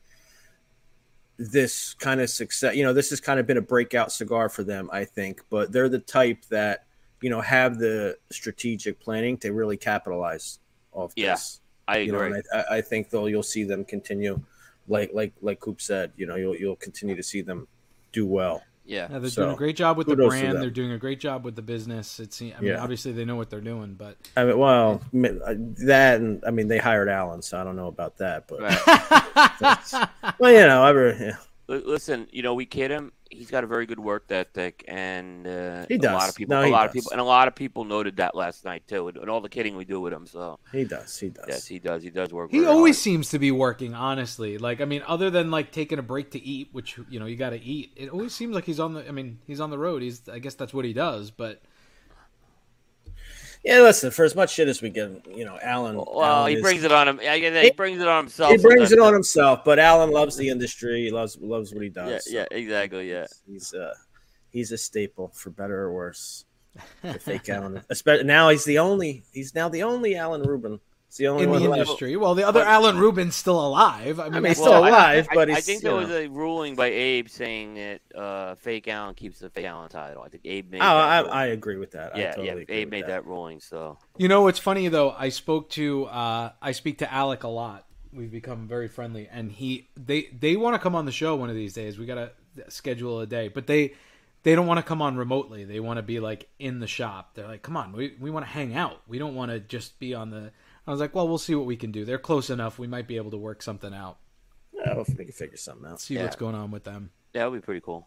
this 1.36 1.94
kind 1.94 2.20
of 2.20 2.30
success. 2.30 2.76
You 2.76 2.84
know, 2.84 2.92
this 2.92 3.10
has 3.10 3.20
kind 3.20 3.40
of 3.40 3.46
been 3.46 3.56
a 3.56 3.62
breakout 3.62 4.12
cigar 4.12 4.48
for 4.48 4.62
them, 4.64 4.88
I 4.92 5.04
think. 5.04 5.42
But 5.50 5.72
they're 5.72 5.88
the 5.88 5.98
type 5.98 6.44
that 6.50 6.86
you 7.20 7.30
know 7.30 7.40
have 7.40 7.78
the 7.78 8.16
strategic 8.30 9.00
planning 9.00 9.36
to 9.38 9.52
really 9.52 9.76
capitalize 9.76 10.58
off 10.92 11.12
Yeah, 11.16 11.32
this. 11.32 11.60
I 11.88 11.98
You 11.98 12.12
know, 12.12 12.20
agree. 12.20 12.42
I, 12.52 12.58
I- 12.58 12.76
I 12.76 12.80
think 12.80 13.10
though 13.10 13.26
you'll 13.26 13.42
see 13.42 13.64
them 13.64 13.84
continue, 13.84 14.40
like 14.88 15.10
like 15.12 15.32
like 15.42 15.60
Coop 15.60 15.80
said. 15.80 16.12
You 16.16 16.26
know, 16.26 16.36
you'll 16.36 16.56
you'll 16.56 16.76
continue 16.76 17.16
to 17.16 17.22
see 17.22 17.40
them 17.42 17.66
do 18.12 18.26
well. 18.26 18.62
Yeah. 18.84 19.08
Yeah, 19.10 19.18
they're 19.18 19.30
So, 19.30 19.42
doing 19.42 19.54
a 19.54 19.58
great 19.58 19.76
job 19.76 19.96
with 19.96 20.06
the 20.06 20.16
brand. 20.16 20.60
They're 20.60 20.70
doing 20.70 20.92
a 20.92 20.98
great 20.98 21.20
job 21.20 21.44
with 21.44 21.56
the 21.56 21.62
business. 21.62 22.20
It's 22.20 22.40
I 22.40 22.44
mean, 22.44 22.54
Yeah. 22.62 22.82
obviously 22.82 23.12
they 23.12 23.24
know 23.24 23.36
what 23.36 23.50
they're 23.50 23.60
doing, 23.60 23.94
but 23.94 24.16
I 24.36 24.44
mean, 24.44 24.58
well, 24.58 25.00
uh, 25.14 25.54
that 25.86 26.20
and 26.20 26.42
I 26.46 26.50
mean, 26.50 26.68
they 26.68 26.78
hired 26.78 27.08
Allen, 27.08 27.42
so 27.42 27.58
I 27.60 27.64
don't 27.64 27.76
know 27.76 27.88
about 27.88 28.18
that, 28.18 28.46
but 28.46 28.60
Right. 28.60 30.36
well, 30.38 30.52
you 30.52 30.66
know, 30.66 30.82
I 30.84 30.92
yeah. 31.18 31.36
Listen, 31.66 32.28
you 32.30 32.42
know, 32.42 32.54
we 32.54 32.66
kid 32.66 32.90
him. 32.90 33.12
He's 33.34 33.50
got 33.50 33.64
a 33.64 33.66
very 33.66 33.86
good 33.86 33.98
work 33.98 34.24
ethic, 34.30 34.84
and 34.88 35.46
uh, 35.46 35.86
He 35.88 35.96
A 35.96 35.98
lot 36.02 36.28
of 36.28 36.36
people, 36.36 36.54
No, 36.56 36.62
a 36.62 36.66
he 36.66 36.72
lot 36.72 36.86
of 36.86 36.92
people, 36.92 37.12
and 37.12 37.20
a 37.20 37.24
lot 37.24 37.48
of 37.48 37.54
people 37.54 37.84
noted 37.84 38.16
that 38.16 38.34
last 38.34 38.64
night 38.64 38.86
too, 38.86 39.08
and, 39.08 39.16
and 39.16 39.28
all 39.28 39.40
the 39.40 39.48
kidding 39.48 39.76
we 39.76 39.84
do 39.84 40.00
with 40.00 40.12
him. 40.12 40.26
So 40.26 40.58
he 40.72 40.84
does, 40.84 41.18
he 41.18 41.28
does. 41.28 41.44
yes, 41.48 41.66
he 41.66 41.78
does. 41.78 42.02
He 42.02 42.10
does 42.10 42.32
work. 42.32 42.50
he 42.50 42.60
very 42.60 42.70
always 42.70 42.96
hard. 42.96 43.02
seems 43.02 43.28
to 43.30 43.38
be 43.38 43.50
working. 43.50 43.94
Honestly, 43.94 44.58
like 44.58 44.80
I 44.80 44.84
mean, 44.84 45.02
other 45.06 45.30
than 45.30 45.50
like 45.50 45.72
taking 45.72 45.98
a 45.98 46.02
break 46.02 46.30
to 46.32 46.42
eat, 46.42 46.68
which 46.72 46.98
you 47.08 47.18
know 47.20 47.26
you 47.26 47.36
got 47.36 47.50
to 47.50 47.62
eat. 47.62 47.92
It 47.96 48.08
always 48.10 48.34
seems 48.34 48.54
like 48.54 48.64
he's 48.64 48.80
on 48.80 48.94
the. 48.94 49.06
I 49.06 49.10
mean, 49.10 49.38
he's 49.46 49.60
on 49.60 49.70
the 49.70 49.78
road. 49.78 50.02
He's. 50.02 50.28
I 50.28 50.38
guess 50.38 50.54
that's 50.54 50.72
what 50.74 50.84
he 50.84 50.92
does. 50.92 51.30
But 51.30 51.62
Yeah, 53.64 53.80
listen, 53.80 54.10
for 54.10 54.24
as 54.26 54.34
much 54.36 54.52
shit 54.52 54.68
as 54.68 54.82
we 54.82 54.90
give, 54.90 55.22
you 55.26 55.44
know, 55.46 55.58
Alan. 55.62 55.96
Well, 55.96 56.22
Allen 56.22 56.50
he 56.50 56.56
is- 56.56 56.62
brings 56.62 56.84
it 56.84 56.92
on 56.92 57.08
him. 57.08 57.18
I 57.20 57.38
guess 57.38 57.64
he 57.64 57.70
brings 57.70 58.00
it 58.00 58.06
on 58.06 58.24
himself. 58.24 58.50
He 58.52 58.58
brings 58.58 58.92
it 58.92 58.98
on 58.98 59.12
himself, 59.14 59.64
but 59.64 59.78
Alan 59.78 60.10
loves 60.10 60.36
the 60.36 60.48
industry. 60.50 61.04
He 61.04 61.10
loves 61.10 61.38
loves 61.40 61.72
what 61.72 61.82
he 61.82 61.88
Yeah, 61.94 62.04
does. 62.04 62.28
yeah, 62.30 62.44
exactly. 62.50 63.10
Yeah. 63.10 63.26
he's 63.46 63.72
uh 63.72 63.94
he's 64.50 64.70
a 64.70 64.76
staple 64.78 65.28
for 65.34 65.48
better 65.50 65.80
or 65.80 65.92
worse. 65.94 66.44
The 67.02 67.14
fake 67.20 67.48
Allen, 67.48 67.82
especially 67.88 68.24
now 68.24 68.48
he's 68.50 68.64
the 68.64 68.78
only 68.78 69.22
he's 69.32 69.54
now 69.54 69.68
the 69.68 69.82
only 69.84 70.14
Alan 70.16 70.42
Rubin. 70.42 70.80
He's 71.14 71.18
the 71.18 71.28
only 71.28 71.44
in 71.44 71.50
one 71.50 71.62
the 71.62 71.68
left. 71.68 71.80
industry, 71.82 72.16
well, 72.16 72.34
the 72.34 72.46
other 72.46 72.62
Alan 72.62 72.98
Rubin's 72.98 73.36
still 73.36 73.64
alive. 73.64 74.18
I 74.18 74.24
mean, 74.24 74.34
I 74.34 74.40
mean, 74.40 74.50
he's 74.50 74.58
that's- 74.58 74.58
still 74.58 74.82
I- 74.84 74.88
alive, 74.88 75.28
I, 75.30 75.34
but 75.34 75.48
I, 75.50 75.54
he's, 75.54 75.66
think 75.66 75.82
you 75.84 75.88
there 75.90 75.96
was 75.98 76.10
a 76.10 76.26
ruling 76.26 76.74
by 76.74 76.86
Abe 76.86 77.28
saying 77.28 77.74
that 77.74 78.00
uh, 78.18 78.54
Fake 78.56 78.88
Allen 78.88 79.14
keeps 79.14 79.38
the 79.38 79.48
Fake 79.48 79.64
Allen 79.64 79.88
title. 79.88 80.22
I 80.22 80.28
think 80.28 80.44
Abe 80.44 80.72
made. 80.72 80.78
Oh, 80.78 80.82
that 80.82 80.88
I, 80.88 81.18
ruling. 81.20 81.32
I 81.32 81.46
agree 81.46 81.76
with 81.76 81.92
that. 81.92 82.16
I 82.16 82.18
yeah, 82.18 82.28
totally 82.30 82.46
yeah. 82.48 82.52
agree 82.54 82.74
Abe 82.76 82.86
with 82.86 82.90
made 82.90 83.06
that. 83.06 83.26
ruling. 83.26 83.60
So 83.60 83.98
You 84.18 84.26
know 84.28 84.42
what's 84.42 84.58
funny 84.58 84.88
though? 84.88 85.10
I 85.12 85.28
spoke 85.28 85.70
to 85.70 86.06
uh, 86.06 86.50
I 86.60 86.72
speak 86.72 86.98
to 86.98 87.12
Alec 87.12 87.44
a 87.44 87.48
lot. 87.48 87.86
We've 88.12 88.30
become 88.32 88.66
very 88.68 88.88
friendly, 88.88 89.28
and 89.30 89.50
he 89.52 89.88
they 89.96 90.28
they 90.36 90.56
want 90.56 90.74
to 90.74 90.78
come 90.80 90.94
on 90.94 91.04
the 91.04 91.12
show 91.12 91.36
one 91.36 91.48
of 91.50 91.56
these 91.56 91.74
days. 91.74 91.98
We 91.98 92.06
gotta 92.06 92.32
schedule 92.68 93.20
a 93.20 93.26
day, 93.26 93.48
but 93.48 93.66
they 93.66 93.94
they 94.44 94.54
don't 94.54 94.66
want 94.66 94.78
to 94.78 94.82
come 94.84 95.00
on 95.02 95.16
remotely. 95.16 95.64
They 95.64 95.80
want 95.80 95.96
to 95.96 96.02
be 96.02 96.20
like 96.20 96.48
in 96.58 96.78
the 96.78 96.86
shop. 96.86 97.34
They're 97.34 97.48
like, 97.48 97.62
come 97.62 97.76
on, 97.76 97.92
we 97.92 98.14
we 98.20 98.30
want 98.30 98.44
to 98.46 98.50
hang 98.52 98.76
out. 98.76 99.00
We 99.08 99.18
don't 99.18 99.34
want 99.34 99.50
to 99.50 99.58
just 99.60 99.98
be 99.98 100.14
on 100.14 100.30
the. 100.30 100.52
I 100.86 100.90
was 100.90 101.00
like, 101.00 101.14
well, 101.14 101.26
we'll 101.28 101.38
see 101.38 101.54
what 101.54 101.66
we 101.66 101.76
can 101.76 101.92
do. 101.92 102.04
They're 102.04 102.18
close 102.18 102.50
enough. 102.50 102.78
We 102.78 102.86
might 102.86 103.06
be 103.08 103.16
able 103.16 103.30
to 103.30 103.36
work 103.38 103.62
something 103.62 103.94
out. 103.94 104.18
Yeah, 104.72 104.94
well, 104.94 105.04
we 105.08 105.24
can 105.24 105.32
figure 105.32 105.56
something 105.56 105.88
out. 105.90 106.00
See 106.00 106.18
what's 106.18 106.36
going 106.36 106.54
on 106.54 106.70
with 106.70 106.84
them. 106.84 107.10
Yeah, 107.32 107.42
that 107.42 107.50
would 107.50 107.62
be 107.62 107.64
pretty 107.64 107.80
cool. 107.80 108.06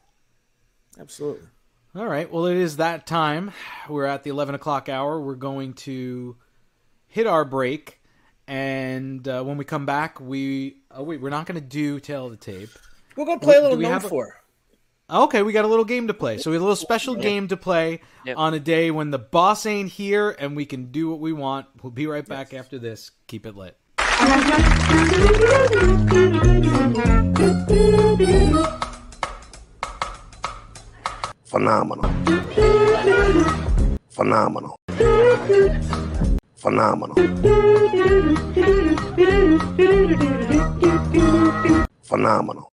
Absolutely. 1.00 1.48
All 1.96 2.06
right. 2.06 2.32
Well, 2.32 2.46
it 2.46 2.58
is 2.58 2.78
that 2.78 3.08
time. 3.08 3.52
We're 3.90 4.06
at 4.06 4.24
the 4.24 4.30
11 4.30 4.54
o'clock 4.56 4.90
hour. 4.90 5.20
We're 5.20 5.36
going 5.36 5.74
to 5.74 6.36
hit 7.08 7.26
our 7.26 7.46
break. 7.46 8.00
And 8.48 9.28
uh, 9.28 9.44
when 9.44 9.58
we 9.58 9.66
come 9.66 9.86
back, 9.86 10.20
we. 10.22 10.78
Oh, 10.92 11.04
wait, 11.04 11.20
we're 11.20 11.30
not 11.30 11.46
going 11.48 11.60
to 11.60 11.68
do 11.68 12.00
Tale 12.00 12.26
of 12.26 12.32
the 12.32 12.38
Tape. 12.38 12.70
We're 13.16 13.26
gonna 13.26 13.40
play 13.40 13.56
a 13.56 13.58
Do 13.58 13.64
little 13.64 13.78
we 13.78 13.84
known 13.86 13.94
have 13.94 14.06
a- 14.06 14.10
for. 14.10 14.40
Okay, 15.10 15.42
we 15.42 15.54
got 15.54 15.64
a 15.64 15.70
little 15.70 15.86
game 15.86 16.08
to 16.08 16.14
play. 16.14 16.38
So 16.38 16.52
we 16.52 16.56
have 16.56 16.62
a 16.62 16.66
little 16.66 16.76
special 16.76 17.16
game 17.16 17.48
to 17.48 17.56
play 17.56 18.02
Yep. 18.26 18.38
on 18.38 18.54
a 18.54 18.60
day 18.60 18.92
when 18.92 19.10
the 19.10 19.18
boss 19.18 19.66
ain't 19.66 19.90
here 19.90 20.36
and 20.38 20.54
we 20.54 20.66
can 20.66 20.92
do 20.92 21.10
what 21.10 21.22
we 21.22 21.32
want. 21.32 21.68
We'll 21.82 21.92
be 21.92 22.08
right 22.08 22.28
back 22.28 22.54
after 22.54 22.78
this. 22.78 23.12
Keep 23.28 23.46
it 23.46 23.56
lit. 23.56 23.78
Phenomenal. 31.46 32.12
Phenomenal. 34.10 34.76
Phenomenal. 36.58 37.16
Phenomenal. 42.04 42.72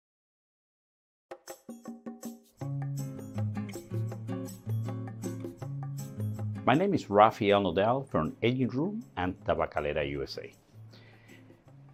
My 6.66 6.72
name 6.72 6.94
is 6.94 7.10
Rafael 7.10 7.60
Nodal 7.60 8.04
from 8.04 8.34
Aging 8.42 8.68
Room 8.68 9.04
and 9.18 9.34
Tabacalera, 9.44 10.08
USA. 10.12 10.50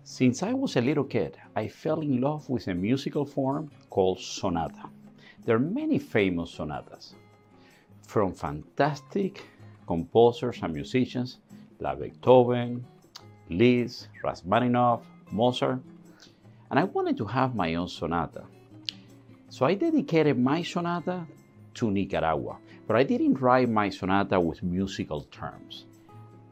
Since 0.04 0.44
I 0.44 0.52
was 0.52 0.76
a 0.76 0.80
little 0.80 1.02
kid, 1.02 1.36
I 1.56 1.66
fell 1.66 2.00
in 2.02 2.20
love 2.20 2.48
with 2.48 2.68
a 2.68 2.74
musical 2.74 3.24
form 3.24 3.72
called 3.90 4.20
sonata. 4.20 4.88
There 5.44 5.56
are 5.56 5.58
many 5.58 5.98
famous 5.98 6.52
sonatas, 6.52 7.14
from 8.06 8.32
fantastic 8.32 9.42
composers 9.88 10.60
and 10.62 10.72
musicians 10.72 11.38
like 11.80 11.98
Beethoven, 11.98 12.86
Liszt, 13.48 14.06
Rachmaninoff, 14.22 15.02
Mozart, 15.32 15.80
and 16.70 16.78
I 16.78 16.84
wanted 16.84 17.16
to 17.16 17.24
have 17.24 17.56
my 17.56 17.74
own 17.74 17.88
sonata. 17.88 18.44
So 19.48 19.66
I 19.66 19.74
dedicated 19.74 20.38
my 20.38 20.62
sonata 20.62 21.26
to 21.74 21.90
Nicaragua, 21.90 22.58
but 22.90 22.98
I 22.98 23.04
didn't 23.04 23.40
write 23.40 23.68
my 23.68 23.88
sonata 23.88 24.40
with 24.40 24.64
musical 24.64 25.20
terms. 25.30 25.84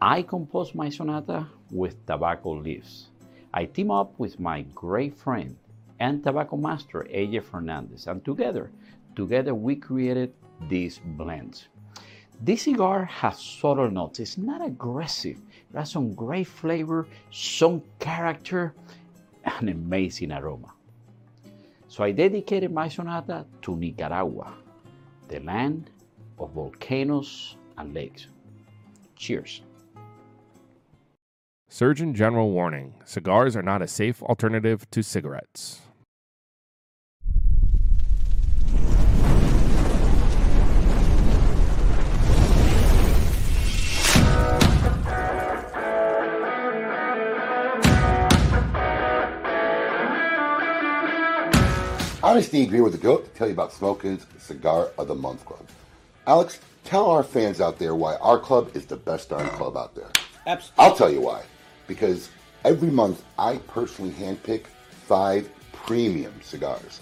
I 0.01 0.22
composed 0.22 0.72
my 0.72 0.89
sonata 0.89 1.49
with 1.72 2.07
tobacco 2.07 2.51
leaves. 2.51 3.09
I 3.53 3.64
team 3.64 3.91
up 3.91 4.16
with 4.20 4.39
my 4.39 4.62
great 4.72 5.16
friend 5.16 5.57
and 5.99 6.22
tobacco 6.22 6.57
master 6.57 7.05
AJ 7.12 7.43
Fernandez, 7.43 8.07
and 8.07 8.24
together, 8.24 8.70
together 9.16 9.53
we 9.53 9.74
created 9.74 10.32
this 10.70 11.01
blend. 11.05 11.66
This 12.41 12.62
cigar 12.62 13.07
has 13.07 13.43
subtle 13.43 13.91
notes. 13.91 14.20
It's 14.20 14.39
not 14.39 14.64
aggressive. 14.64 15.39
It 15.74 15.76
has 15.76 15.91
some 15.91 16.14
great 16.14 16.47
flavor, 16.47 17.09
some 17.32 17.82
character, 17.99 18.74
and 19.43 19.70
amazing 19.70 20.30
aroma. 20.30 20.72
So 21.89 22.05
I 22.05 22.12
dedicated 22.12 22.72
my 22.72 22.89
sonata 22.89 23.45
to 23.62 23.74
Nicaragua, 23.74 24.55
the 25.26 25.41
land 25.41 25.91
of 26.39 26.51
volcanoes 26.53 27.57
and 27.76 27.95
lakes. 27.95 28.26
Cheers. 29.16 29.62
Surgeon 31.68 32.14
General 32.14 32.51
warning 32.51 32.95
cigars 33.05 33.55
are 33.55 33.62
not 33.62 33.82
a 33.82 33.89
safe 33.89 34.22
alternative 34.22 34.91
to 34.91 35.03
cigarettes. 35.03 35.82
Honesty 52.20 52.62
agree 52.62 52.80
with 52.80 52.93
the 52.93 52.99
goat 52.99 53.24
to 53.24 53.30
tell 53.39 53.47
you 53.47 53.55
about 53.55 53.72
Smoke 53.72 54.05
Inn's 54.05 54.26
Cigar 54.39 54.91
of 54.99 55.09
the 55.09 55.14
Month 55.14 55.45
Club. 55.45 55.66
Alex, 56.29 56.61
tell 56.85 57.11
our 57.11 57.22
fans 57.22 57.59
out 57.59 57.79
there 57.79 57.95
why 57.95 58.16
our 58.16 58.39
club 58.39 58.76
is 58.76 58.85
the 58.85 58.99
best 58.99 59.31
darn 59.31 59.49
club 59.49 59.79
out 59.79 59.95
there. 59.95 60.11
Absolutely. 60.47 60.85
I'll 60.85 60.95
tell 60.95 61.11
you 61.11 61.22
why. 61.22 61.43
Because 61.87 62.29
every 62.66 62.91
month 62.91 63.24
I 63.39 63.57
personally 63.66 64.11
handpick 64.11 64.64
five 65.07 65.49
premium 65.72 66.39
cigars. 66.43 67.01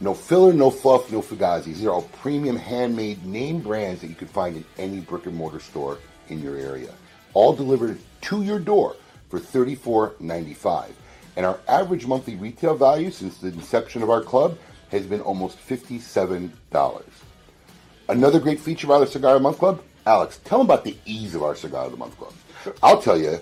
No 0.00 0.12
filler, 0.12 0.52
no 0.52 0.72
fluff, 0.72 1.12
no 1.12 1.22
fugazis. 1.22 1.66
These 1.66 1.84
are 1.84 1.92
all 1.92 2.02
premium 2.20 2.56
handmade 2.56 3.24
name 3.24 3.60
brands 3.60 4.00
that 4.00 4.08
you 4.08 4.16
can 4.16 4.26
find 4.26 4.56
in 4.56 4.64
any 4.76 4.98
brick 4.98 5.26
and 5.26 5.36
mortar 5.36 5.60
store 5.60 5.98
in 6.28 6.42
your 6.42 6.56
area. 6.56 6.92
All 7.32 7.52
delivered 7.52 8.00
to 8.22 8.42
your 8.42 8.58
door 8.58 8.96
for 9.28 9.38
$34.95. 9.38 10.90
And 11.36 11.46
our 11.46 11.60
average 11.68 12.08
monthly 12.08 12.34
retail 12.34 12.74
value 12.74 13.12
since 13.12 13.38
the 13.38 13.48
inception 13.48 14.02
of 14.02 14.10
our 14.10 14.20
club 14.20 14.58
has 14.90 15.06
been 15.06 15.20
almost 15.20 15.64
$57. 15.64 16.50
Another 18.08 18.38
great 18.38 18.60
feature 18.60 18.86
about 18.86 19.00
our 19.00 19.06
Cigar 19.06 19.36
of 19.36 19.40
the 19.40 19.42
Month 19.44 19.58
Club, 19.58 19.82
Alex, 20.04 20.38
tell 20.44 20.58
them 20.58 20.66
about 20.66 20.84
the 20.84 20.94
ease 21.06 21.34
of 21.34 21.42
our 21.42 21.56
Cigar 21.56 21.86
of 21.86 21.90
the 21.90 21.96
Month 21.96 22.18
Club. 22.18 22.34
Sure. 22.62 22.74
I'll 22.82 23.00
tell 23.00 23.18
you, 23.18 23.40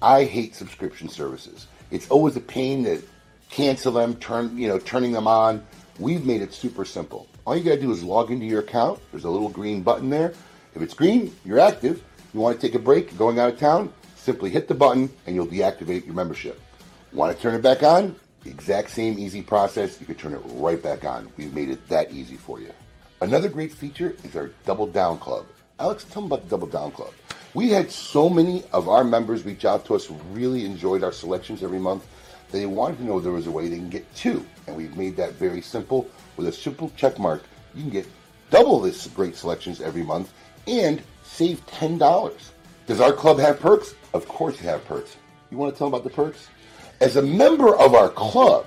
I 0.00 0.24
hate 0.24 0.54
subscription 0.54 1.10
services. 1.10 1.66
It's 1.90 2.08
always 2.08 2.34
a 2.34 2.40
pain 2.40 2.84
to 2.84 3.02
cancel 3.50 3.92
them, 3.92 4.16
turn 4.16 4.56
you 4.56 4.66
know, 4.66 4.78
turning 4.78 5.12
them 5.12 5.26
on. 5.26 5.62
We've 5.98 6.24
made 6.24 6.40
it 6.40 6.54
super 6.54 6.86
simple. 6.86 7.26
All 7.44 7.54
you 7.54 7.62
gotta 7.62 7.80
do 7.80 7.92
is 7.92 8.02
log 8.02 8.30
into 8.30 8.46
your 8.46 8.60
account. 8.60 8.98
There's 9.10 9.24
a 9.24 9.30
little 9.30 9.50
green 9.50 9.82
button 9.82 10.08
there. 10.08 10.32
If 10.74 10.80
it's 10.80 10.94
green, 10.94 11.34
you're 11.44 11.60
active. 11.60 12.02
You 12.32 12.40
want 12.40 12.58
to 12.58 12.66
take 12.66 12.74
a 12.74 12.78
break, 12.78 13.16
going 13.18 13.38
out 13.38 13.52
of 13.52 13.58
town, 13.58 13.92
simply 14.16 14.48
hit 14.48 14.68
the 14.68 14.74
button 14.74 15.10
and 15.26 15.34
you'll 15.34 15.46
deactivate 15.46 16.06
your 16.06 16.14
membership. 16.14 16.58
Want 17.12 17.36
to 17.36 17.42
turn 17.42 17.54
it 17.54 17.62
back 17.62 17.82
on? 17.82 18.16
The 18.44 18.50
exact 18.50 18.90
same 18.90 19.18
easy 19.18 19.42
process. 19.42 20.00
You 20.00 20.06
can 20.06 20.14
turn 20.14 20.32
it 20.32 20.40
right 20.44 20.82
back 20.82 21.04
on. 21.04 21.30
We've 21.36 21.52
made 21.52 21.68
it 21.68 21.86
that 21.88 22.12
easy 22.12 22.36
for 22.36 22.60
you. 22.60 22.72
Another 23.20 23.48
great 23.48 23.72
feature 23.72 24.14
is 24.24 24.36
our 24.36 24.50
Double 24.64 24.86
Down 24.86 25.18
Club. 25.18 25.46
Alex, 25.80 26.04
tell 26.04 26.22
them 26.22 26.32
about 26.32 26.44
the 26.44 26.50
Double 26.50 26.68
Down 26.68 26.92
Club. 26.92 27.12
We 27.54 27.70
had 27.70 27.90
so 27.90 28.28
many 28.28 28.64
of 28.72 28.88
our 28.88 29.04
members 29.04 29.44
reach 29.44 29.64
out 29.64 29.84
to 29.86 29.94
us 29.94 30.04
who 30.06 30.14
really 30.32 30.64
enjoyed 30.64 31.02
our 31.02 31.12
selections 31.12 31.62
every 31.62 31.80
month 31.80 32.06
they 32.50 32.66
wanted 32.66 32.98
to 32.98 33.04
know 33.04 33.20
there 33.20 33.32
was 33.32 33.46
a 33.46 33.50
way 33.50 33.68
they 33.68 33.76
can 33.76 33.90
get 33.90 34.12
two. 34.14 34.44
And 34.66 34.76
we've 34.76 34.96
made 34.96 35.16
that 35.16 35.34
very 35.34 35.60
simple 35.60 36.08
with 36.36 36.48
a 36.48 36.52
simple 36.52 36.92
check 36.96 37.18
mark 37.18 37.42
you 37.74 37.82
can 37.82 37.90
get 37.90 38.06
double 38.50 38.80
this 38.80 39.06
great 39.08 39.36
selections 39.36 39.80
every 39.80 40.02
month 40.02 40.32
and 40.66 41.02
save 41.22 41.64
$10. 41.66 42.32
Does 42.86 43.00
our 43.00 43.12
club 43.12 43.38
have 43.38 43.60
perks? 43.60 43.94
Of 44.14 44.26
course 44.26 44.54
it 44.54 44.64
have 44.64 44.84
perks. 44.86 45.16
You 45.50 45.58
want 45.58 45.74
to 45.74 45.78
tell 45.78 45.90
them 45.90 46.00
about 46.00 46.04
the 46.04 46.14
perks? 46.14 46.48
As 47.00 47.16
a 47.16 47.22
member 47.22 47.76
of 47.76 47.94
our 47.94 48.08
club, 48.08 48.66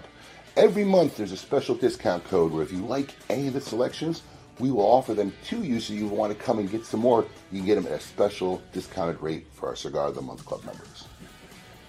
every 0.55 0.83
month 0.83 1.17
there's 1.17 1.31
a 1.31 1.37
special 1.37 1.75
discount 1.75 2.23
code 2.25 2.51
where 2.51 2.63
if 2.63 2.71
you 2.71 2.85
like 2.85 3.15
any 3.29 3.47
of 3.47 3.53
the 3.53 3.61
selections, 3.61 4.21
we 4.61 4.71
will 4.71 4.85
offer 4.85 5.15
them 5.15 5.33
to 5.45 5.63
you 5.63 5.79
so 5.79 5.93
you 5.93 6.07
want 6.07 6.31
to 6.31 6.41
come 6.41 6.59
and 6.59 6.69
get 6.69 6.85
some 6.85 6.99
more. 6.99 7.25
You 7.51 7.57
can 7.59 7.65
get 7.65 7.75
them 7.75 7.87
at 7.87 7.93
a 7.93 7.99
special 7.99 8.61
discounted 8.71 9.19
rate 9.19 9.47
for 9.51 9.67
our 9.67 9.75
Cigar 9.75 10.07
of 10.07 10.15
the 10.15 10.21
Month 10.21 10.45
Club 10.45 10.63
members. 10.63 11.07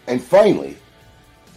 And 0.07 0.20
finally, 0.20 0.77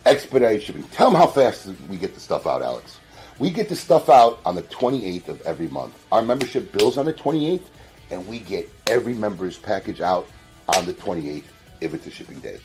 expedited 0.06 0.62
shipping. 0.62 0.84
Tell 0.84 1.10
them 1.10 1.20
how 1.20 1.28
fast 1.28 1.70
we 1.90 1.96
get 1.96 2.14
the 2.14 2.20
stuff 2.20 2.46
out, 2.46 2.62
Alex. 2.62 3.00
We 3.40 3.50
get 3.50 3.70
the 3.70 3.76
stuff 3.76 4.10
out 4.10 4.40
on 4.46 4.56
the 4.56 4.64
28th 4.64 5.30
of 5.30 5.42
every 5.42 5.70
month. 5.70 5.94
Our 6.12 6.22
membership 6.22 6.72
bills 6.72 6.98
on 6.98 7.06
the 7.06 7.14
28th, 7.14 7.64
and 8.12 8.28
we 8.28 8.40
get 8.40 8.70
every 8.88 9.14
member's 9.14 9.58
package 9.58 10.02
out 10.02 10.28
on 10.76 10.86
the 10.86 10.94
28th 10.94 11.46
if 11.82 11.94
it's 11.94 12.08
a 12.08 12.12
shipping 12.12 12.40
day. 12.40 12.60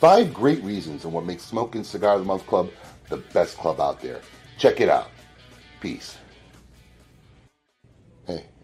Five 0.00 0.34
great 0.34 0.62
reasons 0.62 1.06
on 1.06 1.12
what 1.12 1.24
makes 1.24 1.42
Smoke 1.42 1.74
Inn 1.74 1.84
Cigar 1.84 2.14
of 2.14 2.20
the 2.20 2.26
Month 2.26 2.46
Club 2.46 2.70
the 3.08 3.16
best 3.16 3.56
club 3.56 3.80
out 3.80 4.00
there. 4.02 4.20
Check 4.58 4.80
it 4.80 4.88
out. 4.88 5.10
Peace. 5.80 6.18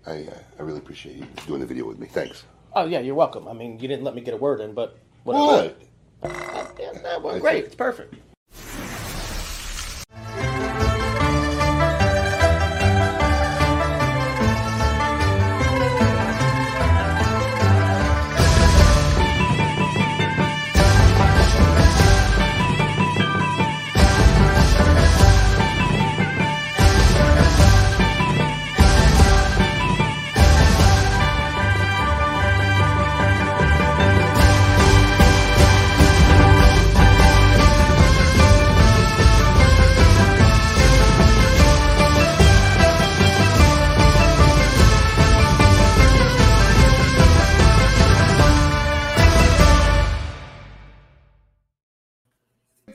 I, 0.06 0.10
uh, 0.10 0.38
I 0.58 0.62
really 0.62 0.78
appreciate 0.78 1.16
you 1.16 1.26
doing 1.46 1.60
the 1.60 1.66
video 1.66 1.86
with 1.86 1.98
me. 1.98 2.06
Thanks. 2.06 2.44
Oh 2.74 2.86
yeah, 2.86 3.00
you're 3.00 3.14
welcome. 3.14 3.46
I 3.46 3.52
mean, 3.52 3.78
you 3.78 3.88
didn't 3.88 4.04
let 4.04 4.14
me 4.14 4.20
get 4.20 4.34
a 4.34 4.36
word 4.36 4.60
in, 4.60 4.72
but 4.74 4.98
whatever. 5.24 5.74
What? 6.20 6.78
Yeah, 6.78 6.92
no, 7.02 7.20
well, 7.20 7.38
great. 7.40 7.64
it. 7.64 7.66
It's 7.66 7.74
perfect. 7.74 8.14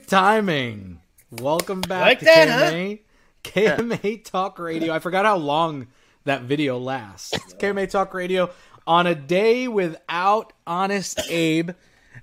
Timing. 0.08 1.00
Welcome 1.30 1.82
back 1.82 2.00
Like 2.00 2.18
to 2.20 2.24
that, 2.24 2.48
huh? 2.48 2.70
KMA, 2.72 3.00
KMA 3.44 4.24
Talk 4.24 4.58
Radio. 4.58 4.94
I 4.94 5.00
forgot 5.00 5.26
how 5.26 5.36
long 5.36 5.88
that 6.24 6.42
video 6.42 6.78
lasts. 6.78 7.34
It's 7.34 7.52
KMA 7.54 7.90
Talk 7.90 8.14
Radio 8.14 8.50
on 8.86 9.06
a 9.06 9.14
day 9.14 9.68
without 9.68 10.54
Honest 10.66 11.20
Abe. 11.28 11.72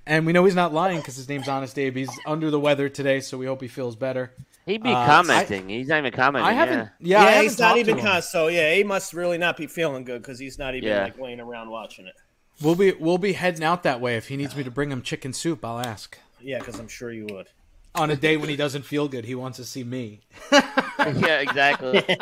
And 0.07 0.25
we 0.25 0.33
know 0.33 0.45
he's 0.45 0.55
not 0.55 0.73
lying 0.73 0.97
because 0.97 1.15
his 1.15 1.29
name's 1.29 1.47
Honest 1.47 1.77
Abe. 1.77 1.95
He's 1.95 2.09
under 2.25 2.49
the 2.49 2.59
weather 2.59 2.89
today, 2.89 3.19
so 3.19 3.37
we 3.37 3.45
hope 3.45 3.61
he 3.61 3.67
feels 3.67 3.95
better. 3.95 4.33
He'd 4.65 4.81
be 4.81 4.89
Uh, 4.91 5.05
commenting. 5.05 5.69
He's 5.69 5.87
not 5.87 5.99
even 5.99 6.11
commenting. 6.11 6.47
I 6.49 6.53
haven't. 6.53 6.89
Yeah. 6.99 7.19
Yeah, 7.19 7.19
I 7.19 7.21
Yeah, 7.23 7.29
haven't 7.29 7.43
he's 7.43 7.59
not 7.59 7.77
even 7.77 7.95
to 7.97 8.01
con- 8.01 8.21
so 8.23 8.47
yeah, 8.47 8.73
he 8.73 8.83
must 8.83 9.13
really 9.13 9.37
not 9.37 9.57
be 9.57 9.67
feeling 9.67 10.03
good 10.05 10.23
because 10.23 10.39
he's 10.39 10.57
not 10.57 10.73
even 10.73 10.89
Yeah. 10.89 11.03
like 11.03 11.19
laying 11.19 11.39
around 11.39 11.69
watching 11.69 12.07
it. 12.07 12.15
We'll 12.61 12.73
be 12.75 12.93
we'll 12.93 13.19
be 13.19 13.33
heading 13.33 13.63
out 13.63 13.83
that 13.83 14.01
way. 14.01 14.15
If 14.17 14.29
he 14.29 14.37
needs 14.37 14.55
me 14.55 14.63
to 14.63 14.71
bring 14.71 14.91
him 14.91 15.03
chicken 15.03 15.33
soup, 15.33 15.63
I'll 15.63 15.79
ask. 15.79 16.17
Yeah, 16.41 16.57
because 16.57 16.79
I'm 16.79 16.87
sure 16.87 17.11
you 17.11 17.27
would. 17.29 17.47
On 17.95 18.11
a 18.11 18.15
day 18.15 18.37
when 18.37 18.49
he 18.49 18.55
doesn't 18.55 18.83
feel 18.83 19.07
good, 19.07 19.25
he 19.25 19.35
wants 19.35 19.57
to 19.57 19.65
see 19.65 19.83
me. 19.83 20.21
yeah, 20.51 21.39
exactly. 21.39 22.03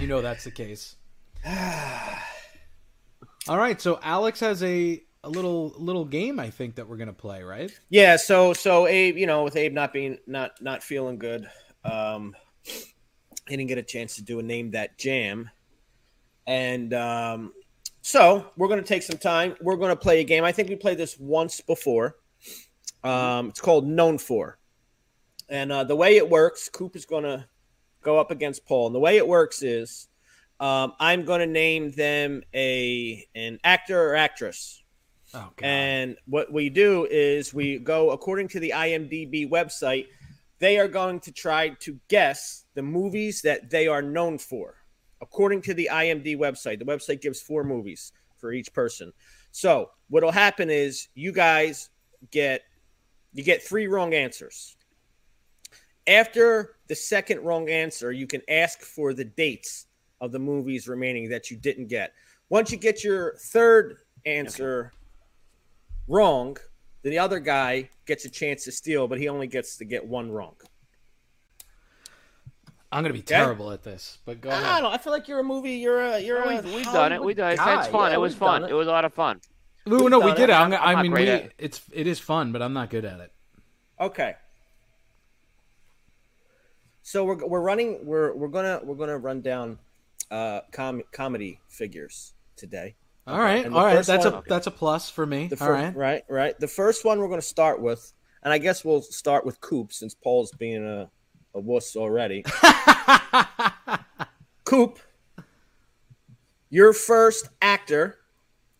You 0.00 0.08
know 0.08 0.20
that's 0.20 0.44
the 0.44 0.50
case. 0.50 0.96
All 3.48 3.56
right, 3.56 3.80
so 3.80 3.98
Alex 4.02 4.40
has 4.40 4.62
a 4.62 5.02
a 5.22 5.30
little 5.30 5.72
little 5.78 6.04
game 6.04 6.38
I 6.38 6.50
think 6.50 6.74
that 6.74 6.88
we're 6.88 6.96
gonna 6.96 7.14
play, 7.14 7.42
right? 7.42 7.70
Yeah, 7.88 8.16
so 8.16 8.52
so 8.52 8.86
Abe, 8.86 9.16
you 9.16 9.26
know, 9.26 9.44
with 9.44 9.56
Abe 9.56 9.72
not 9.72 9.92
being 9.92 10.18
not 10.26 10.60
not 10.60 10.82
feeling 10.82 11.18
good, 11.18 11.48
um, 11.84 12.34
he 12.64 12.84
didn't 13.48 13.68
get 13.68 13.78
a 13.78 13.82
chance 13.82 14.16
to 14.16 14.22
do 14.22 14.38
a 14.40 14.42
name 14.42 14.72
that 14.72 14.98
jam, 14.98 15.48
and 16.46 16.92
um, 16.92 17.52
so 18.04 18.44
we're 18.58 18.68
gonna 18.68 18.82
take 18.82 19.02
some 19.02 19.16
time. 19.16 19.56
We're 19.62 19.76
gonna 19.76 19.96
play 19.96 20.20
a 20.20 20.24
game. 20.24 20.44
I 20.44 20.52
think 20.52 20.68
we 20.68 20.76
played 20.76 20.98
this 20.98 21.18
once 21.18 21.62
before. 21.62 22.16
Um, 23.02 23.48
it's 23.48 23.62
called 23.62 23.86
Known 23.86 24.18
For, 24.18 24.58
and 25.48 25.72
uh, 25.72 25.84
the 25.84 25.96
way 25.96 26.18
it 26.18 26.28
works, 26.28 26.68
Coop 26.68 26.96
is 26.96 27.06
gonna 27.06 27.48
go 28.02 28.20
up 28.20 28.30
against 28.30 28.66
Paul, 28.66 28.88
and 28.88 28.94
the 28.94 29.00
way 29.00 29.16
it 29.16 29.26
works 29.26 29.62
is, 29.62 30.08
um, 30.60 30.92
I'm 31.00 31.24
gonna 31.24 31.46
name 31.46 31.92
them 31.92 32.42
a 32.54 33.26
an 33.34 33.58
actor 33.64 34.10
or 34.10 34.16
actress. 34.16 34.82
Oh. 35.32 35.50
And 35.62 36.18
what 36.26 36.52
we 36.52 36.68
do 36.68 37.08
is 37.10 37.54
we 37.54 37.78
go 37.78 38.10
according 38.10 38.48
to 38.48 38.60
the 38.60 38.74
IMDb 38.76 39.48
website. 39.48 40.08
They 40.58 40.78
are 40.78 40.88
going 40.88 41.20
to 41.20 41.32
try 41.32 41.70
to 41.80 41.98
guess 42.08 42.66
the 42.74 42.82
movies 42.82 43.40
that 43.42 43.70
they 43.70 43.88
are 43.88 44.02
known 44.02 44.36
for, 44.36 44.83
according 45.24 45.62
to 45.62 45.72
the 45.72 45.88
IMDb 45.90 46.36
website. 46.36 46.78
The 46.78 46.84
website 46.84 47.22
gives 47.22 47.40
four 47.40 47.64
movies 47.64 48.12
for 48.36 48.52
each 48.52 48.72
person. 48.72 49.10
So 49.52 49.90
what'll 50.10 50.30
happen 50.30 50.68
is 50.68 51.08
you 51.14 51.32
guys 51.32 51.88
get 52.30 52.62
you 53.32 53.42
get 53.42 53.62
three 53.62 53.86
wrong 53.86 54.14
answers. 54.14 54.76
After 56.06 56.76
the 56.88 56.94
second 56.94 57.40
wrong 57.40 57.70
answer, 57.70 58.12
you 58.12 58.26
can 58.26 58.42
ask 58.48 58.82
for 58.82 59.14
the 59.14 59.24
dates 59.24 59.86
of 60.20 60.30
the 60.30 60.38
movies 60.38 60.86
remaining 60.86 61.30
that 61.30 61.50
you 61.50 61.56
didn't 61.56 61.86
get. 61.86 62.12
Once 62.50 62.70
you 62.70 62.76
get 62.76 63.02
your 63.02 63.36
third 63.38 63.96
answer 64.26 64.92
wrong, 66.06 66.56
then 67.02 67.10
the 67.10 67.18
other 67.18 67.40
guy 67.40 67.88
gets 68.06 68.26
a 68.26 68.30
chance 68.30 68.64
to 68.64 68.72
steal, 68.72 69.08
but 69.08 69.18
he 69.18 69.28
only 69.28 69.46
gets 69.46 69.78
to 69.78 69.84
get 69.84 70.06
one 70.06 70.30
wrong. 70.30 70.54
I'm 72.94 73.02
gonna 73.02 73.12
be 73.14 73.22
terrible 73.22 73.70
at 73.72 73.82
this, 73.82 74.18
but 74.24 74.40
go 74.40 74.50
I 74.50 74.52
ahead. 74.52 74.64
don't 74.66 74.82
know. 74.84 74.90
I 74.90 74.98
feel 74.98 75.12
like 75.12 75.26
you're 75.28 75.40
a 75.40 75.44
movie. 75.44 75.72
You're 75.72 76.00
a. 76.00 76.18
You're 76.20 76.42
a. 76.42 76.62
we, 76.62 76.74
we've 76.76 76.84
done 76.84 77.12
it. 77.12 77.22
We've 77.22 77.36
done 77.36 77.50
it. 77.52 77.58
It's 77.60 77.88
fun. 77.88 78.10
Yeah, 78.10 78.16
it 78.16 78.20
was 78.20 78.34
fun. 78.34 78.64
it. 78.64 78.70
It 78.70 78.74
was 78.74 78.86
a 78.86 78.90
lot 78.92 79.04
of 79.04 79.12
fun. 79.12 79.40
No, 79.86 80.08
no, 80.08 80.18
we 80.20 80.30
did. 80.32 80.44
it. 80.44 80.50
it. 80.50 80.52
I'm, 80.52 80.72
I'm 80.72 80.80
I 80.80 80.92
not 80.94 81.02
mean, 81.02 81.10
great 81.12 81.28
we, 81.28 81.30
at 81.30 81.42
it. 81.44 81.52
it's 81.58 81.80
it 81.92 82.06
is 82.06 82.18
fun, 82.20 82.52
but 82.52 82.62
I'm 82.62 82.72
not 82.72 82.88
good 82.90 83.04
at 83.04 83.20
it. 83.20 83.32
Okay. 84.00 84.34
So 87.02 87.24
we're 87.24 87.44
we're 87.46 87.60
running. 87.60 88.06
We're 88.06 88.34
we're 88.34 88.48
gonna 88.48 88.80
we're 88.82 88.94
gonna 88.94 89.18
run 89.18 89.40
down 89.42 89.78
uh 90.30 90.60
com- 90.72 91.02
comedy 91.12 91.60
figures 91.68 92.32
today. 92.56 92.94
All 93.26 93.38
right, 93.38 93.66
all 93.66 93.84
right. 93.84 94.04
That's 94.04 94.24
one- 94.24 94.34
a 94.34 94.42
that's 94.46 94.66
a 94.66 94.70
plus 94.70 95.10
for 95.10 95.24
me. 95.26 95.48
The 95.48 95.56
all 95.60 95.66
fir- 95.68 95.72
right. 95.72 95.96
right, 95.96 96.22
right. 96.28 96.58
The 96.60 96.68
first 96.68 97.04
one 97.04 97.18
we're 97.18 97.28
going 97.28 97.40
to 97.40 97.46
start 97.46 97.80
with, 97.80 98.12
and 98.42 98.52
I 98.52 98.58
guess 98.58 98.84
we'll 98.84 99.02
start 99.02 99.46
with 99.46 99.60
Coop 99.60 99.92
since 99.92 100.14
Paul's 100.14 100.50
being 100.52 100.84
a, 100.86 101.10
a 101.54 101.60
wuss 101.60 101.96
already. 101.96 102.44
Coop, 104.64 104.98
your 106.70 106.92
first 106.92 107.48
actor 107.62 108.18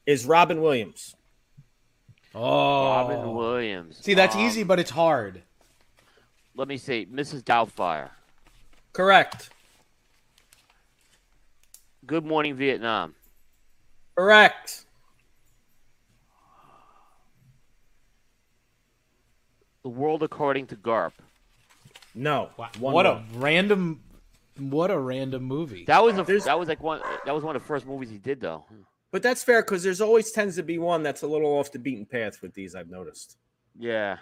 is 0.06 0.26
Robin 0.26 0.60
Williams. 0.60 1.14
Oh, 2.34 2.86
Robin 2.88 3.34
Williams. 3.34 3.98
see, 3.98 4.14
that's 4.14 4.34
Um, 4.34 4.40
easy, 4.42 4.64
but 4.64 4.80
it's 4.80 4.90
hard. 4.90 5.42
Let 6.56 6.68
me 6.68 6.78
see. 6.78 7.06
Mrs. 7.06 7.42
Doubtfire. 7.42 8.10
Correct. 8.92 9.50
Good 12.06 12.24
Morning 12.24 12.54
Vietnam. 12.54 13.14
Correct. 14.16 14.84
The 19.82 19.88
World 19.88 20.22
According 20.22 20.68
to 20.68 20.76
Garp. 20.76 21.12
No. 22.14 22.50
One 22.78 22.94
what 22.94 23.06
a 23.06 23.22
random, 23.34 24.00
what 24.58 24.90
a 24.90 24.98
random 24.98 25.42
movie. 25.44 25.84
That 25.86 26.02
was 26.02 26.16
a, 26.18 26.22
There's- 26.22 26.44
that 26.44 26.58
was 26.58 26.68
like 26.68 26.82
one 26.82 27.00
that 27.26 27.34
was 27.34 27.42
one 27.44 27.56
of 27.56 27.62
the 27.62 27.66
first 27.66 27.86
movies 27.86 28.10
he 28.10 28.18
did 28.18 28.40
though. 28.40 28.64
But 29.10 29.22
that's 29.22 29.42
fair 29.44 29.62
because 29.62 29.82
there's 29.82 30.00
always 30.00 30.30
tends 30.32 30.56
to 30.56 30.62
be 30.62 30.78
one 30.78 31.02
that's 31.02 31.22
a 31.22 31.26
little 31.26 31.50
off 31.52 31.70
the 31.72 31.78
beaten 31.78 32.04
path 32.06 32.42
with 32.42 32.52
these. 32.54 32.74
I've 32.74 32.90
noticed. 32.90 33.36
Yeah. 33.78 34.18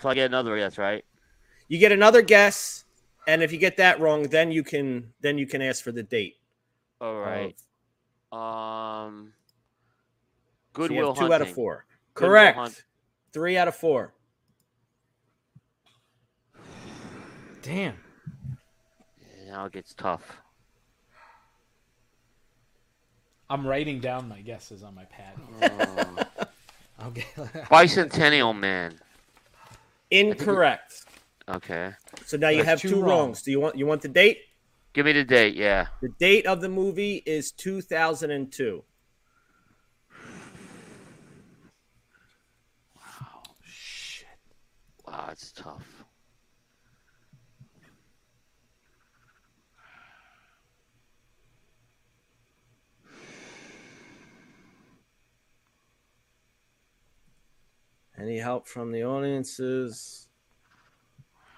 So 0.00 0.08
I 0.08 0.14
get 0.14 0.26
another 0.26 0.56
guess, 0.56 0.78
right? 0.78 1.04
You 1.68 1.78
get 1.78 1.92
another 1.92 2.22
guess, 2.22 2.84
and 3.26 3.42
if 3.42 3.52
you 3.52 3.58
get 3.58 3.76
that 3.76 4.00
wrong, 4.00 4.24
then 4.24 4.50
you 4.50 4.62
can 4.62 5.12
then 5.20 5.36
you 5.38 5.46
can 5.46 5.60
ask 5.62 5.84
for 5.84 5.92
the 5.92 6.02
date. 6.02 6.36
All 7.00 7.18
right. 7.20 7.54
So 8.32 8.38
Um. 8.38 9.24
you 9.26 9.28
Goodwill 10.72 11.08
have 11.08 11.14
two 11.16 11.20
Hunting. 11.22 11.34
out 11.34 11.40
of 11.42 11.50
four. 11.54 11.84
Good 12.14 12.26
Correct. 12.26 12.56
Hunt. 12.56 12.84
Three 13.32 13.56
out 13.58 13.68
of 13.68 13.76
four. 13.76 14.14
Damn. 17.62 17.96
Now 19.46 19.66
it 19.66 19.72
gets 19.72 19.94
tough. 19.94 20.40
I'm 23.48 23.66
writing 23.66 23.98
down 23.98 24.28
my 24.28 24.40
guesses 24.40 24.82
on 24.82 24.94
my 24.94 25.04
pad. 25.06 25.34
okay. 27.06 27.26
Bicentennial 27.68 28.56
Man. 28.56 28.98
Incorrect. 30.10 31.04
Okay. 31.48 31.92
So 32.26 32.36
now 32.36 32.48
you 32.48 32.58
That's 32.58 32.68
have 32.68 32.80
two 32.80 32.90
two 32.90 33.00
wrong. 33.02 33.08
wrongs. 33.08 33.42
Do 33.42 33.50
you 33.50 33.58
want 33.60 33.76
you 33.76 33.86
want 33.86 34.02
the 34.02 34.08
date? 34.08 34.38
Give 34.92 35.06
me 35.06 35.12
the 35.12 35.24
date. 35.24 35.54
Yeah. 35.54 35.86
The 36.00 36.10
date 36.18 36.46
of 36.46 36.60
the 36.60 36.68
movie 36.68 37.22
is 37.26 37.52
2002. 37.52 38.84
Wow, 42.96 43.42
shit. 43.64 44.26
Wow, 45.06 45.28
it's 45.32 45.52
tough. 45.52 45.99
Any 58.20 58.38
help 58.38 58.66
from 58.66 58.92
the 58.92 59.04
audiences? 59.04 60.28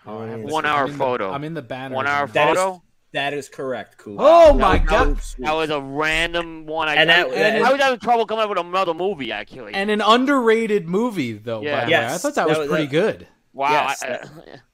Oh, 0.07 0.19
I 0.21 0.37
One 0.37 0.67
hour 0.67 0.81
I'm 0.83 0.87
in 0.87 0.93
the- 0.93 0.99
photo. 0.99 1.31
I'm 1.33 1.45
in 1.45 1.55
the 1.55 1.63
banner. 1.63 1.95
One 1.95 2.07
hour 2.07 2.27
That 2.29 2.51
is- 2.51 2.57
photo. 2.59 2.83
That 3.13 3.35
is 3.35 3.49
correct, 3.51 3.99
Cool. 3.99 4.17
Oh 4.19 4.55
my 4.55 4.79
god! 4.79 5.19
That 5.41 5.53
was 5.53 5.69
a 5.69 5.79
random 5.83 6.65
one. 6.65 6.89
I, 6.89 6.95
And 6.95 7.13
I, 7.13 7.25
and- 7.29 7.63
I 7.63 7.71
was 7.71 7.79
having 7.81 7.99
trouble 8.01 8.25
coming 8.25 8.43
up 8.45 8.49
with 8.49 8.59
another 8.59 8.95
movie. 8.95 9.31
Actually. 9.31 9.75
And 9.75 9.91
an 9.91 10.01
underrated 10.01 10.89
movie, 10.89 11.35
though. 11.35 11.61
Yeah. 11.61 11.85
by 11.85 11.91
Yes, 11.91 12.11
way. 12.11 12.15
I 12.15 12.19
thought 12.19 12.35
that 12.37 12.47
that 12.47 12.49
was 12.49 12.59
was- 12.59 12.69
pretty 12.69 12.85
that- 12.87 12.91
good. 12.91 13.29
wow. 13.53 13.71
Yes, 13.71 14.03
I- 14.03 14.09
that- 14.09 14.29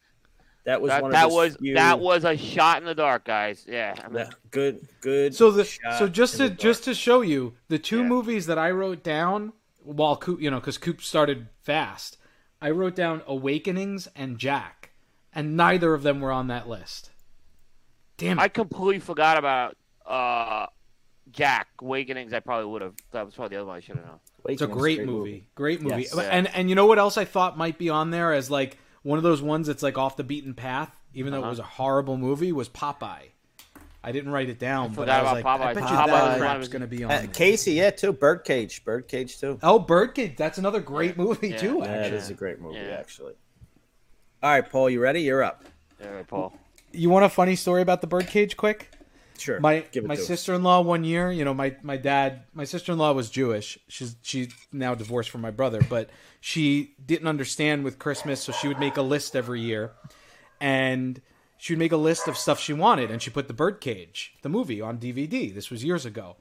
That 0.66 0.82
was 0.82 0.90
that, 0.90 1.02
one 1.02 1.10
of 1.10 1.12
that 1.14 1.30
was 1.30 1.56
few- 1.56 1.74
that 1.74 1.98
was 1.98 2.24
a 2.24 2.36
shot 2.36 2.78
in 2.78 2.84
the 2.84 2.94
dark, 2.94 3.24
guys. 3.24 3.64
Yeah. 3.66 3.94
I 4.04 4.08
mean, 4.08 4.18
Yeah, 4.18 4.30
good, 4.50 4.86
good. 5.00 5.34
So 5.34 5.50
the 5.50 5.64
shot 5.64 5.98
so 5.98 6.06
just 6.08 6.36
to 6.36 6.50
just 6.50 6.84
to 6.84 6.92
show 6.94 7.22
you 7.22 7.54
the 7.68 7.78
two 7.78 8.00
Yeah. 8.02 8.08
movies 8.08 8.44
that 8.46 8.58
I 8.58 8.70
wrote 8.70 9.02
down 9.02 9.54
while 9.82 10.14
Coop, 10.16 10.42
you 10.42 10.50
know, 10.50 10.60
because 10.60 10.76
Coop 10.76 11.00
started 11.00 11.48
fast. 11.68 12.16
I 12.62 12.70
wrote 12.70 12.96
down 12.96 13.20
Awakenings 13.26 14.08
and 14.16 14.38
Jack, 14.38 14.90
and 15.34 15.54
neither 15.56 15.92
of 15.92 16.02
them 16.02 16.20
were 16.20 16.32
on 16.32 16.46
that 16.48 16.66
list. 16.68 17.10
Damn 18.16 18.38
it! 18.38 18.42
I 18.42 18.48
completely 18.48 18.98
forgot 19.00 19.36
about 19.38 19.76
uh, 20.06 20.66
Jack 21.30 21.68
Awakenings. 21.80 22.32
I 22.32 22.40
probably 22.40 22.66
would 22.66 22.82
have. 22.82 22.94
That 23.12 23.26
was 23.26 23.34
probably 23.34 23.54
the 23.56 23.60
other 23.60 23.66
one 23.68 23.76
I 23.76 23.80
should 23.80 23.96
have 23.96 24.06
known. 24.06 24.18
It's 24.46 24.62
a 24.62 24.64
Awakening's 24.64 24.80
great 24.80 25.04
movie. 25.06 25.46
Great 25.54 25.82
movie. 25.82 26.02
Yes. 26.02 26.18
And 26.18 26.48
and 26.54 26.68
you 26.70 26.74
know 26.74 26.86
what 26.86 26.98
else 26.98 27.18
I 27.18 27.26
thought 27.26 27.58
might 27.58 27.76
be 27.78 27.90
on 27.90 28.10
there 28.10 28.32
as 28.32 28.50
like 28.50 28.78
one 29.02 29.18
of 29.18 29.22
those 29.22 29.42
ones 29.42 29.66
that's 29.66 29.82
like 29.82 29.98
off 29.98 30.16
the 30.16 30.24
beaten 30.24 30.54
path, 30.54 30.96
even 31.14 31.32
though 31.32 31.38
it 31.38 31.42
Uh-huh. 31.42 31.50
was 31.50 31.58
a 31.60 31.62
horrible 31.64 32.16
movie, 32.16 32.50
was 32.50 32.68
Popeye. 32.68 33.28
I 34.02 34.12
didn't 34.12 34.30
write 34.30 34.48
it 34.48 34.58
down, 34.58 34.94
but 34.94 35.08
I 35.08 35.22
was 35.22 35.40
about 35.40 35.60
like, 35.60 35.76
I 35.76 35.80
bet 35.80 35.90
you 35.90 35.96
Popeye 35.96 36.06
that 36.06 36.28
was 36.30 36.38
crap's 36.38 36.68
going 36.68 36.82
to 36.82 36.86
be 36.88 37.02
on. 37.04 37.10
Uh. 37.10 37.26
Casey, 37.32 37.72
yeah, 37.72 37.90
too. 37.90 38.12
Birdcage, 38.12 38.84
Birdcage 38.84 39.38
too. 39.40 39.58
Oh, 39.62 39.78
Birdcage. 39.78 40.36
That's 40.36 40.58
another 40.58 40.80
great 40.80 41.16
movie 41.16 41.48
Yeah. 41.48 41.56
too. 41.56 41.80
That 41.80 41.88
Actually, 42.04 42.16
is 42.18 42.30
a 42.30 42.34
great 42.34 42.60
movie, 42.60 42.78
Yeah. 42.78 42.96
actually. 42.98 43.34
All 44.42 44.50
right, 44.50 44.68
Paul, 44.68 44.88
you 44.88 45.00
ready? 45.00 45.22
You're 45.22 45.42
up. 45.42 45.64
All 46.04 46.10
right, 46.12 46.26
Paul. 46.26 46.56
you 46.92 47.10
want 47.10 47.24
a 47.24 47.28
funny 47.28 47.56
story 47.56 47.82
about 47.82 48.00
the 48.00 48.06
Birdcage? 48.06 48.56
Quick. 48.56 48.90
Sure. 49.36 49.60
My 49.60 49.80
Give 49.92 50.04
it 50.04 50.08
my 50.08 50.16
sister 50.16 50.54
in 50.54 50.62
law 50.64 50.80
one 50.80 51.04
year, 51.04 51.30
you 51.30 51.44
know, 51.44 51.54
my 51.54 51.76
my 51.82 51.96
dad, 51.96 52.42
my 52.54 52.64
sister 52.64 52.90
in 52.92 52.98
law 52.98 53.12
was 53.12 53.30
Jewish. 53.30 53.78
She's 53.88 54.16
she's 54.22 54.48
now 54.72 54.94
divorced 54.96 55.30
from 55.30 55.42
my 55.42 55.52
brother, 55.52 55.80
but 55.88 56.10
she 56.40 56.94
didn't 57.04 57.28
understand 57.28 57.84
with 57.84 57.98
Christmas, 58.00 58.40
so 58.42 58.50
she 58.52 58.66
would 58.68 58.80
make 58.80 58.96
a 58.96 59.02
list 59.02 59.36
every 59.36 59.60
year, 59.60 59.92
and 60.60 61.20
she 61.58 61.74
would 61.74 61.78
make 61.78 61.92
a 61.92 61.96
list 61.96 62.28
of 62.28 62.38
stuff 62.38 62.60
she 62.60 62.72
wanted, 62.72 63.10
and 63.10 63.20
she 63.20 63.30
put 63.30 63.48
the 63.48 63.54
Birdcage, 63.54 64.34
the 64.42 64.48
movie, 64.48 64.80
on 64.80 64.98
DVD. 64.98 65.52
This 65.52 65.70
was 65.70 65.84
years 65.84 66.06
ago, 66.06 66.36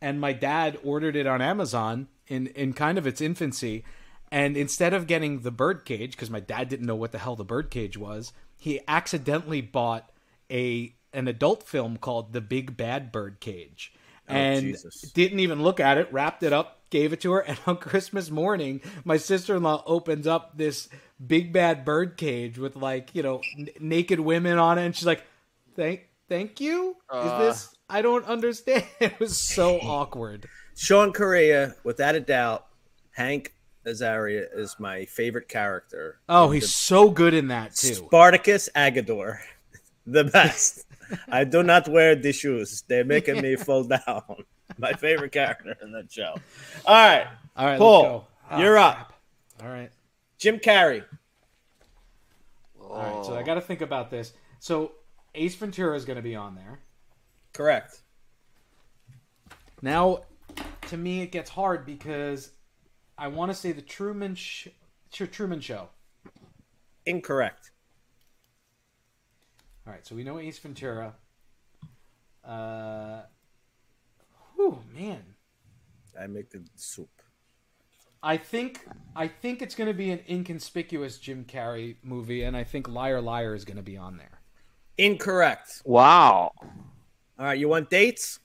and 0.00 0.20
my 0.20 0.32
dad 0.32 0.78
ordered 0.84 1.16
it 1.16 1.26
on 1.26 1.40
Amazon 1.40 2.08
in 2.26 2.48
in 2.48 2.72
kind 2.74 2.98
of 2.98 3.06
its 3.06 3.20
infancy, 3.20 3.84
and 4.30 4.56
instead 4.56 4.92
of 4.92 5.06
getting 5.06 5.40
the 5.40 5.50
Birdcage, 5.50 6.10
because 6.10 6.30
my 6.30 6.40
dad 6.40 6.68
didn't 6.68 6.86
know 6.86 6.96
what 6.96 7.12
the 7.12 7.18
hell 7.18 7.36
the 7.36 7.44
Birdcage 7.44 7.96
was, 7.96 8.32
he 8.56 8.80
accidentally 8.86 9.60
bought 9.60 10.10
a 10.50 10.94
an 11.12 11.28
adult 11.28 11.62
film 11.62 11.96
called 11.96 12.32
The 12.32 12.40
Big 12.40 12.76
Bad 12.76 13.10
Birdcage, 13.10 13.92
and 14.28 14.62
Jesus. 14.62 15.00
didn't 15.12 15.40
even 15.40 15.62
look 15.62 15.80
at 15.80 15.98
it, 15.98 16.12
wrapped 16.12 16.42
it 16.42 16.52
up, 16.52 16.80
gave 16.90 17.12
it 17.12 17.20
to 17.22 17.32
her, 17.32 17.40
and 17.46 17.58
on 17.66 17.76
Christmas 17.76 18.30
morning, 18.30 18.80
my 19.04 19.16
sister 19.16 19.56
in 19.56 19.62
law 19.62 19.82
opens 19.86 20.26
up 20.26 20.56
this 20.56 20.88
big 21.24 21.52
bad 21.52 21.84
bird 21.84 22.16
cage 22.16 22.58
with 22.58 22.76
like 22.76 23.14
you 23.14 23.22
know 23.22 23.40
n- 23.58 23.68
naked 23.80 24.20
women 24.20 24.58
on 24.58 24.78
it, 24.78 24.86
and 24.86 24.96
she's 24.96 25.06
like, 25.06 25.24
"Thank, 25.76 26.08
thank 26.28 26.60
you." 26.60 26.96
Uh. 27.10 27.40
Is 27.42 27.56
this? 27.56 27.76
I 27.90 28.02
don't 28.02 28.24
understand. 28.26 28.84
It 29.00 29.18
was 29.18 29.38
so 29.38 29.78
awkward. 29.82 30.48
Sean 30.76 31.12
Correa, 31.12 31.74
without 31.82 32.14
a 32.14 32.20
doubt, 32.20 32.66
Hank 33.12 33.54
Azaria 33.86 34.46
is 34.54 34.76
my 34.78 35.06
favorite 35.06 35.48
character. 35.48 36.20
Oh, 36.28 36.50
he's 36.50 36.72
so 36.72 37.10
good 37.10 37.34
in 37.34 37.48
that 37.48 37.74
too. 37.74 37.94
Spartacus 37.94 38.68
Agador, 38.76 39.38
the 40.06 40.24
best. 40.24 40.84
I 41.28 41.44
do 41.44 41.62
not 41.62 41.88
wear 41.88 42.14
the 42.14 42.32
shoes; 42.32 42.82
they're 42.88 43.04
making 43.04 43.40
me 43.42 43.56
fall 43.56 43.84
down. 43.84 44.44
My 44.78 44.92
favorite 44.92 45.32
character 45.32 45.76
in 45.82 45.92
that 45.92 46.12
show. 46.12 46.34
All 46.84 46.94
right, 46.94 47.26
All 47.56 47.66
right, 47.66 47.78
Paul, 47.78 48.02
let's 48.02 48.08
go. 48.08 48.24
Ah, 48.50 48.60
you're 48.60 48.78
up. 48.78 48.94
crap. 48.94 49.12
All 49.62 49.68
right. 49.68 49.90
Jim 50.38 50.58
Carrey. 50.58 51.04
All 52.80 52.96
right, 52.96 53.26
so 53.26 53.34
I 53.36 53.42
got 53.42 53.54
to 53.54 53.60
think 53.60 53.80
about 53.80 54.10
this. 54.10 54.32
So 54.60 54.92
Ace 55.34 55.54
Ventura 55.56 55.96
is 55.96 56.04
going 56.04 56.16
to 56.16 56.22
be 56.22 56.34
on 56.36 56.54
there. 56.54 56.80
Correct. 57.52 58.02
Now, 59.82 60.20
to 60.88 60.96
me, 60.96 61.22
it 61.22 61.32
gets 61.32 61.50
hard 61.50 61.84
because 61.84 62.50
I 63.16 63.28
want 63.28 63.50
to 63.50 63.54
say 63.54 63.72
the 63.72 63.82
Truman 63.82 64.34
Sh- 64.34 64.68
Truman 65.10 65.60
Show. 65.60 65.88
Incorrect. 67.06 67.70
All 69.88 69.94
right, 69.94 70.06
so 70.06 70.14
we 70.14 70.22
know 70.22 70.38
Ace 70.38 70.58
Ventura. 70.58 71.14
Uh, 72.44 73.22
whew, 74.54 74.80
man, 74.94 75.22
I 76.20 76.26
make 76.26 76.50
the 76.50 76.62
soup. 76.74 77.08
I 78.22 78.36
think 78.36 78.86
I 79.16 79.28
think 79.28 79.62
it's 79.62 79.74
going 79.74 79.88
to 79.88 79.94
be 79.94 80.10
an 80.10 80.20
inconspicuous 80.28 81.16
Jim 81.16 81.46
Carrey 81.46 81.96
movie, 82.02 82.42
and 82.42 82.54
I 82.54 82.64
think 82.64 82.86
Liar 82.86 83.22
Liar 83.22 83.54
is 83.54 83.64
going 83.64 83.78
to 83.78 83.82
be 83.82 83.96
on 83.96 84.18
there. 84.18 84.42
Incorrect. 84.98 85.80
Wow. 85.86 86.52
All 86.60 87.46
right, 87.46 87.58
you 87.58 87.70
want 87.70 87.88
dates? 87.88 88.40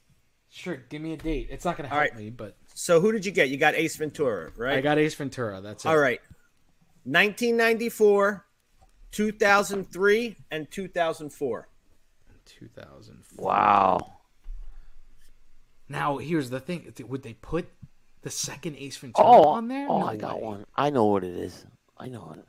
Sure, 0.50 0.78
give 0.78 1.02
me 1.02 1.12
a 1.12 1.18
date. 1.18 1.50
It's 1.52 1.66
not 1.66 1.76
going 1.76 1.90
to 1.90 1.94
All 1.94 2.00
help 2.00 2.14
right. 2.14 2.22
me, 2.22 2.30
but 2.30 2.56
So 2.74 3.02
who 3.02 3.12
did 3.12 3.26
you 3.26 3.34
get? 3.34 3.50
You 3.50 3.58
got 3.58 3.76
Ace 3.76 3.98
Ventura, 3.98 4.54
right? 4.56 4.78
I 4.78 4.82
got 4.82 4.98
Ace 4.98 5.16
Ventura. 5.16 5.60
That's 5.60 5.84
it. 5.84 5.90
All 5.90 5.98
right. 5.98 6.22
1994, 7.04 8.46
2003, 9.14 10.36
and 10.52 10.70
2004. 10.70 11.68
2004. 12.46 13.46
Wow. 13.46 14.16
Now, 15.88 16.18
here's 16.18 16.50
the 16.50 16.60
thing: 16.60 16.92
would 17.08 17.24
they 17.24 17.34
put 17.34 17.68
the 18.24 18.30
second 18.30 18.76
Ace 18.78 18.98
Ventura 18.98 19.26
Oh, 19.28 19.44
on 19.50 19.68
there? 19.70 19.88
oh, 19.90 20.00
No 20.00 20.08
I 20.08 20.18
got 20.18 20.38
way. 20.42 20.48
one. 20.48 20.66
I 20.76 20.90
know 20.90 21.06
what 21.06 21.24
it 21.24 21.36
is. 21.36 21.66
I 21.98 22.08
know 22.10 22.36
it. 22.36 22.46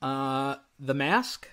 Uh, 0.00 0.56
The 0.78 0.94
Mask. 0.94 1.48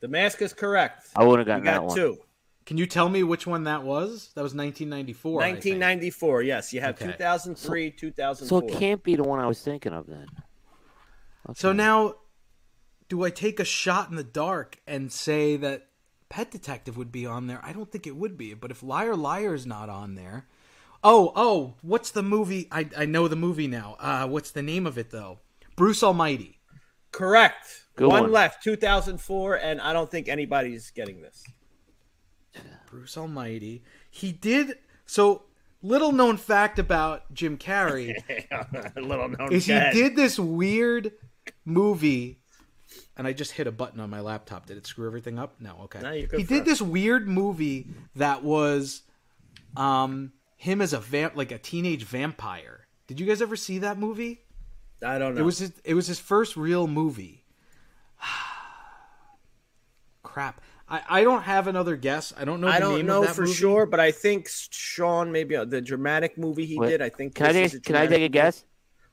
The 0.00 0.08
mask 0.08 0.42
is 0.42 0.52
correct. 0.52 1.08
I 1.16 1.24
would 1.24 1.38
have 1.40 1.48
You 1.48 1.52
gotten 1.54 1.64
that 1.64 1.74
got 1.80 1.86
one. 1.86 1.96
two. 1.96 2.18
Can 2.66 2.76
you 2.78 2.86
tell 2.86 3.08
me 3.08 3.22
which 3.24 3.46
one 3.48 3.64
that 3.64 3.82
was? 3.82 4.30
That 4.34 4.42
was 4.42 4.54
1994. 4.54 5.42
I 5.42 5.44
think. 5.46 5.54
1994. 5.80 6.42
Yes, 6.42 6.72
you 6.72 6.80
have 6.80 6.94
Okay. 6.94 7.06
2003, 7.12 7.90
So 7.90 7.96
2004. 7.98 8.62
it 8.62 8.72
can't 8.78 9.02
be 9.02 9.16
the 9.16 9.24
one 9.24 9.40
I 9.40 9.46
was 9.46 9.60
thinking 9.60 9.92
of 9.92 10.06
then. 10.06 10.26
So 11.54 11.72
now, 11.72 12.14
do 13.08 13.24
I 13.24 13.30
take 13.30 13.58
a 13.58 13.64
shot 13.64 14.10
in 14.10 14.16
the 14.16 14.24
dark 14.24 14.78
and 14.86 15.12
say 15.12 15.56
that 15.56 15.86
Pet 16.28 16.50
Detective 16.50 16.96
would 16.96 17.10
be 17.10 17.26
on 17.26 17.46
there? 17.46 17.60
I 17.62 17.72
don't 17.72 17.90
think 17.90 18.06
it 18.06 18.16
would 18.16 18.36
be. 18.36 18.54
But 18.54 18.70
if 18.70 18.82
Liar 18.82 19.16
Liar 19.16 19.54
is 19.54 19.66
not 19.66 19.88
on 19.88 20.14
there, 20.14 20.46
oh 21.02 21.32
oh, 21.34 21.74
what's 21.82 22.10
the 22.10 22.22
movie? 22.22 22.68
I 22.70 22.88
I 22.96 23.06
know 23.06 23.28
the 23.28 23.36
movie 23.36 23.68
now. 23.68 23.96
Uh, 23.98 24.26
what's 24.26 24.50
the 24.50 24.62
name 24.62 24.86
of 24.86 24.98
it 24.98 25.10
though? 25.10 25.38
Bruce 25.76 26.02
Almighty. 26.02 26.58
Correct. 27.12 27.86
Good 27.96 28.08
one, 28.08 28.24
one. 28.24 28.32
left, 28.32 28.62
2004, 28.62 29.56
and 29.56 29.80
I 29.80 29.92
don't 29.92 30.10
think 30.10 30.28
anybody's 30.28 30.90
getting 30.90 31.20
this. 31.20 31.44
Bruce 32.86 33.16
Almighty. 33.16 33.82
He 34.10 34.32
did 34.32 34.78
so. 35.06 35.44
Little 35.80 36.10
known 36.10 36.36
fact 36.36 36.80
about 36.80 37.32
Jim 37.32 37.56
Carrey 37.56 38.12
Little 38.96 39.28
known 39.28 39.52
is 39.52 39.66
he 39.66 39.78
did 39.92 40.16
this 40.16 40.36
weird 40.36 41.12
movie, 41.64 42.40
and 43.18 43.26
I 43.26 43.32
just 43.32 43.52
hit 43.52 43.66
a 43.66 43.72
button 43.72 43.98
on 44.00 44.08
my 44.08 44.20
laptop. 44.20 44.66
Did 44.66 44.76
it 44.76 44.86
screw 44.86 45.06
everything 45.06 45.38
up? 45.38 45.56
No. 45.60 45.76
Okay. 45.84 46.00
No, 46.00 46.12
he 46.12 46.44
did 46.44 46.62
us. 46.62 46.64
this 46.66 46.80
weird 46.80 47.28
movie 47.28 47.88
that 48.16 48.44
was, 48.44 49.02
um, 49.76 50.32
him 50.56 50.80
as 50.80 50.92
a 50.92 51.00
vamp, 51.00 51.36
like 51.36 51.52
a 51.52 51.58
teenage 51.58 52.04
vampire. 52.04 52.86
Did 53.08 53.18
you 53.20 53.26
guys 53.26 53.42
ever 53.42 53.56
see 53.56 53.78
that 53.78 53.98
movie? 53.98 54.40
I 55.04 55.18
don't 55.18 55.34
know. 55.34 55.40
It 55.40 55.44
was 55.44 55.58
his, 55.58 55.72
it 55.84 55.94
was 55.94 56.06
his 56.06 56.20
first 56.20 56.56
real 56.56 56.86
movie. 56.86 57.44
crap. 60.22 60.60
I, 60.88 61.02
I 61.08 61.22
don't 61.22 61.42
have 61.42 61.66
another 61.66 61.96
guess. 61.96 62.32
I 62.36 62.44
don't 62.44 62.60
know. 62.60 62.68
The 62.68 62.72
I 62.72 62.80
don't 62.80 62.96
name 62.96 63.06
know 63.06 63.20
of 63.20 63.26
that 63.28 63.34
for 63.34 63.42
movie. 63.42 63.54
sure, 63.54 63.86
but 63.86 64.00
I 64.00 64.10
think 64.10 64.48
Sean 64.48 65.32
maybe 65.32 65.56
uh, 65.56 65.64
the 65.64 65.80
dramatic 65.80 66.38
movie 66.38 66.66
he 66.66 66.78
Wait, 66.78 66.88
did. 66.88 67.02
I 67.02 67.08
think. 67.08 67.34
Can 67.34 67.46
I 67.46 67.52
take 67.52 67.74
is 67.74 67.80
can 67.84 67.96
I 67.96 68.06
take 68.06 68.16
a 68.16 68.20
movie. 68.20 68.28
guess? 68.30 68.64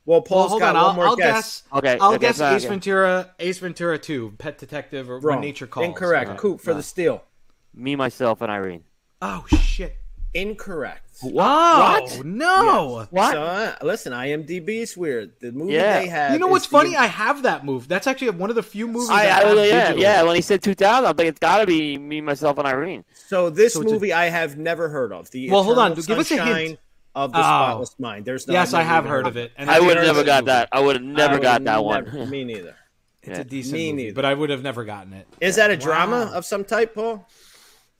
Well, 0.06 0.18
Well, 0.18 0.22
Paul's 0.22 0.50
hold 0.52 0.62
got 0.62 0.76
on. 0.76 0.82
one 0.84 0.90
I'll, 0.92 0.96
more 0.96 1.06
I'll 1.08 1.16
guess. 1.16 1.62
guess. 1.62 1.64
Okay, 1.74 1.98
I'll 2.00 2.10
okay, 2.14 2.20
guess 2.20 2.38
so 2.38 2.54
Ace 2.56 2.62
get- 2.62 2.70
Ventura, 2.70 3.32
Ace 3.40 3.58
Ventura 3.60 3.98
Two, 3.98 4.34
Pet 4.38 4.58
Detective, 4.58 5.10
or 5.10 5.20
Wrong. 5.20 5.38
When 5.38 5.42
Nature 5.42 5.68
Calls. 5.68 5.86
Incorrect. 5.88 6.30
Okay. 6.32 6.40
Coop 6.40 6.62
for 6.62 6.74
the 6.74 6.84
steal. 6.84 7.24
Me, 7.74 7.96
myself, 7.96 8.42
and 8.42 8.52
Irene. 8.52 8.84
Oh 9.22 9.46
shit! 9.50 9.98
Incorrect. 10.34 11.02
Oh 11.24 11.30
What? 11.30 12.26
no! 12.26 13.08
What? 13.10 13.32
So 13.32 13.42
uh, 13.42 13.76
listen, 13.82 14.12
IMDb 14.14 14.68
is 14.82 14.96
weird. 14.98 15.32
The 15.40 15.52
movie 15.54 15.74
Yeah. 15.74 16.00
they 16.02 16.08
have. 16.08 16.34
You 16.34 16.40
know 16.40 16.48
is 16.48 16.52
what's 16.52 16.66
the- 16.68 16.72
funny? 16.72 16.96
I 16.96 17.06
have 17.08 17.44
that 17.44 17.66
move. 17.66 17.88
That's 17.88 18.06
actually 18.06 18.32
one 18.32 18.50
of 18.50 18.56
the 18.58 18.64
few 18.64 18.88
movies 18.88 19.10
I, 19.10 19.14
I, 19.14 19.18
I, 19.18 19.24
have 19.46 19.58
yeah, 19.58 19.92
digitally. 19.94 20.00
yeah. 20.02 20.24
When 20.24 20.36
he 20.36 20.42
said 20.42 20.62
2000, 20.62 21.06
I'm 21.06 21.16
like, 21.18 21.28
it's 21.28 21.40
got 21.40 21.60
to 21.60 21.66
be 21.66 21.98
me, 21.98 22.20
myself, 22.22 22.58
and 22.58 22.68
Irene. 22.68 23.06
So 23.14 23.50
this 23.50 23.74
So 23.74 23.82
movie 23.82 24.12
I 24.14 24.26
have 24.26 24.58
never 24.58 24.90
heard 24.90 25.12
of. 25.14 25.32
The 25.32 25.50
Well, 25.50 25.64
hold 25.64 25.78
on. 25.80 25.94
Eternal 25.94 26.06
Give 26.06 26.20
us 26.20 26.32
a 26.32 26.44
hint. 26.44 26.80
Sunshine 27.16 27.24
Of 27.24 27.32
the 27.32 27.38
Oh. 27.40 27.42
spotless 27.42 27.96
mind. 28.00 28.26
There's 28.26 28.48
no. 28.48 28.54
Yes, 28.54 28.74
I've 28.74 28.82
I 28.82 28.84
have 28.84 29.06
heard 29.06 29.26
of 29.28 29.38
it. 29.38 29.52
And 29.58 29.70
I 29.70 29.80
would 29.80 29.96
have 29.98 30.06
never 30.06 30.24
got 30.24 30.44
movie. 30.44 30.52
that. 30.52 30.70
I 30.72 30.80
would 30.82 30.96
have 30.98 31.04
never 31.06 31.34
would've 31.36 31.44
got 31.44 31.64
that 31.64 31.82
never- 31.82 31.82
one. 31.82 32.30
Me 32.30 32.44
neither. 32.44 32.76
It's 33.28 33.38
Yeah. 33.40 33.42
a 33.42 33.44
decent 33.44 33.74
Me 33.74 33.92
movie, 33.92 34.04
neither. 34.04 34.16
but 34.16 34.26
I 34.26 34.36
would 34.36 34.52
have 34.52 34.62
never 34.62 34.84
gotten 34.86 35.12
it. 35.14 35.28
Is 35.42 35.56
that 35.56 35.72
a 35.72 35.78
drama 35.78 36.28
Wow. 36.32 36.34
of 36.34 36.46
some 36.46 36.64
type, 36.64 36.94
Paul? 36.94 37.28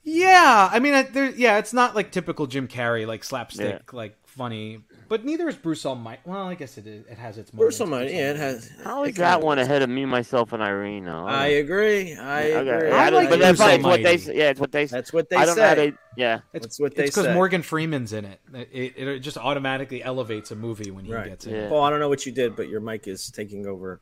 Yeah, 0.04 0.68
I 0.72 0.78
mean, 0.78 1.08
there. 1.12 1.30
Yeah, 1.30 1.58
it's 1.58 1.72
not 1.72 1.96
like 1.96 2.12
typical 2.12 2.46
Jim 2.46 2.68
Carrey, 2.68 3.08
like 3.08 3.24
slapstick, 3.24 3.92
like 3.92 4.16
funny. 4.36 4.80
But 5.08 5.24
neither 5.24 5.48
is 5.48 5.56
Bruce 5.56 5.86
Almighty. 5.86 6.20
Well, 6.24 6.48
I 6.48 6.54
guess 6.54 6.78
it 6.78 6.86
is. 6.86 7.06
It 7.06 7.18
has 7.18 7.38
its 7.38 7.52
moments. 7.52 7.78
Bruce 7.78 7.80
Almighty, 7.80 8.12
yeah, 8.12 8.30
it 8.30 8.36
has. 8.36 8.70
How 8.84 9.04
is 9.04 9.10
it 9.10 9.16
that 9.16 9.40
one 9.40 9.58
ahead 9.58 9.82
of 9.82 9.88
me, 9.88 10.04
myself, 10.04 10.52
and 10.52 10.62
Irene? 10.62 11.04
Though? 11.04 11.24
I 11.26 11.46
agree. 11.46 12.14
I 12.14 12.52
Okay. 12.52 12.68
agree. 12.70 12.90
I 12.90 13.10
don't- 13.10 13.14
like 13.20 13.30
but 13.30 13.38
that's 13.38 13.58
Bruce 13.58 13.68
what 13.82 13.96
they. 13.96 14.04
Almighty. 14.04 14.18
say- 14.18 14.36
Yeah, 14.36 14.50
it's 14.50 14.60
what 14.60 14.72
they. 14.72 14.84
That's 14.86 15.12
what 15.12 15.30
they 15.30 15.36
I 15.36 15.46
don't 15.46 15.56
know 15.56 15.66
how 15.68 15.74
they. 15.74 15.92
Yeah. 16.16 16.40
It's, 16.52 16.64
That's 16.66 16.80
what 16.80 16.94
they 16.94 17.04
It's 17.04 17.16
because. 17.16 17.34
Morgan 17.34 17.62
Freeman's 17.62 18.12
in 18.12 18.24
it. 18.24 18.40
It, 18.54 18.68
it. 18.96 19.08
it 19.08 19.18
just 19.20 19.36
automatically 19.38 20.02
elevates 20.02 20.50
a 20.50 20.56
movie 20.56 20.90
when 20.90 21.04
he 21.04 21.12
Right. 21.12 21.28
gets 21.28 21.46
in. 21.46 21.54
Yeah. 21.54 21.58
it. 21.64 21.68
Paul, 21.68 21.82
I 21.82 21.90
don't 21.90 22.00
know 22.00 22.08
what 22.08 22.24
you 22.26 22.32
did, 22.32 22.56
but 22.56 22.68
your 22.68 22.80
mic 22.80 23.06
is 23.08 23.30
taking 23.30 23.66
over. 23.66 24.00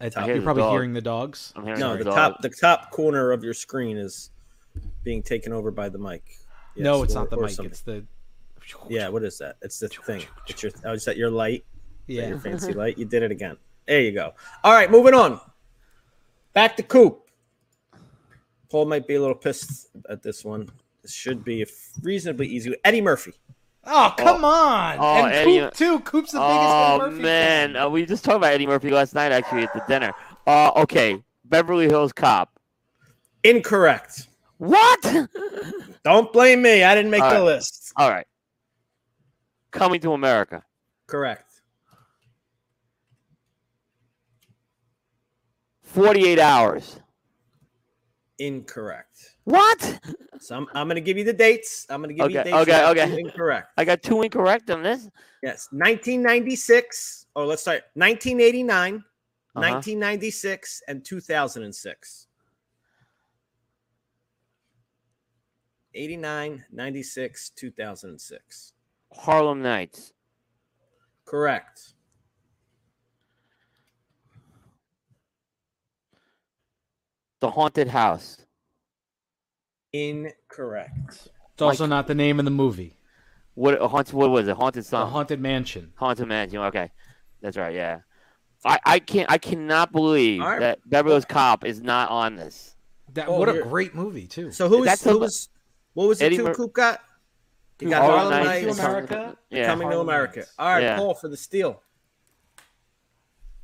I- 0.00 0.08
top. 0.08 0.26
You're 0.26 0.42
probably 0.42 0.64
dog. 0.64 0.72
hearing 0.72 0.94
the 0.94 1.00
dogs. 1.00 1.52
I'm 1.54 1.62
hearing 1.64 1.78
No, 1.78 1.92
the 1.92 1.98
the 1.98 2.04
dog. 2.04 2.14
top, 2.16 2.42
the 2.42 2.48
top 2.48 2.90
corner 2.90 3.30
of 3.30 3.44
your 3.44 3.54
screen 3.54 3.96
is 3.96 4.30
being 5.04 5.22
taken 5.22 5.52
over 5.52 5.70
by 5.70 5.88
the 5.90 5.98
mic. 5.98 6.24
Yes, 6.74 6.82
no, 6.84 7.04
it's 7.04 7.14
or- 7.14 7.18
not 7.20 7.30
the 7.30 7.36
mic. 7.36 7.50
something. 7.50 7.70
It's 7.70 7.82
the. 7.82 8.04
Yeah, 8.88 9.08
what 9.08 9.22
is 9.24 9.38
that? 9.38 9.56
It's 9.62 9.78
the 9.78 9.88
thing. 9.88 10.24
It's 10.48 10.62
your. 10.62 10.72
Oh, 10.84 10.92
is 10.92 11.04
that 11.04 11.16
your 11.16 11.30
light? 11.30 11.64
Yeah. 12.06 12.28
your 12.28 12.38
fancy 12.38 12.72
light. 12.82 12.98
You 12.98 13.04
did 13.04 13.22
it 13.22 13.30
again. 13.30 13.56
There 13.86 14.00
you 14.00 14.12
go. 14.12 14.32
All 14.64 14.72
right, 14.72 14.90
moving 14.90 15.14
on. 15.14 15.40
Back 16.54 16.76
to 16.76 16.82
Coop. 16.82 17.20
Paul 18.70 18.86
might 18.86 19.06
be 19.06 19.14
a 19.16 19.20
little 19.20 19.34
pissed 19.34 19.88
at 20.08 20.22
this 20.22 20.44
one. 20.44 20.68
This 21.02 21.12
should 21.12 21.44
be 21.44 21.62
a 21.62 21.66
reasonably 22.02 22.46
easy. 22.46 22.74
Eddie 22.84 23.00
Murphy. 23.00 23.32
Oh 23.84 24.14
come 24.16 24.44
on! 24.44 24.96
Oh, 25.00 25.24
and 25.24 25.34
Eddie- 25.34 25.58
Coop 25.58 25.74
too. 25.74 26.00
Coop's 26.00 26.30
the 26.32 26.38
biggest 26.38 26.56
Oh 26.60 26.94
Eddie 27.00 27.10
Murphy 27.10 27.22
man, 27.22 27.72
fan. 27.72 27.82
uh, 27.82 27.88
we 27.88 28.06
just 28.06 28.24
talked 28.24 28.36
about 28.36 28.52
Eddie 28.52 28.66
Murphy 28.68 28.90
last 28.90 29.12
night 29.14 29.32
actually 29.32 29.64
at 29.64 29.74
the 29.74 29.82
dinner. 29.88 30.12
Uh, 30.46 30.70
okay, 30.76 31.20
Beverly 31.44 31.86
Hills 31.88 32.12
Cop. 32.12 32.60
Incorrect. 33.42 34.28
What? 34.58 35.04
Don't 36.04 36.32
blame 36.32 36.62
me. 36.62 36.84
I 36.84 36.94
didn't 36.94 37.10
make 37.10 37.22
All 37.22 37.30
the 37.30 37.36
right. 37.36 37.42
list. 37.44 37.92
All 37.96 38.08
right. 38.08 38.26
Coming 39.72 40.00
to 40.00 40.12
America. 40.12 40.62
Correct. 41.06 41.60
48 45.82 46.38
hours. 46.38 47.00
Incorrect. 48.38 49.36
What? 49.44 50.00
So 50.40 50.56
I'm, 50.56 50.66
I'm 50.74 50.86
going 50.86 50.96
to 50.96 51.00
give 51.02 51.16
you 51.18 51.24
the 51.24 51.32
dates. 51.32 51.86
I'm 51.90 52.00
going 52.02 52.08
to 52.08 52.14
give 52.14 52.30
you 52.30 52.40
Okay, 52.40 52.50
dates. 52.50 52.62
okay, 52.68 52.80
You 52.80 53.02
okay. 53.02 53.20
Incorrect. 53.20 53.68
I 53.76 53.84
got 53.84 54.02
two 54.02 54.22
incorrect 54.22 54.70
on 54.70 54.82
this. 54.82 55.08
Yes. 55.42 55.68
1996. 55.72 57.26
Or 57.34 57.46
let's 57.46 57.62
start 57.62 57.82
1989, 57.94 58.96
Uh-huh. 58.96 59.02
1996, 59.60 60.82
and 60.88 61.04
2006. 61.04 62.26
89, 65.94 66.64
96, 66.72 67.50
2006. 67.50 68.72
Harlem 69.16 69.62
Nights. 69.62 70.12
Correct. 71.24 71.94
The 77.40 77.50
Haunted 77.50 77.88
House. 77.88 78.38
Incorrect. 79.92 81.28
It's 81.52 81.62
also 81.62 81.86
not 81.86 82.06
the 82.06 82.14
name 82.14 82.38
of 82.38 82.44
the 82.44 82.50
movie. 82.50 82.96
What 83.54 83.78
haunted? 83.80 84.14
What 84.14 84.30
was 84.30 84.48
it? 84.48 84.56
Haunted 84.56 84.84
The 84.84 84.88
something. 84.88 85.12
Haunted 85.12 85.40
Mansion. 85.40 85.92
Haunted 85.96 86.26
Mansion. 86.26 86.58
Okay, 86.60 86.90
that's 87.42 87.56
right. 87.56 87.74
Yeah, 87.74 87.98
I, 88.64 88.78
I 88.84 88.98
can't. 88.98 89.30
I 89.30 89.36
cannot 89.38 89.92
believe 89.92 90.40
All 90.40 90.48
right. 90.48 90.60
that 90.60 90.78
Beverly 90.88 91.12
Hills 91.14 91.26
Cop 91.26 91.64
is 91.66 91.80
not 91.82 92.10
on 92.10 92.36
this. 92.36 92.74
That, 93.12 93.28
Oh, 93.28 93.38
what 93.38 93.50
a 93.50 93.60
great 93.60 93.94
movie 93.94 94.26
too. 94.26 94.52
So 94.52 94.68
who 94.70 94.78
was, 94.78 94.86
That's 94.86 95.04
who 95.04 95.18
was 95.18 95.50
what 95.92 96.08
was 96.08 96.22
it? 96.22 96.26
Eddie 96.26 96.36
two 96.38 96.44
Mur- 96.44 96.54
Coop 96.54 96.72
got? 96.72 97.00
You 97.80 97.88
got 97.90 98.02
Harlem 98.02 98.18
Harlem 98.32 98.44
Nights 98.46 98.66
Nights, 98.66 98.76
to 98.78 98.84
America. 98.86 99.38
Yeah, 99.50 99.66
Coming 99.66 99.90
to 99.90 99.98
America. 100.00 100.38
Nights. 100.40 100.54
All 100.58 100.68
right, 100.68 100.82
Yeah. 100.82 100.96
Paul 100.96 101.14
for 101.14 101.28
the 101.28 101.36
steal. 101.36 101.82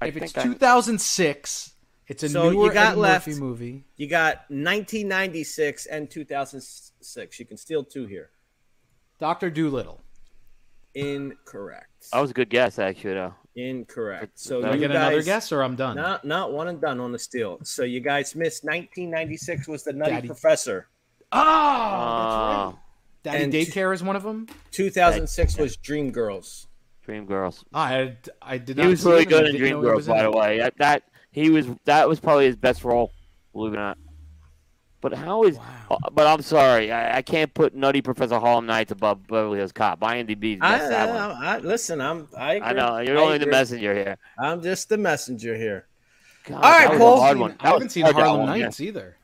I 0.01 0.06
if 0.09 0.16
it's 0.16 0.32
think 0.32 0.47
I- 0.47 0.48
2006, 0.52 1.72
it's 2.09 2.22
a 2.22 2.28
So 2.28 2.44
you 2.44 2.51
newer 2.52 2.72
got 2.72 2.93
Eddie 2.93 3.01
left- 3.01 3.26
Murphy 3.28 3.40
movie. 3.40 3.85
You 3.97 4.09
got 4.09 4.48
1996 4.51 5.86
and 5.86 6.10
2006. 6.10 7.39
You 7.39 7.47
can 7.47 7.56
steal 7.56 7.85
two 7.85 8.06
here. 8.06 8.30
Doctor 9.20 9.51
Dolittle. 9.51 10.02
Incorrect. 10.94 12.10
that 12.12 12.20
was 12.20 12.30
a 12.30 12.35
good 12.35 12.48
guess, 12.51 12.78
actually. 12.78 13.14
Though. 13.14 13.35
Incorrect. 13.55 14.39
So 14.39 14.56
Do 14.60 14.62
Do 14.62 14.68
I 14.68 14.74
you 14.74 14.80
get 14.80 14.89
guys, 14.93 14.97
another 15.06 15.22
guess 15.22 15.52
or 15.52 15.62
I'm 15.62 15.76
done? 15.76 15.97
Not 15.97 16.24
not 16.24 16.52
one 16.52 16.68
and 16.68 16.80
done 16.80 16.98
on 17.01 17.12
the 17.12 17.18
steal. 17.18 17.59
So 17.62 17.82
you 17.85 18.01
guys 18.01 18.35
missed 18.35 18.64
1996 18.64 19.68
was 19.68 19.85
the 19.85 19.93
Nutty 19.93 20.10
Daddy. 20.12 20.26
Professor. 20.28 20.89
Oh, 21.30 21.39
Uh, 21.39 22.72
Daddy 23.23 23.45
and- 23.45 23.53
Daycare 23.53 23.93
is 23.95 24.03
one 24.03 24.16
of 24.16 24.23
them. 24.23 24.47
2006 24.73 25.59
was 25.59 25.77
Dream 25.77 26.11
Girls. 26.11 26.66
Dream 27.05 27.27
Girls. 27.27 27.65
I, 27.73 28.16
I 28.43 28.59
did 28.59 28.77
not. 28.77 28.85
He 28.85 28.90
was 28.90 29.05
really 29.05 29.24
good 29.24 29.47
in 29.47 29.53
didn't 29.53 29.61
Dream 29.61 29.81
Girls, 29.81 30.07
by 30.07 30.23
the 30.23 30.31
way. 30.31 30.59
That, 30.59 30.74
that 30.78 31.03
he 31.31 31.51
was 31.51 31.66
that 31.85 32.09
was 32.09 32.20
probably 32.20 32.47
his 32.47 32.57
best 32.57 32.85
role, 32.85 33.12
believe 33.53 33.73
it 33.73 33.77
or 33.77 33.81
not. 33.81 33.99
But 35.01 35.15
how 35.15 35.45
is? 35.45 35.59
uh, 35.90 35.97
but 36.12 36.27
I'm 36.27 36.43
sorry, 36.43 36.90
I, 36.90 37.19
I 37.19 37.23
can't 37.23 37.55
put 37.55 37.74
Nutty 37.74 38.03
Professor 38.03 38.39
Harlem 38.39 38.66
Nights 38.66 38.90
above 38.90 39.27
Beverly 39.28 39.59
Hills 39.59 39.73
Cop. 39.73 40.01
IMDb 40.01 40.59
I, 40.61 40.77
messed 40.77 40.90
that. 40.90 41.09
I, 41.09 41.55
I- 41.55 41.59
listen. 41.59 42.01
I'm. 42.01 42.28
I, 42.36 42.55
agree. 42.55 42.69
I 42.69 42.73
know 42.73 42.99
you're 42.99 43.19
I 43.19 43.23
only 43.23 43.39
the 43.39 43.47
messenger 43.47 43.95
here. 43.95 44.19
I'm 44.39 44.61
just 44.61 44.89
the 44.89 44.99
messenger 44.99 45.57
here. 45.57 45.86
God, 46.45 46.57
All 46.57 46.70
right, 46.70 46.90
that 46.90 46.90
was 46.90 46.99
a 46.99 47.35
Paul. 47.36 47.53
I 47.61 47.69
haven't 47.69 47.90
seen 47.90 48.03
hard, 48.03 48.16
that 48.16 48.23
Harlem 48.23 48.49
one, 48.49 48.59
yeah. 48.59 48.65
Nights 48.66 48.81
either. 48.81 49.16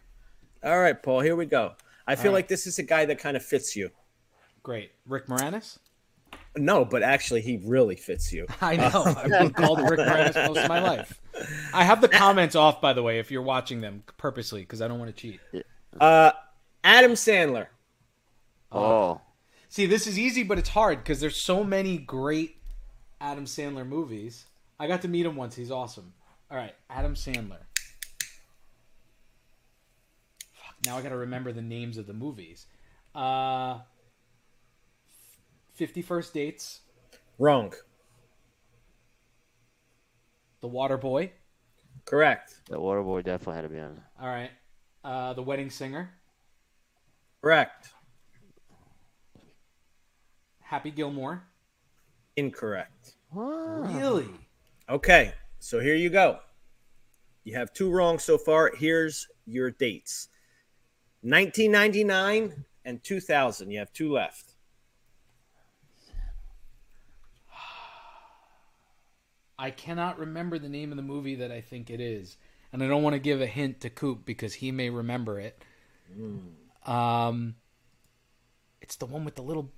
All 0.63 0.79
right, 0.81 1.01
Paul. 1.03 1.21
Here 1.21 1.37
we 1.37 1.47
go. 1.47 1.73
I 2.07 2.17
feel 2.17 2.27
All 2.27 2.35
right. 2.35 2.39
like 2.39 2.49
this 2.49 2.67
is 2.67 2.79
a 2.79 2.83
guy 2.83 3.05
that 3.07 3.19
kind 3.19 3.37
of 3.37 3.45
fits 3.45 3.75
you. 3.75 3.91
Great, 4.63 4.93
Rick 5.07 5.27
Moranis. 5.27 5.79
No, 6.57 6.85
but 6.85 7.03
actually, 7.03 7.41
he 7.41 7.61
really 7.65 7.97
fits 7.97 8.33
you. 8.33 8.47
I 8.61 8.77
know. 8.77 9.05
I've 9.05 9.31
been 9.31 9.53
called 9.53 9.81
Rick 9.89 10.01
Moranis 10.01 10.47
most 10.47 10.59
of 10.59 10.69
my 10.69 10.81
life. 10.81 11.21
I 11.73 11.85
have 11.85 12.01
the 12.01 12.09
comments 12.09 12.55
off, 12.55 12.81
by 12.81 12.93
the 12.93 13.03
way, 13.03 13.19
if 13.19 13.31
you're 13.31 13.43
watching 13.43 13.81
them 13.81 14.05
purposely, 14.17 14.61
because 14.61 14.81
I 14.81 14.89
don't 14.89 14.99
want 14.99 15.15
to 15.15 15.21
cheat. 15.21 15.41
Uh, 16.01 16.33
Adam 16.83 17.13
Sandler. 17.13 17.67
Oh, 18.71 19.21
See, 19.75 19.87
this 19.87 20.07
is 20.07 20.17
easy, 20.21 20.45
but 20.45 20.57
it's 20.57 20.69
hard 20.69 20.99
because 20.99 21.19
there's 21.19 21.37
so 21.37 21.65
many 21.65 21.99
great 21.99 22.59
Adam 23.21 23.45
Sandler 23.45 23.85
movies. 23.85 24.47
I 24.79 24.87
got 24.87 25.03
to 25.03 25.09
meet 25.09 25.27
him 25.27 25.35
once. 25.35 25.57
He's 25.57 25.73
awesome. 25.73 26.13
All 26.49 26.57
right, 26.57 26.75
Adam 26.89 27.15
Sandler. 27.15 27.59
Now 30.87 30.99
I 30.99 31.03
got 31.03 31.11
to 31.11 31.17
remember 31.17 31.53
the 31.53 31.63
names 31.63 31.99
of 31.99 32.07
the 32.07 32.13
movies. 32.13 32.67
Uh, 33.15 33.79
Fifty 35.73 36.03
First 36.03 36.35
Dates, 36.35 36.81
Wrong. 37.39 37.73
The 40.61 40.69
Water 40.69 40.97
Boy. 40.97 41.33
Correct. 42.05 42.55
The 42.69 42.81
Water 42.81 43.03
Boy 43.03 43.23
definitely 43.23 43.57
had 43.57 43.63
to 43.63 43.69
be 43.69 43.81
on. 43.81 44.01
All 44.21 44.29
right, 44.29 44.51
uh, 45.05 45.33
The 45.35 45.43
Wedding 45.43 45.71
Singer, 45.71 46.11
Correct. 47.43 47.91
Happy 50.61 50.91
Gilmore. 50.91 51.43
Incorrect. 52.37 53.17
Really? 53.33 54.29
Okay, 54.89 55.35
so 55.59 55.79
here 55.79 55.95
you 55.95 56.09
go. 56.09 56.39
You 57.45 57.55
have 57.57 57.73
two 57.75 57.91
wrong 57.91 58.19
so 58.19 58.39
far. 58.39 58.73
Here's 58.75 59.29
your 59.47 59.71
dates 59.71 60.29
1999 61.25 62.65
and 62.85 63.03
2000. 63.03 63.71
You 63.71 63.79
have 63.79 63.93
two 63.93 64.13
left. 64.13 64.53
I 69.59 69.71
cannot 69.71 70.19
remember 70.19 70.59
the 70.59 70.69
name 70.69 70.91
of 70.91 70.97
the 70.97 71.03
movie 71.03 71.37
that 71.37 71.51
I 71.51 71.61
think 71.63 71.89
it 71.89 72.01
is. 72.01 72.37
and 72.73 72.83
I 72.83 72.89
don't 72.89 73.03
want 73.03 73.15
to 73.15 73.21
give 73.21 73.41
a 73.41 73.47
hint 73.47 73.81
to 73.83 73.91
Coop 73.91 74.27
because 74.27 74.55
he 74.55 74.71
may 74.73 74.91
remember 74.91 75.39
it. 75.41 75.63
Um, 76.85 77.55
it's 78.83 78.97
the 78.97 79.07
one 79.07 79.25
with 79.25 79.37
the 79.37 79.43
little 79.43 79.73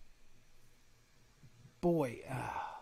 boy. 1.80 2.20
Ah. 2.28 2.75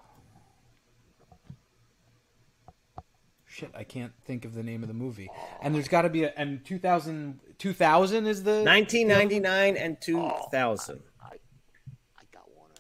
Shit, 3.55 3.71
I 3.73 3.85
can't 3.85 4.13
think 4.25 4.45
of 4.45 4.53
the 4.55 4.65
name 4.65 4.83
of 4.83 4.89
the 4.89 4.95
movie. 4.95 5.31
And 5.63 5.73
there's 5.73 5.87
got 5.87 6.03
to 6.03 6.09
be 6.09 6.25
a 6.25 6.33
and 6.37 6.65
2000 6.65 7.39
2000 7.57 8.27
is 8.27 8.43
the 8.43 8.65
1999 8.65 9.77
and 9.77 10.01
2000. 10.01 11.01
I 11.23 11.37
got 12.33 12.43
one. 12.53 12.71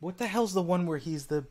What 0.00 0.18
the 0.18 0.26
hell's 0.26 0.52
the 0.52 0.60
one 0.60 0.84
where 0.84 0.98
he's 0.98 1.28
the 1.28 1.46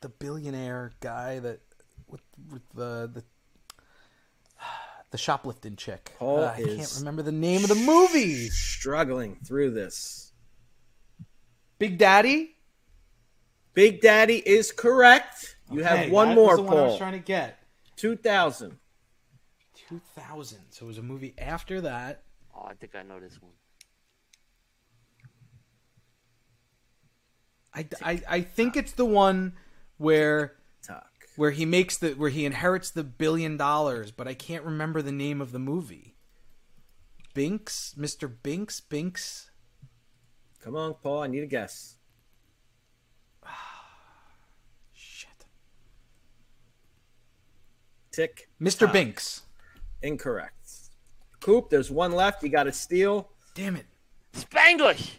the 0.00 0.08
billionaire 0.08 0.94
guy 0.98 1.38
that 1.38 1.60
with 2.08 2.22
with 2.50 2.62
the 2.74 3.08
the 3.14 3.22
the 5.12 5.18
shoplifting 5.18 5.76
chick? 5.76 6.12
Paul 6.18 6.40
Uh, 6.40 6.54
I 6.56 6.60
can't 6.60 6.94
remember 6.98 7.22
the 7.22 7.30
name 7.30 7.62
of 7.62 7.68
the 7.68 7.76
movie. 7.76 8.48
Struggling 8.48 9.36
through 9.46 9.70
this. 9.70 10.32
Big 11.78 11.98
Daddy. 11.98 12.56
Big 13.74 14.00
Daddy 14.00 14.38
is 14.38 14.72
correct. 14.72 15.55
You 15.70 15.80
Okay, 15.80 15.96
have 15.96 16.10
one 16.10 16.28
that 16.28 16.34
more, 16.34 16.48
was 16.48 16.56
the 16.56 16.62
one 16.62 16.76
I 16.78 16.82
was 16.82 16.98
trying 16.98 17.12
to 17.12 17.18
get. 17.18 17.58
2000. 17.96 18.78
2000. 19.88 20.58
So 20.70 20.84
it 20.84 20.88
was 20.88 20.98
a 20.98 21.02
movie 21.02 21.34
after 21.38 21.80
that. 21.82 22.22
Oh, 22.54 22.66
I 22.66 22.74
think 22.74 22.94
I 22.94 23.02
know 23.02 23.20
this 23.20 23.40
one. 23.40 23.52
I, 27.74 27.86
I, 28.02 28.22
I 28.28 28.40
think 28.40 28.76
it's 28.76 28.92
the 28.92 29.04
one 29.04 29.52
where 29.98 30.56
where 31.36 31.50
he 31.50 31.66
makes 31.66 31.98
the 31.98 32.12
where 32.14 32.30
he 32.30 32.44
inherits 32.46 32.90
the 32.90 33.04
billion 33.04 33.56
dollars, 33.58 34.10
but 34.10 34.26
I 34.26 34.32
can't 34.34 34.64
remember 34.64 35.02
the 35.02 35.12
name 35.12 35.40
of 35.42 35.52
the 35.52 35.58
movie. 35.58 36.16
Binks, 37.34 37.94
Mr. 37.98 38.32
Binks, 38.42 38.80
Binks. 38.80 39.50
Come 40.62 40.74
on, 40.74 40.94
Paul. 40.94 41.22
I 41.22 41.26
need 41.26 41.42
a 41.42 41.46
guess. 41.46 41.96
Shit. 44.94 45.44
Tick. 48.16 48.48
Mr. 48.60 48.86
tock. 48.86 48.94
Binks. 48.94 49.42
Incorrect. 50.00 50.54
Coop, 51.40 51.68
there's 51.68 51.90
one 51.90 52.12
left. 52.12 52.42
You 52.42 52.48
got 52.48 52.62
to 52.62 52.72
steal. 52.72 53.28
Damn 53.54 53.76
it. 53.76 53.84
Spanglish. 54.34 55.10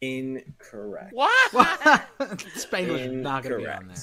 Incorrect. 0.00 1.12
What? 1.12 1.52
Spanglish 2.56 3.06
is 3.06 3.12
not 3.12 3.44
going 3.44 3.60
to 3.60 3.64
be 3.64 3.70
on 3.70 3.86
there. 3.86 3.96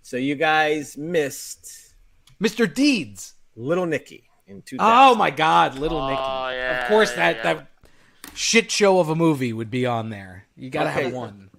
So 0.00 0.16
you 0.16 0.36
guys 0.36 0.96
missed 0.96 1.94
Mr. 2.42 2.72
Deeds. 2.72 3.34
Little 3.56 3.84
Nicky 3.84 4.24
in 4.46 4.62
2000. 4.62 4.80
Oh 4.80 5.14
my 5.14 5.30
God, 5.30 5.78
Little 5.78 5.98
oh, 5.98 6.08
Nicky. 6.08 6.22
Oh, 6.22 6.48
yeah, 6.50 6.82
of 6.82 6.88
course, 6.88 7.10
yeah, 7.10 7.16
that 7.16 7.36
yeah. 7.36 7.54
that 7.54 7.68
shit 8.34 8.70
show 8.70 9.00
of 9.00 9.10
a 9.10 9.14
movie 9.14 9.52
would 9.52 9.70
be 9.70 9.84
on 9.84 10.08
there. 10.08 10.46
You 10.56 10.70
got 10.70 10.84
to 10.84 10.90
Okay. 10.90 11.04
have 11.04 11.12
one. 11.12 11.50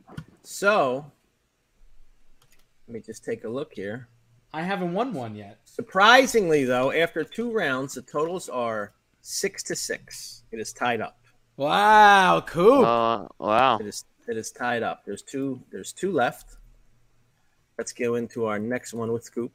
So 0.41 1.05
let 2.87 2.93
me 2.93 3.01
just 3.01 3.23
take 3.23 3.43
a 3.43 3.49
look 3.49 3.73
here. 3.73 4.07
I 4.53 4.63
haven't 4.63 4.93
won 4.93 5.13
one 5.13 5.35
yet. 5.35 5.59
Surprisingly, 5.65 6.63
though, 6.65 6.91
after 6.91 7.23
two 7.23 7.51
rounds, 7.51 7.93
the 7.93 8.01
totals 8.01 8.49
are 8.49 8.93
six 9.21 9.63
to 9.63 9.76
six. 9.76 10.43
It 10.51 10.59
is 10.59 10.73
tied 10.73 11.01
up. 11.01 11.19
Wow, 11.57 12.43
cool. 12.47 12.85
Uh, 12.85 13.27
wow. 13.38 13.77
It 13.80 13.88
is 13.88 14.05
it 14.27 14.38
is 14.38 14.51
tied 14.51 14.84
up. 14.84 15.03
There's 15.05 15.21
two 15.21 15.61
there's 15.71 15.91
two 15.93 16.11
left. 16.11 16.57
Let's 17.77 17.93
go 17.93 18.15
into 18.15 18.45
our 18.45 18.59
next 18.59 18.93
one 18.93 19.11
with 19.11 19.23
Scoop. 19.23 19.51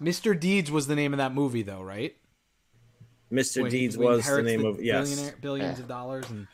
Mr. 0.00 0.38
Deeds 0.38 0.70
was 0.70 0.86
the 0.86 0.96
name 0.96 1.12
of 1.12 1.18
that 1.18 1.34
movie, 1.34 1.62
though, 1.62 1.82
right? 1.82 2.16
Mr. 3.30 3.62
When 3.62 3.70
Deeds 3.70 3.96
when 3.96 4.08
was 4.08 4.24
the 4.24 4.30
inherits 4.30 4.46
name 4.46 4.64
of 4.64 4.82
yes. 4.82 5.08
billionaire- 5.10 5.38
billions 5.40 5.78
of 5.78 5.88
dollars, 5.88 6.28
and 6.30 6.46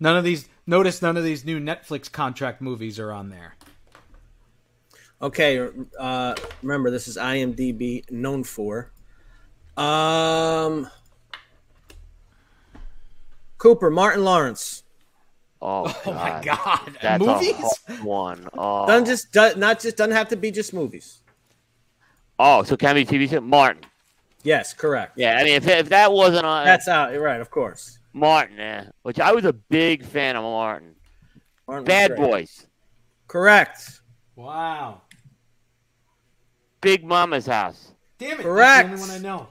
none 0.00 0.16
of 0.16 0.24
these. 0.24 0.48
Notice 0.66 1.02
none 1.02 1.16
of 1.16 1.24
these 1.24 1.44
new 1.44 1.60
Netflix 1.60 2.10
contract 2.10 2.60
movies 2.62 2.98
are 2.98 3.12
on 3.12 3.28
there. 3.28 3.56
Okay, 5.22 5.68
uh, 6.00 6.34
remember 6.62 6.90
this 6.90 7.06
is 7.06 7.16
IMDb 7.16 8.10
known 8.10 8.42
for. 8.42 8.90
Um, 9.76 10.88
Cooper 13.58 13.88
Martin 13.90 14.24
Lawrence. 14.24 14.82
Oh, 15.60 15.84
Oh 16.04 16.12
my 16.12 16.40
God. 16.42 16.42
God! 16.42 16.98
That's 17.00 17.24
movies? 17.24 17.54
a 17.88 17.92
one. 18.04 18.48
Oh. 18.58 18.84
Doesn't 18.88 19.06
just 19.06 19.30
do, 19.30 19.52
not 19.56 19.78
just 19.80 19.96
doesn't 19.96 20.14
have 20.14 20.28
to 20.30 20.36
be 20.36 20.50
just 20.50 20.74
movies. 20.74 21.20
oh, 22.40 22.64
so 22.64 22.76
can 22.76 22.96
it 22.96 23.08
be 23.08 23.18
TV 23.18 23.30
show? 23.30 23.40
Martin. 23.40 23.84
Yes, 24.42 24.74
correct. 24.74 25.12
Yeah, 25.16 25.36
I 25.36 25.44
mean, 25.44 25.52
if, 25.54 25.68
if 25.68 25.88
that 25.90 26.12
wasn't 26.12 26.44
on 26.44 26.64
That's 26.64 26.88
out 26.88 27.16
right, 27.16 27.40
of 27.40 27.48
course. 27.48 28.00
Martin, 28.12 28.56
yeah, 28.58 28.86
which 29.02 29.20
I 29.20 29.30
was 29.30 29.44
a 29.44 29.52
big 29.52 30.04
fan 30.04 30.34
of 30.34 30.42
Martin. 30.42 30.96
Martin 31.68 31.84
Bad. 31.84 32.16
Boys, 32.16 32.66
Correct. 33.28 34.00
Wow. 34.34 35.02
Big 36.82 37.04
Mama's 37.04 37.46
House. 37.46 37.92
Damn 38.18 38.40
it! 38.40 38.42
Correct. 38.42 38.90
That's 38.90 39.06
the 39.06 39.12
only 39.14 39.28
one 39.28 39.32
I 39.32 39.38
know. 39.38 39.48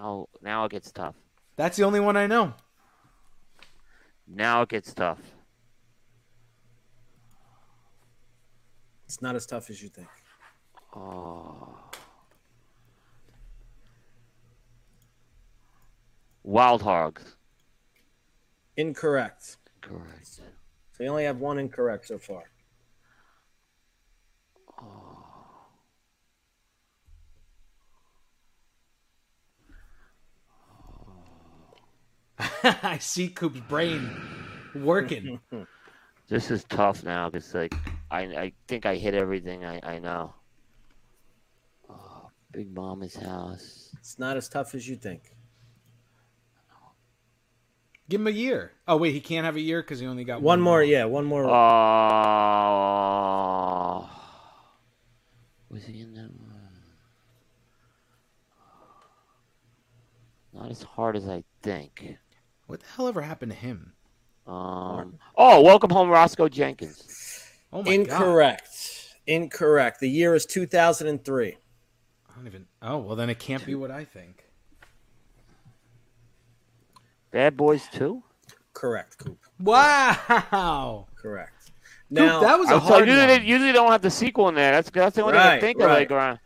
Oh, 0.00 0.28
now 0.42 0.64
it 0.66 0.72
gets 0.72 0.92
tough. 0.92 1.14
That's 1.56 1.76
the 1.78 1.84
only 1.84 2.00
one 2.00 2.16
I 2.16 2.26
know. 2.26 2.52
Now 4.26 4.62
it 4.62 4.68
gets 4.68 4.92
tough. 4.92 5.20
It's 9.06 9.22
not 9.22 9.36
as 9.36 9.46
tough 9.46 9.70
as 9.70 9.80
you 9.80 9.88
think. 9.88 10.08
Oh. 10.94 11.74
Wild 16.42 16.82
Hogs. 16.82 17.36
Incorrect. 18.76 19.56
Correct. 19.80 20.40
So 20.92 21.04
you 21.04 21.08
only 21.08 21.24
have 21.24 21.38
one 21.38 21.58
incorrect 21.58 22.08
so 22.08 22.18
far. 22.18 22.42
I 32.62 32.98
see 32.98 33.28
Coop's 33.28 33.60
brain 33.60 34.10
working. 34.74 35.40
This 36.26 36.50
is 36.50 36.64
tough 36.64 37.04
now 37.04 37.28
because 37.28 37.52
like 37.54 37.74
I 38.10 38.22
I 38.22 38.52
think 38.66 38.86
I 38.86 38.96
hit 38.96 39.12
everything 39.14 39.62
I 39.62 39.78
I 39.82 39.98
know. 39.98 40.32
Oh, 41.88 42.30
Big 42.50 42.74
Mama's 42.74 43.14
House. 43.14 43.90
It's 43.98 44.18
not 44.18 44.38
as 44.38 44.48
tough 44.48 44.74
as 44.74 44.88
you 44.88 44.96
think. 44.96 45.36
Give 48.08 48.22
him 48.22 48.26
a 48.26 48.30
year. 48.30 48.72
Oh 48.88 48.96
wait, 48.96 49.12
he 49.12 49.20
can't 49.20 49.44
have 49.44 49.56
a 49.56 49.60
year 49.60 49.82
because 49.82 50.00
he 50.00 50.06
only 50.06 50.24
got 50.24 50.40
One 50.42 50.62
more, 50.62 50.82
yeah, 50.82 51.04
one 51.04 51.26
more. 51.26 51.44
Oh. 51.44 51.54
Was 55.70 55.84
he 55.84 56.00
in 56.00 56.14
that 56.14 56.30
one? 56.30 56.54
Not 60.52 60.70
as 60.70 60.82
hard 60.82 61.16
as 61.16 61.28
I 61.28 61.44
think. 61.62 62.16
What 62.66 62.80
the 62.80 62.86
hell 62.96 63.08
ever 63.08 63.22
happened 63.22 63.52
to 63.52 63.58
him? 63.58 63.92
Um. 64.46 65.18
Oh, 65.36 65.62
welcome 65.62 65.90
home, 65.90 66.08
Roscoe 66.10 66.48
Jenkins. 66.48 67.42
Oh 67.72 67.82
my 67.82 67.96
god! 67.96 68.00
Incorrect. 68.00 69.14
Incorrect. 69.26 70.00
The 70.00 70.08
year 70.08 70.34
is 70.34 70.44
2003. 70.46 71.46
I 71.48 72.36
don't 72.36 72.46
even. 72.46 72.66
Oh 72.82 72.98
well, 72.98 73.16
then 73.16 73.30
it 73.30 73.38
can't 73.38 73.64
be 73.64 73.74
what 73.74 73.90
I 73.90 74.04
think. 74.04 74.44
Bad 77.30 77.56
Boys 77.56 77.82
Two. 77.92 78.22
Correct, 78.74 79.18
Coop. 79.18 79.38
Wow. 79.60 81.06
Correct. 81.16 81.70
Coop, 82.14 82.40
that 82.42 82.58
was 82.58 82.68
a 82.68 82.72
So 82.74 82.78
hard 82.80 83.06
usually, 83.08 83.26
one. 83.26 83.40
they, 83.40 83.46
usually 83.46 83.72
don't 83.72 83.90
have 83.90 84.02
the 84.02 84.10
sequel 84.10 84.48
in 84.48 84.54
there. 84.54 84.72
That's 84.72 84.90
that's 84.90 85.16
the 85.16 85.22
only 85.22 85.34
thing 85.34 85.40
I 85.42 85.48
Right, 85.52 85.60
think 85.60 85.80
of. 85.80 85.88
Like 85.90 86.10
around. 86.10 86.38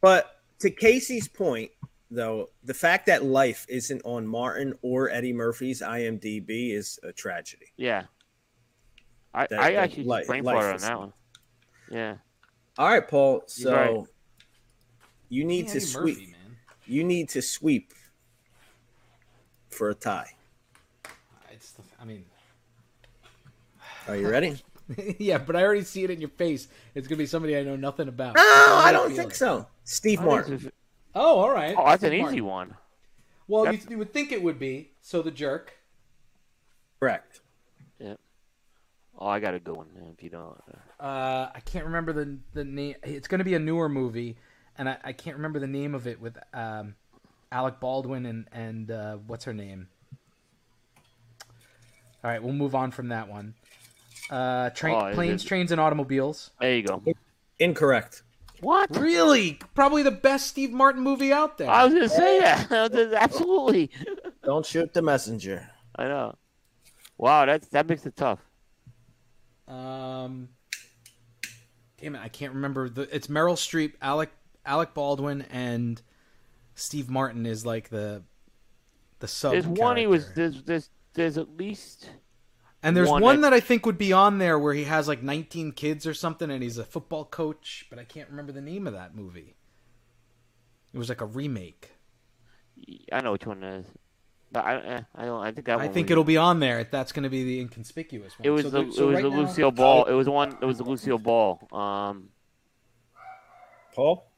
But 0.00 0.30
to 0.60 0.70
Casey's 0.70 1.28
point, 1.28 1.70
though, 2.10 2.48
the 2.64 2.74
fact 2.74 3.06
that 3.06 3.24
Life 3.24 3.66
isn't 3.68 4.02
on 4.04 4.26
Martin 4.26 4.74
or 4.82 5.10
Eddie 5.10 5.32
Murphy's 5.32 5.82
IMDb 5.82 6.72
is 6.72 6.98
a 7.02 7.12
tragedy. 7.12 7.66
Yeah. 7.76 8.04
I, 9.34 9.46
That- 9.48 9.58
I 9.58 9.72
that 9.72 9.78
actually 9.78 10.04
li- 10.04 10.24
brain 10.26 10.44
life 10.44 10.56
fart 10.56 10.74
on 10.74 10.80
that 10.80 10.98
one. 10.98 11.12
Yeah. 11.90 12.16
All 12.78 12.88
right, 12.88 13.06
Paul. 13.06 13.42
So 13.46 13.72
right. 13.74 14.04
you 15.28 15.44
need 15.44 15.66
Yeah, 15.66 15.72
to 15.72 15.76
Eddie 15.78 15.86
sweep. 15.86 16.18
Murphy, 16.18 16.26
man. 16.32 16.56
You 16.86 17.04
need 17.04 17.28
to 17.30 17.42
sweep 17.42 17.92
for 19.70 19.90
a 19.90 19.94
tie. 19.94 20.30
It's 21.52 21.72
the, 21.72 21.82
I 22.00 22.04
mean, 22.04 22.24
Are 24.08 24.16
you 24.16 24.28
ready? 24.28 24.56
yeah, 25.18 25.38
but 25.38 25.56
I 25.56 25.62
already 25.64 25.82
see 25.82 26.04
it 26.04 26.10
in 26.10 26.20
your 26.20 26.30
face. 26.30 26.68
It's 26.94 27.08
gonna 27.08 27.18
be 27.18 27.26
somebody 27.26 27.56
I 27.56 27.62
know 27.62 27.76
nothing 27.76 28.08
about. 28.08 28.36
No, 28.36 28.42
I 28.42 28.90
don't 28.92 29.08
feel 29.08 29.16
think 29.16 29.32
it. 29.32 29.36
so. 29.36 29.66
Steve 29.84 30.20
Martin. 30.22 30.70
It's- 31.16 31.24
Oh, 31.24 31.38
all 31.38 31.50
right. 31.50 31.74
Oh, 31.76 31.84
that's 31.86 32.02
an 32.02 32.10
Steve 32.10 32.26
easy 32.26 32.40
Martin. 32.40 32.44
one. 32.46 32.76
Well, 33.48 33.72
you, 33.72 33.80
you 33.90 33.98
would 33.98 34.12
think 34.12 34.32
it 34.32 34.42
would 34.42 34.58
be. 34.58 34.90
So 35.02 35.22
the 35.22 35.30
jerk. 35.30 35.72
Correct. 37.00 37.40
Yep. 38.00 38.18
Oh, 39.18 39.26
I 39.28 39.38
got 39.40 39.54
a 39.54 39.60
good 39.60 39.76
one. 39.76 39.86
If 40.16 40.22
you 40.22 40.30
don't. 40.30 40.56
Uh, 40.98 41.48
I 41.54 41.60
can't 41.64 41.84
remember 41.84 42.12
the 42.12 42.38
the 42.54 42.64
name. 42.64 42.96
It's 43.02 43.28
gonna 43.28 43.44
be 43.44 43.54
a 43.54 43.58
newer 43.58 43.88
movie, 43.88 44.36
and 44.78 44.88
I, 44.88 44.96
I 45.04 45.12
can't 45.12 45.36
remember 45.36 45.60
the 45.60 45.66
name 45.66 45.94
of 45.94 46.06
it 46.06 46.20
with 46.20 46.36
um, 46.54 46.96
Alec 47.52 47.78
Baldwin 47.80 48.26
and 48.26 48.48
and 48.52 48.90
uh, 48.90 49.16
what's 49.26 49.44
her 49.44 49.54
name. 49.54 49.88
All 52.24 52.30
right, 52.30 52.42
we'll 52.42 52.52
move 52.54 52.74
on 52.74 52.90
from 52.90 53.08
that 53.08 53.28
one. 53.28 53.54
Uh, 54.30 54.70
train, 54.70 54.94
Oh, 54.96 55.12
planes, 55.14 55.44
it- 55.44 55.48
trains, 55.48 55.70
and 55.70 55.80
automobiles. 55.80 56.50
There 56.60 56.76
you 56.76 56.82
go. 56.82 57.02
Incorrect. 57.58 58.22
What? 58.60 58.96
Really? 58.96 59.58
Probably 59.74 60.02
the 60.02 60.10
best 60.10 60.46
Steve 60.46 60.72
Martin 60.72 61.02
movie 61.02 61.32
out 61.32 61.58
there. 61.58 61.68
I 61.68 61.84
was 61.84 61.94
gonna 61.94 62.08
say 62.08 62.40
that. 62.40 63.12
Absolutely. 63.16 63.90
Don't 64.44 64.64
shoot 64.64 64.92
the 64.92 65.02
messenger. 65.02 65.68
I 65.96 66.04
know. 66.04 66.36
Wow, 67.18 67.46
that 67.46 67.70
that 67.70 67.88
makes 67.88 68.06
it 68.06 68.16
tough. 68.16 68.40
Um, 69.68 70.50
damn 72.00 72.14
it, 72.14 72.20
I 72.20 72.28
can't 72.28 72.54
remember 72.54 72.88
the. 72.88 73.02
It's 73.14 73.26
Meryl 73.26 73.56
Streep, 73.56 73.94
Alec 74.00 74.30
Alec 74.64 74.94
Baldwin, 74.94 75.42
and 75.50 76.00
Steve 76.74 77.08
Martin 77.08 77.46
is 77.46 77.64
like 77.64 77.88
the 77.88 78.22
the 79.18 79.28
sub. 79.28 79.52
There's 79.52 79.66
one 79.66 79.96
he 79.96 80.06
was. 80.06 80.32
There's 80.34 80.62
there's 80.62 80.90
there's 81.14 81.38
at 81.38 81.56
least. 81.56 82.10
And 82.86 82.96
there's 82.96 83.08
one, 83.08 83.22
one 83.22 83.40
that 83.42 83.52
I 83.52 83.60
think 83.60 83.84
would 83.86 83.98
be 83.98 84.12
on 84.12 84.38
there 84.38 84.58
where 84.58 84.74
he 84.74 84.84
has 84.84 85.08
like 85.08 85.22
19 85.22 85.72
kids 85.72 86.06
or 86.06 86.14
something, 86.14 86.50
and 86.50 86.62
he's 86.62 86.78
a 86.78 86.84
football 86.84 87.24
coach, 87.24 87.86
but 87.90 87.98
I 87.98 88.04
can't 88.04 88.28
remember 88.30 88.52
the 88.52 88.60
name 88.60 88.86
of 88.86 88.92
that 88.94 89.14
movie. 89.14 89.56
It 90.94 90.98
was 90.98 91.08
like 91.08 91.20
a 91.20 91.26
remake. 91.26 91.90
I 93.12 93.20
know 93.20 93.32
which 93.32 93.46
one 93.46 93.62
it 93.62 93.80
is. 93.80 93.86
But 94.52 94.64
I 94.64 94.76
eh, 94.76 95.00
I 95.14 95.24
don't. 95.24 95.42
I 95.42 95.50
think 95.52 95.66
that 95.66 95.72
I 95.80 95.84
one 95.84 95.92
think 95.92 96.10
it'll 96.10 96.22
be 96.24 96.36
on 96.36 96.60
there. 96.60 96.84
That's 96.84 97.10
going 97.12 97.24
to 97.24 97.28
be 97.28 97.42
the 97.42 97.60
inconspicuous 97.60 98.38
one. 98.38 98.46
It 98.46 98.50
was 98.50 98.62
So 98.62 98.70
the 98.70 98.82
there- 98.84 98.92
so 98.92 99.02
it 99.02 99.06
was 99.06 99.14
right 99.16 99.22
the 99.24 99.30
now- 99.30 99.36
Lucille 99.42 99.70
Ball. 99.72 100.04
It 100.04 100.12
was 100.14 100.28
one. 100.28 100.56
It 100.62 100.64
was 100.64 100.78
the 100.78 100.84
Lucille 100.84 101.18
Ball. 101.18 101.60
Um. 101.72 102.28
Paul, 103.94 104.30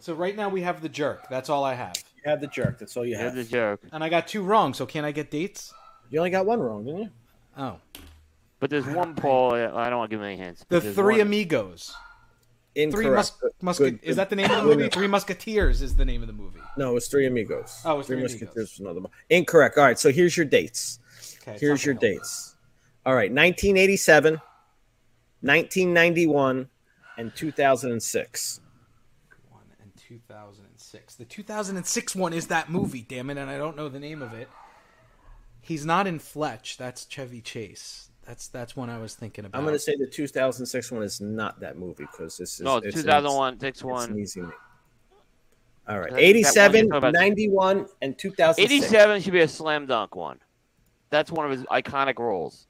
So 0.00 0.12
right 0.14 0.34
now 0.36 0.48
we 0.48 0.62
have 0.62 0.82
the 0.82 0.88
jerk. 0.88 1.28
That's 1.30 1.48
all 1.48 1.62
I 1.64 1.74
have, 1.74 1.94
you 2.16 2.28
have 2.30 2.40
the 2.40 2.46
jerk. 2.48 2.78
That's 2.78 2.96
all 2.96 3.04
you 3.06 3.12
Yeah, 3.12 3.22
have. 3.22 3.34
the 3.36 3.44
jerk. 3.44 3.80
and 3.92 4.02
I 4.02 4.08
got 4.08 4.26
two 4.26 4.42
wrong. 4.42 4.74
So 4.74 4.86
can 4.86 5.04
I 5.04 5.12
get 5.12 5.30
dates? 5.30 5.72
You 6.10 6.18
only 6.18 6.30
got 6.30 6.46
one 6.46 6.60
wrong, 6.60 6.84
didn't 6.84 7.00
you? 7.00 7.10
Oh, 7.56 7.78
But 8.60 8.70
there's 8.70 8.86
one 8.86 9.14
Paul. 9.14 9.54
I 9.54 9.88
don't 9.90 9.98
want 9.98 10.10
to 10.10 10.16
give 10.16 10.20
him 10.20 10.26
any 10.26 10.36
hints. 10.36 10.64
the 10.68 10.80
Three 10.80 11.14
one- 11.14 11.20
Amigos. 11.20 11.94
Three 12.74 12.82
Incorrect. 12.82 13.14
mus- 13.14 13.52
musket. 13.62 14.00
good- 14.00 14.08
Is 14.08 14.16
that 14.16 14.30
the 14.30 14.36
name 14.36 14.50
of 14.50 14.56
the 14.56 14.62
movie? 14.76 14.88
Three 14.88 15.06
Musketeers 15.06 15.80
is 15.80 15.94
the 15.94 16.04
name 16.04 16.22
of 16.22 16.26
the 16.26 16.32
movie. 16.32 16.58
No, 16.76 16.96
it's 16.96 17.06
Three 17.06 17.26
Amigos. 17.26 17.80
Oh, 17.84 18.00
it's 18.00 18.08
Three 18.08 18.16
Three 18.16 18.22
Musketeers 18.22 18.48
Amigos. 18.56 18.70
was 18.72 18.80
another 18.80 19.00
one. 19.00 19.12
Incorrect. 19.30 19.78
All 19.78 19.84
right, 19.84 19.96
so 19.98 20.10
here's 20.10 20.36
your 20.36 20.46
dates. 20.46 20.98
Okay, 21.42 21.56
Here's 21.60 21.84
your 21.84 21.94
something 21.94 22.14
dates. 22.14 22.56
All 23.06 23.14
right, 23.14 23.30
1987, 23.30 24.40
1991, 25.40 26.68
and 27.16 27.34
2006. 27.36 28.60
One 29.50 29.62
and 29.80 29.92
2006. 29.96 31.14
The 31.14 31.24
2006 31.24 32.16
one 32.16 32.32
is 32.32 32.48
that 32.48 32.70
movie, 32.70 33.02
damn 33.02 33.30
it, 33.30 33.38
and 33.38 33.48
I 33.50 33.56
don't 33.56 33.76
know 33.76 33.88
the 33.88 34.00
name 34.00 34.20
of 34.22 34.32
it. 34.32 34.48
He's 35.64 35.86
not 35.86 36.06
in 36.06 36.18
Fletch. 36.18 36.76
That's 36.76 37.06
Chevy 37.06 37.40
Chase. 37.40 38.10
That's 38.26 38.48
that's 38.48 38.76
one 38.76 38.90
I 38.90 38.98
was 38.98 39.14
thinking 39.14 39.44
about. 39.44 39.58
I'm 39.58 39.64
going 39.64 39.74
to 39.74 39.78
say 39.78 39.96
the 39.96 40.06
2006 40.06 40.92
one 40.92 41.02
is 41.02 41.20
not 41.20 41.60
that 41.60 41.76
movie 41.78 42.06
because 42.10 42.36
this 42.36 42.54
is 42.54 42.60
No, 42.60 42.76
it's- 42.78 42.94
2001, 42.94 43.60
six 43.60 43.62
It's, 43.68 43.78
it's 43.78 43.84
one. 43.84 44.10
an 44.10 44.18
easy 44.18 44.40
name. 44.40 44.52
All 45.88 45.98
right, 45.98 46.04
That- 46.10 46.10
that 46.10 46.14
one 46.14 46.20
you're 46.20 46.28
87, 46.28 46.88
91, 47.12 47.86
and 48.02 48.18
2006. 48.18 48.72
87 48.84 49.20
should 49.22 49.32
be 49.32 49.40
a 49.40 49.48
slam 49.48 49.86
dunk 49.86 50.16
one. 50.16 50.38
That's 51.10 51.30
one 51.30 51.44
of 51.50 51.52
his 51.52 51.62
iconic 51.66 52.18
roles. 52.18 52.66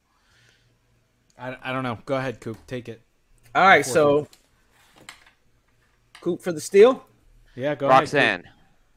I, 1.39 1.57
I 1.63 1.73
don't 1.73 1.83
know. 1.83 1.99
Go 2.05 2.17
ahead, 2.17 2.41
Coop. 2.41 2.59
Take 2.67 2.89
it. 2.89 3.01
All 3.55 3.65
right, 3.67 3.85
so 3.87 4.29
Coop 6.21 6.43
for 6.43 6.53
the 6.53 6.61
steal. 6.61 7.05
Yeah, 7.55 7.75
go 7.75 7.87
ahead. 7.89 8.01
Roxanne. 8.01 8.45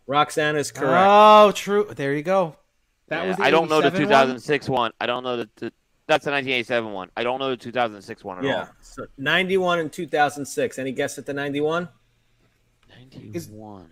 Roxanne 0.08 0.56
is 0.56 0.72
correct. 0.72 1.06
Oh, 1.08 1.52
true. 1.54 1.88
There 1.96 2.14
you 2.14 2.24
go. 2.24 2.56
That 3.10 3.24
Yeah, 3.24 3.28
was 3.30 3.40
I 3.40 3.52
don't 3.52 3.70
know 3.70 3.82
the 3.82 3.88
87 3.88 4.10
one? 4.10 4.10
2006 4.28 4.70
one. 4.70 4.92
I 5.00 5.06
don't 5.06 5.24
know 5.24 5.38
the, 5.38 5.50
the 5.56 5.74
that's 6.08 6.24
the 6.26 6.32
1987 6.32 6.92
one. 6.94 7.10
I 7.18 7.24
don't 7.24 7.40
know 7.40 7.50
the 7.50 7.58
2006 7.58 8.24
one 8.24 8.38
at 8.40 8.44
yeah, 8.46 8.60
all. 8.60 8.70
so 8.82 9.06
91 9.18 9.80
and 9.80 9.92
2006. 9.92 10.80
Any 10.80 10.92
guess 10.94 11.18
at 11.18 11.26
the 11.26 11.34
91? 11.34 11.90
91. 13.14 13.88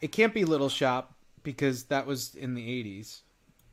It 0.00 0.12
can't 0.12 0.34
be 0.34 0.44
Little 0.44 0.68
Shop 0.68 1.14
because 1.42 1.84
that 1.84 2.06
was 2.06 2.34
in 2.34 2.54
the 2.54 2.62
80s. 2.62 3.20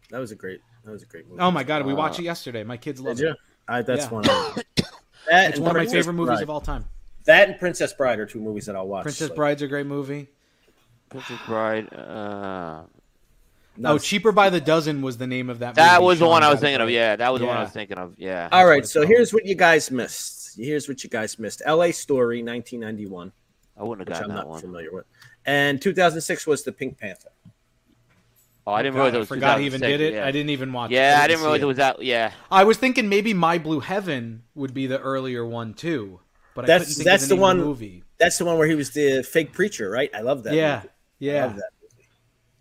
That 0.09 0.19
was 0.19 0.31
a 0.31 0.35
great. 0.35 0.61
That 0.85 0.91
was 0.91 1.03
a 1.03 1.05
great 1.05 1.27
movie. 1.27 1.41
Oh 1.41 1.51
my 1.51 1.63
god, 1.63 1.85
we 1.85 1.93
Uh, 1.93 1.97
watched 1.97 2.19
it 2.19 2.23
yesterday. 2.23 2.63
My 2.63 2.77
kids 2.77 2.99
love 3.01 3.17
Did 3.17 3.31
it. 3.31 3.37
I, 3.67 3.81
that's 3.81 4.05
Yeah. 4.05 4.09
one. 4.09 4.29
Of 4.29 4.55
that 5.29 5.49
It's 5.51 5.59
one 5.59 5.69
of 5.69 5.73
my 5.75 5.79
Princess 5.79 5.93
favorite 5.93 6.13
movies 6.13 6.27
Bride. 6.35 6.43
of 6.43 6.49
all 6.49 6.61
time. 6.61 6.85
That 7.25 7.49
and 7.49 7.59
Princess 7.59 7.93
Bride 7.93 8.19
are 8.19 8.25
two 8.25 8.39
movies 8.39 8.65
that 8.65 8.75
I'll 8.75 8.87
watch. 8.87 9.03
Princess 9.03 9.29
like, 9.29 9.35
Bride's 9.35 9.61
a 9.61 9.67
great 9.67 9.85
movie. 9.85 10.27
Princess 11.09 11.37
Bride. 11.45 11.93
Uh, 11.93 12.83
Oh, 13.83 13.97
Cheaper 13.97 14.31
by 14.31 14.49
the 14.49 14.61
Dozen 14.61 15.01
was 15.01 15.17
the 15.17 15.27
name 15.27 15.49
of 15.49 15.59
that. 15.59 15.75
that 15.75 15.99
movie. 15.99 16.05
was 16.07 16.19
the 16.19 16.27
one 16.27 16.43
I 16.43 16.49
was 16.49 16.59
thinking 16.59 16.81
of. 16.81 16.87
right. 16.87 16.93
Yeah, 16.93 17.15
that 17.15 17.31
was 17.31 17.41
the 17.41 17.47
one 17.47 17.57
I 17.57 17.63
was 17.63 17.71
thinking 17.71 17.97
of. 17.97 18.15
Yeah. 18.17 18.49
All 18.51 18.65
right, 18.65 18.85
so 18.85 19.05
here's 19.05 19.33
what 19.33 19.45
you 19.45 19.55
guys 19.55 19.91
missed. 19.91 20.57
Here's 20.57 20.87
what 20.87 21.03
you 21.03 21.09
guys 21.09 21.39
missed. 21.39 21.61
L.A. 21.65 21.91
Story, 21.91 22.43
1991, 22.43 23.31
I 23.77 23.83
wouldn't 23.83 24.07
have 24.07 24.07
which 24.07 24.13
gotten 24.13 24.31
I'm 24.31 24.35
that 24.37 24.43
not 24.43 24.49
one. 24.49 24.61
familiar 24.61 24.91
with, 24.93 25.05
and 25.45 25.81
2006 25.81 26.45
was 26.47 26.63
the 26.63 26.71
Pink 26.71 26.97
Panther. 26.97 27.29
Oh, 28.67 28.73
I 28.73 28.83
didn't 28.83 28.93
God, 28.95 28.99
realize 28.99 29.13
it 29.13 29.17
I 29.17 29.19
was 29.19 29.27
forgot 29.27 29.59
he 29.59 29.65
even 29.65 29.81
did 29.81 30.01
it. 30.01 30.13
Yeah. 30.13 30.25
I 30.25 30.31
didn't 30.31 30.51
even 30.51 30.71
watch. 30.71 30.91
it. 30.91 30.95
Yeah, 30.95 31.15
I 31.17 31.27
didn't 31.27 31.29
didn't 31.29 31.41
realize 31.41 31.59
it. 31.61 31.63
it 31.63 31.67
was 31.67 31.77
that. 31.77 32.03
Yeah. 32.03 32.31
I 32.51 32.63
was 32.63 32.77
thinking 32.77 33.09
maybe 33.09 33.33
My 33.33 33.57
Blue 33.57 33.79
Heaven 33.79 34.43
would 34.53 34.73
be 34.73 34.85
the 34.85 34.99
earlier 34.99 35.43
one 35.45 35.73
too, 35.73 36.19
but 36.53 36.65
I 36.65 36.67
That's 36.67 36.95
think 36.95 37.05
that's 37.05 37.23
of 37.23 37.29
the, 37.29 37.35
the, 37.35 37.41
one. 37.41 37.57
movie. 37.57 38.03
That's 38.19 38.37
the 38.37 38.45
one 38.45 38.57
where 38.59 38.67
he 38.67 38.75
was 38.75 38.91
the 38.91 39.23
fake 39.23 39.51
preacher, 39.51 39.89
right? 39.89 40.11
I 40.13 40.21
love 40.21 40.43
that. 40.43 40.53
Yeah, 40.53 40.75
movie. 40.77 40.87
I 40.87 40.91
yeah. 41.19 41.45
love 41.45 41.55
that. 41.55 41.69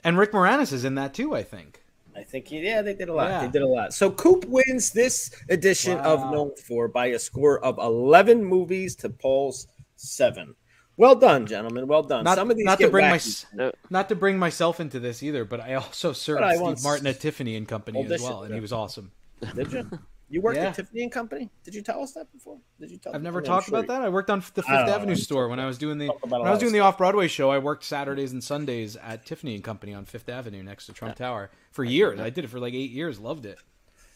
And 0.05 0.19
Rick 0.19 0.33
Moranis 0.33 0.73
is 0.73 0.85
in 0.85 0.95
that 0.97 1.15
too. 1.15 1.35
I 1.35 1.43
think. 1.43 1.83
I 2.17 2.23
think 2.23 2.49
he 2.49 2.61
yeah, 2.61 2.83
they 2.83 2.95
did 2.95 3.09
a 3.09 3.15
lot. 3.15 3.31
Yeah. 3.31 3.41
They 3.47 3.53
did 3.53 3.63
a 3.63 3.67
lot. 3.67 3.95
So 3.95 4.11
Coop 4.11 4.45
wins 4.47 4.91
this 4.91 5.31
edition 5.49 5.99
of 5.99 6.31
Known 6.31 6.53
For 6.57 6.89
by 6.89 7.07
a 7.07 7.19
score 7.19 7.65
of 7.65 7.79
11 7.79 8.45
movies 8.45 8.97
to 8.97 9.09
Paul's 9.09 9.69
seven. 9.97 10.55
Well 10.97 11.15
done, 11.15 11.47
gentlemen. 11.47 11.87
Well 11.87 12.03
done. 12.03 12.25
Not, 12.25 12.37
Some 12.37 12.51
of 12.51 12.59
these 12.59 12.67
not 12.67 12.79
to 12.81 12.91
bring 12.91 13.09
my, 13.09 13.17
wacky. 13.17 13.47
No. 13.55 13.73
not 13.89 14.11
to 14.11 14.15
bring 14.15 14.39
myself 14.39 14.81
into 14.81 15.01
this 15.01 15.23
either, 15.23 15.47
but 15.47 15.61
I 15.61 15.75
also 15.75 16.13
served 16.13 16.43
I 16.43 16.57
Steve 16.57 16.83
Martin 16.83 17.07
at 17.07 17.21
Tiffany 17.21 17.57
and 17.57 17.67
Company 17.67 18.05
as 18.05 18.21
well, 18.21 18.43
and 18.43 18.53
he 18.53 18.61
was 18.61 18.73
awesome. 18.73 19.13
Did 19.55 19.73
you? 19.73 19.91
You 20.31 20.41
worked 20.41 20.59
Yeah. 20.59 20.69
at 20.69 20.75
Tiffany 20.77 21.03
and 21.03 21.11
Company? 21.11 21.51
Did 21.65 21.75
you 21.75 21.83
tell 21.83 22.03
us 22.03 22.13
that 22.13 22.33
before? 22.33 22.57
Did 22.79 22.91
you 22.93 22.99
tell? 22.99 23.13
I've 23.15 23.23
never 23.23 23.43
talked 23.43 23.67
sure 23.67 23.77
about 23.79 23.89
that. 23.93 24.03
I 24.03 24.09
worked 24.09 24.31
on 24.31 24.39
the 24.55 24.63
I 24.69 24.71
don't 24.71 24.79
Fifth 24.79 24.87
know. 24.87 24.95
Avenue 24.95 25.17
store 25.17 25.49
when 25.49 25.59
I 25.59 25.67
was 25.67 25.77
doing 25.77 25.99
the 25.99 26.07
Talk 26.07 26.21
about 26.25 26.37
a 26.37 26.39
when 26.41 26.49
I 26.49 26.51
was 26.53 26.61
doing 26.61 26.73
the 26.73 26.79
off 26.81 26.97
Broadway 26.97 27.27
show. 27.27 27.51
I 27.51 27.59
worked 27.59 27.83
Saturdays 27.85 28.33
and 28.33 28.43
Sundays 28.43 28.95
at 28.97 29.27
Tiffany 29.27 29.57
and 29.57 29.65
Company 29.65 29.93
on 29.93 30.05
Fifth 30.05 30.29
Avenue 30.29 30.63
next 30.63 30.87
to 30.87 30.93
Trump 30.93 31.17
Tower 31.17 31.51
for 31.73 31.83
years. 31.83 32.21
I 32.21 32.31
did 32.31 32.45
it 32.45 32.49
for 32.49 32.61
like 32.61 32.75
eight 32.75 32.93
years. 32.93 33.19
Loved 33.19 33.45
it. 33.45 33.59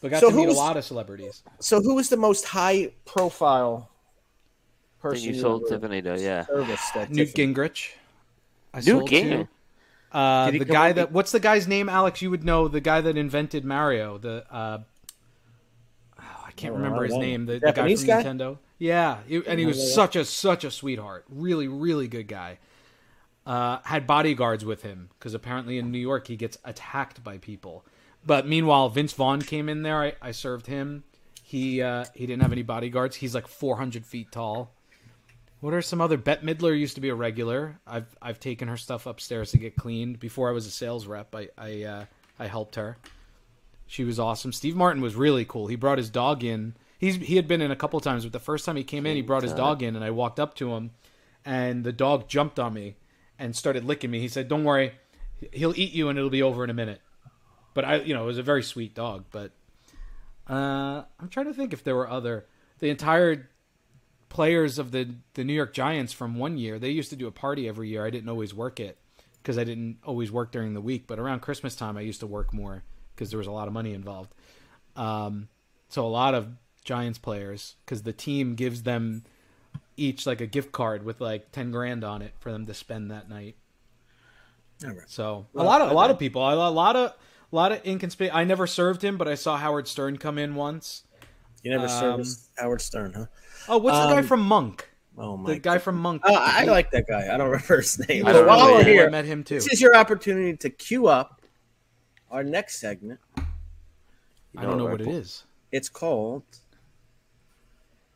But 0.00 0.12
got 0.12 0.20
So 0.20 0.30
to 0.30 0.36
meet 0.36 0.48
a 0.48 0.52
lot 0.52 0.76
of 0.76 0.84
celebrities. 0.84 1.42
So 1.58 1.80
who 1.82 1.94
was 1.96 2.08
the 2.10 2.16
most 2.16 2.44
high 2.44 2.92
profile 3.06 3.90
Then 5.02 5.10
person 5.12 5.34
you 5.34 5.40
sold 5.40 5.62
ever 5.70 5.80
Tiffany 5.80 6.02
to 6.02 6.20
yeah. 6.20 6.44
Newt 6.54 6.68
Tiffany? 6.92 7.24
Gingrich. 7.26 7.88
I 8.72 8.78
Newt 8.78 8.86
sold 8.86 9.08
to. 9.08 9.14
Gingrich? 9.16 9.48
Uh, 10.12 10.50
the 10.52 10.64
guy 10.64 10.92
that 10.92 11.08
with- 11.08 11.14
what's 11.14 11.32
the 11.32 11.40
guy's 11.40 11.66
name, 11.66 11.88
Alex? 11.88 12.22
You 12.22 12.30
would 12.30 12.44
know 12.44 12.68
the 12.68 12.80
guy 12.80 13.00
that 13.00 13.16
invented 13.16 13.64
Mario. 13.64 14.16
The 14.18 14.44
uh, 14.48 14.78
I 14.78 14.82
can't 16.56 16.72
Oh, 16.74 16.76
remember 16.76 17.04
I 17.04 17.06
his 17.08 17.16
name. 17.16 17.46
The, 17.46 17.58
the 17.58 17.72
guy 17.72 17.94
from 17.96 18.06
guy? 18.06 18.22
Nintendo. 18.22 18.58
Yeah, 18.78 19.18
he- 19.26 19.46
and 19.46 19.58
he 19.60 19.66
was 19.66 19.94
such 19.94 20.16
a 20.16 20.24
such 20.24 20.64
a 20.64 20.70
sweetheart. 20.70 21.24
Really, 21.28 21.68
really 21.68 22.08
good 22.08 22.28
guy. 22.28 22.58
Uh, 23.46 23.78
had 23.84 24.06
bodyguards 24.06 24.64
with 24.64 24.82
him 24.82 25.10
because 25.18 25.34
apparently 25.34 25.76
in 25.78 25.90
New 25.90 25.98
York 25.98 26.26
he 26.28 26.36
gets 26.36 26.56
attacked 26.64 27.22
by 27.22 27.36
people. 27.38 27.84
But 28.26 28.46
meanwhile, 28.46 28.88
Vince 28.88 29.12
Vaughn 29.12 29.42
came 29.42 29.68
in 29.68 29.82
there. 29.82 30.00
I, 30.02 30.14
I 30.22 30.30
served 30.30 30.66
him. 30.66 31.04
He 31.42 31.82
uh, 31.82 32.06
he 32.14 32.26
didn't 32.26 32.42
have 32.42 32.52
any 32.52 32.62
bodyguards. 32.62 33.16
He's 33.16 33.34
like 33.34 33.46
400 33.46 34.06
feet 34.06 34.32
tall. 34.32 34.72
What 35.60 35.74
are 35.74 35.82
some 35.82 36.00
other? 36.00 36.16
Bette 36.16 36.44
Midler 36.44 36.78
used 36.78 36.94
to 36.94 37.00
be 37.02 37.10
a 37.10 37.14
regular. 37.14 37.78
I've 37.86 38.16
I've 38.22 38.40
taken 38.40 38.68
her 38.68 38.78
stuff 38.78 39.04
upstairs 39.06 39.50
to 39.52 39.58
get 39.58 39.76
cleaned. 39.76 40.18
Before 40.20 40.48
I 40.48 40.52
was 40.52 40.66
a 40.66 40.70
sales 40.70 41.06
rep, 41.06 41.34
I 41.34 41.48
I 41.58 41.82
uh, 41.82 42.04
I 42.38 42.46
helped 42.46 42.76
her. 42.76 42.96
She 43.86 44.04
was 44.04 44.18
awesome. 44.18 44.52
Steve 44.52 44.76
Martin 44.76 45.02
was 45.02 45.14
really 45.14 45.44
cool. 45.44 45.66
He 45.66 45.76
brought 45.76 45.98
his 45.98 46.10
dog 46.10 46.42
in. 46.42 46.74
He's 46.98 47.16
he 47.16 47.36
had 47.36 47.46
been 47.46 47.60
in 47.60 47.70
a 47.70 47.76
couple 47.76 48.00
times, 48.00 48.24
but 48.24 48.32
the 48.32 48.40
first 48.40 48.64
time 48.64 48.76
he 48.76 48.84
came 48.84 49.06
in, 49.06 49.16
he 49.16 49.22
brought 49.22 49.42
his 49.42 49.52
dog 49.52 49.82
in, 49.82 49.94
and 49.94 50.04
I 50.04 50.10
walked 50.10 50.40
up 50.40 50.54
to 50.56 50.74
him, 50.74 50.92
and 51.44 51.84
the 51.84 51.92
dog 51.92 52.28
jumped 52.28 52.58
on 52.58 52.72
me 52.72 52.96
and 53.38 53.54
started 53.54 53.84
licking 53.84 54.10
me. 54.10 54.20
He 54.20 54.28
said, 54.28 54.48
"Don't 54.48 54.64
worry, 54.64 54.92
he'll 55.52 55.78
eat 55.78 55.92
you, 55.92 56.08
and 56.08 56.18
it'll 56.18 56.30
be 56.30 56.42
over 56.42 56.64
in 56.64 56.70
a 56.70 56.74
minute." 56.74 57.00
But 57.74 57.84
I, 57.84 57.96
you 57.96 58.14
know, 58.14 58.22
it 58.22 58.26
was 58.26 58.38
a 58.38 58.42
very 58.42 58.62
sweet 58.62 58.94
dog. 58.94 59.24
But 59.30 59.52
uh, 60.48 61.04
I'm 61.20 61.28
trying 61.28 61.46
to 61.46 61.54
think 61.54 61.72
if 61.72 61.84
there 61.84 61.96
were 61.96 62.08
other 62.08 62.46
the 62.78 62.88
entire 62.88 63.50
players 64.34 64.78
of 64.78 64.90
the 64.90 65.14
the 65.34 65.44
New 65.44 65.52
York 65.52 65.72
Giants 65.72 66.12
from 66.12 66.36
one 66.36 66.58
year. 66.58 66.78
They 66.78 66.90
used 66.90 67.10
to 67.10 67.16
do 67.16 67.26
a 67.26 67.32
party 67.32 67.68
every 67.68 67.88
year. 67.88 68.04
I 68.04 68.10
didn't 68.10 68.28
always 68.28 68.54
work 68.54 68.80
it 68.80 68.98
because 69.42 69.58
I 69.58 69.64
didn't 69.64 69.98
always 70.04 70.32
work 70.32 70.50
during 70.52 70.74
the 70.74 70.80
week. 70.80 71.06
But 71.06 71.18
around 71.18 71.40
Christmas 71.40 71.76
time, 71.76 71.96
I 71.96 72.00
used 72.00 72.20
to 72.20 72.26
work 72.26 72.52
more 72.52 72.82
because 73.14 73.30
there 73.30 73.38
was 73.38 73.46
a 73.46 73.52
lot 73.52 73.68
of 73.68 73.74
money 73.74 73.92
involved. 73.94 74.34
Um, 74.96 75.48
so 75.88 76.06
a 76.06 76.08
lot 76.08 76.34
of 76.34 76.48
Giants 76.84 77.18
players 77.18 77.76
because 77.84 78.02
the 78.02 78.12
team 78.12 78.54
gives 78.54 78.82
them 78.82 79.24
each 79.96 80.26
like 80.26 80.40
a 80.40 80.46
gift 80.46 80.72
card 80.72 81.04
with 81.04 81.20
like 81.20 81.52
ten 81.52 81.70
grand 81.70 82.04
on 82.04 82.22
it 82.22 82.34
for 82.38 82.52
them 82.52 82.66
to 82.66 82.74
spend 82.74 83.10
that 83.10 83.28
night. 83.28 83.56
All 84.84 84.90
right. 84.90 84.98
So 85.08 85.46
a 85.54 85.62
lot 85.62 85.80
of 85.80 85.90
a 85.90 85.94
lot 85.94 86.10
of 86.10 86.18
people, 86.18 86.42
a 86.42 86.54
lot 86.70 86.96
of 86.96 87.10
a 87.10 87.56
lot 87.56 87.72
of 87.72 87.86
inconspicuous. 87.86 88.36
I 88.36 88.44
never 88.44 88.66
served 88.66 89.02
him, 89.02 89.16
but 89.16 89.28
I 89.28 89.34
saw 89.36 89.56
Howard 89.56 89.88
Stern 89.88 90.18
come 90.18 90.38
in 90.38 90.54
once. 90.54 91.04
You 91.62 91.70
never 91.70 91.84
Um, 91.84 91.88
serviced 91.88 92.50
Howard 92.58 92.82
Stern, 92.82 93.12
huh? 93.16 93.26
Oh, 93.68 93.78
what's 93.78 93.98
the 93.98 94.12
guy 94.12 94.18
Um, 94.18 94.26
from 94.26 94.40
Monk? 94.40 94.90
Oh 95.16 95.36
my! 95.36 95.52
The 95.52 95.58
guy 95.60 95.78
from 95.78 95.96
Monk. 95.96 96.22
Oh, 96.24 96.34
I 96.34 96.64
like 96.64 96.90
that 96.90 97.06
guy. 97.06 97.32
I 97.32 97.36
don't 97.38 97.48
remember 97.48 97.76
his 97.76 97.98
name. 98.08 98.26
I 98.26 98.32
But 98.32 98.38
don't 98.38 98.46
while 98.48 98.72
we're 98.72 98.80
him. 98.80 98.86
I 98.86 98.90
here, 98.90 99.10
met 99.10 99.24
him 99.24 99.44
too. 99.44 99.54
This 99.54 99.72
is 99.72 99.80
your 99.80 99.96
opportunity 99.96 100.56
to 100.56 100.68
queue 100.70 101.06
up 101.06 101.40
our 102.34 102.42
next 102.44 102.80
segment. 102.80 103.20
I 103.38 103.44
don't 104.62 104.76
know 104.76 104.86
what 104.86 105.00
it 105.00 105.06
is. 105.06 105.44
It's 105.70 105.88
called. 105.88 106.42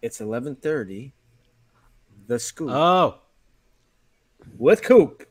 It's 0.02 0.20
eleven 0.20 0.56
thirty. 0.56 1.12
The 2.26 2.38
scoop 2.40 2.68
Oh, 2.70 3.18
with 4.58 4.82
Coop. 4.82 5.24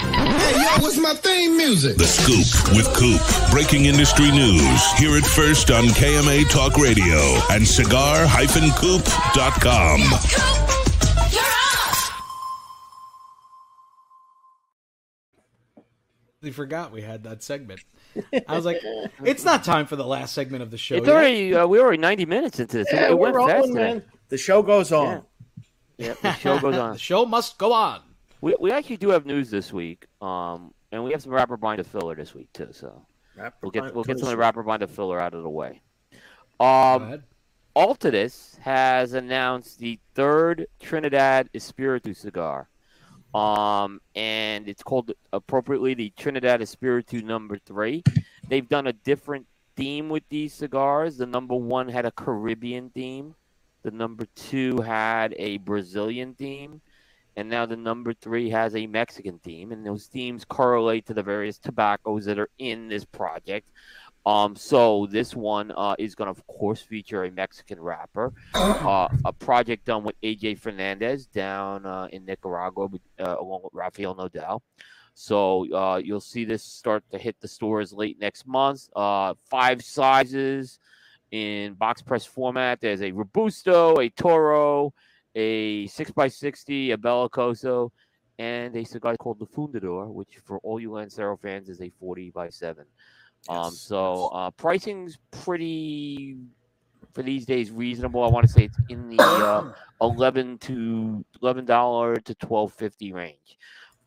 Hey, 0.00 0.62
yo, 0.62 0.68
what's 0.82 0.98
my 0.98 1.14
theme 1.14 1.56
music? 1.56 1.96
The 1.96 2.04
Scoop 2.04 2.76
with 2.76 2.86
Coop. 2.94 3.22
Breaking 3.50 3.86
industry 3.86 4.30
news. 4.30 4.92
Hear 4.98 5.16
it 5.16 5.24
first 5.24 5.70
on 5.70 5.84
KMA 5.86 6.50
Talk 6.50 6.76
Radio 6.76 7.18
and 7.50 7.66
cigar-coop.com. 7.66 10.00
we 16.42 16.50
forgot 16.50 16.92
we 16.92 17.02
had 17.02 17.24
that 17.24 17.42
segment. 17.42 17.80
I 18.48 18.54
was 18.56 18.64
like, 18.64 18.80
it's 19.24 19.44
not 19.44 19.64
time 19.64 19.86
for 19.86 19.96
the 19.96 20.06
last 20.06 20.34
segment 20.34 20.62
of 20.62 20.70
the 20.70 20.78
show. 20.78 20.96
It's 20.96 21.06
yet. 21.06 21.14
already 21.14 21.54
uh, 21.54 21.66
we're 21.66 21.80
already 21.82 21.98
ninety 21.98 22.26
minutes 22.26 22.60
into 22.60 22.78
this. 22.78 22.88
Yeah, 22.92 23.06
it 23.08 23.18
we're 23.18 23.32
went 23.32 23.36
rolling, 23.36 23.74
today. 23.74 23.94
man. 23.94 24.02
The 24.28 24.38
show 24.38 24.62
goes 24.62 24.92
on. 24.92 25.22
Yeah, 25.98 26.14
the 26.20 26.32
show 26.34 26.58
goes 26.58 26.76
on. 26.76 26.92
the 26.94 26.98
show 26.98 27.24
must 27.24 27.58
go 27.58 27.72
on. 27.72 28.00
We 28.40 28.54
we 28.60 28.70
actually 28.72 28.98
do 28.98 29.10
have 29.10 29.24
news 29.26 29.50
this 29.50 29.72
week. 29.72 30.06
Um, 30.20 30.72
and 30.92 31.02
we 31.04 31.12
have 31.12 31.22
some 31.22 31.32
wrapper 31.32 31.56
binder 31.56 31.84
filler 31.84 32.14
this 32.14 32.34
week 32.34 32.52
too. 32.52 32.68
So 32.72 33.06
Wrapper 33.36 33.56
we'll 33.62 33.70
get 33.70 33.80
binder- 33.80 33.94
we'll 33.94 34.04
get 34.04 34.18
some 34.18 34.28
of 34.28 34.30
the 34.30 34.36
please. 34.36 34.40
wrapper 34.40 34.62
binder 34.62 34.86
filler 34.86 35.20
out 35.20 35.34
of 35.34 35.42
the 35.42 35.50
way. 35.50 35.80
Um, 36.60 37.02
ahead. 37.02 37.22
Altadis 37.74 38.58
has 38.60 39.12
announced 39.12 39.78
the 39.78 39.98
third 40.14 40.66
Trinidad 40.80 41.50
Espiritu 41.54 42.14
cigar. 42.14 42.68
Um, 43.36 44.00
and 44.14 44.66
it's 44.66 44.82
called 44.82 45.12
appropriately 45.30 45.92
the 45.92 46.10
Trinidad 46.16 46.62
Espiritu 46.62 47.20
number 47.20 47.58
three. 47.58 48.02
They've 48.48 48.66
done 48.66 48.86
a 48.86 48.94
different 48.94 49.46
theme 49.76 50.08
with 50.08 50.22
these 50.30 50.54
cigars. 50.54 51.18
The 51.18 51.26
number 51.26 51.54
one 51.54 51.86
had 51.86 52.06
a 52.06 52.10
Caribbean 52.10 52.88
theme. 52.88 53.34
The 53.82 53.90
number 53.90 54.26
two 54.36 54.80
had 54.80 55.34
a 55.36 55.58
Brazilian 55.58 56.34
theme. 56.34 56.80
And 57.36 57.50
now 57.50 57.66
the 57.66 57.76
number 57.76 58.14
three 58.14 58.48
has 58.48 58.74
a 58.74 58.86
Mexican 58.86 59.38
theme. 59.40 59.70
And 59.70 59.84
those 59.84 60.06
themes 60.06 60.46
correlate 60.46 61.04
to 61.06 61.12
the 61.12 61.22
various 61.22 61.58
tobaccos 61.58 62.24
that 62.24 62.38
are 62.38 62.48
in 62.58 62.88
this 62.88 63.04
project. 63.04 63.68
Um, 64.26 64.56
so 64.56 65.06
this 65.08 65.36
one 65.36 65.70
uh, 65.70 65.94
is 66.00 66.16
going 66.16 66.26
to, 66.26 66.32
of 66.32 66.44
course, 66.48 66.82
feature 66.82 67.22
a 67.24 67.30
Mexican 67.30 67.80
wrapper, 67.80 68.32
uh, 68.54 69.08
a 69.24 69.32
project 69.32 69.84
done 69.84 70.02
with 70.02 70.20
AJ 70.20 70.58
Fernandez 70.58 71.26
down 71.26 71.86
uh, 71.86 72.08
in 72.10 72.24
Nicaragua, 72.24 72.86
with, 72.86 73.02
uh, 73.20 73.36
along 73.38 73.60
with 73.62 73.72
Rafael 73.72 74.16
Nodal. 74.16 74.62
So 75.14 75.72
uh, 75.72 75.96
you'll 75.96 76.20
see 76.20 76.44
this 76.44 76.64
start 76.64 77.04
to 77.12 77.18
hit 77.18 77.36
the 77.40 77.46
stores 77.46 77.92
late 77.92 78.20
next 78.20 78.46
month. 78.48 78.88
Uh, 78.94 79.34
five 79.48 79.82
sizes 79.82 80.80
in 81.30 81.74
box 81.74 82.02
press 82.02 82.26
format. 82.26 82.80
There's 82.80 83.02
a 83.02 83.12
Robusto, 83.12 83.96
a 83.98 84.10
Toro, 84.10 84.92
a 85.36 85.86
six 85.86 86.12
x 86.18 86.34
sixty, 86.34 86.90
a 86.90 86.98
Belicoso, 86.98 87.92
and 88.38 88.76
a 88.76 88.84
cigar 88.84 89.16
called 89.16 89.38
the 89.38 89.46
Fundador, 89.46 90.12
which 90.12 90.36
for 90.44 90.58
all 90.58 90.80
you 90.80 90.92
Lancero 90.92 91.36
fans 91.36 91.68
is 91.68 91.80
a 91.80 91.90
forty 91.98 92.30
by 92.30 92.50
seven. 92.50 92.84
Um, 93.48 93.56
Yes, 93.56 93.80
so 93.80 94.26
uh, 94.32 94.50
pricing's 94.52 95.18
pretty 95.30 96.38
for 97.14 97.22
these 97.22 97.46
days 97.46 97.70
reasonable. 97.70 98.22
I 98.22 98.28
want 98.28 98.46
to 98.46 98.52
say 98.52 98.64
it's 98.64 98.78
in 98.88 99.08
the 99.08 99.16
uh, 99.18 99.62
eleven 100.00 100.58
to 100.58 101.24
eleven 101.42 101.64
dollar 101.64 102.16
to 102.16 102.34
twelve 102.34 102.72
fifty 102.74 103.12
range. 103.12 103.58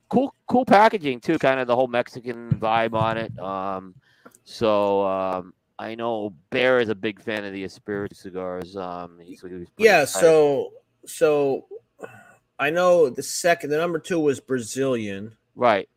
Cool, 0.09 0.33
cool 0.47 0.65
packaging 0.65 1.19
too. 1.19 1.37
Kind 1.37 1.59
of 1.59 1.67
the 1.67 1.75
whole 1.75 1.87
Mexican 1.87 2.51
vibe 2.59 2.93
on 2.93 3.17
it. 3.17 3.37
Um, 3.39 3.93
so 4.43 5.05
um, 5.05 5.53
I 5.77 5.95
know 5.95 6.33
Bear 6.49 6.79
is 6.79 6.89
a 6.89 6.95
big 6.95 7.21
fan 7.21 7.45
of 7.45 7.53
the 7.53 7.63
Espiritu 7.63 8.15
cigars. 8.15 8.75
Um, 8.75 9.19
he's, 9.21 9.41
he 9.41 9.47
was 9.53 9.69
pretty 9.69 9.69
Yeah. 9.77 10.01
excited. 10.03 10.25
So 10.25 10.69
so 11.05 11.65
I 12.57 12.69
know 12.71 13.09
the 13.09 13.23
second, 13.23 13.69
the 13.69 13.77
number 13.77 13.99
two 13.99 14.19
was 14.19 14.39
Brazilian. 14.39 15.35
right. 15.55 15.87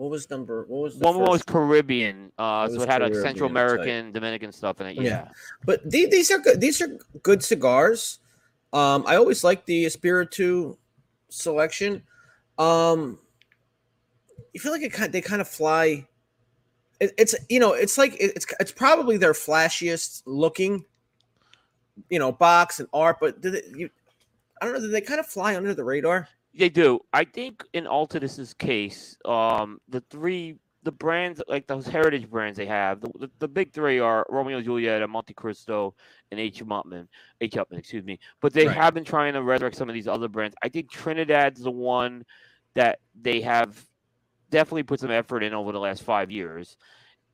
What 0.00 0.10
was 0.12 0.30
number? 0.30 0.64
What 0.66 0.80
was 0.84 0.98
the 0.98 1.04
One 1.04 1.18
was? 1.18 1.42
Caribbean, 1.42 2.32
uh, 2.38 2.66
It 2.70 2.74
so 2.74 2.82
it 2.84 2.88
had 2.88 3.02
like 3.02 3.14
Central. 3.14 3.50
American, 3.50 4.12
Dominican 4.12 4.50
stuff 4.50 4.80
in 4.80 4.86
it. 4.86 4.96
Yeah. 4.96 5.02
Yeah, 5.02 5.28
But 5.66 5.82
the- 5.90 6.06
these 6.06 6.30
are 6.30 6.38
good. 6.38 6.58
These 6.58 6.80
are 6.80 6.88
good 7.22 7.44
cigars. 7.44 8.20
Um, 8.72 9.04
I 9.06 9.16
always 9.16 9.44
like 9.44 9.66
the 9.66 9.84
Espiritu 9.84 10.74
selection. 11.28 12.02
Um, 12.56 13.18
you 14.54 14.60
feel 14.60 14.72
like 14.72 14.80
it 14.80 14.90
kind 14.90 15.12
they 15.12 15.20
kind 15.20 15.42
of 15.42 15.48
fly. 15.48 16.06
It, 16.98 17.12
it's 17.18 17.34
you 17.50 17.60
know 17.60 17.74
it's 17.74 17.98
like 17.98 18.14
it- 18.14 18.32
it's 18.36 18.46
it's 18.58 18.72
probably 18.72 19.18
their 19.18 19.34
flashiest 19.34 20.22
looking, 20.24 20.82
you 22.08 22.18
know, 22.18 22.32
box 22.32 22.80
and 22.80 22.88
art. 22.94 23.18
But 23.20 23.42
did 23.42 23.54
it, 23.56 23.64
you, 23.76 23.90
I 24.62 24.64
don't 24.64 24.72
know. 24.72 24.80
Did 24.80 24.92
they 24.92 25.02
kind 25.02 25.20
of 25.20 25.26
fly 25.26 25.56
under 25.56 25.74
the 25.74 25.84
radar? 25.84 26.26
They 26.56 26.68
do. 26.68 27.00
I 27.12 27.24
think 27.24 27.64
in 27.72 27.84
Altadis's 27.84 28.54
case, 28.54 29.16
um, 29.24 29.80
the 29.88 30.00
three 30.10 30.56
the 30.82 30.92
brands 30.92 31.42
like 31.46 31.66
those 31.66 31.86
heritage 31.86 32.28
brands 32.30 32.56
they 32.56 32.66
have, 32.66 33.00
the, 33.00 33.10
the, 33.18 33.30
the 33.38 33.48
big 33.48 33.72
three 33.72 33.98
are 33.98 34.26
Romeo 34.30 34.62
Juliet, 34.62 35.02
and 35.02 35.12
Montecristo, 35.12 35.92
and 36.30 36.40
H. 36.40 36.64
Upmann, 36.64 37.06
H. 37.40 37.52
Upmann, 37.52 37.78
excuse 37.78 38.04
me. 38.04 38.18
But 38.40 38.54
they 38.54 38.66
Right. 38.66 38.76
have 38.76 38.94
been 38.94 39.04
trying 39.04 39.34
to 39.34 39.42
resurrect 39.42 39.76
some 39.76 39.90
of 39.90 39.94
these 39.94 40.08
other 40.08 40.28
brands. 40.28 40.56
I 40.62 40.70
think 40.70 40.90
Trinidad's 40.90 41.60
the 41.60 41.70
one 41.70 42.24
that 42.74 43.00
they 43.20 43.42
have 43.42 43.84
definitely 44.50 44.84
put 44.84 45.00
some 45.00 45.10
effort 45.10 45.42
in 45.42 45.52
over 45.52 45.70
the 45.72 45.80
last 45.80 46.02
five 46.02 46.30
years. 46.30 46.76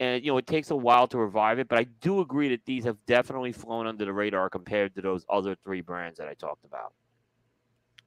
And 0.00 0.24
you 0.24 0.32
know, 0.32 0.38
it 0.38 0.46
takes 0.46 0.70
a 0.70 0.76
while 0.76 1.06
to 1.08 1.18
revive 1.18 1.58
it, 1.58 1.68
but 1.68 1.78
I 1.78 1.84
do 1.84 2.20
agree 2.20 2.48
that 2.48 2.64
these 2.66 2.84
have 2.84 2.98
definitely 3.06 3.52
flown 3.52 3.86
under 3.86 4.04
the 4.04 4.12
radar 4.12 4.50
compared 4.50 4.94
to 4.96 5.02
those 5.02 5.24
other 5.30 5.54
three 5.64 5.80
brands 5.80 6.18
that 6.18 6.28
I 6.28 6.34
talked 6.34 6.64
about. 6.64 6.92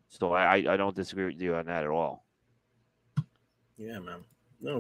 So 0.09 0.33
I, 0.33 0.55
I 0.55 0.77
don't 0.77 0.95
disagree 0.95 1.25
with 1.25 1.41
you 1.41 1.55
on 1.55 1.65
that 1.67 1.83
at 1.83 1.89
all. 1.89 2.25
Yeah, 3.77 3.99
man. 3.99 4.23
No, 4.61 4.77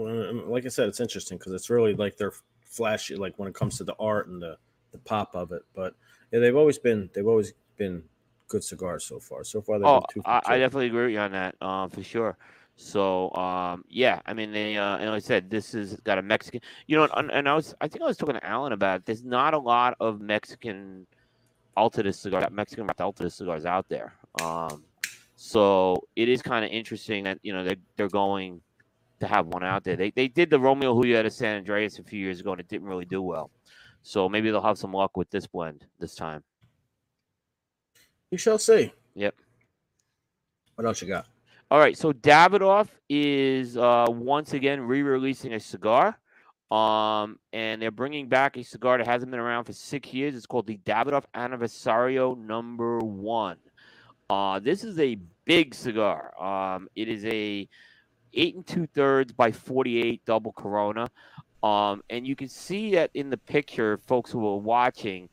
like 0.47 0.65
I 0.65 0.69
said, 0.69 0.89
it's 0.89 0.99
interesting 0.99 1.37
because 1.37 1.53
it's 1.53 1.69
really 1.69 1.93
like 1.95 2.17
they're 2.17 2.33
flashy, 2.65 3.15
like 3.15 3.39
when 3.39 3.47
it 3.47 3.55
comes 3.55 3.77
to 3.77 3.83
the 3.83 3.95
art 3.99 4.27
and 4.27 4.41
the 4.41 4.57
the 4.91 4.97
pop 4.97 5.35
of 5.35 5.51
it. 5.51 5.61
But 5.73 5.95
yeah, 6.31 6.39
they've 6.39 6.55
always 6.55 6.77
been 6.77 7.09
they've 7.13 7.27
always 7.27 7.53
been 7.77 8.03
good 8.47 8.63
cigars 8.63 9.05
so 9.05 9.19
far. 9.19 9.43
So 9.43 9.61
far, 9.61 9.79
they've 9.79 9.87
Oh, 9.87 9.99
been 9.99 10.07
two 10.09 10.21
I, 10.25 10.41
I 10.45 10.57
definitely 10.57 10.87
agree 10.87 11.05
with 11.05 11.13
you 11.13 11.19
on 11.19 11.31
that, 11.31 11.55
um, 11.61 11.89
for 11.89 12.03
sure. 12.03 12.37
So, 12.75 13.33
um, 13.33 13.83
yeah, 13.89 14.21
I 14.25 14.33
mean, 14.33 14.51
they, 14.53 14.77
uh, 14.77 14.97
and 14.97 15.09
like 15.09 15.17
I 15.17 15.19
said, 15.19 15.49
this 15.49 15.73
has 15.73 15.99
got 16.01 16.17
a 16.17 16.21
Mexican, 16.21 16.61
you 16.87 16.95
know, 16.95 17.09
and, 17.15 17.29
and 17.31 17.47
I 17.49 17.53
was, 17.55 17.75
I 17.81 17.87
think 17.89 18.01
I 18.01 18.05
was 18.05 18.15
talking 18.17 18.35
to 18.35 18.45
Alan 18.45 18.71
about 18.71 19.01
it. 19.01 19.05
There's 19.05 19.23
not 19.23 19.53
a 19.53 19.57
lot 19.59 19.95
of 19.99 20.21
Mexican 20.21 21.05
Altadis 21.77 22.15
cigars, 22.15 22.47
Mexican 22.51 22.87
Altadis 22.87 23.33
cigars 23.33 23.65
out 23.65 23.89
there. 23.89 24.13
Um, 24.41 24.85
so 25.41 26.03
it 26.17 26.27
is 26.27 26.41
kind 26.41 26.65
of 26.65 26.71
interesting 26.71 27.23
that 27.23 27.39
you 27.43 27.53
know 27.53 27.63
they're 27.63 27.77
they're 27.95 28.09
going 28.09 28.59
to 29.21 29.25
have 29.25 29.47
one 29.47 29.63
out 29.63 29.85
there. 29.85 29.95
They 29.95 30.11
they 30.11 30.27
did 30.27 30.49
the 30.49 30.59
Romeo 30.59 30.93
Juliet 30.93 31.25
of 31.25 31.31
San 31.31 31.63
Andrés 31.63 31.97
a 31.97 32.03
few 32.03 32.19
years 32.19 32.41
ago, 32.41 32.51
and 32.51 32.59
it 32.59 32.67
didn't 32.67 32.89
really 32.89 33.05
do 33.05 33.21
well. 33.21 33.49
So 34.01 34.27
maybe 34.27 34.51
they'll 34.51 34.61
have 34.61 34.77
some 34.77 34.91
luck 34.91 35.15
with 35.15 35.29
this 35.29 35.47
blend 35.47 35.85
this 35.97 36.13
time. 36.13 36.43
You 38.31 38.37
shall 38.37 38.57
see. 38.57 38.91
Yep. 39.15 39.35
What 40.75 40.85
else 40.85 41.01
you 41.01 41.07
got? 41.07 41.25
All 41.71 41.79
right, 41.79 41.97
so 41.97 42.11
Davidoff 42.11 42.89
is 43.07 43.77
uh, 43.77 44.07
once 44.09 44.51
again 44.51 44.81
re-releasing 44.81 45.53
a 45.53 45.59
cigar, 45.61 46.19
um, 46.69 47.39
and 47.53 47.81
they're 47.81 47.91
bringing 47.91 48.27
back 48.27 48.57
a 48.57 48.63
cigar 48.63 48.97
that 48.97 49.07
hasn't 49.07 49.31
been 49.31 49.39
around 49.39 49.63
for 49.63 49.73
six 49.73 50.13
years. 50.13 50.35
It's 50.35 50.45
called 50.45 50.67
the 50.67 50.79
Davidoff 50.85 51.23
Anniversario 51.33 52.37
Number 52.37 52.99
One. 52.99 53.55
Uh, 54.29 54.59
this 54.59 54.83
is 54.83 54.99
a 54.99 55.17
big 55.45 55.73
cigar. 55.73 56.33
Um, 56.41 56.87
it 56.95 57.07
is 57.07 57.25
a 57.25 57.67
eight 58.33 58.55
and 58.55 58.65
two 58.65 58.85
thirds 58.87 59.33
by 59.33 59.51
forty-eight 59.51 60.23
double 60.25 60.51
Corona, 60.51 61.09
um, 61.63 62.03
and 62.09 62.27
you 62.27 62.35
can 62.35 62.47
see 62.47 62.91
that 62.95 63.09
in 63.15 63.29
the 63.29 63.37
picture, 63.37 63.97
folks 63.97 64.31
who 64.31 64.45
are 64.47 64.57
watching. 64.57 65.29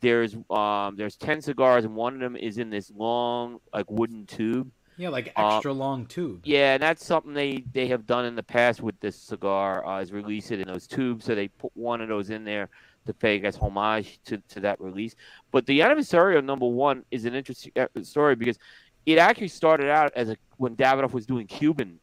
There's 0.00 0.34
um, 0.50 0.96
there's 0.96 1.16
ten 1.16 1.40
cigars, 1.40 1.84
and 1.84 1.94
one 1.94 2.14
of 2.14 2.20
them 2.20 2.34
is 2.34 2.58
in 2.58 2.70
this 2.70 2.90
long 2.96 3.60
like 3.72 3.88
wooden 3.90 4.26
tube. 4.26 4.70
Yeah, 4.96 5.10
like 5.10 5.32
Uh, 5.36 5.56
extra 5.56 5.72
long 5.72 6.06
tube. 6.06 6.42
Yeah, 6.44 6.74
and 6.74 6.82
that's 6.82 7.06
something 7.06 7.32
they 7.32 7.64
they 7.72 7.86
have 7.86 8.06
done 8.06 8.24
in 8.24 8.34
the 8.34 8.42
past 8.42 8.82
with 8.82 8.98
this 9.00 9.16
cigar 9.16 9.86
uh, 9.86 10.00
is 10.00 10.10
release 10.10 10.50
it 10.50 10.58
in 10.60 10.66
those 10.66 10.86
tubes. 10.86 11.24
So 11.26 11.34
they 11.34 11.48
put 11.48 11.70
one 11.74 12.00
of 12.00 12.08
those 12.08 12.30
in 12.30 12.44
there 12.44 12.68
to 13.06 13.14
pay, 13.14 13.36
I 13.36 13.38
guess, 13.38 13.56
homage 13.56 14.20
to, 14.26 14.38
to 14.48 14.60
that 14.60 14.80
release. 14.80 15.14
But 15.50 15.66
the 15.66 15.80
Anniversario 15.80 16.44
number 16.44 16.66
one 16.66 17.04
is 17.10 17.24
an 17.24 17.34
interesting 17.34 17.72
uh, 17.76 17.86
story 18.02 18.36
because 18.36 18.58
it 19.06 19.18
actually 19.18 19.48
started 19.48 19.88
out 19.88 20.12
as 20.14 20.28
a 20.28 20.36
when 20.58 20.76
Davidoff 20.76 21.12
was 21.12 21.26
doing 21.26 21.46
Cuban 21.46 21.98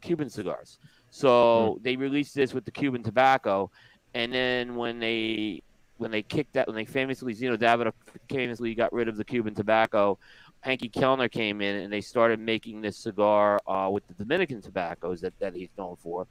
Cuban 0.00 0.28
cigars. 0.28 0.78
So 1.10 1.78
they 1.82 1.96
released 1.96 2.34
this 2.34 2.52
with 2.52 2.64
the 2.64 2.72
Cuban 2.72 3.02
tobacco, 3.02 3.70
and 4.14 4.32
then 4.32 4.74
when 4.74 4.98
they 4.98 5.62
when 5.96 6.10
they 6.10 6.22
kicked 6.22 6.54
that 6.54 6.66
when 6.66 6.74
they 6.74 6.84
famously 6.84 7.34
Zino 7.34 7.56
Davidoff 7.56 7.92
famously 8.28 8.74
got 8.74 8.92
rid 8.92 9.08
of 9.08 9.16
the 9.16 9.24
Cuban 9.24 9.54
tobacco, 9.54 10.18
Henke 10.60 10.90
Kelner 10.90 11.30
came 11.30 11.60
in 11.60 11.76
and 11.76 11.92
they 11.92 12.00
started 12.00 12.40
making 12.40 12.80
this 12.80 12.96
cigar 12.96 13.60
uh, 13.66 13.88
with 13.90 14.06
the 14.08 14.14
Dominican 14.14 14.60
tobaccos 14.60 15.20
that, 15.20 15.38
that 15.38 15.54
he's 15.54 15.68
known 15.78 15.96
for. 16.02 16.26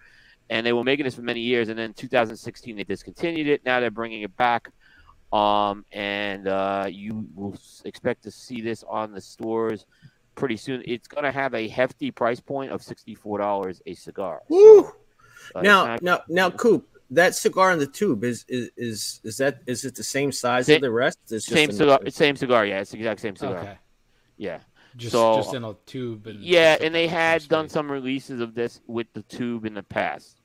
And 0.50 0.66
they 0.66 0.74
were 0.74 0.84
making 0.84 1.06
this 1.06 1.16
for 1.16 1.22
many 1.22 1.40
years. 1.40 1.70
And 1.70 1.78
then 1.80 1.94
2016, 1.94 2.76
they 2.76 2.84
discontinued 2.84 3.48
it. 3.48 3.66
Now 3.66 3.80
they're 3.80 3.92
bringing 3.92 4.22
it 4.22 4.36
back. 4.38 4.70
Um, 5.32 5.84
and 5.92 6.48
uh, 6.48 6.86
you 6.90 7.26
will 7.34 7.56
expect 7.86 8.24
to 8.24 8.32
see 8.32 8.62
this 8.62 8.84
on 8.88 9.14
the 9.14 9.22
stores 9.22 9.86
pretty 10.36 10.58
soon. 10.58 10.84
It's 10.86 11.08
going 11.08 11.24
to 11.24 11.32
have 11.32 11.56
a 11.56 11.68
hefty 11.68 12.12
price 12.12 12.40
point 12.40 12.72
of 12.72 12.82
$64 12.82 13.82
a 13.86 13.94
cigar. 13.96 14.42
Woo! 14.50 14.82
Uh, 14.84 14.90
it's 15.56 15.64
now, 15.64 15.86
not- 15.86 16.04
now, 16.04 16.20
now, 16.30 16.50
Coop, 16.52 16.88
that 17.10 17.36
cigar 17.36 17.72
in 17.72 17.80
the 17.80 17.88
tube 17.88 18.24
is 18.24 18.46
is 18.48 18.70
is 18.78 19.22
is 19.24 19.38
that 19.38 19.60
is 19.68 19.86
it 19.86 19.94
the 19.94 20.04
same 20.04 20.32
size 20.32 20.68
Sa- 20.68 20.74
as 20.74 20.82
the 20.82 20.90
rest? 20.90 21.20
It's 21.24 21.46
just 21.46 21.50
same 21.50 21.70
in- 21.70 21.76
cigar. 21.76 22.00
Same 22.10 22.36
cigar. 22.36 22.66
Yeah, 22.66 22.80
it's 22.80 22.92
the 22.92 22.98
exact 22.98 23.20
same 23.20 23.36
cigar. 23.36 23.58
Okay. 23.60 23.78
Yeah. 24.38 24.60
Just 24.96 25.12
So- 25.12 25.38
just 25.38 25.54
in 25.54 25.64
a 25.64 25.74
tube 25.86 26.28
and 26.28 26.44
Yeah, 26.44 26.78
and 26.80 26.94
they 26.94 27.08
had 27.08 27.48
done 27.48 27.70
some 27.70 27.92
releases 27.92 28.40
of 28.40 28.54
this 28.54 28.82
with 28.88 29.08
the 29.14 29.24
tube 29.24 29.66
in 29.66 29.74
the 29.74 29.84
past. 29.84 30.42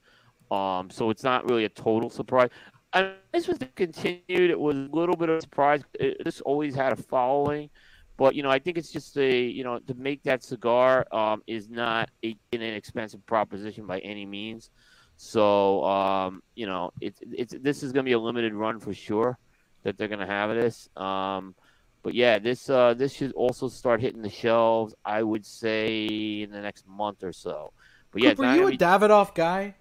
Um, 0.50 0.88
so 0.90 1.10
it's 1.10 1.22
not 1.22 1.48
really 1.48 1.64
a 1.64 1.68
total 1.68 2.08
surprise. 2.08 2.48
I 2.92 3.02
mean, 3.02 3.12
this 3.32 3.46
was 3.46 3.58
continued. 3.76 4.50
It 4.50 4.58
was 4.58 4.76
a 4.76 4.88
little 4.96 5.16
bit 5.16 5.28
of 5.28 5.36
a 5.36 5.40
surprise. 5.42 5.82
It, 6.00 6.24
this 6.24 6.40
always 6.40 6.74
had 6.74 6.92
a 6.92 6.96
following, 6.96 7.68
but 8.16 8.34
you 8.34 8.42
know, 8.42 8.50
I 8.50 8.58
think 8.58 8.78
it's 8.78 8.90
just 8.90 9.16
a 9.18 9.42
you 9.42 9.62
know 9.62 9.78
to 9.80 9.94
make 9.94 10.22
that 10.22 10.42
cigar 10.42 11.06
um, 11.12 11.42
is 11.46 11.68
not 11.68 12.08
a, 12.24 12.30
an 12.52 12.62
inexpensive 12.62 13.24
proposition 13.26 13.86
by 13.86 13.98
any 13.98 14.24
means. 14.24 14.70
So 15.16 15.84
um, 15.84 16.42
you 16.54 16.66
know, 16.66 16.92
it's 17.00 17.20
it's 17.30 17.54
this 17.60 17.82
is 17.82 17.92
going 17.92 18.04
to 18.06 18.08
be 18.08 18.14
a 18.14 18.18
limited 18.18 18.54
run 18.54 18.80
for 18.80 18.94
sure 18.94 19.36
that 19.82 19.98
they're 19.98 20.08
going 20.08 20.20
to 20.20 20.26
have 20.26 20.50
this. 20.50 20.88
Um, 20.96 21.54
but 22.02 22.14
yeah, 22.14 22.38
this 22.38 22.68
uh, 22.70 22.94
this 22.94 23.12
should 23.12 23.32
also 23.32 23.68
start 23.68 24.00
hitting 24.00 24.22
the 24.22 24.30
shelves. 24.30 24.94
I 25.04 25.22
would 25.22 25.44
say 25.44 26.42
in 26.42 26.50
the 26.50 26.60
next 26.60 26.86
month 26.86 27.22
or 27.22 27.32
so. 27.32 27.72
But 28.10 28.22
yeah, 28.22 28.34
are 28.38 28.56
you 28.56 28.66
a 28.68 28.70
be- 28.70 28.78
Davidoff 28.78 29.34
guy? 29.34 29.74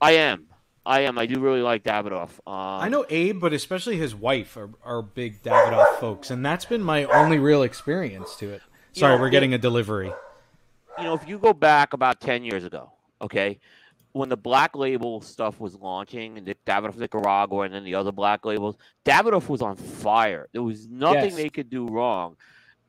I 0.00 0.12
am. 0.12 0.48
I 0.84 1.00
am. 1.00 1.18
I 1.18 1.26
do 1.26 1.40
really 1.40 1.62
like 1.62 1.82
Davidoff. 1.82 2.30
Um, 2.46 2.82
I 2.82 2.88
know 2.88 3.04
Abe, 3.10 3.40
but 3.40 3.52
especially 3.52 3.96
his 3.96 4.14
wife 4.14 4.56
are, 4.56 4.70
are 4.84 5.02
big 5.02 5.42
Davidoff 5.42 5.98
folks, 5.98 6.30
and 6.30 6.44
that's 6.44 6.64
been 6.64 6.82
my 6.82 7.04
only 7.04 7.38
real 7.38 7.62
experience 7.62 8.36
to 8.36 8.50
it. 8.50 8.62
You 8.94 9.00
Sorry, 9.00 9.16
know, 9.16 9.20
we're 9.20 9.30
getting 9.30 9.52
a 9.52 9.58
delivery. 9.58 10.12
you 10.98 11.04
know, 11.04 11.14
if 11.14 11.26
you 11.26 11.38
go 11.38 11.52
back 11.52 11.92
about 11.92 12.20
10 12.20 12.44
years 12.44 12.64
ago, 12.64 12.92
okay, 13.20 13.58
when 14.16 14.30
the 14.30 14.36
black 14.36 14.74
label 14.74 15.20
stuff 15.20 15.60
was 15.60 15.74
launching 15.74 16.38
and 16.38 16.46
the 16.46 16.56
Davidoff 16.66 16.96
Nicaragua 16.96 17.60
and 17.60 17.74
then 17.74 17.84
the 17.84 17.94
other 17.94 18.12
black 18.12 18.46
labels, 18.46 18.78
Davidoff 19.04 19.50
was 19.50 19.60
on 19.60 19.76
fire. 19.76 20.48
There 20.52 20.62
was 20.62 20.88
nothing 20.88 21.32
Yes. 21.32 21.36
they 21.36 21.48
could 21.50 21.68
do 21.68 21.86
wrong. 21.86 22.36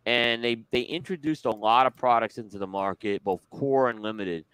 And 0.06 0.42
they, 0.42 0.64
they 0.72 0.84
introduced 0.84 1.46
a 1.46 1.52
lot 1.52 1.86
of 1.86 1.98
products 1.98 2.38
into 2.38 2.58
the 2.58 2.66
market, 2.66 3.26
both 3.26 3.42
core 3.50 3.90
and 3.90 4.00
limited. 4.00 4.46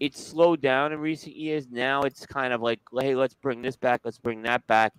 It's 0.00 0.20
slowed 0.20 0.60
down 0.60 0.92
in 0.92 0.98
recent 0.98 1.36
years. 1.36 1.68
Now 1.70 2.02
it's 2.02 2.26
kind 2.26 2.52
of 2.52 2.60
like, 2.60 2.80
hey, 2.98 3.14
let's 3.14 3.34
bring 3.34 3.62
this 3.62 3.76
back, 3.76 4.00
let's 4.02 4.18
bring 4.18 4.42
that 4.42 4.66
back. 4.66 4.94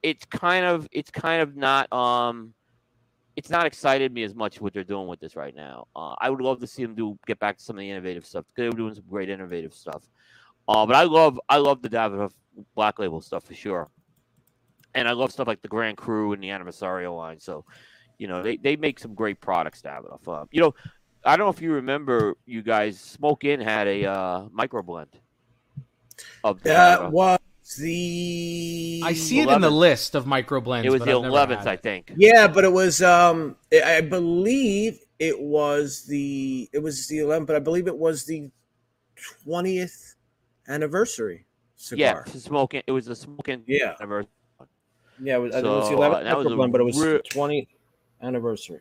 It's 0.00 0.24
kind 0.26 0.64
of 0.64 0.88
it's 0.92 1.10
kind 1.10 1.42
of 1.42 1.56
not 1.56 1.92
um 1.92 2.54
it's 3.34 3.50
not 3.50 3.66
excited 3.66 4.12
me 4.12 4.22
as 4.22 4.34
much 4.34 4.60
what 4.60 4.74
they're 4.74 4.84
doing 4.84 5.08
with 5.08 5.18
this 5.18 5.34
right 5.34 5.56
now. 5.56 5.88
Uh, 5.96 6.14
I 6.20 6.30
would 6.30 6.40
love 6.40 6.60
to 6.60 6.66
see 6.68 6.82
them 6.82 6.94
do 6.94 7.18
get 7.26 7.40
back 7.40 7.58
to 7.58 7.62
some 7.64 7.76
of 7.76 7.80
the 7.80 7.90
innovative 7.90 8.24
stuff. 8.26 8.44
They 8.56 8.66
were 8.66 8.76
doing 8.76 8.94
some 8.94 9.04
great 9.08 9.28
innovative 9.28 9.74
stuff. 9.74 10.02
Uh, 10.68 10.86
but 10.86 10.96
I 10.96 11.04
love 11.04 11.40
I 11.48 11.58
love 11.58 11.82
the 11.82 11.88
Davidoff 11.88 12.32
Black 12.74 12.98
Label 12.98 13.20
stuff 13.20 13.44
for 13.44 13.54
sure, 13.54 13.90
and 14.94 15.08
I 15.08 15.12
love 15.12 15.32
stuff 15.32 15.46
like 15.46 15.62
the 15.62 15.68
Grand 15.68 15.96
Cru 15.96 16.32
and 16.32 16.42
the 16.42 16.48
Aniversario 16.48 17.16
line. 17.16 17.40
So, 17.40 17.64
you 18.18 18.28
know, 18.28 18.42
they, 18.42 18.56
they 18.56 18.76
make 18.76 18.98
some 18.98 19.14
great 19.14 19.40
products. 19.40 19.82
Davidoff. 19.82 20.26
Uh, 20.26 20.46
you 20.50 20.60
know, 20.60 20.74
I 21.24 21.36
don't 21.36 21.46
know 21.46 21.52
if 21.52 21.60
you 21.60 21.72
remember, 21.72 22.36
you 22.46 22.62
guys. 22.62 23.00
Smoke 23.00 23.44
Inn 23.44 23.60
had 23.60 23.88
a 23.88 24.06
uh, 24.06 24.44
micro 24.52 24.82
blend 24.82 25.08
of 26.44 26.62
That 26.62 27.10
was 27.10 27.40
the. 27.78 29.02
I 29.04 29.14
see 29.14 29.40
it 29.40 29.48
in 29.48 29.60
the 29.60 29.70
list 29.70 30.14
of 30.14 30.26
microblends. 30.26 30.84
It 30.84 30.90
was 30.90 31.00
but 31.00 31.06
the 31.06 31.12
eleventh, 31.12 31.66
I 31.66 31.76
think. 31.76 32.12
Yeah, 32.16 32.46
but 32.46 32.64
it 32.64 32.72
was. 32.72 33.02
Um, 33.02 33.56
I 33.72 33.96
I 33.96 34.00
believe 34.00 35.00
it 35.18 35.40
was 35.40 36.04
the. 36.04 36.68
It 36.72 36.78
was 36.78 37.08
the 37.08 37.18
11th, 37.18 37.46
but 37.46 37.56
I 37.56 37.60
believe 37.60 37.88
it 37.88 37.96
was 37.96 38.24
the 38.26 38.50
20th 39.46 40.14
anniversary 40.68 41.46
cigar. 41.76 42.24
Yeah, 42.26 42.32
smoking. 42.32 42.82
It 42.86 42.92
was 42.92 43.08
a 43.08 43.16
smoking. 43.16 43.62
Yeah. 43.66 43.94
anniversary. 44.00 44.30
Yeah, 45.22 45.36
it 45.36 45.38
was, 45.38 45.54
it 45.54 45.62
was 45.64 45.88
the 45.90 45.96
uh, 45.96 45.98
11th 46.20 46.24
that 46.24 46.38
was 46.38 46.46
a 46.46 46.56
one, 46.56 46.70
but 46.72 46.80
it 46.80 46.84
was 46.84 46.98
re- 47.00 47.20
20th 47.30 47.68
anniversary. 48.22 48.80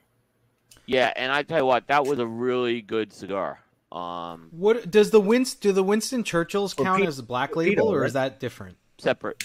Yeah, 0.85 1.13
and 1.15 1.31
I 1.31 1.43
tell 1.43 1.59
you 1.59 1.65
what, 1.65 1.87
that 1.87 2.05
was 2.05 2.19
a 2.19 2.25
really 2.25 2.81
good 2.81 3.13
cigar. 3.13 3.59
Um, 3.91 4.47
What 4.51 4.89
does 4.89 5.11
the 5.11 5.21
Winst 5.21 5.59
do 5.59 5.71
the 5.71 5.83
Winston 5.83 6.23
Churchills 6.23 6.73
count 6.75 6.99
Pete- 7.01 7.07
as 7.09 7.19
a 7.19 7.23
black 7.23 7.51
Torpedo, 7.51 7.83
label, 7.83 7.93
or 7.95 7.99
right? 8.01 8.07
is 8.07 8.13
that 8.13 8.39
different? 8.39 8.77
separate. 8.97 9.43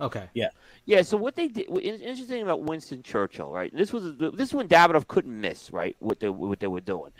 Okay. 0.00 0.28
Yeah, 0.34 0.48
Yeah. 0.86 1.02
so 1.02 1.16
what 1.16 1.36
they 1.36 1.48
did, 1.48 1.68
what 1.68 1.82
is 1.82 2.00
interesting 2.00 2.42
about 2.42 2.62
Winston 2.62 3.02
Churchill, 3.02 3.50
right? 3.50 3.74
This 3.74 3.92
was 3.92 4.16
this 4.34 4.52
one 4.54 4.66
when 4.66 4.68
Davidoff 4.68 5.06
couldn't 5.08 5.38
miss, 5.38 5.70
right? 5.72 5.96
What 5.98 6.20
they 6.20 6.28
what 6.30 6.60
they 6.60 6.68
were 6.68 6.80
doing. 6.80 7.10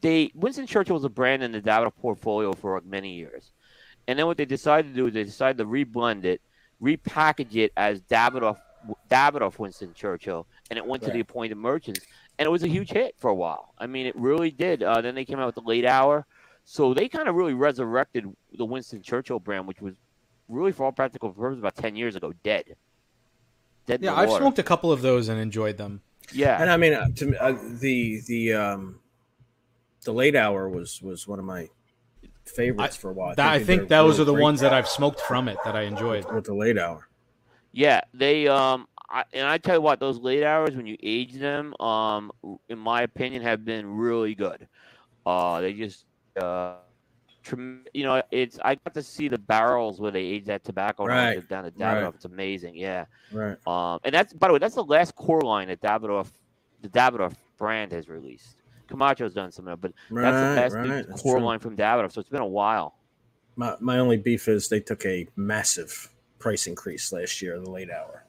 They 0.00 0.32
Winston 0.34 0.66
Churchill 0.66 0.94
was 0.94 1.04
a 1.04 1.08
brand 1.08 1.42
in 1.42 1.52
the 1.52 1.60
Davidoff 1.60 1.92
portfolio 2.00 2.52
for 2.54 2.74
like 2.76 2.84
many 2.86 3.14
years, 3.14 3.52
and 4.08 4.18
then 4.18 4.26
what 4.26 4.36
they 4.36 4.44
decided 4.44 4.88
to 4.88 4.94
do 4.94 5.06
is 5.06 5.14
they 5.14 5.24
decided 5.24 5.58
to 5.58 5.64
reblend 5.64 6.24
it, 6.24 6.40
repackage 6.82 7.54
it 7.56 7.72
as 7.76 8.00
Davidoff 8.02 8.58
Davidoff 9.10 9.58
Winston 9.58 9.94
Churchill, 9.94 10.46
and 10.70 10.76
it 10.78 10.84
went 10.86 11.02
to 11.04 11.10
the 11.10 11.20
appointed 11.20 11.56
merchants, 11.56 12.00
and 12.38 12.46
it 12.46 12.50
was 12.50 12.62
a 12.62 12.68
huge 12.68 12.90
hit 12.90 13.14
for 13.18 13.30
a 13.30 13.34
while. 13.34 13.72
I 13.78 13.86
mean, 13.86 14.06
it 14.06 14.14
really 14.16 14.50
did. 14.50 14.82
Uh, 14.82 15.00
then 15.00 15.14
they 15.14 15.24
came 15.24 15.38
out 15.38 15.46
with 15.46 15.54
the 15.54 15.62
late 15.62 15.86
hour, 15.86 16.26
so 16.64 16.92
they 16.92 17.08
kind 17.08 17.28
of 17.28 17.34
really 17.34 17.54
resurrected 17.54 18.26
the 18.52 18.64
Winston 18.64 19.00
Churchill 19.02 19.38
brand, 19.40 19.66
which 19.66 19.80
was 19.80 19.94
really, 20.48 20.72
for 20.72 20.84
all 20.84 20.92
practical 20.92 21.30
purposes, 21.30 21.60
about 21.60 21.76
ten 21.76 21.96
years 21.96 22.14
ago, 22.16 22.34
dead. 22.42 22.76
Dead 23.86 24.02
Yeah, 24.02 24.14
I've 24.14 24.28
water. 24.28 24.42
smoked 24.42 24.58
a 24.58 24.62
couple 24.62 24.92
of 24.92 25.00
those 25.02 25.28
and 25.28 25.40
enjoyed 25.40 25.76
them. 25.78 26.02
Yeah, 26.32 26.60
And 26.60 26.70
I 26.70 26.76
mean, 26.78 26.94
uh, 26.94 27.08
to 27.16 27.36
uh, 27.42 27.56
the 27.80 28.20
the 28.26 28.52
um, 28.54 29.00
the 30.04 30.12
late 30.12 30.34
hour 30.34 30.68
was 30.68 31.02
was 31.02 31.28
one 31.28 31.38
of 31.38 31.44
my 31.44 31.68
favorites 32.46 32.96
for 32.96 33.10
a 33.10 33.12
while. 33.12 33.34
That, 33.34 33.52
I 33.52 33.58
they 33.58 33.64
think 33.64 33.88
those 33.88 34.18
really 34.18 34.22
are 34.22 34.24
the 34.26 34.32
great 34.34 34.42
ones 34.42 34.60
that 34.60 34.72
I've 34.72 34.88
smoked 34.88 35.20
from 35.20 35.48
it 35.48 35.58
that 35.64 35.74
I 35.76 35.82
enjoyed. 35.82 36.30
with 36.32 36.44
the 36.44 36.54
late 36.54 36.78
hour. 36.78 37.08
yeah. 37.72 38.00
They 38.12 38.46
um, 38.48 38.86
I, 39.10 39.24
and 39.32 39.46
I 39.46 39.58
tell 39.58 39.76
you 39.76 39.80
what, 39.80 40.00
those 40.00 40.18
late 40.18 40.42
hours 40.44 40.74
when 40.76 40.86
you 40.86 40.96
age 41.02 41.34
them, 41.34 41.74
um, 41.80 42.32
in 42.68 42.78
my 42.78 43.02
opinion, 43.02 43.42
have 43.42 43.64
been 43.64 43.86
really 43.86 44.34
good. 44.34 44.66
Uh, 45.24 45.60
they 45.60 45.72
just 45.72 46.04
uh, 46.40 46.74
trem- 47.42 47.84
you 47.94 48.04
know, 48.04 48.22
it's 48.30 48.58
I 48.64 48.74
got 48.74 48.94
to 48.94 49.02
see 49.02 49.28
the 49.28 49.38
barrels 49.38 50.00
where 50.00 50.10
they 50.10 50.22
age 50.22 50.46
that 50.46 50.64
tobacco 50.64 51.06
Right, 51.06 51.40
to- 51.40 51.46
down 51.46 51.64
to 51.64 51.70
Davidoff. 51.70 52.02
right. 52.04 52.14
It's 52.14 52.24
amazing. 52.24 52.74
Yeah. 52.76 53.04
Right. 53.32 53.56
Um, 53.66 54.00
and 54.04 54.14
that's 54.14 54.32
by 54.32 54.48
the 54.48 54.54
way, 54.54 54.58
that's 54.58 54.74
the 54.74 54.84
last 54.84 55.14
core 55.14 55.40
line 55.42 55.68
that 55.68 55.80
Davidoff, 55.80 56.30
the 56.82 56.88
Davidoff 56.88 57.34
brand 57.56 57.92
has 57.92 58.08
released. 58.08 58.56
Camacho's 58.88 59.34
done 59.34 59.52
some 59.52 59.68
of 59.68 59.84
it, 59.84 59.94
but 60.10 60.22
that's 60.22 60.36
the 60.36 60.60
best 60.60 60.74
right, 60.74 61.22
core 61.22 61.40
line 61.40 61.58
from 61.58 61.76
Davidoff. 61.76 62.12
So 62.12 62.20
it's 62.20 62.28
been 62.28 62.40
a 62.40 62.46
while. 62.46 62.96
My 63.56 63.76
my 63.80 63.98
only 63.98 64.16
beef 64.16 64.48
is 64.48 64.68
they 64.68 64.80
took 64.80 65.04
a 65.06 65.26
massive 65.36 66.10
price 66.38 66.66
increase 66.66 67.12
last 67.12 67.40
year, 67.40 67.56
in 67.56 67.64
the 67.64 67.70
late 67.70 67.90
hour. 67.90 68.24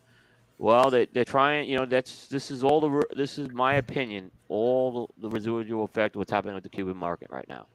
Well, 0.57 0.89
they 0.89 1.07
they're 1.07 1.25
trying. 1.25 1.69
You 1.69 1.77
know, 1.77 1.85
that's 1.85 2.27
this 2.27 2.51
is 2.51 2.63
all 2.63 2.79
the 2.79 3.03
this 3.15 3.37
is 3.37 3.49
my 3.51 3.75
opinion. 3.75 4.31
All 4.47 5.07
the, 5.17 5.27
the 5.27 5.29
residual 5.29 5.83
effect 5.83 6.15
of 6.15 6.19
what's 6.19 6.31
happening 6.31 6.55
with 6.55 6.63
the 6.63 6.69
Cuban 6.69 6.95
market 6.95 7.29
right 7.31 7.47
now 7.49 7.67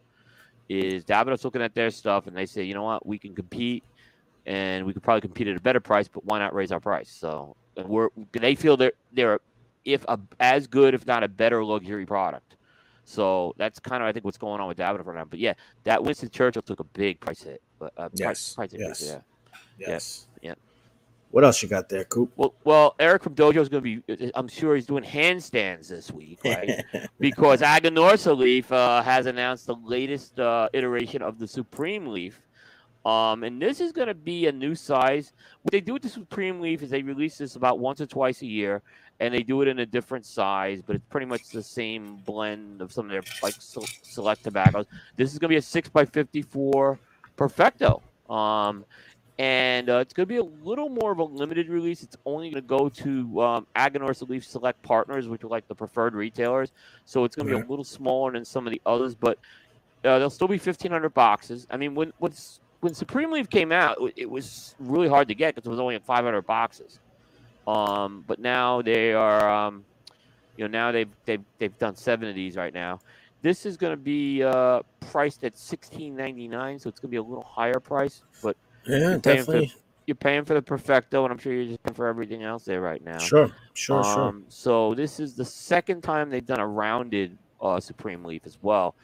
is 0.68 1.04
Davidoff's 1.04 1.44
looking 1.44 1.62
at 1.62 1.74
their 1.74 1.90
stuff 1.90 2.28
and 2.28 2.36
they 2.36 2.46
say, 2.46 2.62
you 2.62 2.74
know 2.74 2.84
what, 2.84 3.04
we 3.04 3.18
can 3.18 3.34
compete, 3.34 3.82
and 4.46 4.86
we 4.86 4.92
could 4.92 5.02
probably 5.02 5.20
compete 5.20 5.48
at 5.48 5.56
a 5.56 5.60
better 5.60 5.80
price, 5.80 6.06
but 6.06 6.24
why 6.24 6.38
not 6.38 6.54
raise 6.54 6.70
our 6.70 6.78
price? 6.80 7.10
So 7.10 7.56
we're 7.84 8.08
they 8.32 8.54
feel 8.54 8.76
they're 8.76 8.92
they're 9.12 9.40
if 9.84 10.04
a, 10.08 10.18
as 10.38 10.66
good, 10.66 10.94
if 10.94 11.06
not 11.06 11.22
a 11.22 11.28
better 11.28 11.64
luxury 11.64 12.06
product. 12.06 12.56
So 13.10 13.54
that's 13.56 13.80
kind 13.80 14.02
of 14.02 14.08
I 14.08 14.12
think 14.12 14.24
what's 14.24 14.38
going 14.38 14.60
on 14.60 14.68
with 14.68 14.78
Davidoff 14.78 15.04
right 15.06 15.16
now. 15.16 15.24
But 15.24 15.40
yeah, 15.40 15.54
that 15.84 16.02
Winston 16.02 16.30
Churchill 16.30 16.62
took 16.62 16.78
a 16.78 16.84
big 16.84 17.18
price 17.18 17.42
hit, 17.42 17.60
but 17.78 17.92
uh, 17.96 18.08
price, 18.08 18.20
Yes, 18.20 18.54
price 18.54 18.72
increase. 18.72 19.02
yes. 19.02 19.20
Yeah. 19.78 19.88
Yes. 19.88 20.26
Yeah. 20.42 20.54
What 21.32 21.44
else 21.44 21.62
you 21.62 21.68
got 21.68 21.88
there, 21.88 22.04
Coop? 22.04 22.30
Well, 22.36 22.54
well, 22.64 22.94
Eric 22.98 23.22
from 23.22 23.34
Dojo 23.34 23.58
is 23.58 23.68
going 23.68 23.82
to 23.84 24.02
be. 24.02 24.32
I'm 24.34 24.48
sure 24.48 24.74
he's 24.74 24.86
doing 24.86 25.04
handstands 25.04 25.88
this 25.88 26.10
week, 26.10 26.40
right? 26.44 26.84
because 27.20 27.60
Aganorsa 27.60 28.36
Leaf 28.36 28.70
uh, 28.72 29.02
has 29.02 29.26
announced 29.26 29.66
the 29.66 29.74
latest 29.76 30.38
uh, 30.40 30.68
iteration 30.72 31.22
of 31.22 31.38
the 31.38 31.46
Supreme 31.46 32.08
Leaf, 32.08 32.40
um, 33.04 33.44
and 33.44 33.62
this 33.62 33.80
is 33.80 33.92
going 33.92 34.08
to 34.08 34.14
be 34.14 34.46
a 34.48 34.52
new 34.52 34.74
size. 34.74 35.32
What 35.62 35.70
they 35.72 35.80
do 35.80 35.92
with 35.94 36.02
the 36.02 36.08
Supreme 36.08 36.60
Leaf 36.60 36.82
is 36.82 36.90
they 36.90 37.02
release 37.02 37.38
this 37.38 37.54
about 37.54 37.78
once 37.78 38.00
or 38.00 38.06
twice 38.06 38.42
a 38.42 38.46
year, 38.46 38.82
and 39.20 39.32
they 39.32 39.42
do 39.42 39.62
it 39.62 39.68
in 39.68 39.78
a 39.78 39.86
different 39.86 40.24
size, 40.26 40.82
but 40.84 40.96
it's 40.96 41.04
pretty 41.10 41.26
much 41.26 41.48
the 41.50 41.62
same 41.62 42.16
blend 42.24 42.80
of 42.80 42.92
some 42.92 43.04
of 43.04 43.10
their 43.10 43.22
like 43.42 43.54
select 43.58 44.42
tobaccos. 44.42 44.86
This 45.16 45.32
is 45.32 45.38
going 45.38 45.48
to 45.50 45.52
be 45.54 45.58
a 45.58 45.62
six 45.62 45.88
by 45.88 46.04
fifty-four 46.06 46.98
Perfecto. 47.40 48.02
Um, 48.28 48.84
and 49.38 49.88
uh, 49.88 49.96
it's 49.96 50.12
going 50.12 50.28
to 50.28 50.28
be 50.28 50.36
a 50.36 50.44
little 50.44 50.90
more 50.90 51.10
of 51.10 51.18
a 51.18 51.24
limited 51.24 51.70
release. 51.70 52.02
It's 52.02 52.18
only 52.26 52.50
going 52.50 52.62
to 52.62 52.68
go 52.68 52.90
to 52.90 53.42
um, 53.42 53.66
Leaf 54.28 54.44
Select 54.44 54.82
partners, 54.82 55.26
which 55.26 55.42
are 55.42 55.48
like 55.48 55.66
the 55.66 55.74
preferred 55.74 56.14
retailers. 56.14 56.70
So 57.06 57.24
it's 57.24 57.34
going 57.34 57.48
to 57.48 57.54
be 57.54 57.60
a 57.62 57.66
little 57.66 57.84
smaller 57.84 58.32
than 58.32 58.44
some 58.44 58.66
of 58.66 58.72
the 58.72 58.82
others, 58.84 59.14
but 59.14 59.38
uh, 60.04 60.18
there'll 60.18 60.28
still 60.28 60.48
be 60.48 60.58
1,500 60.58 61.08
boxes. 61.14 61.66
I 61.70 61.78
mean, 61.78 61.94
when 61.94 62.12
what's, 62.18 62.60
when 62.80 62.92
Supreme 62.92 63.32
Leaf 63.32 63.48
came 63.48 63.72
out, 63.72 63.96
it- 64.16 64.28
was 64.28 64.74
really 64.78 65.08
hard 65.08 65.28
to 65.28 65.34
get 65.34 65.54
because 65.54 65.66
it 65.66 65.70
was 65.70 65.80
only 65.80 65.98
500 65.98 66.42
boxes. 66.42 66.98
Um, 67.70 68.24
but 68.26 68.38
now 68.40 68.82
they 68.82 69.12
are, 69.12 69.48
um, 69.48 69.84
you 70.56 70.64
know, 70.64 70.70
now 70.70 70.92
they've 70.92 71.10
they've 71.26 71.44
they've 71.58 71.78
done 71.78 71.96
seven 71.96 72.28
of 72.28 72.34
these 72.34 72.56
right 72.56 72.74
now. 72.74 73.00
This 73.42 73.64
is 73.66 73.76
going 73.76 73.92
to 73.92 73.96
be 74.02 74.42
uh, 74.42 74.82
priced 75.00 75.44
at 75.44 75.54
16.99, 75.54 76.80
so 76.80 76.88
it's 76.90 77.00
going 77.00 77.08
to 77.08 77.08
be 77.08 77.16
a 77.16 77.22
little 77.22 77.44
higher 77.44 77.80
price, 77.80 78.22
but 78.42 78.56
Yeah, 78.86 78.98
you're 79.10 79.20
paying 79.20 79.46
for 79.46 79.52
definitely. 79.52 79.72
you're 80.06 80.14
paying 80.16 80.44
for 80.44 80.54
the 80.54 80.62
perfecto, 80.62 81.24
and 81.24 81.32
I'm 81.32 81.38
sure 81.38 81.52
you're 81.52 81.66
just 81.66 81.82
paying 81.82 81.94
for 81.94 82.08
everything 82.08 82.42
else 82.42 82.64
there 82.64 82.80
right 82.82 83.02
now. 83.04 83.18
Sure, 83.18 83.50
sure, 83.74 84.04
sure. 84.04 84.26
Um, 84.28 84.44
So 84.48 84.94
this 84.94 85.20
is 85.20 85.36
the 85.36 85.44
second 85.44 86.02
time 86.02 86.30
they've 86.30 86.44
done 86.46 86.60
a 86.60 86.66
rounded 86.66 87.38
uh, 87.60 87.80
Supreme 87.80 88.24
Leaf 88.24 88.42
as 88.46 88.58
well. 88.62 88.96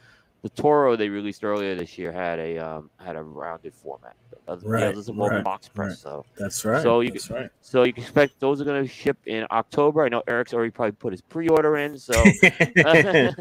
The 0.47 0.61
Toro 0.61 0.95
they 0.95 1.09
released 1.09 1.43
earlier 1.43 1.75
this 1.75 1.97
year 1.97 2.11
had 2.11 2.39
a 2.39 2.57
um, 2.57 2.89
had 3.03 3.15
a 3.17 3.21
rounded 3.23 3.73
format. 3.73 4.15
Right, 4.63 4.83
others 4.83 5.09
are 5.09 5.13
more 5.13 5.29
right, 5.29 5.43
box 5.43 5.67
press. 5.67 5.89
right. 5.89 5.97
So 5.97 6.25
That's 6.37 6.63
right. 6.63 6.81
So 6.81 7.01
you 7.01 7.11
That's 7.11 7.27
can, 7.27 7.35
right. 7.35 7.49
so 7.59 7.83
you 7.83 7.91
can 7.91 8.03
expect 8.03 8.39
those 8.39 8.61
are 8.61 8.63
going 8.63 8.81
to 8.81 8.87
ship 8.89 9.17
in 9.25 9.45
October. 9.51 10.05
I 10.05 10.09
know 10.09 10.23
Eric's 10.25 10.53
already 10.53 10.71
probably 10.71 10.93
put 10.93 11.11
his 11.11 11.19
pre-order 11.19 11.75
in. 11.77 11.97
So 11.99 12.13
They're 12.61 13.33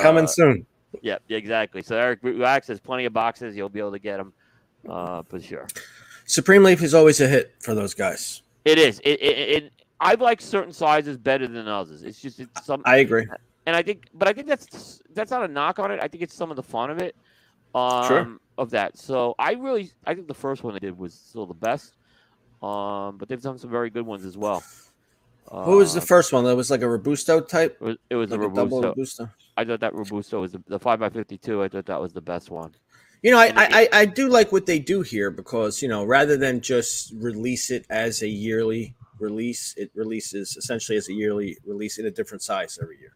coming 0.00 0.24
Uh, 0.24 0.26
soon. 0.26 0.66
Yeah, 1.00 1.18
yeah, 1.28 1.36
exactly. 1.36 1.82
So 1.82 1.96
Eric 1.96 2.20
relax. 2.22 2.66
There's 2.66 2.80
plenty 2.80 3.04
of 3.04 3.12
boxes. 3.12 3.56
You'll 3.56 3.68
be 3.68 3.78
able 3.78 3.92
to 3.92 3.98
get 4.00 4.16
them 4.16 4.32
uh, 4.88 5.22
for 5.22 5.40
sure. 5.40 5.68
Supreme 6.26 6.64
Leaf 6.64 6.82
is 6.82 6.94
always 6.94 7.20
a 7.20 7.28
hit 7.28 7.54
for 7.60 7.74
those 7.74 7.94
guys. 7.94 8.42
It 8.64 8.78
is. 8.78 8.98
It, 9.00 9.20
it, 9.22 9.38
it 9.64 9.72
I 10.00 10.14
like 10.14 10.40
certain 10.40 10.72
sizes 10.72 11.16
better 11.16 11.46
than 11.46 11.68
others. 11.68 12.02
It's 12.02 12.20
just 12.20 12.40
it's 12.40 12.66
some. 12.66 12.82
I 12.84 12.96
agree. 12.96 13.26
And 13.66 13.74
I 13.74 13.82
think, 13.82 14.04
but 14.12 14.28
I 14.28 14.32
think 14.32 14.46
that's 14.46 15.00
that's 15.14 15.30
not 15.30 15.42
a 15.44 15.48
knock 15.48 15.78
on 15.78 15.90
it. 15.90 15.98
I 16.02 16.08
think 16.08 16.22
it's 16.22 16.34
some 16.34 16.50
of 16.50 16.56
the 16.56 16.62
fun 16.62 16.90
of 16.90 16.98
it. 16.98 17.16
Um, 17.74 18.40
Of 18.56 18.70
that. 18.70 18.96
So 18.98 19.34
I 19.38 19.52
really, 19.54 19.90
I 20.06 20.14
think 20.14 20.28
the 20.28 20.34
first 20.34 20.62
one 20.62 20.74
they 20.74 20.80
did 20.80 20.96
was 20.96 21.14
still 21.14 21.46
the 21.46 21.54
best. 21.54 21.94
Um, 22.62 23.18
but 23.18 23.28
they've 23.28 23.40
done 23.42 23.58
some 23.58 23.70
very 23.70 23.90
good 23.90 24.06
ones 24.06 24.24
as 24.24 24.36
well. 24.36 24.62
Who 25.50 25.78
was 25.78 25.92
the 25.92 26.00
Uh, 26.00 26.04
first 26.04 26.32
one? 26.32 26.44
That 26.44 26.56
was 26.56 26.70
like 26.70 26.82
a 26.82 26.88
robusto 26.88 27.40
type. 27.40 27.76
It 27.80 27.84
was, 27.84 27.96
it 28.10 28.14
was 28.16 28.30
Like 28.30 28.40
a 28.40 28.44
a 28.44 28.54
double 28.54 28.80
robusto. 28.80 29.24
robusto. 29.24 29.30
I 29.56 29.64
thought 29.64 29.80
that 29.80 29.94
robusto 29.94 30.40
was 30.40 30.52
the, 30.52 30.62
the 30.68 30.78
five 30.78 31.02
x 31.02 31.14
fifty 31.14 31.36
two. 31.36 31.62
I 31.62 31.68
thought 31.68 31.86
that 31.86 32.00
was 32.00 32.12
the 32.12 32.22
best 32.22 32.50
one. 32.50 32.72
You 33.22 33.30
know, 33.32 33.38
I, 33.38 33.46
And 33.46 33.58
I, 33.58 33.80
it- 33.82 33.94
I 33.94 34.00
I 34.02 34.04
do 34.06 34.28
like 34.28 34.52
what 34.52 34.66
they 34.66 34.78
do 34.78 35.02
here 35.02 35.30
because 35.30 35.82
you 35.82 35.88
know 35.88 36.04
rather 36.04 36.36
than 36.36 36.60
just 36.60 37.12
release 37.16 37.70
it 37.70 37.86
as 37.90 38.22
a 38.22 38.28
yearly 38.28 38.94
release, 39.18 39.74
it 39.76 39.90
releases 39.94 40.56
essentially 40.56 40.96
as 40.96 41.08
a 41.08 41.12
yearly 41.12 41.56
release 41.66 41.98
in 41.98 42.06
a 42.06 42.10
different 42.10 42.42
size 42.42 42.78
every 42.80 42.98
year. 42.98 43.14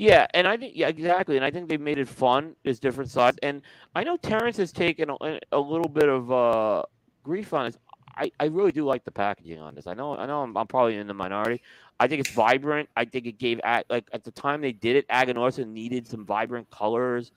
Yeah, 0.00 0.26
and 0.32 0.48
I 0.48 0.56
think 0.56 0.72
yeah, 0.74 0.88
exactly, 0.88 1.36
and 1.36 1.44
I 1.44 1.50
think 1.50 1.68
they've 1.68 1.78
made 1.78 1.98
it 1.98 2.08
fun. 2.08 2.56
It's 2.64 2.78
different 2.78 3.10
sides, 3.10 3.38
and 3.42 3.60
I 3.94 4.02
know 4.02 4.16
Terrence 4.16 4.56
has 4.56 4.72
taken 4.72 5.10
a, 5.10 5.38
a 5.52 5.60
little 5.60 5.90
bit 5.90 6.08
of 6.08 6.32
uh, 6.32 6.84
grief 7.22 7.52
on 7.52 7.66
this. 7.66 7.76
I, 8.16 8.32
I 8.40 8.46
really 8.46 8.72
do 8.72 8.86
like 8.86 9.04
the 9.04 9.10
packaging 9.10 9.58
on 9.58 9.74
this. 9.74 9.86
I 9.86 9.92
know 9.92 10.16
I 10.16 10.24
know 10.24 10.40
I'm, 10.40 10.56
I'm 10.56 10.66
probably 10.66 10.96
in 10.96 11.06
the 11.06 11.12
minority. 11.12 11.60
I 11.98 12.08
think 12.08 12.20
it's 12.20 12.30
vibrant. 12.30 12.88
I 12.96 13.04
think 13.04 13.26
it 13.26 13.36
gave 13.36 13.60
Ag- 13.62 13.84
like 13.90 14.08
at 14.14 14.24
the 14.24 14.30
time 14.30 14.62
they 14.62 14.72
did 14.72 14.96
it, 14.96 15.06
Aganorsa 15.08 15.68
needed 15.68 16.08
some 16.08 16.24
vibrant 16.24 16.70
colors, 16.70 17.30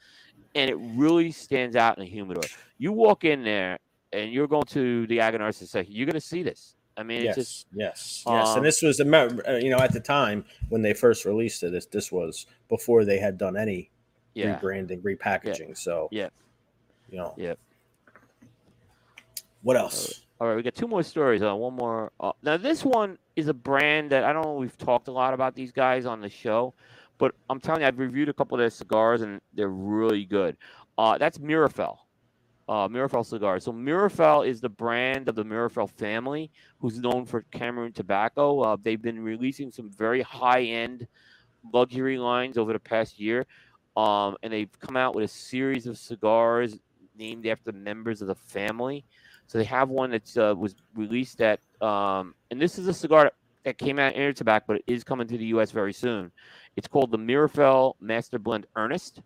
and 0.55 0.69
it 0.69 0.77
really 0.79 1.33
stands 1.33 1.75
out 1.75 1.97
in 1.97 2.03
a 2.03 2.07
humidor. 2.07 2.43
You 2.77 2.93
walk 2.93 3.25
in 3.25 3.43
there 3.43 3.77
and 4.13 4.31
you're 4.31 4.47
going 4.47 4.63
to 4.67 5.05
the 5.07 5.17
Aganorsa 5.17 5.67
section, 5.67 5.93
you're 5.93 6.05
going 6.05 6.13
to 6.13 6.21
see 6.21 6.43
this. 6.43 6.77
I 6.95 7.03
mean, 7.03 7.23
yes, 7.23 7.35
just 7.35 7.67
yes, 7.73 8.23
yes. 8.27 8.47
um, 8.49 8.57
and 8.57 8.65
this 8.65 8.81
was 8.81 8.99
uh, 8.99 9.59
you 9.61 9.69
know 9.69 9.79
at 9.79 9.93
the 9.93 9.99
time 9.99 10.45
when 10.69 10.81
they 10.81 10.93
first 10.93 11.25
released 11.25 11.63
it, 11.63 11.71
this 11.71 11.85
this 11.87 12.11
was 12.11 12.45
before 12.69 13.03
they 13.05 13.17
had 13.17 13.37
done 13.37 13.57
any 13.57 13.89
Yeah. 14.35 14.59
rebranding, 14.59 15.01
repackaging. 15.01 15.77
So 15.77 16.07
yeah, 16.11 16.29
you 17.09 17.17
know, 17.17 17.33
yeah. 17.37 17.53
what 19.63 19.77
else? 19.77 20.21
All 20.39 20.47
right, 20.47 20.55
we 20.55 20.61
got 20.61 20.75
two 20.75 20.87
more 20.87 21.03
stories. 21.03 21.41
Uh, 21.41 21.55
one 21.55 21.73
more. 21.73 22.11
Uh, 22.19 22.33
now, 22.43 22.57
this 22.57 22.83
one 22.83 23.17
is 23.35 23.47
a 23.47 23.53
brand 23.53 24.11
that 24.11 24.23
I 24.23 24.33
don't 24.33 24.43
know. 24.43 24.53
We've 24.55 24.77
talked 24.77 25.07
a 25.07 25.11
lot 25.11 25.33
about 25.33 25.55
these 25.55 25.71
guys 25.71 26.05
on 26.05 26.21
the 26.21 26.29
show, 26.29 26.73
but 27.17 27.33
I'm 27.49 27.59
telling 27.59 27.81
you, 27.81 27.87
I've 27.87 27.97
reviewed 27.97 28.29
a 28.29 28.33
couple 28.33 28.55
of 28.55 28.59
their 28.59 28.69
cigars 28.69 29.21
and 29.21 29.39
they're 29.53 29.69
really 29.69 30.25
good. 30.25 30.57
Uh, 30.97 31.17
that's 31.17 31.37
Meerapfel. 31.37 31.97
Uh, 32.67 33.23
cigars. 33.23 33.63
So 33.63 33.73
Meerapfel 33.73 34.47
is 34.47 34.61
the 34.61 34.69
brand 34.69 35.27
of 35.27 35.35
the 35.35 35.43
Meerapfel 35.43 35.89
family, 35.89 36.49
who's 36.79 36.99
known 36.99 37.25
for 37.25 37.41
Cameroon 37.51 37.91
tobacco. 37.91 38.61
Uh, 38.61 38.77
they've 38.81 39.01
been 39.01 39.21
releasing 39.21 39.71
some 39.71 39.89
very 39.89 40.21
high-end 40.21 41.07
luxury 41.73 42.17
lines 42.17 42.57
over 42.57 42.73
the 42.73 42.79
past 42.79 43.19
year, 43.19 43.45
um, 43.95 44.37
and 44.43 44.51
they've 44.51 44.79
come 44.79 44.97
out 44.97 45.15
with 45.15 45.25
a 45.25 45.27
series 45.27 45.87
of 45.87 45.97
cigars 45.97 46.77
named 47.17 47.45
after 47.45 47.71
members 47.71 48.21
of 48.21 48.27
the 48.27 48.35
family. 48.35 49.05
So 49.47 49.57
they 49.57 49.65
have 49.65 49.89
one 49.89 50.11
that 50.11 50.37
uh, 50.37 50.55
was 50.57 50.75
released 50.95 51.41
at, 51.41 51.59
um, 51.81 52.33
and 52.49 52.61
this 52.61 52.79
is 52.79 52.87
a 52.87 52.93
cigar 52.93 53.31
that 53.65 53.77
came 53.77 53.99
out 53.99 54.13
InterTabac, 54.13 54.61
but 54.67 54.77
it 54.77 54.83
is 54.87 55.03
coming 55.03 55.27
to 55.27 55.37
the 55.37 55.45
U.S. 55.47 55.71
very 55.71 55.93
soon. 55.93 56.31
It's 56.75 56.87
called 56.87 57.11
the 57.11 57.17
Meerapfel 57.17 57.95
Master 57.99 58.39
Blend 58.39 58.67
Ernest, 58.75 59.17
and 59.17 59.23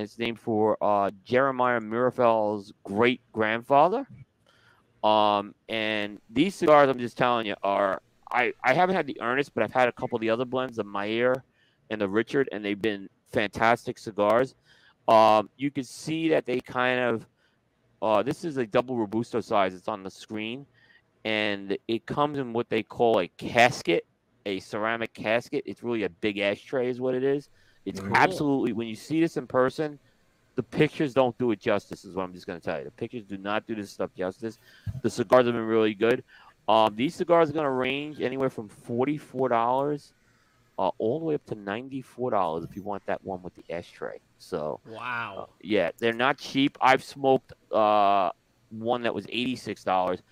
it's 0.00 0.18
named 0.18 0.38
for 0.38 0.76
uh, 0.82 1.10
Jeremiah 1.24 1.80
Meerapfel's 1.80 2.72
great 2.84 3.20
grandfather. 3.32 4.06
Um, 5.02 5.54
and 5.68 6.20
these 6.28 6.54
cigars, 6.54 6.88
I'm 6.88 6.98
just 6.98 7.16
telling 7.16 7.46
you, 7.46 7.56
are 7.62 8.02
I, 8.30 8.52
I 8.62 8.74
haven't 8.74 8.96
had 8.96 9.06
the 9.06 9.20
Ernest, 9.20 9.54
but 9.54 9.62
I've 9.62 9.72
had 9.72 9.88
a 9.88 9.92
couple 9.92 10.16
of 10.16 10.20
the 10.20 10.30
other 10.30 10.44
blends, 10.44 10.76
the 10.76 10.84
Mayer 10.84 11.42
and 11.90 12.00
the 12.00 12.08
Richard, 12.08 12.48
and 12.52 12.64
they've 12.64 12.80
been 12.80 13.08
fantastic 13.32 13.98
cigars. 13.98 14.54
Um, 15.08 15.48
you 15.56 15.70
can 15.70 15.84
see 15.84 16.28
that 16.28 16.46
they 16.46 16.60
kind 16.60 17.00
of 17.00 17.26
uh, 18.02 18.22
this 18.22 18.44
is 18.44 18.56
a 18.56 18.66
double 18.66 18.96
robusto 18.96 19.40
size. 19.40 19.74
It's 19.74 19.88
on 19.88 20.02
the 20.02 20.10
screen, 20.10 20.66
and 21.24 21.76
it 21.86 22.06
comes 22.06 22.38
in 22.38 22.52
what 22.52 22.68
they 22.70 22.82
call 22.82 23.20
a 23.20 23.28
casket, 23.36 24.06
a 24.46 24.60
ceramic 24.60 25.12
casket. 25.12 25.64
It's 25.66 25.82
really 25.82 26.04
a 26.04 26.08
big 26.08 26.38
ashtray, 26.38 26.88
is 26.88 27.00
what 27.00 27.14
it 27.14 27.24
is. 27.24 27.50
It's 27.84 28.00
Mhm. 28.00 28.14
absolutely 28.14 28.72
when 28.72 28.86
you 28.86 28.94
see 28.94 29.20
this 29.20 29.36
in 29.36 29.46
person, 29.46 29.98
the 30.56 30.62
pictures 30.62 31.14
don't 31.14 31.36
do 31.38 31.50
it 31.52 31.60
justice. 31.60 32.04
Is 32.04 32.14
what 32.14 32.24
I'm 32.24 32.32
just 32.34 32.46
going 32.46 32.60
to 32.60 32.64
tell 32.64 32.78
you. 32.78 32.84
The 32.84 32.90
pictures 32.92 33.24
do 33.24 33.38
not 33.38 33.66
do 33.66 33.74
this 33.74 33.90
stuff 33.90 34.10
justice. 34.14 34.58
The 35.02 35.10
cigars 35.10 35.46
have 35.46 35.54
been 35.54 35.64
really 35.64 35.94
good. 35.94 36.24
Um, 36.68 36.94
these 36.94 37.14
cigars 37.14 37.50
are 37.50 37.52
going 37.52 37.64
to 37.64 37.70
range 37.70 38.20
anywhere 38.20 38.50
from 38.50 38.68
forty-four 38.68 39.48
dollars. 39.48 40.12
Uh, 40.78 40.90
all 40.98 41.18
the 41.18 41.26
way 41.26 41.34
up 41.34 41.44
to 41.44 41.54
ninety-four 41.54 42.30
dollars 42.30 42.64
if 42.64 42.74
you 42.74 42.82
want 42.82 43.04
that 43.06 43.22
one 43.22 43.42
with 43.42 43.54
the 43.54 43.64
ashtray. 43.70 44.18
So 44.38 44.80
Wow. 44.86 45.50
yeah, 45.62 45.90
they're 45.98 46.12
not 46.12 46.38
cheap. 46.38 46.78
I've 46.80 47.04
smoked 47.04 47.52
uh, 47.70 48.30
one 48.70 49.02
that 49.02 49.14
was 49.14 49.26
eighty 49.28 49.56
six 49.56 49.84
dollars. 49.84 50.22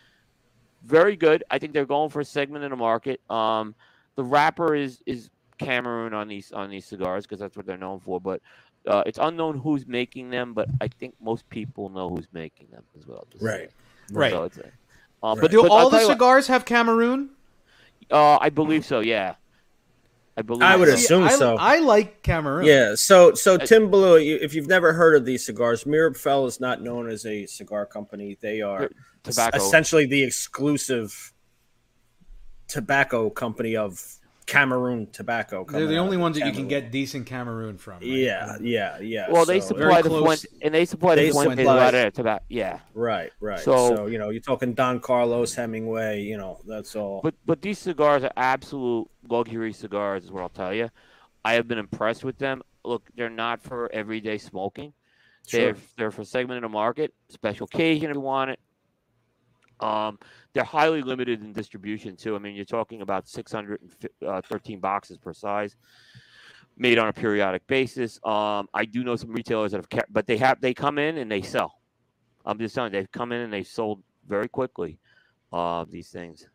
Very 0.82 1.16
good. 1.16 1.44
I 1.50 1.58
think 1.58 1.72
they're 1.72 1.84
going 1.84 2.10
for 2.10 2.20
a 2.20 2.24
segment 2.24 2.64
in 2.64 2.70
the 2.70 2.76
market. 2.76 3.20
Um, 3.30 3.74
the 4.16 4.24
wrapper 4.24 4.74
is 4.74 5.02
is 5.06 5.28
Cameroon 5.58 6.14
on 6.14 6.28
these 6.28 6.52
on 6.52 6.70
these 6.70 6.86
cigars 6.86 7.24
because 7.24 7.40
that's 7.40 7.56
what 7.56 7.66
they're 7.66 7.76
known 7.76 8.00
for. 8.00 8.20
But 8.20 8.40
uh, 8.86 9.02
it's 9.06 9.18
unknown 9.20 9.58
who's 9.58 9.86
making 9.86 10.30
them. 10.30 10.54
But 10.54 10.68
I 10.80 10.88
think 10.88 11.14
most 11.20 11.48
people 11.50 11.88
know 11.90 12.08
who's 12.08 12.28
making 12.32 12.68
them 12.70 12.84
as 12.96 13.06
well. 13.06 13.26
Right. 13.40 13.70
Right. 14.10 14.32
So 14.32 14.44
it's, 14.44 14.58
uh, 14.58 15.34
But 15.36 15.50
do 15.50 15.62
I'll 15.64 15.72
all 15.72 15.90
the 15.90 15.98
tell 15.98 16.02
you 16.02 16.08
what, 16.08 16.14
cigars 16.14 16.46
have 16.46 16.64
Cameroon? 16.64 17.30
uh, 18.10 18.38
I 18.40 18.50
believe 18.50 18.84
so. 18.84 19.00
Yeah, 19.00 19.34
I 20.36 20.42
believe. 20.42 20.62
I 20.62 20.76
would 20.76 20.88
so. 20.88 20.94
assume 20.94 21.24
I, 21.24 21.30
so. 21.30 21.56
I 21.58 21.78
like 21.80 22.22
Cameroon. 22.22 22.66
Yeah. 22.66 22.94
So, 22.94 23.34
so 23.34 23.56
Tim 23.58 23.90
Blue, 23.90 24.16
if 24.16 24.54
you've 24.54 24.68
never 24.68 24.92
heard 24.92 25.16
of 25.16 25.24
these 25.24 25.44
cigars, 25.44 25.84
Meerapfel 25.84 26.46
is 26.46 26.60
not 26.60 26.82
known 26.82 27.08
as 27.10 27.26
a 27.26 27.44
cigar 27.46 27.84
company. 27.84 28.38
They 28.40 28.62
are 28.62 28.78
They're 28.78 28.90
tobacco. 29.24 29.56
essentially 29.56 30.06
the 30.06 30.22
exclusive 30.22 31.32
tobacco 32.68 33.30
company 33.30 33.76
of 33.76 34.02
Cameroon 34.48 35.06
tobacco. 35.12 35.66
They're 35.68 35.86
the 35.86 35.98
only 35.98 36.16
ones 36.16 36.38
that 36.38 36.46
you 36.46 36.52
can 36.52 36.68
get 36.68 36.90
decent 36.90 37.26
Cameroon 37.26 37.76
from. 37.76 37.94
right? 37.96 38.02
Yeah, 38.04 38.56
yeah, 38.62 38.98
yeah. 38.98 39.30
Well, 39.30 39.44
they 39.44 39.60
supply 39.60 40.00
the 40.00 40.08
close. 40.08 40.22
Fuente, 40.40 40.48
and 40.64 40.74
they 40.74 40.86
supply 40.86 41.16
They 41.16 41.26
the 41.26 41.32
Fuente 41.32 41.52
a 41.62 41.66
supply- 41.66 41.90
lot 42.00 42.14
tobacco. 42.14 42.44
Yeah, 42.48 42.80
Right, 42.94 43.30
right. 43.40 43.60
So- 43.60 43.94
So, 43.94 44.06
you 44.06 44.16
know, 44.18 44.30
you're 44.30 44.40
talking 44.40 44.72
Don 44.72 45.00
Carlos, 45.00 45.54
Hemingway. 45.54 46.22
You 46.22 46.38
know, 46.38 46.60
that's 46.66 46.96
all. 46.96 47.20
but 47.22 47.34
but 47.44 47.60
these 47.60 47.78
cigars 47.78 48.24
are 48.24 48.32
absolute 48.38 49.06
luxury 49.28 49.74
cigars, 49.74 50.24
is 50.24 50.32
what 50.32 50.42
I'll 50.42 50.48
tell 50.48 50.72
you. 50.72 50.88
I 51.44 51.52
have 51.52 51.68
been 51.68 51.78
impressed 51.78 52.24
with 52.24 52.38
them. 52.38 52.62
Look, 52.86 53.02
they're 53.16 53.28
not 53.28 53.60
for 53.62 53.92
everyday 53.92 54.38
smoking. 54.38 54.94
They're 55.52 55.74
Sure. 55.74 55.82
they're 55.98 56.10
for 56.10 56.24
segment 56.24 56.56
of 56.64 56.70
the 56.70 56.72
market, 56.74 57.12
special 57.28 57.64
occasion 57.64 58.10
if 58.10 58.14
you 58.14 58.20
want 58.20 58.50
it. 58.52 58.60
Um, 59.80 60.18
they're 60.52 60.64
highly 60.64 61.02
limited 61.02 61.42
in 61.42 61.52
distribution 61.52 62.16
too. 62.16 62.34
I 62.34 62.38
mean, 62.38 62.54
you're 62.54 62.64
talking 62.64 63.02
about 63.02 63.28
613 63.28 64.80
boxes 64.80 65.18
per 65.18 65.32
size, 65.32 65.76
made 66.76 66.98
on 66.98 67.08
a 67.08 67.12
periodic 67.12 67.66
basis. 67.66 68.18
Um, 68.24 68.68
I 68.74 68.84
do 68.84 69.04
know 69.04 69.16
some 69.16 69.32
retailers 69.32 69.72
that 69.72 69.78
have 69.78 69.88
kept, 69.88 70.12
but 70.12 70.26
they 70.26 70.36
have 70.38 70.60
they 70.60 70.74
come 70.74 70.98
in 70.98 71.18
and 71.18 71.30
they 71.30 71.42
sell. 71.42 71.80
I'm 72.44 72.58
just 72.58 72.74
telling 72.74 72.92
you, 72.92 73.00
they've 73.00 73.12
come 73.12 73.32
in 73.32 73.42
and 73.42 73.52
they've 73.52 73.66
sold 73.66 74.02
very 74.26 74.48
quickly. 74.48 74.98
Uh, 75.52 75.86
these 75.88 76.10
things. 76.10 76.46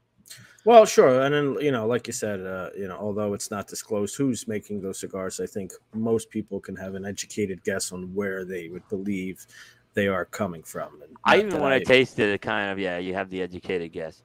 Well, 0.65 0.85
sure, 0.85 1.23
and 1.23 1.33
then 1.33 1.57
you 1.59 1.71
know, 1.71 1.85
like 1.85 2.07
you 2.07 2.13
said, 2.13 2.39
uh, 2.39 2.69
you 2.77 2.87
know, 2.87 2.95
although 2.95 3.33
it's 3.33 3.51
not 3.51 3.67
disclosed 3.67 4.15
who's 4.15 4.47
making 4.47 4.81
those 4.81 4.99
cigars, 4.99 5.41
I 5.41 5.45
think 5.45 5.73
most 5.93 6.29
people 6.29 6.61
can 6.61 6.75
have 6.77 6.95
an 6.95 7.05
educated 7.05 7.63
guess 7.63 7.91
on 7.91 8.13
where 8.13 8.45
they 8.45 8.69
would 8.69 8.87
believe 8.87 9.45
they 9.93 10.07
are 10.07 10.25
coming 10.25 10.63
from. 10.63 11.01
I 11.23 11.39
even 11.39 11.59
when 11.59 11.71
I 11.71 11.79
tasted 11.79 12.29
it, 12.29 12.41
kind 12.41 12.71
of 12.71 12.79
yeah, 12.79 12.97
you 12.97 13.13
have 13.13 13.29
the 13.29 13.41
educated 13.41 13.91
guess. 13.91 14.23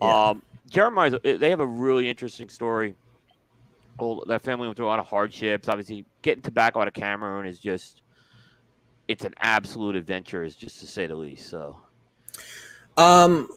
Um, 0.00 0.42
Jeremiah's 0.68 1.14
they 1.22 1.50
have 1.50 1.60
a 1.60 1.66
really 1.66 2.08
interesting 2.08 2.48
story. 2.48 2.94
Well, 3.98 4.22
that 4.28 4.42
family 4.42 4.68
went 4.68 4.76
through 4.76 4.86
a 4.86 4.88
lot 4.88 5.00
of 5.00 5.06
hardships. 5.06 5.68
Obviously, 5.68 6.06
getting 6.22 6.42
tobacco 6.42 6.80
out 6.80 6.88
of 6.88 6.94
Cameroon 6.94 7.46
is 7.46 7.58
just 7.58 8.02
it's 9.08 9.24
an 9.24 9.34
absolute 9.40 9.96
adventure, 9.96 10.44
is 10.44 10.54
just 10.54 10.80
to 10.80 10.86
say 10.86 11.06
the 11.06 11.16
least. 11.16 11.48
So 11.48 11.76
Um, 12.96 13.48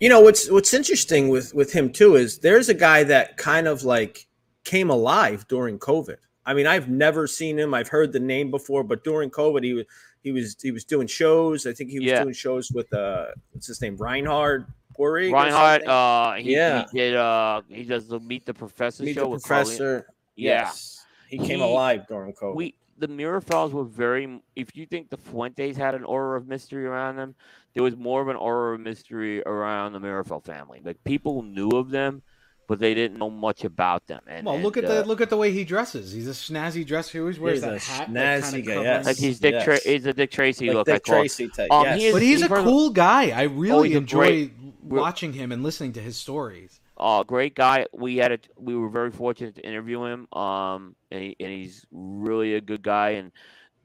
you 0.00 0.08
know 0.08 0.20
what's 0.20 0.50
what's 0.50 0.74
interesting 0.74 1.28
with 1.28 1.54
with 1.54 1.72
him 1.72 1.92
too 1.92 2.16
is 2.16 2.38
there's 2.38 2.68
a 2.68 2.74
guy 2.74 3.04
that 3.04 3.36
kind 3.36 3.68
of 3.68 3.84
like 3.84 4.26
came 4.64 4.90
alive 4.90 5.46
during 5.48 5.78
COVID. 5.78 6.16
I 6.44 6.54
mean, 6.54 6.66
I've 6.66 6.88
never 6.88 7.26
seen 7.26 7.58
him. 7.58 7.72
I've 7.72 7.88
heard 7.88 8.12
the 8.12 8.20
name 8.20 8.50
before, 8.50 8.82
but 8.82 9.04
during 9.04 9.30
COVID, 9.30 9.62
he 9.62 9.74
was 9.74 9.86
he 10.22 10.32
was 10.32 10.56
he 10.60 10.70
was 10.70 10.84
doing 10.84 11.06
shows. 11.06 11.66
I 11.66 11.72
think 11.72 11.90
he 11.90 11.98
was 11.98 12.06
Yeah. 12.08 12.22
doing 12.22 12.34
shows 12.34 12.70
with 12.70 12.92
uh, 12.92 13.26
what's 13.52 13.66
his 13.66 13.80
name, 13.82 13.96
Reinhard 13.96 14.66
Pohorec. 14.98 15.32
Reinhard. 15.32 15.84
Uh, 15.84 16.34
he, 16.34 16.52
Yeah. 16.54 16.86
he 16.92 16.98
did 16.98 17.16
uh, 17.16 17.62
he 17.68 17.84
does 17.84 18.08
the 18.08 18.20
Meet 18.20 18.46
the 18.46 18.54
Professor 18.54 19.02
Meet 19.04 19.14
show 19.14 19.22
the 19.22 19.28
with 19.28 19.42
Professor. 19.44 20.06
Yeah. 20.36 20.62
Yes, 20.62 21.04
he 21.28 21.38
came 21.38 21.60
alive 21.60 22.06
during 22.08 22.32
COVID. 22.32 22.54
We 22.54 22.74
the 22.98 23.08
Meerapfels 23.08 23.72
were 23.72 23.84
very. 23.84 24.40
If 24.54 24.76
you 24.76 24.86
think 24.86 25.10
the 25.10 25.16
Fuentes 25.16 25.76
had 25.76 25.94
an 25.94 26.04
aura 26.04 26.38
of 26.38 26.46
mystery 26.46 26.86
around 26.86 27.16
them, 27.16 27.34
there 27.74 27.82
was 27.82 27.96
more 27.96 28.22
of 28.22 28.28
an 28.28 28.36
aura 28.36 28.74
of 28.74 28.80
mystery 28.80 29.42
around 29.42 29.92
the 29.92 29.98
Meerapfel 29.98 30.44
family. 30.44 30.80
Like 30.84 31.02
people 31.04 31.42
knew 31.42 31.70
of 31.70 31.90
them, 31.90 32.22
but 32.68 32.78
they 32.78 32.94
didn't 32.94 33.18
know 33.18 33.28
much 33.30 33.64
about 33.64 34.06
them. 34.06 34.20
And 34.26 34.46
Well, 34.46 34.58
look 34.60 34.76
at 34.76 34.84
uh, 34.84 35.02
the 35.02 35.04
look 35.04 35.20
at 35.20 35.30
the 35.30 35.36
way 35.36 35.50
he 35.52 35.64
dresses. 35.64 36.12
He's 36.12 36.28
a 36.28 36.32
snazzy 36.32 36.86
dresser. 36.86 37.18
He 37.18 37.20
always 37.20 37.38
wears 37.38 37.56
He's 37.56 37.62
that 37.62 37.74
a 37.74 37.78
hat. 37.78 38.12
that 38.14 38.42
snazzy 38.44 38.52
kinda 38.52 38.74
guy, 38.74 38.82
yes. 38.82 39.06
like 39.06 39.16
he's 39.16 39.40
Dick. 39.40 39.62
Tra- 39.64 39.80
he's 39.84 40.06
a 40.06 40.12
Dick 40.12 40.30
Tracy 40.30 40.66
Like 40.68 40.74
look. 40.74 40.86
Dick 40.86 40.94
I 40.94 40.98
call 41.00 41.14
it. 41.16 41.18
Tracy 41.20 41.48
type, 41.48 41.70
Um, 41.70 41.84
yes. 41.84 41.98
he 42.00 42.06
is- 42.06 42.12
But 42.14 42.22
he's 42.22 42.42
a 42.42 42.48
from- 42.48 42.64
cool 42.64 42.90
guy. 42.90 43.30
I 43.30 43.42
really 43.44 43.88
he's 43.88 43.96
a 43.96 44.00
enjoy 44.00 44.18
great- 44.26 44.52
watching 44.84 45.32
him 45.32 45.52
and 45.52 45.62
listening 45.62 45.92
to 45.94 46.00
his 46.00 46.16
stories. 46.16 46.78
uh, 46.98 47.22
great 47.24 47.54
guy. 47.56 47.86
We 47.92 48.16
had 48.18 48.32
a, 48.32 48.38
we 48.56 48.76
were 48.76 48.88
very 48.88 49.10
fortunate 49.10 49.56
to 49.56 49.66
interview 49.66 50.04
him. 50.04 50.28
Um, 50.32 50.94
and, 51.10 51.22
he, 51.22 51.36
and 51.40 51.50
he's 51.50 51.84
really 51.90 52.54
a 52.54 52.60
good 52.60 52.82
guy. 52.82 53.10
And 53.10 53.32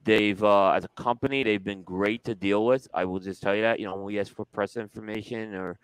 they've, 0.03 0.41
uh, 0.43 0.71
as 0.71 0.85
a 0.85 0.89
company, 1.01 1.41
they've 1.43 1.63
been 1.63 1.81
great 1.81 2.23
to 2.25 2.35
deal 2.35 2.63
with. 2.65 2.87
I 2.93 3.05
will 3.05 3.19
just 3.19 3.41
tell 3.41 3.55
you 3.55 3.63
that. 3.63 3.79
You 3.79 3.87
know, 3.87 3.95
when 3.95 4.05
we 4.05 4.19
ask 4.19 4.33
for 4.35 4.45
press 4.45 4.77
information 4.77 5.55
or 5.55 5.79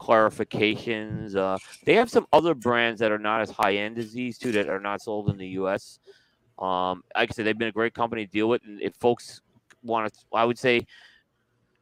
clarifications, 0.00 1.36
uh, 1.36 1.58
they 1.84 1.94
have 1.94 2.10
some 2.10 2.26
other 2.32 2.54
brands 2.54 3.00
that 3.00 3.12
are 3.12 3.18
not 3.18 3.40
as 3.40 3.50
high 3.50 3.76
end 3.76 3.98
as 3.98 4.12
these 4.12 4.38
two 4.38 4.52
that 4.52 4.68
are 4.68 4.80
not 4.80 5.00
sold 5.02 5.30
in 5.30 5.36
the 5.36 5.48
U.S. 5.48 5.98
Um, 6.58 7.02
like 7.14 7.30
I 7.30 7.32
said, 7.32 7.46
they've 7.46 7.58
been 7.58 7.68
a 7.68 7.72
great 7.72 7.94
company 7.94 8.26
to 8.26 8.30
deal 8.30 8.48
with. 8.48 8.62
And 8.64 8.80
if 8.80 8.94
folks 8.96 9.40
want 9.82 10.12
to, 10.12 10.20
I 10.32 10.44
would 10.44 10.58
say, 10.58 10.86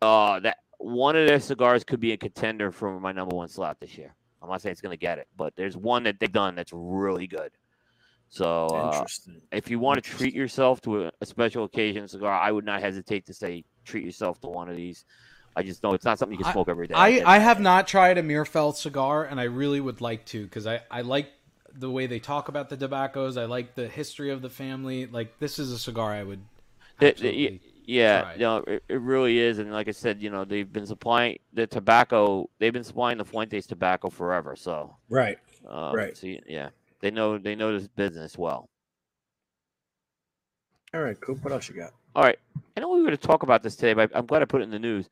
uh, 0.03 0.41
that 0.41 0.59
one 0.78 1.16
of 1.16 1.27
their 1.27 1.41
cigars 1.41 1.85
could 1.85 2.01
be 2.01 2.12
a 2.12 2.16
contender 2.16 2.70
for 2.70 3.01
my 3.01 3.12
number 3.12 3.35
one 3.35 3.49
slot 3.49 3.78
this 3.81 3.97
year. 3.97 4.15
I'm 4.43 4.51
not 4.51 4.61
saying 4.61 4.73
it's 4.73 4.81
going 4.81 4.91
to 4.91 5.01
get 5.01 5.19
it, 5.19 5.27
but 5.36 5.55
there's 5.57 5.77
one 5.77 6.03
that 6.03 6.20
they've 6.20 6.31
done 6.31 6.55
that's 6.55 6.73
really 6.74 7.27
good. 7.27 7.51
So 8.28 8.66
uh, 8.66 9.07
if 9.53 9.70
you 9.70 9.78
want 9.78 10.03
to 10.03 10.11
treat 10.11 10.35
yourself 10.35 10.81
to 10.82 11.05
a, 11.05 11.12
a 11.20 11.27
special 11.27 11.65
occasion 11.65 12.09
cigar, 12.09 12.32
I 12.32 12.51
would 12.51 12.65
not 12.65 12.81
hesitate 12.81 13.27
to 13.27 13.35
say 13.35 13.65
treat 13.85 14.05
yourself 14.05 14.41
to 14.41 14.49
one 14.49 14.69
of 14.69 14.77
these. 14.77 15.05
I 15.56 15.62
just 15.62 15.82
know 15.82 15.94
it's 15.94 16.05
not 16.05 16.18
something 16.18 16.36
you 16.39 16.44
can 16.44 16.52
smoke 16.52 16.68
every 16.68 16.86
day. 16.86 16.94
I, 16.94 17.22
I 17.24 17.39
have 17.39 17.60
not 17.60 17.86
tried 17.86 18.18
a 18.18 18.22
Meerapfel 18.22 18.74
cigar, 18.74 19.24
and 19.24 19.40
I 19.40 19.44
really 19.44 19.81
would 19.81 20.01
like 20.01 20.24
to 20.26 20.44
because 20.44 20.66
I, 20.66 20.81
I 20.90 21.02
like 21.02 21.28
the 21.72 21.90
way 21.90 22.06
they 22.06 22.18
talk 22.18 22.48
about 22.48 22.68
the 22.68 22.76
tobaccos. 22.76 23.36
I 23.36 23.44
like 23.44 23.74
the 23.74 23.89
history 23.89 24.31
of 24.31 24.43
the 24.43 24.51
family. 24.51 25.06
Like 25.06 25.39
this 25.39 25.59
is 25.59 25.70
a 25.70 25.78
cigar 25.78 26.12
I 26.12 26.22
would. 26.24 26.40
The- 26.98 27.06
the- 27.06 27.10
absolutely 27.10 27.60
yeah, 27.86 28.22
try. 28.22 28.32
you 28.35 28.40
know, 28.40 28.56
it, 28.66 28.82
it 28.89 29.01
really 29.01 29.39
is. 29.39 29.59
And 29.59 29.70
like 29.72 29.89
I 29.89 29.93
said, 29.93 30.22
you 30.22 30.31
know, 30.31 30.44
they've 30.44 30.70
been 30.70 30.86
supplying 30.86 31.39
the 31.52 31.66
tobacco. 31.66 32.48
They've 32.59 32.72
been 32.72 32.85
supplying 32.85 33.18
the 33.18 33.24
Fuentes 33.24 33.66
tobacco 33.66 34.09
forever. 34.10 34.56
So 34.56 34.97
Right. 35.09 35.39
um, 35.68 35.94
Right. 35.94 36.16
So 36.16 36.26
yeah, 36.47 36.70
they 37.01 37.10
know 37.10 37.39
they 37.39 37.55
know 37.55 37.78
this 37.78 37.89
business 37.89 38.39
well. 38.39 38.68
All 40.94 41.01
right, 41.02 41.20
cool. 41.20 41.35
What 41.36 41.52
else 41.52 41.68
you 41.68 41.74
got? 41.74 41.93
All 42.14 42.22
right. 42.22 42.39
I 42.76 42.81
know 42.81 42.89
we 42.90 43.01
were 43.01 43.06
going 43.06 43.16
to 43.16 43.26
talk 43.26 43.43
about 43.43 43.62
this 43.62 43.74
today, 43.74 43.94
but 43.94 44.10
I'm 44.14 44.26
glad 44.26 44.43
I 44.43 44.44
put 44.44 44.60
it 44.60 44.64
in 44.64 44.70
the 44.70 44.78
news. 44.78 45.09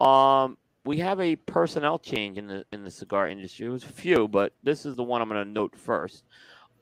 Um, 0.00 0.56
we 0.84 0.98
have 0.98 1.20
a 1.20 1.36
personnel 1.36 1.98
change 1.98 2.38
in 2.38 2.46
the 2.46 2.64
in 2.72 2.84
the 2.84 2.90
cigar 2.90 3.28
industry. 3.28 3.66
It 3.66 3.70
was 3.70 3.84
a 3.84 3.88
few, 3.88 4.28
but 4.28 4.52
this 4.62 4.86
is 4.86 4.96
the 4.96 5.02
one 5.02 5.20
I'm 5.20 5.28
going 5.28 5.44
to 5.44 5.50
note 5.50 5.76
first. 5.76 6.24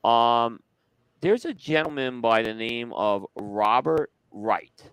Um, 0.03 0.61
there's 1.21 1.45
a 1.45 1.53
gentleman 1.53 2.21
by 2.21 2.43
the 2.43 2.53
name 2.53 2.93
of 2.93 3.25
Robert 3.35 4.11
Wright. 4.31 4.83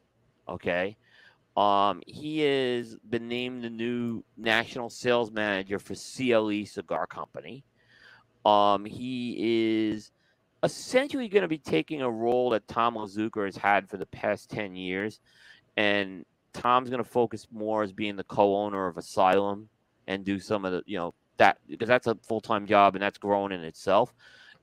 Okay. 0.48 0.96
Um, 1.56 2.02
he 2.06 2.40
has 2.40 2.96
been 3.08 3.28
named 3.28 3.62
the 3.62 3.70
new 3.70 4.24
national 4.36 4.90
sales 4.90 5.30
manager 5.30 5.78
for 5.78 5.94
CLE 5.94 6.66
Cigar 6.66 7.06
Company. 7.06 7.64
Um, 8.44 8.84
he 8.84 9.86
is 9.86 10.10
essentially 10.64 11.28
going 11.28 11.42
to 11.42 11.48
be 11.48 11.58
taking 11.58 12.02
a 12.02 12.10
role 12.10 12.50
that 12.50 12.66
Tom 12.66 12.96
Lazuka 12.96 13.44
has 13.44 13.56
had 13.56 13.88
for 13.88 13.98
the 13.98 14.06
past 14.06 14.50
10 14.50 14.74
years. 14.74 15.20
And 15.76 16.24
Tom's 16.54 16.88
going 16.88 17.02
to 17.02 17.08
focus 17.08 17.46
more 17.52 17.82
as 17.82 17.92
being 17.92 18.16
the 18.16 18.24
co 18.24 18.56
owner 18.56 18.86
of 18.86 18.96
Asylum 18.96 19.68
and 20.06 20.24
do 20.24 20.38
some 20.38 20.64
of 20.64 20.72
the, 20.72 20.82
you 20.86 20.96
know, 20.96 21.14
that 21.36 21.58
because 21.68 21.88
that's 21.88 22.06
a 22.06 22.14
full 22.22 22.40
time 22.40 22.66
job 22.66 22.94
and 22.94 23.02
that's 23.02 23.18
growing 23.18 23.52
in 23.52 23.60
itself. 23.62 24.14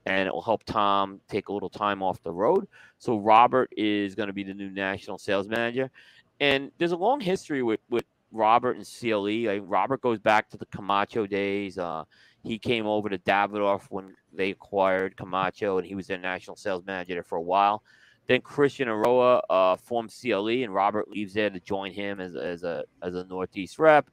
And 0.07 0.27
it 0.27 0.33
will 0.33 0.41
help 0.41 0.63
Tom 0.63 1.19
take 1.27 1.49
a 1.49 1.53
little 1.53 1.69
time 1.69 2.01
off 2.01 2.23
the 2.23 2.31
road. 2.31 2.67
So 2.97 3.17
Robert 3.17 3.71
is 3.77 4.15
going 4.15 4.27
to 4.27 4.33
be 4.33 4.43
the 4.43 4.53
new 4.53 4.71
national 4.71 5.19
sales 5.19 5.47
manager. 5.47 5.91
And 6.39 6.71
there's 6.79 6.91
a 6.91 6.97
long 6.97 7.19
history 7.19 7.61
with, 7.61 7.81
with 7.87 8.05
Robert 8.31 8.77
and 8.77 8.85
CLE. 8.85 9.45
Like 9.45 9.61
Robert 9.65 10.01
goes 10.01 10.17
back 10.17 10.49
to 10.49 10.57
the 10.57 10.65
Camacho 10.67 11.27
days. 11.27 11.77
Uh, 11.77 12.05
he 12.43 12.57
came 12.57 12.87
over 12.87 13.09
to 13.09 13.19
Davidoff 13.19 13.83
when 13.89 14.15
they 14.33 14.49
acquired 14.49 15.15
Camacho, 15.15 15.77
and 15.77 15.85
he 15.85 15.93
was 15.93 16.07
their 16.07 16.17
national 16.17 16.55
sales 16.55 16.83
manager 16.85 17.13
there 17.13 17.23
for 17.23 17.37
a 17.37 17.41
while. 17.41 17.83
Then 18.31 18.39
Christian 18.39 18.87
Eiroa 18.87 19.41
uh, 19.49 19.75
formed 19.75 20.09
CLE, 20.09 20.63
and 20.63 20.73
Robert 20.73 21.09
leaves 21.09 21.33
there 21.33 21.49
to 21.49 21.59
join 21.59 21.91
him 21.91 22.21
as, 22.21 22.33
as 22.33 22.63
a 22.63 22.85
as 23.03 23.13
a 23.13 23.25
Northeast 23.25 23.77
rep. 23.77 24.09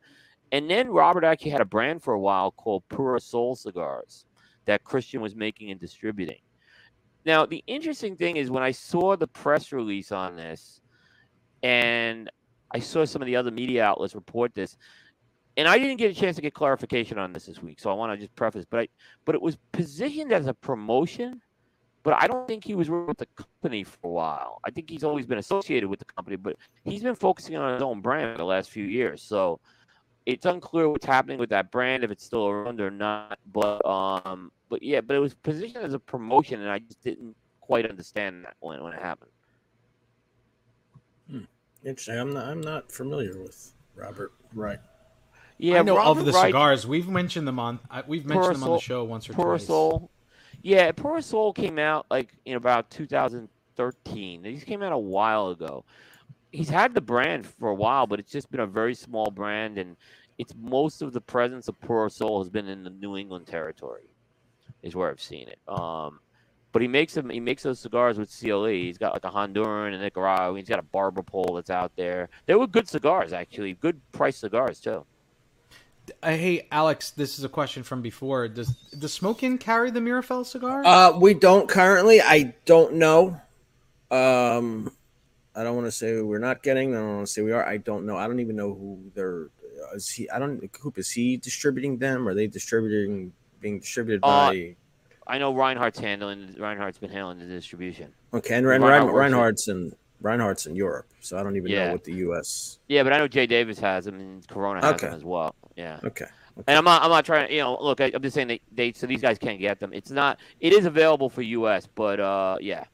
And 0.50 0.68
then 0.68 0.88
Robert 0.88 1.22
actually 1.22 1.52
had 1.52 1.60
a 1.60 1.64
brand 1.64 2.02
for 2.02 2.14
a 2.14 2.18
while 2.18 2.50
called 2.50 2.82
Pura 2.88 3.20
Soul 3.20 3.54
Cigars 3.54 4.24
that 4.64 4.82
Christian 4.82 5.20
was 5.20 5.36
making 5.36 5.70
and 5.70 5.78
distributing. 5.78 6.40
Now, 7.24 7.46
the 7.46 7.62
interesting 7.68 8.16
thing 8.16 8.38
is 8.38 8.50
when 8.50 8.64
I 8.64 8.72
saw 8.72 9.14
the 9.14 9.28
press 9.28 9.70
release 9.70 10.10
on 10.10 10.34
this, 10.34 10.80
and 11.62 12.28
I 12.72 12.80
saw 12.80 13.04
some 13.04 13.22
of 13.22 13.26
the 13.26 13.36
other 13.36 13.52
media 13.52 13.84
outlets 13.84 14.16
report 14.16 14.52
this, 14.52 14.76
and 15.56 15.68
I 15.68 15.78
didn't 15.78 15.98
get 15.98 16.10
a 16.10 16.20
chance 16.20 16.34
to 16.34 16.42
get 16.42 16.54
clarification 16.54 17.20
on 17.20 17.32
this 17.32 17.46
this 17.46 17.62
week, 17.62 17.78
so 17.78 17.88
I 17.88 17.94
want 17.94 18.12
to 18.14 18.18
just 18.18 18.34
preface. 18.34 18.64
But 18.68 18.80
I, 18.80 18.88
but 19.24 19.36
it 19.36 19.42
was 19.42 19.56
positioned 19.70 20.32
as 20.32 20.48
a 20.48 20.54
promotion, 20.54 21.40
but 22.08 22.22
I 22.22 22.26
don't 22.26 22.48
think 22.48 22.64
he 22.64 22.74
was 22.74 22.88
with 22.88 23.18
the 23.18 23.26
company 23.36 23.84
for 23.84 23.98
a 24.04 24.08
while. 24.08 24.60
I 24.64 24.70
think 24.70 24.88
he's 24.88 25.04
always 25.04 25.26
been 25.26 25.36
associated 25.36 25.90
with 25.90 25.98
the 25.98 26.06
company, 26.06 26.36
but 26.36 26.56
he's 26.84 27.02
been 27.02 27.14
focusing 27.14 27.54
on 27.56 27.74
his 27.74 27.82
own 27.82 28.00
brand 28.00 28.32
for 28.32 28.38
the 28.38 28.46
last 28.46 28.70
few 28.70 28.86
years. 28.86 29.22
So 29.22 29.60
it's 30.24 30.46
unclear 30.46 30.88
what's 30.88 31.04
happening 31.04 31.38
with 31.38 31.50
that 31.50 31.70
brand 31.70 32.04
if 32.04 32.10
it's 32.10 32.24
still 32.24 32.48
around 32.48 32.80
or 32.80 32.90
not. 32.90 33.38
But 33.52 33.84
um, 33.86 34.50
but 34.70 34.82
yeah, 34.82 35.02
but 35.02 35.16
it 35.16 35.18
was 35.18 35.34
positioned 35.34 35.84
as 35.84 35.92
a 35.92 35.98
promotion, 35.98 36.62
and 36.62 36.70
I 36.70 36.78
just 36.78 37.02
didn't 37.02 37.36
quite 37.60 37.84
understand 37.84 38.46
that 38.46 38.54
when 38.60 38.82
when 38.82 38.94
it 38.94 39.02
happened. 39.02 39.30
Interesting. 41.84 42.18
I'm 42.18 42.32
not. 42.32 42.48
I'm 42.48 42.62
not 42.62 42.90
familiar 42.90 43.38
with 43.38 43.74
Robert 43.94 44.32
Wright. 44.54 44.80
Yeah, 45.58 45.80
I 45.80 45.82
know 45.82 45.96
Robert 45.98 46.20
of 46.20 46.24
the 46.24 46.32
Wright- 46.32 46.46
cigars. 46.46 46.86
We've 46.86 47.06
mentioned 47.08 47.46
them 47.46 47.58
on. 47.58 47.80
I- 47.90 48.02
We've 48.06 48.24
mentioned 48.24 48.56
them 48.56 48.62
on 48.64 48.72
the 48.76 48.80
show 48.80 49.04
once 49.04 49.28
or 49.28 49.34
Pura 49.34 49.58
twice. 49.58 49.66
Yeah, 50.62 50.90
Pure 50.92 51.22
Soul 51.22 51.52
came 51.52 51.78
out 51.78 52.06
like 52.10 52.34
in 52.44 52.56
about 52.56 52.90
2013. 52.90 54.42
These 54.42 54.64
came 54.64 54.82
out 54.82 54.92
a 54.92 54.98
while 54.98 55.48
ago. 55.48 55.84
He's 56.50 56.68
had 56.68 56.94
the 56.94 57.00
brand 57.00 57.46
for 57.46 57.68
a 57.68 57.74
while, 57.74 58.06
but 58.06 58.18
it's 58.18 58.32
just 58.32 58.50
been 58.50 58.60
a 58.60 58.66
very 58.66 58.94
small 58.94 59.30
brand, 59.30 59.78
and 59.78 59.96
it's 60.38 60.54
most 60.58 61.02
of 61.02 61.12
the 61.12 61.20
presence 61.20 61.68
of 61.68 61.80
Pure 61.80 62.10
Soul 62.10 62.42
has 62.42 62.48
been 62.48 62.68
in 62.68 62.82
the 62.82 62.90
New 62.90 63.16
England 63.16 63.46
territory, 63.46 64.08
is 64.82 64.94
where 64.94 65.10
I've 65.10 65.20
seen 65.20 65.48
it. 65.48 65.58
Um, 65.68 66.20
but 66.72 66.82
he 66.82 66.88
makes 66.88 67.14
them. 67.14 67.30
He 67.30 67.40
makes 67.40 67.62
those 67.62 67.80
cigars 67.80 68.18
with 68.18 68.30
CLE. 68.30 68.66
He's 68.66 68.98
got 68.98 69.14
like 69.14 69.24
a 69.24 69.30
Honduran 69.30 69.92
and 69.92 70.02
Nicaragua. 70.02 70.56
He's 70.56 70.68
got 70.68 70.78
a 70.78 70.82
Barber 70.82 71.22
pole 71.22 71.54
that's 71.54 71.70
out 71.70 71.92
there. 71.96 72.28
They 72.46 72.54
were 72.54 72.66
good 72.66 72.88
cigars, 72.88 73.32
actually. 73.32 73.74
Good 73.74 74.00
price 74.12 74.36
cigars 74.36 74.80
too. 74.80 75.04
Uh, 76.22 76.30
hey, 76.30 76.66
Alex, 76.70 77.10
this 77.12 77.38
is 77.38 77.44
a 77.44 77.48
question 77.48 77.82
from 77.82 78.02
before. 78.02 78.48
Does 78.48 78.68
does 78.98 79.12
Smoke 79.12 79.42
Inn 79.42 79.58
carry 79.58 79.90
the 79.90 80.00
Meerapfel 80.00 80.44
cigar? 80.46 80.84
Uh, 80.84 81.18
we 81.18 81.34
don't 81.34 81.68
currently. 81.68 82.20
I 82.20 82.54
don't 82.64 82.94
know. 82.94 83.40
Um, 84.10 84.90
I 85.54 85.62
don't 85.64 85.74
want 85.74 85.86
to 85.86 85.92
say 85.92 86.20
we're 86.20 86.38
not 86.38 86.62
getting. 86.62 86.94
I 86.94 86.98
don't 86.98 87.14
want 87.16 87.26
to 87.26 87.32
say 87.32 87.42
we 87.42 87.52
are. 87.52 87.64
I 87.64 87.76
don't 87.78 88.06
know. 88.06 88.16
I 88.16 88.26
don't 88.26 88.40
even 88.40 88.56
know 88.56 88.74
who 88.74 89.00
they're. 89.14 89.48
Is 89.94 90.08
he? 90.10 90.28
I 90.30 90.38
don't. 90.38 90.60
Coop 90.72 90.98
is 90.98 91.10
he 91.10 91.36
distributing 91.36 91.98
them? 91.98 92.28
Are 92.28 92.34
they 92.34 92.46
distributing? 92.46 93.32
Being 93.60 93.80
distributed 93.80 94.22
Uh, 94.24 94.28
by? 94.50 94.76
I 95.26 95.38
know 95.38 95.52
Reinhard's 95.52 95.98
handling. 95.98 96.54
Reinhard's 96.58 96.96
been 96.98 97.10
handling 97.10 97.38
the 97.40 97.46
distribution. 97.46 98.12
okay, 98.32 98.54
and 98.54 98.66
Rein, 98.66 98.80
Reinhard 98.80 99.06
Rein. 99.08 99.14
Reinhard's 99.32 99.66
in 99.68 99.92
Reinhard's 100.20 100.66
in 100.66 100.76
Europe, 100.76 101.06
so 101.20 101.36
I 101.38 101.42
don't 101.42 101.56
even 101.56 101.70
Yeah. 101.70 101.86
know 101.86 101.92
what 101.92 102.04
the 102.04 102.14
U.S. 102.14 102.78
Yeah, 102.88 103.02
but 103.02 103.12
I 103.12 103.18
know 103.18 103.26
Jay 103.28 103.46
Davis 103.46 103.78
has 103.80 104.04
them 104.04 104.20
and 104.20 104.46
Corona 104.48 104.80
has 104.80 104.94
Okay. 104.94 105.06
them 105.08 105.16
as 105.16 105.24
well. 105.24 105.54
Yeah. 105.78 106.00
Okay. 106.04 106.26
And 106.66 106.76
I'm 106.76 106.84
not. 106.84 107.02
I'm 107.04 107.10
not 107.10 107.24
trying. 107.24 107.46
to 107.48 107.54
You 107.54 107.60
know, 107.60 107.78
look. 107.80 108.00
I, 108.00 108.10
I'm 108.12 108.20
just 108.20 108.34
saying 108.34 108.48
that 108.48 108.60
they. 108.72 108.92
So 108.92 109.06
these 109.06 109.22
guys 109.22 109.38
can't 109.38 109.60
get 109.60 109.78
them. 109.78 109.92
It's 109.92 110.10
not. 110.10 110.40
It 110.60 110.72
is 110.72 110.86
available 110.86 111.30
for 111.30 111.40
U.S. 111.42 111.86
But 111.94 112.18
uh, 112.18 112.56
yeah. 112.60 112.84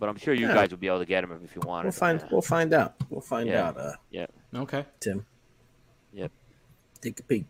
But 0.00 0.08
I'm 0.08 0.16
sure 0.16 0.34
you 0.34 0.48
Yeah. 0.48 0.54
guys 0.54 0.70
will 0.70 0.78
be 0.78 0.88
able 0.88 0.98
to 0.98 1.04
get 1.06 1.20
them 1.20 1.40
if 1.44 1.54
you 1.54 1.62
want. 1.64 1.84
We'll 1.84 1.92
find. 1.92 2.24
We'll 2.32 2.42
find 2.42 2.74
out. 2.74 2.94
We'll 3.10 3.20
find 3.20 3.48
Yeah. 3.48 3.68
out. 3.68 3.76
Uh, 3.78 3.92
Yeah. 4.10 4.26
Okay. 4.56 4.84
Tim. 4.98 5.24
Yep. 6.12 6.32
Take 7.00 7.20
a 7.20 7.22
peek. 7.22 7.46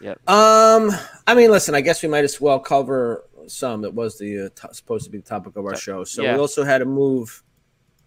Yep. 0.00 0.28
Um, 0.28 0.90
I 1.26 1.34
mean, 1.36 1.52
listen. 1.52 1.76
I 1.76 1.80
guess 1.80 2.02
we 2.02 2.08
might 2.08 2.24
as 2.24 2.40
well 2.40 2.58
cover 2.58 3.24
some. 3.46 3.82
That 3.82 3.94
was 3.94 4.18
the 4.18 4.46
uh, 4.46 4.48
to- 4.66 4.74
supposed 4.74 5.04
to 5.04 5.10
be 5.12 5.18
the 5.18 5.24
topic 5.28 5.54
of 5.56 5.64
our 5.64 5.76
show. 5.76 6.02
So 6.02 6.22
yeah. 6.22 6.34
we 6.34 6.40
also 6.40 6.64
had 6.64 6.82
a 6.82 6.84
move. 6.84 7.44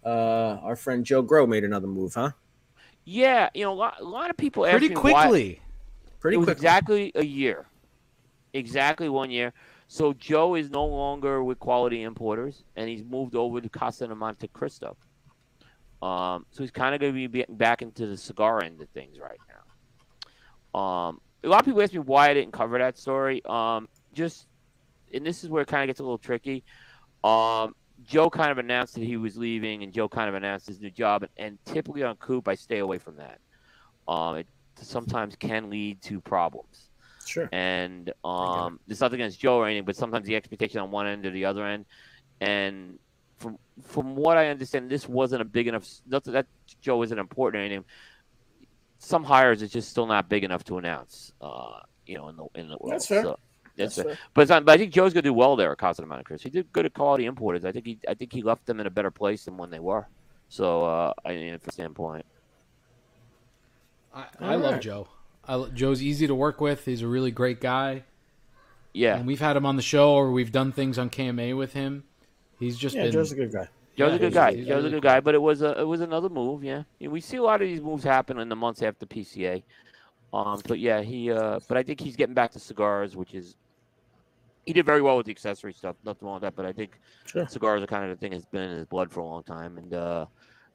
Uh, 0.04 0.58
our 0.62 0.76
friend 0.76 1.06
Joe 1.06 1.22
Grow 1.22 1.46
made 1.46 1.64
another 1.64 1.86
move, 1.86 2.12
huh? 2.14 2.32
Yeah. 3.04 3.50
You 3.54 3.64
know, 3.64 3.72
a 3.72 3.74
lot, 3.74 3.96
a 4.00 4.04
lot 4.04 4.30
of 4.30 4.36
people 4.36 4.66
ask 4.66 4.78
Pretty 4.78 4.94
quickly. 4.94 5.60
Pretty 6.20 6.36
quickly. 6.36 6.52
exactly 6.52 7.12
a 7.14 7.24
year. 7.24 7.66
Exactly 8.52 9.08
one 9.08 9.30
year. 9.30 9.52
So 9.88 10.12
Joe 10.14 10.54
is 10.54 10.70
no 10.70 10.86
longer 10.86 11.44
with 11.44 11.58
Quality 11.58 12.02
Importers, 12.02 12.64
and 12.76 12.88
he's 12.88 13.04
moved 13.04 13.34
over 13.34 13.60
to 13.60 13.68
Casa 13.68 14.06
de 14.06 14.14
Montecristo. 14.14 14.96
Um, 16.00 16.46
so 16.50 16.62
he's 16.62 16.70
kind 16.70 16.94
of 16.94 17.00
going 17.00 17.14
to 17.14 17.28
be 17.28 17.44
back 17.48 17.82
into 17.82 18.06
the 18.06 18.16
cigar 18.16 18.62
end 18.64 18.80
of 18.80 18.88
things 18.90 19.18
right 19.18 19.38
now. 19.48 20.80
Um, 20.80 21.20
a 21.44 21.48
lot 21.48 21.60
of 21.60 21.66
people 21.66 21.82
ask 21.82 21.92
me 21.92 21.98
why 21.98 22.30
I 22.30 22.34
didn't 22.34 22.52
cover 22.52 22.78
that 22.78 22.96
story. 22.96 23.42
Um, 23.44 23.88
just, 24.14 24.46
and 25.12 25.26
this 25.26 25.44
is 25.44 25.50
where 25.50 25.62
it 25.62 25.68
kind 25.68 25.82
of 25.82 25.88
gets 25.88 26.00
a 26.00 26.02
little 26.02 26.18
tricky. 26.18 26.64
Um, 27.22 27.74
Joe 28.06 28.30
kind 28.30 28.50
of 28.50 28.58
announced 28.58 28.94
that 28.94 29.04
he 29.04 29.16
was 29.16 29.36
leaving, 29.36 29.82
and 29.82 29.92
Joe 29.92 30.08
kind 30.08 30.28
of 30.28 30.34
announced 30.34 30.66
his 30.66 30.80
new 30.80 30.90
job. 30.90 31.22
And, 31.22 31.30
and 31.36 31.58
typically 31.64 32.02
on 32.02 32.16
Coop, 32.16 32.48
I 32.48 32.54
stay 32.54 32.78
away 32.78 32.98
from 32.98 33.16
that. 33.16 33.38
Um, 34.08 34.36
it 34.36 34.46
sometimes 34.76 35.36
can 35.36 35.70
lead 35.70 36.02
to 36.02 36.20
problems. 36.20 36.88
Sure. 37.26 37.48
And 37.52 38.12
um, 38.24 38.80
there's 38.86 39.00
nothing 39.00 39.20
against 39.20 39.40
Joe 39.40 39.58
or 39.58 39.66
anything, 39.66 39.84
but 39.84 39.96
sometimes 39.96 40.26
the 40.26 40.36
expectation 40.36 40.80
on 40.80 40.90
one 40.90 41.06
end 41.06 41.24
or 41.24 41.30
the 41.30 41.44
other 41.44 41.64
end. 41.64 41.86
And 42.40 42.98
from 43.38 43.58
from 43.82 44.16
what 44.16 44.36
I 44.36 44.48
understand, 44.48 44.90
this 44.90 45.08
wasn't 45.08 45.42
a 45.42 45.44
big 45.44 45.68
enough. 45.68 45.88
Not 46.06 46.24
that 46.24 46.46
Joe 46.80 47.02
isn't 47.02 47.18
important 47.18 47.60
or 47.60 47.64
anything. 47.64 47.84
Some 48.98 49.24
hires 49.24 49.62
is 49.62 49.70
just 49.70 49.88
still 49.88 50.06
not 50.06 50.28
big 50.28 50.44
enough 50.44 50.64
to 50.64 50.78
announce. 50.78 51.32
Uh, 51.40 51.80
you 52.06 52.16
know, 52.16 52.28
in 52.28 52.36
the 52.36 52.46
in 52.54 52.68
the 52.68 52.76
world. 52.80 52.92
That's 52.92 53.06
fair. 53.06 53.22
So, 53.22 53.38
that's, 53.76 53.96
That's 53.96 53.96
fair. 53.96 54.04
fair. 54.16 54.18
But, 54.34 54.48
not, 54.48 54.64
but 54.64 54.72
I 54.72 54.78
think 54.78 54.92
Joe's 54.92 55.12
gonna 55.14 55.22
do 55.22 55.32
well 55.34 55.56
there 55.56 55.72
at 55.72 55.78
Casa 55.78 56.02
de 56.02 56.08
Montecristo. 56.08 56.42
He 56.42 56.50
did 56.50 56.72
good 56.72 56.86
at 56.86 56.94
quality 56.94 57.26
importers. 57.26 57.64
I 57.64 57.72
think 57.72 57.86
he 57.86 57.98
I 58.08 58.14
think 58.14 58.32
he 58.32 58.42
left 58.42 58.66
them 58.66 58.80
in 58.80 58.86
a 58.86 58.90
better 58.90 59.10
place 59.10 59.44
than 59.44 59.56
when 59.56 59.70
they 59.70 59.80
were. 59.80 60.06
So 60.48 60.84
uh, 60.84 61.12
I 61.24 61.34
mean, 61.34 61.58
from 61.58 61.70
standpoint. 61.72 62.26
I, 64.14 64.26
I 64.40 64.54
love 64.56 64.80
Joe. 64.80 65.08
I, 65.48 65.66
Joe's 65.74 66.02
easy 66.02 66.26
to 66.26 66.34
work 66.34 66.60
with. 66.60 66.84
He's 66.84 67.02
a 67.02 67.08
really 67.08 67.30
great 67.30 67.60
guy. 67.60 68.04
Yeah. 68.92 69.16
And 69.16 69.26
we've 69.26 69.40
had 69.40 69.56
him 69.56 69.64
on 69.66 69.76
the 69.76 69.82
show, 69.82 70.12
or 70.12 70.30
we've 70.30 70.52
done 70.52 70.72
things 70.72 70.98
on 70.98 71.08
KMA 71.10 71.56
with 71.56 71.72
him. 71.72 72.04
He's 72.58 72.76
just 72.76 72.94
Yeah, 72.94 73.04
been. 73.04 73.12
Joe's 73.12 73.32
a 73.32 73.36
good 73.36 73.52
guy. 73.52 73.68
Joe's 73.96 74.10
Yeah, 74.10 74.14
a 74.14 74.18
good 74.18 74.32
guy. 74.34 74.52
he's 74.54 74.66
Joe's 74.66 74.84
a 74.84 74.90
really 74.90 74.90
good 74.90 75.02
guy, 75.02 75.20
but 75.20 75.34
it 75.34 75.40
was 75.42 75.62
a 75.62 75.80
it 75.80 75.84
was 75.84 76.00
another 76.00 76.28
move. 76.28 76.62
Yeah, 76.62 76.84
And 77.00 77.10
we 77.12 77.20
see 77.20 77.38
a 77.38 77.42
lot 77.42 77.62
of 77.62 77.68
these 77.68 77.80
moves 77.80 78.04
happen 78.04 78.38
in 78.38 78.48
the 78.48 78.56
months 78.56 78.82
after 78.82 79.06
PCA. 79.06 79.62
Um, 80.32 80.60
but 80.66 80.78
yeah, 80.78 81.00
he. 81.02 81.30
Uh, 81.30 81.60
but 81.68 81.76
I 81.76 81.82
think 81.82 82.00
he's 82.00 82.16
getting 82.16 82.34
back 82.34 82.52
to 82.52 82.58
cigars, 82.60 83.16
which 83.16 83.34
is. 83.34 83.56
He 84.66 84.72
did 84.72 84.86
very 84.86 85.02
well 85.02 85.16
with 85.16 85.26
the 85.26 85.32
accessory 85.32 85.72
stuff. 85.72 85.96
Nothing 86.04 86.26
wrong 86.26 86.34
with 86.34 86.42
that. 86.42 86.54
But 86.56 86.66
I 86.66 86.72
think 86.72 86.98
Sure. 87.26 87.46
cigars 87.48 87.82
are 87.82 87.86
kind 87.86 88.04
of 88.04 88.10
the 88.10 88.16
thing 88.16 88.30
that's 88.32 88.44
been 88.44 88.62
in 88.70 88.76
his 88.78 88.86
blood 88.86 89.10
for 89.10 89.20
a 89.20 89.24
long 89.24 89.42
time. 89.42 89.76
And 89.78 89.92
uh, 89.94 90.26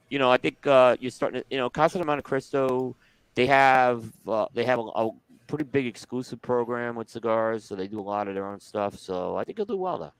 you 0.09 0.19
know, 0.19 0.29
I 0.31 0.37
think 0.37 0.65
uh, 0.67 0.97
you're 0.99 1.11
starting 1.11 1.41
to. 1.41 1.45
You 1.49 1.57
know, 1.57 1.69
Casa 1.69 1.97
de 1.97 2.03
Montecristo, 2.03 2.95
they 3.35 3.45
have 3.47 4.05
uh, 4.27 4.47
they 4.53 4.65
have 4.65 4.79
a, 4.79 4.83
a 4.83 5.09
pretty 5.47 5.63
big 5.63 5.85
exclusive 5.85 6.41
program 6.41 6.95
with 6.95 7.09
cigars, 7.09 7.63
so 7.63 7.75
they 7.75 7.87
do 7.87 7.99
a 7.99 8.01
lot 8.01 8.27
of 8.27 8.35
their 8.35 8.45
own 8.45 8.59
stuff. 8.59 8.97
So 8.97 9.37
I 9.37 9.43
think 9.45 9.57
he'll 9.57 9.65
do 9.65 9.77
well 9.77 9.97
there. 9.97 10.11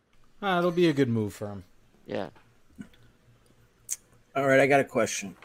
Ah, 0.41 0.59
it'll 0.59 0.71
be 0.71 0.87
a 0.87 0.93
good 0.93 1.09
move 1.09 1.33
for 1.33 1.47
him. 1.49 1.63
Yeah. 2.05 2.29
All 4.35 4.45
right, 4.45 4.59
I 4.59 4.67
got 4.67 4.79
a 4.79 4.83
question. 4.85 5.35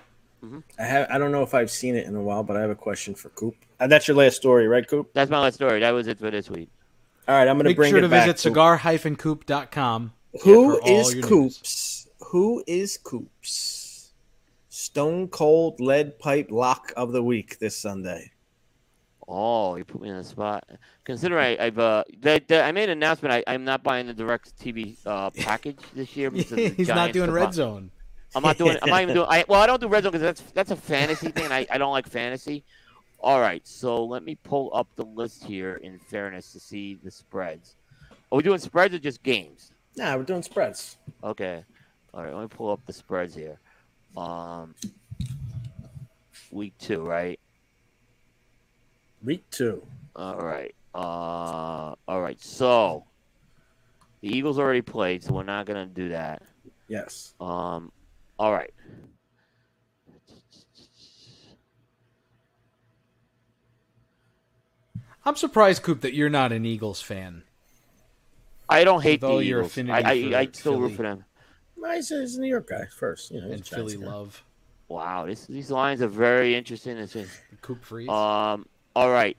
Mhm. 0.44 0.62
I 0.78 0.82
have. 0.84 1.06
I 1.10 1.18
don't 1.18 1.32
know 1.32 1.42
if 1.42 1.54
I've 1.54 1.70
seen 1.70 1.96
it 1.96 2.06
in 2.06 2.14
a 2.14 2.20
while, 2.22 2.42
but 2.42 2.56
I 2.56 2.60
have 2.60 2.70
a 2.70 2.74
question 2.74 3.14
for 3.14 3.30
Coop. 3.30 3.56
And 3.80 3.90
that's 3.90 4.06
your 4.06 4.16
last 4.16 4.36
story, 4.36 4.68
right, 4.68 4.86
Coop? 4.86 5.10
That's 5.14 5.30
my 5.30 5.40
last 5.40 5.54
story. 5.54 5.80
That 5.80 5.90
was 5.92 6.06
it 6.08 6.18
for 6.18 6.30
this 6.30 6.50
week. 6.50 6.68
All 7.28 7.34
right, 7.36 7.46
I'm 7.48 7.56
going 7.56 7.64
to 7.64 7.70
Make 7.70 7.76
bring 7.76 7.90
sure 7.90 7.98
it 7.98 8.02
to 8.02 8.08
back. 8.08 8.24
visit 8.26 8.40
cigar-coop.com. 8.40 10.12
Who 10.42 10.72
is 10.74 10.78
for 10.78 10.82
all 10.82 11.00
is 11.00 11.14
your 11.14 11.22
news. 11.22 11.28
Coops? 11.28 12.08
Who 12.30 12.64
is 12.66 12.98
Coops? 12.98 14.12
Stone 14.68 15.28
Cold 15.28 15.80
Lead 15.80 16.18
Pipe 16.18 16.48
Lock 16.50 16.92
of 16.96 17.12
the 17.12 17.22
Week 17.22 17.58
this 17.58 17.76
Sunday. 17.76 18.32
Oh, 19.28 19.76
you 19.76 19.84
put 19.84 20.02
me 20.02 20.08
in 20.08 20.16
the 20.16 20.24
spot. 20.24 20.64
Consider 21.04 21.38
I, 21.38 21.56
I've 21.60 21.78
uh, 21.78 22.02
that, 22.22 22.48
that- 22.48 22.64
I 22.64 22.72
made 22.72 22.84
an 22.84 22.98
announcement. 22.98 23.32
I, 23.34 23.44
I'm 23.52 23.64
not 23.64 23.82
buying 23.84 24.06
the 24.06 24.14
DirecTV 24.14 24.96
uh, 25.06 25.30
package 25.36 25.78
this 25.94 26.16
year. 26.16 26.30
because 26.30 26.52
of 26.52 26.58
the 26.58 26.68
He's 26.76 26.88
not 26.88 27.12
doing 27.12 27.26
combine- 27.26 27.44
Red 27.44 27.54
Zone. 27.54 27.90
I'm 28.34 28.42
not 28.42 28.56
doing. 28.56 28.78
I'm 28.82 28.88
not 28.88 29.02
even 29.02 29.14
doing. 29.16 29.26
I, 29.30 29.44
well, 29.46 29.60
I 29.60 29.66
don't 29.66 29.80
do 29.80 29.88
red 29.88 30.04
zone 30.04 30.12
because 30.12 30.22
that's 30.22 30.40
that's 30.52 30.70
a 30.70 30.76
fantasy 30.76 31.30
thing, 31.30 31.44
and 31.44 31.52
I, 31.52 31.66
I 31.70 31.76
don't 31.76 31.92
like 31.92 32.06
fantasy. 32.08 32.64
All 33.22 33.40
right, 33.40 33.64
so 33.64 34.04
let 34.04 34.24
me 34.24 34.34
pull 34.34 34.70
up 34.74 34.88
the 34.96 35.04
list 35.04 35.44
here. 35.44 35.74
In 35.76 35.98
fairness, 35.98 36.52
to 36.52 36.60
see 36.60 36.98
the 37.02 37.10
spreads. 37.10 37.76
Are 38.30 38.36
we 38.36 38.42
doing 38.42 38.58
spreads 38.58 38.94
or 38.94 38.98
just 38.98 39.22
games? 39.22 39.70
Nah, 39.96 40.16
we're 40.16 40.24
doing 40.24 40.42
spreads. 40.42 40.96
Okay. 41.22 41.64
All 42.12 42.24
right, 42.24 42.34
let 42.34 42.42
me 42.42 42.48
pull 42.48 42.72
up 42.72 42.80
the 42.84 42.92
spreads 42.92 43.34
here. 43.34 43.60
Um, 44.16 44.74
week 46.50 46.74
two, 46.78 47.02
right? 47.02 47.38
Week 49.22 49.48
two. 49.50 49.86
All 50.16 50.38
right. 50.38 50.74
Uh, 50.92 51.94
all 52.08 52.20
right. 52.20 52.42
So 52.42 53.04
the 54.20 54.36
Eagles 54.36 54.58
already 54.58 54.82
played, 54.82 55.22
so 55.22 55.32
we're 55.32 55.44
not 55.44 55.66
gonna 55.66 55.86
do 55.86 56.08
that. 56.08 56.42
Yes. 56.88 57.34
Um, 57.40 57.92
all 58.38 58.52
right. 58.52 58.72
I'm 65.24 65.36
surprised, 65.36 65.82
Coop, 65.82 66.00
that 66.00 66.14
you're 66.14 66.30
not 66.30 66.52
an 66.52 66.64
Eagles 66.66 67.00
fan. 67.00 67.42
I 68.68 68.84
don't 68.84 69.02
hate 69.02 69.22
With 69.22 69.30
all 69.30 69.38
the 69.38 69.44
your 69.44 69.60
Eagles. 69.60 69.78
I, 69.78 69.80
affinity 70.00 70.34
I, 70.34 70.40
I 70.40 70.46
for 70.46 70.52
still 70.54 70.80
root 70.80 70.92
for 70.96 71.02
them. 71.02 71.24
Well, 71.76 71.94
He's 71.94 72.10
a, 72.10 72.20
he's 72.20 72.36
a 72.36 72.40
New 72.40 72.48
York 72.48 72.68
guy 72.68 72.86
first. 72.86 73.30
You 73.30 73.40
know, 73.40 73.50
And 73.50 73.66
Philly 73.66 73.96
guy. 73.96 74.06
love. 74.06 74.42
Wow, 74.88 75.26
this, 75.26 75.46
these 75.46 75.70
lines 75.70 76.02
are 76.02 76.08
very 76.08 76.54
interesting. 76.54 76.96
This 76.96 77.14
is- 77.16 77.30
Coop 77.60 77.84
Freeze. 77.84 78.08
Um, 78.08 78.66
all 78.96 79.10
right. 79.10 79.36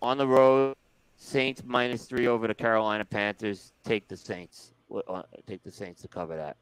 On 0.00 0.18
the 0.18 0.26
road, 0.26 0.76
Saints 1.16 1.62
minus 1.64 2.06
three 2.06 2.26
over 2.26 2.48
the 2.48 2.54
Carolina 2.54 3.04
Panthers. 3.04 3.72
Take 3.84 4.08
the 4.08 4.16
Saints. 4.16 4.72
Uh, 5.08 5.22
Take 5.46 5.62
the 5.62 5.70
Saints 5.70 6.02
to 6.02 6.08
cover 6.08 6.36
that. 6.36 6.56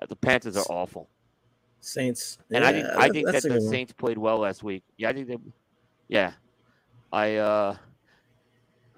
Uh, 0.00 0.06
The 0.06 0.16
Panthers 0.16 0.56
are 0.56 0.66
awful. 0.68 1.08
Saints. 1.80 2.38
And 2.50 2.64
I 2.64 2.72
think 2.72 2.86
I 2.88 3.08
think 3.08 3.26
that 3.26 3.42
the 3.42 3.48
good 3.48 3.60
one. 3.62 3.70
Saints 3.70 3.92
played 3.92 4.18
well 4.18 4.38
last 4.38 4.62
week. 4.62 4.82
Yeah, 4.98 5.08
I 5.08 5.12
think 5.14 5.28
they. 5.28 5.38
Yeah, 6.08 6.32
I 7.14 7.36
uh, 7.36 7.76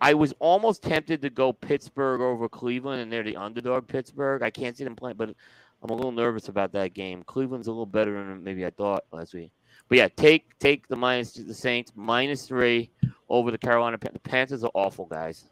I 0.00 0.14
was 0.14 0.32
almost 0.38 0.82
tempted 0.82 1.20
to 1.22 1.30
go 1.30 1.52
Pittsburgh 1.52 2.22
over 2.22 2.48
Cleveland, 2.48 3.02
and 3.02 3.12
they're 3.12 3.22
the 3.22 3.36
underdog. 3.36 3.86
Pittsburgh. 3.86 4.42
I 4.42 4.50
can't 4.50 4.76
see 4.76 4.84
them 4.84 4.96
playing, 4.96 5.18
but 5.18 5.34
I'm 5.82 5.90
a 5.90 5.94
little 5.94 6.12
nervous 6.12 6.48
about 6.48 6.72
that 6.72 6.94
game. 6.94 7.22
Cleveland's 7.24 7.66
a 7.66 7.70
little 7.70 7.86
better 7.86 8.12
than 8.12 8.42
maybe 8.42 8.64
I 8.64 8.70
thought 8.70 9.04
last 9.12 9.34
week. 9.34 9.50
But 9.88 9.98
yeah, 9.98 10.08
take 10.08 10.58
take 10.58 10.88
the 10.88 10.96
minus 10.96 11.34
the 11.34 11.52
Saints 11.52 11.92
minus 11.94 12.46
three 12.46 12.90
over 13.28 13.50
the 13.50 13.58
Carolina. 13.58 13.98
Pan- 13.98 14.14
The 14.14 14.20
Panthers 14.20 14.64
are 14.64 14.70
awful, 14.72 15.04
guys. 15.04 15.44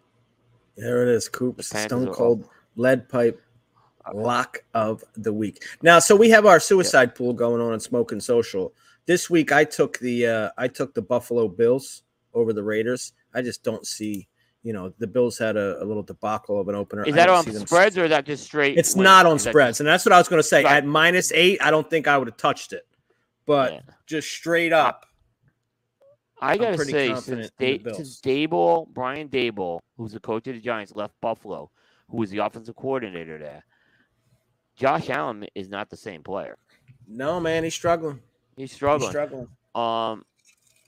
There 0.76 1.02
it 1.02 1.08
is, 1.08 1.28
Coops. 1.28 1.68
Stone 1.68 2.12
Cold 2.14 2.48
Lead 2.76 3.08
Pipe 3.10 3.40
Lock 4.14 4.64
of 4.72 5.04
the 5.16 5.32
Week. 5.32 5.62
Now, 5.82 5.98
so 5.98 6.16
we 6.16 6.30
have 6.30 6.46
our 6.46 6.58
suicide 6.60 7.14
pool 7.14 7.34
going 7.34 7.60
on 7.60 7.74
in 7.74 7.80
Smoking 7.80 8.20
Social. 8.20 8.72
This 9.06 9.28
week, 9.28 9.52
I 9.52 9.64
took 9.64 9.98
the 9.98 10.26
uh, 10.26 10.50
I 10.56 10.68
took 10.68 10.94
the 10.94 11.02
Buffalo 11.02 11.46
Bills 11.46 12.03
over 12.34 12.52
the 12.52 12.62
Raiders. 12.62 13.12
I 13.32 13.42
just 13.42 13.62
don't 13.62 13.86
see, 13.86 14.28
you 14.62 14.72
know, 14.72 14.92
the 14.98 15.06
Bills 15.06 15.38
had 15.38 15.56
a, 15.56 15.82
a 15.82 15.84
little 15.84 16.02
debacle 16.02 16.60
of 16.60 16.68
an 16.68 16.74
opener. 16.74 17.04
Is 17.04 17.14
that 17.14 17.28
on 17.28 17.44
spreads 17.66 17.96
or 17.96 18.04
is 18.04 18.10
that 18.10 18.26
just 18.26 18.44
straight? 18.44 18.76
It's 18.78 18.94
win? 18.94 19.04
not 19.04 19.26
on 19.26 19.36
Is 19.36 19.44
that 19.44 19.50
spreads, 19.50 19.80
and 19.80 19.86
that's 19.88 20.04
what 20.04 20.12
I 20.12 20.18
was 20.18 20.28
going 20.28 20.40
to 20.42 20.48
say. 20.48 20.64
Right. 20.64 20.76
At 20.76 20.86
minus 20.86 21.32
eight, 21.32 21.60
I 21.62 21.70
don't 21.70 21.88
think 21.88 22.06
I 22.08 22.18
would 22.18 22.28
have 22.28 22.36
touched 22.36 22.72
it, 22.72 22.86
but 23.46 23.72
Yeah. 23.72 23.80
just 24.06 24.28
straight 24.30 24.72
up, 24.72 25.06
I 26.40 26.58
gotta 26.58 26.78
say, 26.84 27.14
since, 27.14 27.50
da- 27.58 27.80
since 27.94 28.20
Daboll, 28.20 28.88
Brian 28.88 29.28
Daboll, 29.28 29.80
who's 29.96 30.12
the 30.12 30.20
coach 30.20 30.46
of 30.48 30.54
the 30.54 30.60
Giants, 30.60 30.92
left 30.94 31.14
Buffalo, 31.22 31.70
who 32.10 32.18
was 32.18 32.30
the 32.30 32.38
offensive 32.38 32.76
coordinator 32.76 33.38
there, 33.38 33.64
Josh 34.76 35.08
Allen 35.08 35.46
is 35.54 35.68
not 35.68 35.88
the 35.88 35.96
same 35.96 36.22
player. 36.22 36.58
no 37.06 37.38
man, 37.40 37.64
he's 37.64 37.74
struggling. 37.74 38.20
He's 38.56 38.70
He's 38.70 38.76
struggling. 38.76 39.10
struggling. 39.10 39.48
Um, 39.74 40.24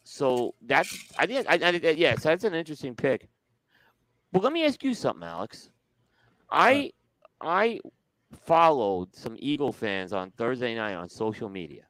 so 0.07 0.55
that's 0.62 0.97
I 1.19 1.27
think 1.27 1.47
I, 1.49 1.55
I 1.57 2.15
so 2.16 2.28
that's 2.28 2.45
an 2.45 2.55
interesting 2.55 2.95
pick. 2.95 3.28
But 4.33 4.43
let 4.43 4.53
me 4.53 4.65
ask 4.65 4.83
you 4.85 4.95
something, 4.95 5.27
Alex. 5.27 5.70
I 6.51 6.93
I 7.41 7.81
followed 8.45 9.15
some 9.15 9.37
Eagle 9.39 9.73
fans 9.73 10.12
on 10.12 10.31
Thursday 10.33 10.74
night 10.74 10.95
on 10.95 11.09
social 11.09 11.49
media. 11.49 11.83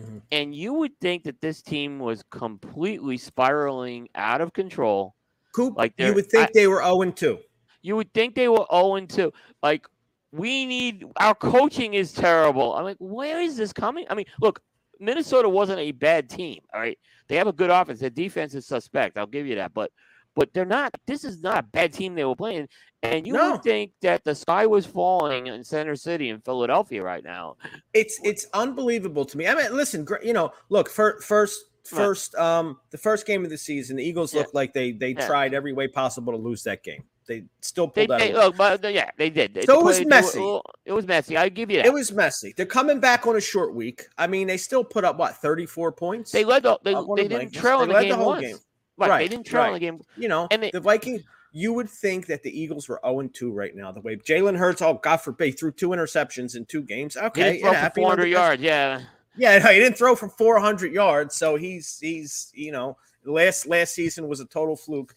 Mhm. 0.00 0.22
And 0.32 0.54
you 0.54 0.72
would 0.74 0.98
think 1.00 1.24
that 1.24 1.40
this 1.42 1.60
team 1.60 1.98
was 1.98 2.22
completely 2.30 3.18
spiraling 3.18 4.08
out 4.14 4.40
of 4.40 4.52
control. 4.54 5.14
Coop, 5.54 5.76
Like 5.76 5.92
you 5.98 6.14
would 6.14 6.30
think 6.30 6.48
I- 6.48 6.52
they 6.54 6.66
were 6.66 6.82
0 6.82 7.02
and 7.02 7.14
2. 7.14 7.38
You 7.82 7.96
would 7.96 8.12
think 8.14 8.34
they 8.34 8.48
were 8.48 8.64
0 8.70 8.94
and 8.94 9.10
2. 9.10 9.30
Like, 9.62 9.86
we 10.30 10.64
need 10.64 11.04
our 11.16 11.34
coaching 11.34 11.92
is 11.92 12.12
terrible. 12.12 12.74
I'm 12.74 12.84
like, 12.84 12.96
where 13.00 13.40
is 13.42 13.56
this 13.58 13.72
coming? 13.72 14.06
I 14.08 14.14
mean, 14.14 14.24
look, 14.40 14.62
Minnesota 14.98 15.48
wasn't 15.48 15.80
a 15.80 15.92
bad 15.92 16.30
team. 16.30 16.60
All 16.72 16.80
right. 16.80 16.98
They 17.32 17.38
have 17.38 17.46
a 17.46 17.52
good 17.52 17.70
offense. 17.70 17.98
Their 17.98 18.10
defense 18.10 18.54
is 18.54 18.66
suspect. 18.66 19.16
I'll 19.16 19.26
give 19.26 19.46
you 19.46 19.54
that. 19.54 19.72
But 19.72 19.90
but 20.36 20.52
they're 20.52 20.66
not 20.66 20.92
this 21.06 21.24
is 21.24 21.42
not 21.42 21.60
a 21.60 21.62
bad 21.62 21.90
team 21.94 22.14
they 22.14 22.26
were 22.26 22.36
playing. 22.36 22.68
And 23.02 23.26
you 23.26 23.32
No. 23.32 23.52
would 23.52 23.62
think 23.62 23.92
that 24.02 24.22
the 24.22 24.34
sky 24.34 24.66
was 24.66 24.84
falling 24.84 25.46
in 25.46 25.64
Center 25.64 25.96
City 25.96 26.28
in 26.28 26.42
Philadelphia 26.42 27.02
right 27.02 27.24
now. 27.24 27.56
It's 27.94 28.20
it's 28.22 28.48
unbelievable 28.52 29.24
to 29.24 29.38
me. 29.38 29.46
I 29.46 29.54
mean, 29.54 29.74
listen, 29.74 30.06
you 30.22 30.34
know, 30.34 30.52
look, 30.68 30.90
fir- 30.90 31.20
first 31.22 31.64
first 31.86 32.34
um 32.34 32.78
the 32.90 32.98
first 32.98 33.24
game 33.26 33.44
of 33.44 33.50
the 33.50 33.56
season, 33.56 33.96
the 33.96 34.04
Eagles 34.04 34.34
Yeah. 34.34 34.40
looked 34.40 34.54
like 34.54 34.74
they 34.74 34.92
they 34.92 35.12
Yeah. 35.12 35.26
tried 35.26 35.54
every 35.54 35.72
way 35.72 35.88
possible 35.88 36.34
to 36.34 36.38
lose 36.38 36.62
that 36.64 36.82
game. 36.82 37.02
They 37.26 37.44
still 37.60 37.86
They, 37.88 38.06
pulled 38.06 38.12
out. 38.12 38.18
they 38.20 38.30
a 38.32 38.34
win. 38.34 38.42
look, 38.42 38.56
but 38.56 38.92
yeah, 38.94 39.10
they 39.16 39.30
did. 39.30 39.54
They 39.54 39.62
So 39.62 39.80
it 39.80 39.84
was 39.84 39.98
they 39.98 40.04
were- 40.04 40.08
messy. 40.10 40.60
It 40.84 40.92
was 40.92 41.06
messy. 41.06 41.36
I 41.36 41.48
give 41.48 41.70
you 41.70 41.78
that. 41.78 41.86
It 41.86 41.92
was 41.92 42.10
messy. 42.12 42.52
They're 42.56 42.66
coming 42.66 43.00
back 43.00 43.26
on 43.26 43.36
a 43.36 43.40
short 43.40 43.74
week. 43.74 44.06
I 44.18 44.26
mean, 44.26 44.46
they 44.48 44.56
still 44.56 44.84
put 44.84 45.04
up 45.04 45.16
what 45.18 45.36
34 45.36 45.92
points. 45.92 46.32
they 46.32 46.44
led 46.44 46.62
the 46.64 46.78
they, 46.82 46.94
uh, 46.94 47.04
they 47.16 47.28
didn't 47.28 47.52
trail 47.52 47.78
They 47.78 47.84
in 47.84 47.88
the 47.88 47.94
led 47.94 48.10
the 48.10 48.16
whole 48.16 48.26
once. 48.26 48.42
game. 48.46 48.56
Right, 48.98 49.08
Right, 49.10 49.18
They 49.18 49.28
didn't 49.28 49.46
trail 49.46 49.66
in 49.66 49.72
the 49.74 49.78
game. 49.80 50.00
you 50.16 50.28
know, 50.28 50.48
and 50.50 50.62
they- 50.62 50.70
the 50.70 50.80
Vikings. 50.80 51.22
You 51.54 51.74
would 51.74 51.90
think 51.90 52.26
that 52.28 52.42
the 52.42 52.50
Eagles 52.50 52.88
were 52.88 52.98
0 53.04 53.20
and 53.20 53.34
2 53.34 53.52
right 53.52 53.76
now. 53.76 53.92
The 53.92 54.00
way 54.00 54.16
Jalen 54.16 54.56
Hurts, 54.56 54.80
oh 54.80 54.94
God 54.94 55.18
forbid, 55.18 55.44
he 55.46 55.52
threw 55.52 55.70
two 55.70 55.90
interceptions 55.90 56.56
in 56.56 56.64
two 56.64 56.80
games. 56.80 57.12
He 57.14 57.20
Okay, 57.20 57.42
didn't 57.42 57.60
throw 57.60 57.70
it 57.70 57.74
for 57.74 57.78
happened. 57.78 57.96
You 58.02 58.02
know, 58.04 58.08
400 58.08 58.26
yards. 58.30 58.62
Yeah. 58.62 59.00
Yeah, 59.36 59.58
no, 59.58 59.70
he 59.70 59.78
didn't 59.78 59.98
throw 59.98 60.14
for 60.14 60.30
400 60.30 60.92
yards, 60.92 61.34
so 61.36 61.56
he's 61.56 61.98
he's 62.00 62.50
you 62.54 62.72
know 62.72 62.96
last 63.24 63.66
last 63.66 63.94
season 63.94 64.28
was 64.28 64.40
a 64.40 64.46
total 64.46 64.76
fluke. 64.76 65.14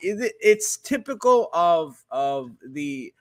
It- 0.00 0.34
it's 0.40 0.76
typical 0.78 1.48
of 1.52 2.04
of 2.10 2.50
the 2.66 3.12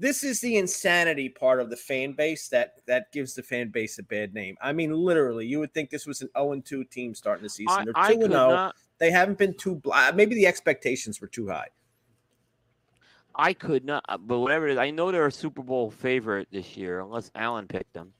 this 0.00 0.22
is 0.22 0.40
the 0.40 0.56
insanity 0.56 1.28
part 1.28 1.58
of 1.60 1.70
the 1.70 1.76
fan 1.76 2.12
base 2.12 2.48
that 2.50 2.76
that 2.86 3.10
gives 3.12 3.34
the 3.34 3.42
fan 3.42 3.70
base 3.70 3.98
a 3.98 4.02
bad 4.04 4.32
name. 4.32 4.56
I 4.62 4.72
mean, 4.72 4.92
literally, 4.92 5.44
you 5.46 5.58
would 5.58 5.74
think 5.74 5.90
this 5.90 6.06
was 6.06 6.22
an 6.22 6.28
0 6.36 6.60
2 6.60 6.84
team 6.84 7.14
starting 7.14 7.42
the 7.42 7.48
season. 7.50 7.88
I, 7.96 8.08
They're 8.08 8.14
2 8.14 8.20
could 8.22 8.30
0. 8.30 8.48
not. 8.50 8.76
They 8.98 9.10
haven't 9.10 9.38
been 9.38 9.54
too 9.54 9.74
bl- 9.76 9.90
maybe 10.14 10.34
the 10.36 10.46
expectations 10.46 11.20
were 11.20 11.26
too 11.26 11.48
high. 11.48 11.68
I 13.34 13.52
could 13.52 13.84
not. 13.84 14.04
uh, 14.08 14.18
But 14.18 14.38
whatever 14.40 14.66
it 14.68 14.72
is, 14.72 14.78
I 14.78 14.90
know 14.90 15.10
they're 15.12 15.26
a 15.26 15.32
Super 15.32 15.62
Bowl 15.62 15.90
favorite 15.90 16.48
this 16.50 16.76
year, 16.76 17.00
unless 17.00 17.30
Allen 17.34 17.66
picked 17.68 17.92
them. 17.92 18.12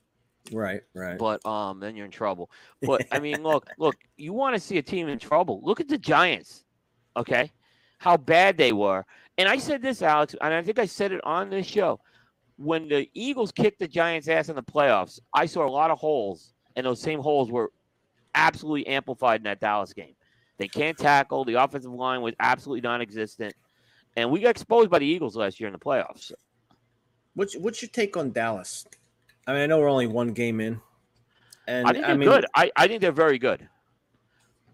Right, 0.52 0.81
right. 0.94 1.19
But 1.19 1.44
um, 1.44 1.81
then 1.81 1.97
you're 1.97 2.06
in 2.06 2.10
trouble. 2.12 2.51
But 2.82 3.06
I 3.12 3.19
mean, 3.19 3.43
look, 3.43 3.69
look. 3.78 3.97
You 4.16 4.32
want 4.32 4.55
to 4.55 4.60
see 4.60 4.78
a 4.78 4.82
team 4.82 5.09
in 5.09 5.19
trouble? 5.19 5.60
Look 5.62 5.81
at 5.81 5.89
the 5.89 5.98
Giants. 5.98 6.65
Okay, 7.16 7.51
how 7.98 8.16
bad 8.16 8.56
they 8.56 8.72
were. 8.72 9.04
And 9.36 9.48
I 9.48 9.58
said 9.58 9.82
this, 9.82 10.02
Alex, 10.02 10.34
and 10.40 10.54
I 10.54 10.62
think 10.62 10.78
I 10.78 10.86
said 10.86 11.12
it 11.12 11.20
on 11.24 11.50
this 11.50 11.66
show. 11.66 12.00
When 12.56 12.88
the 12.88 13.08
Eagles 13.14 13.52
kicked 13.52 13.78
the 13.78 13.86
Giants' 13.86 14.26
ass 14.26 14.48
in 14.48 14.56
the 14.56 14.62
playoffs, 14.62 15.20
I 15.32 15.46
saw 15.46 15.64
a 15.64 15.70
lot 15.70 15.92
of 15.92 15.98
holes, 15.98 16.54
and 16.74 16.84
those 16.84 17.00
same 17.00 17.20
holes 17.20 17.52
were 17.52 17.70
absolutely 18.34 18.86
amplified 18.88 19.40
in 19.40 19.44
that 19.44 19.60
Dallas 19.60 19.92
game. 19.92 20.14
They 20.58 20.66
can't 20.66 20.98
tackle. 20.98 21.44
The 21.44 21.54
offensive 21.54 21.92
line 21.92 22.20
was 22.20 22.34
absolutely 22.40 22.80
non-existent, 22.80 23.54
and 24.16 24.30
we 24.32 24.40
got 24.40 24.50
exposed 24.50 24.90
by 24.90 24.98
the 24.98 25.06
Eagles 25.06 25.36
last 25.36 25.60
year 25.60 25.68
in 25.68 25.72
the 25.72 25.78
playoffs. 25.78 26.32
What's 27.34 27.56
what's 27.56 27.80
your 27.80 27.90
take 27.90 28.16
on 28.16 28.32
Dallas? 28.32 28.84
I 29.46 29.52
mean, 29.52 29.62
I 29.62 29.66
know 29.66 29.78
we're 29.78 29.88
only 29.88 30.08
one 30.08 30.32
game 30.32 30.60
in, 30.60 30.80
and 31.68 31.86
I 31.86 31.92
think 31.92 32.06
they're 32.06 32.18
mean, 32.18 32.28
good. 32.28 32.46
I, 32.56 32.72
I 32.74 32.88
think 32.88 33.00
they're 33.00 33.12
very 33.12 33.38
good. 33.38 33.68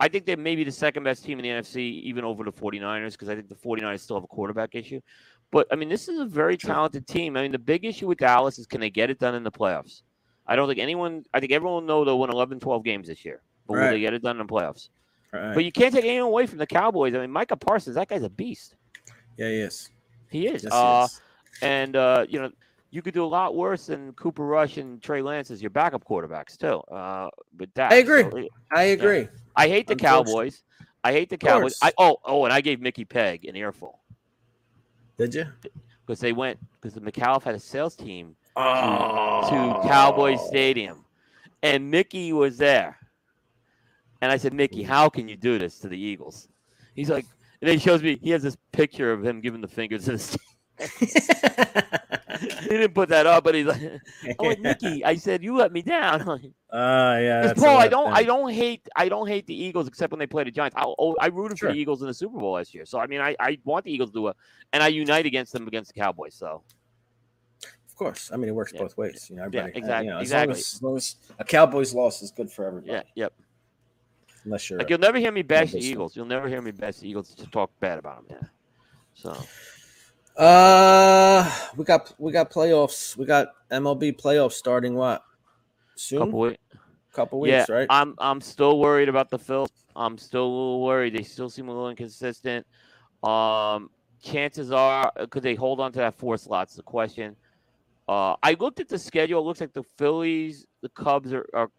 I 0.00 0.08
think 0.08 0.26
they're 0.26 0.36
maybe 0.36 0.64
the 0.64 0.72
second 0.72 1.04
best 1.04 1.24
team 1.24 1.38
in 1.38 1.44
the 1.44 1.50
NFC, 1.50 2.02
even 2.02 2.24
over 2.24 2.44
the 2.44 2.52
49ers, 2.52 3.12
because 3.12 3.28
I 3.28 3.34
think 3.34 3.48
the 3.48 3.54
49ers 3.54 4.00
still 4.00 4.16
have 4.16 4.24
a 4.24 4.28
quarterback 4.28 4.74
issue. 4.74 5.00
But 5.50 5.68
I 5.70 5.76
mean, 5.76 5.88
this 5.88 6.08
is 6.08 6.18
a 6.18 6.24
very 6.24 6.56
talented 6.56 7.06
team. 7.06 7.36
I 7.36 7.42
mean, 7.42 7.52
the 7.52 7.58
big 7.58 7.84
issue 7.84 8.08
with 8.08 8.18
Dallas 8.18 8.58
is 8.58 8.66
can 8.66 8.80
they 8.80 8.90
get 8.90 9.10
it 9.10 9.18
done 9.18 9.34
in 9.34 9.44
the 9.44 9.52
playoffs? 9.52 10.02
I 10.46 10.56
don't 10.56 10.68
think 10.68 10.80
anyone, 10.80 11.24
I 11.32 11.40
think 11.40 11.52
everyone 11.52 11.74
will 11.74 11.86
know 11.86 12.04
they'll 12.04 12.18
win 12.18 12.30
11, 12.30 12.60
12 12.60 12.84
games 12.84 13.08
this 13.08 13.24
year, 13.24 13.40
but 13.66 13.74
will 13.74 13.90
they 13.90 14.00
get 14.00 14.12
it 14.12 14.22
done 14.22 14.38
in 14.38 14.46
the 14.46 14.52
playoffs? 14.52 14.88
Right. 15.32 15.54
But 15.54 15.64
you 15.64 15.72
can't 15.72 15.94
take 15.94 16.04
anyone 16.04 16.28
away 16.28 16.46
from 16.46 16.58
the 16.58 16.66
Cowboys. 16.66 17.14
I 17.14 17.18
mean, 17.18 17.30
Micah 17.30 17.56
Parsons, 17.56 17.96
that 17.96 18.08
guy's 18.08 18.22
a 18.22 18.30
beast. 18.30 18.76
yeah, 19.36 19.48
he 19.48 19.54
is. 19.60 19.90
He 20.30 20.46
is. 20.48 20.64
Yes, 20.64 20.72
he 20.72 20.78
uh, 20.78 21.04
is. 21.04 21.20
and 21.62 21.96
uh, 21.96 22.26
you 22.28 22.40
know, 22.40 22.50
you 22.90 23.02
could 23.02 23.14
do 23.14 23.24
a 23.24 23.26
lot 23.26 23.56
worse 23.56 23.86
than 23.86 24.12
Cooper 24.12 24.44
Rush 24.44 24.76
and 24.76 25.02
Trey 25.02 25.22
Lance 25.22 25.50
as 25.50 25.60
your 25.60 25.70
backup 25.70 26.04
quarterbacks 26.04 26.56
too. 26.56 26.80
Uh, 26.94 27.28
with 27.58 27.72
that, 27.74 27.92
I 27.92 27.96
agree. 27.96 28.22
So, 28.22 28.48
I 28.70 28.82
agree. 28.84 29.28
I 29.56 29.68
hate 29.68 29.86
the 29.86 29.96
Cowboys. 29.96 30.62
I 31.02 31.12
hate 31.12 31.28
the 31.30 31.38
Cowboys. 31.38 31.76
I 31.82 31.92
oh 31.98 32.16
oh, 32.24 32.44
and 32.44 32.52
I 32.52 32.60
gave 32.60 32.80
Mickey 32.80 33.04
Peg 33.04 33.44
an 33.44 33.56
earful 33.56 34.00
Did 35.18 35.34
you? 35.34 35.46
because 36.06 36.20
they 36.20 36.32
went 36.32 36.58
because 36.80 36.94
the 36.94 37.00
McAuliffe 37.00 37.42
had 37.42 37.54
a 37.54 37.60
sales 37.60 37.94
team 37.94 38.36
Oh, 38.56 39.48
to 39.82 39.88
Cowboy 39.88 40.36
Stadium, 40.36 41.04
and 41.62 41.90
Mickey 41.90 42.32
was 42.32 42.56
there. 42.56 42.98
And 44.20 44.30
I 44.30 44.36
said, 44.36 44.54
Mickey, 44.54 44.84
mm. 44.84 44.86
how 44.86 45.08
can 45.08 45.26
you 45.28 45.36
do 45.36 45.58
this 45.58 45.80
to 45.80 45.88
the 45.88 45.98
Eagles? 45.98 46.48
He's 46.94 47.10
like, 47.10 47.26
and 47.60 47.68
then 47.68 47.78
he 47.78 47.84
shows 47.84 48.02
me 48.02 48.16
he 48.22 48.30
has 48.30 48.42
this 48.42 48.56
picture 48.70 49.12
of 49.12 49.24
him 49.24 49.40
giving 49.40 49.60
the 49.60 49.68
fingers 49.68 50.04
to 50.04 50.12
the. 50.78 52.20
he 52.40 52.68
didn't 52.68 52.94
put 52.94 53.08
that 53.10 53.26
up, 53.26 53.44
but 53.44 53.54
he's 53.54 53.66
like, 53.66 53.80
I'm 54.38 54.46
like 54.46 54.60
Mickey. 54.60 55.04
I 55.04 55.16
said, 55.16 55.42
you 55.42 55.56
let 55.56 55.72
me 55.72 55.82
down. 55.82 56.24
Like, 56.26 56.50
Ah, 56.72 57.18
yeah. 57.18 57.52
Paul, 57.54 57.78
I 57.78 57.86
don't, 57.88 58.06
then. 58.06 58.14
I 58.14 58.22
don't 58.24 58.50
hate, 58.52 58.88
I 58.96 59.08
don't 59.08 59.28
hate 59.28 59.46
the 59.46 59.54
Eagles 59.54 59.86
except 59.86 60.10
when 60.10 60.18
they 60.18 60.26
play 60.26 60.42
the 60.44 60.50
Giants. 60.50 60.74
I, 60.76 60.84
oh, 60.98 61.14
I 61.20 61.26
rooted 61.26 61.58
Sure. 61.58 61.68
for 61.68 61.72
the 61.74 61.78
Eagles 61.80 62.00
in 62.02 62.08
the 62.08 62.14
Super 62.14 62.38
Bowl 62.38 62.52
last 62.54 62.74
year, 62.74 62.84
so 62.84 62.98
I 62.98 63.06
mean, 63.06 63.20
I, 63.20 63.36
I 63.38 63.58
want 63.64 63.84
the 63.84 63.92
Eagles 63.92 64.10
to 64.10 64.14
do 64.14 64.28
it, 64.28 64.36
and 64.72 64.82
I 64.82 64.88
unite 64.88 65.24
against 65.26 65.52
them 65.52 65.68
against 65.68 65.94
the 65.94 66.00
Cowboys. 66.00 66.34
So 66.34 66.62
Of 67.88 67.94
course. 67.96 68.30
I 68.32 68.36
mean, 68.36 68.48
it 68.48 68.54
works 68.54 68.72
Yeah. 68.74 68.80
both 68.82 68.96
ways. 68.96 69.28
You 69.30 69.36
know, 69.36 69.44
everybody, 69.44 69.72
uh, 69.72 69.78
exactly, 69.78 70.06
You 70.06 70.10
know, 70.12 70.18
as, 70.18 70.22
exactly. 70.22 70.54
Long 70.54 70.58
as, 70.58 70.74
as 70.74 70.82
long 70.82 70.96
as 70.96 71.16
a 71.38 71.44
Cowboys 71.44 71.94
loss 71.94 72.22
is 72.22 72.32
good 72.32 72.50
for 72.50 72.64
everybody. 72.66 72.92
yeah, 72.92 73.02
yep. 73.14 73.32
Unless 74.44 74.68
you're. 74.68 74.78
Like 74.80 74.90
you'll 74.90 74.98
never 74.98 75.18
hear 75.18 75.30
me 75.32 75.42
bash 75.42 75.70
the. 75.72 75.78
Eagles. 75.78 76.16
You'll 76.16 76.26
never 76.26 76.48
hear 76.48 76.60
me 76.60 76.72
bash 76.72 76.96
the 76.96 77.08
Eagles 77.08 77.34
to 77.36 77.46
talk 77.46 77.70
bad 77.80 77.98
about 78.00 78.26
them. 78.28 78.38
Yeah. 78.40 78.48
So 79.14 79.36
Uh, 80.36 81.50
we 81.76 81.84
got 81.84 82.12
we 82.18 82.32
got 82.32 82.50
playoffs. 82.50 83.16
We 83.16 83.24
got 83.24 83.48
MLB 83.70 84.20
playoffs 84.20 84.52
starting 84.52 84.94
what? 84.94 85.22
Soon. 85.96 86.18
couple 86.18 86.40
weeks. 86.40 86.58
Couple 87.12 87.46
Yeah, 87.46 87.64
right? 87.68 87.86
I'm 87.90 88.14
I'm 88.18 88.40
still 88.40 88.80
worried 88.80 89.08
about 89.08 89.30
the 89.30 89.38
Phils. 89.38 89.68
I'm 89.94 90.18
still 90.18 90.44
a 90.44 90.48
little 90.48 90.82
worried. 90.82 91.14
They 91.14 91.22
still 91.22 91.48
seem 91.48 91.68
a 91.68 91.72
little 91.72 91.88
inconsistent. 91.88 92.66
Um, 93.22 93.90
chances 94.22 94.72
are, 94.72 95.12
could 95.30 95.42
they 95.42 95.54
hold 95.54 95.80
on 95.80 95.92
to 95.92 95.98
that 96.00 96.18
four 96.18 96.36
slot's 96.36 96.74
the 96.74 96.82
question. 96.82 97.36
Uh, 98.08 98.34
I 98.42 98.56
looked 98.58 98.80
at 98.80 98.88
the 98.88 98.98
schedule. 98.98 99.40
It 99.40 99.44
looks 99.44 99.60
like 99.60 99.72
the 99.72 99.84
Phillies, 99.96 100.66
the 100.82 100.88
Cubs 100.90 101.32
are, 101.32 101.46
are 101.54 101.70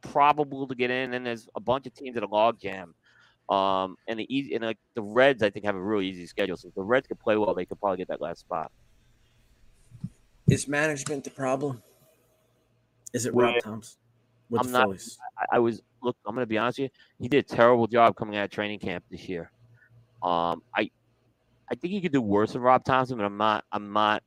probable 0.00 0.66
to 0.66 0.74
get 0.74 0.90
in, 0.90 1.14
and 1.14 1.26
there's 1.26 1.48
a 1.54 1.60
bunch 1.60 1.86
of 1.86 1.94
teams 1.94 2.16
at 2.16 2.22
a 2.22 2.28
log 2.28 2.60
jam. 2.60 2.94
Um, 3.48 3.96
and 4.08 4.18
the 4.18 4.34
easy 4.34 4.54
and 4.54 4.64
like 4.64 4.78
the 4.94 5.02
Reds, 5.02 5.42
I 5.42 5.50
think 5.50 5.64
have 5.64 5.76
a 5.76 5.80
really 5.80 6.08
easy 6.08 6.26
schedule. 6.26 6.56
So 6.56 6.68
if 6.68 6.74
the 6.74 6.82
Reds 6.82 7.06
could 7.06 7.20
play 7.20 7.36
well, 7.36 7.54
they 7.54 7.64
could 7.64 7.80
probably 7.80 7.98
get 7.98 8.08
that 8.08 8.20
last 8.20 8.40
spot. 8.40 8.72
Is 10.48 10.66
management 10.68 11.24
the 11.24 11.30
problem? 11.30 11.82
Is 13.12 13.26
it 13.26 13.34
Rob 13.34 13.54
Thomson 13.62 13.96
with 14.50 14.60
I'm 14.62 14.66
the 14.66 14.72
not- 14.78 14.86
Phillies? 14.86 15.18
I, 15.52 15.58
was 15.58 15.82
look. 16.02 16.16
I'm 16.26 16.34
gonna 16.34 16.46
be 16.46 16.58
honest 16.58 16.78
with 16.78 16.90
you. 16.92 17.24
He 17.24 17.28
did 17.28 17.44
a 17.44 17.54
terrible 17.56 17.86
job 17.86 18.16
coming 18.16 18.36
out 18.36 18.44
of 18.44 18.50
training 18.50 18.78
camp 18.80 19.04
this 19.10 19.28
year. 19.28 19.50
Um, 20.22 20.62
I 20.74 20.90
I 21.70 21.74
think 21.74 21.92
he 21.92 22.00
could 22.00 22.12
do 22.12 22.20
worse 22.22 22.52
than 22.52 22.62
Rob 22.62 22.84
Thomson, 22.84 23.16
but 23.16 23.24
I'm 23.24 23.36
not. 23.36 23.64
I'm 23.72 23.92
not 23.92 24.22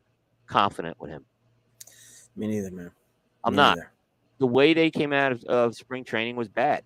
confident 0.48 1.00
with 1.00 1.10
him. 1.12 1.26
Me 2.36 2.48
neither, 2.48 2.72
man. 2.72 2.92
I'm 3.44 3.54
Me 3.54 3.58
not. 3.58 3.78
neither. 3.78 3.92
The 4.40 4.48
way 4.48 4.74
they 4.74 4.90
came 4.90 5.12
out 5.14 5.34
of, 5.34 5.44
of 5.46 5.76
spring 5.76 6.04
training 6.06 6.36
was 6.38 6.48
bad, 6.48 6.84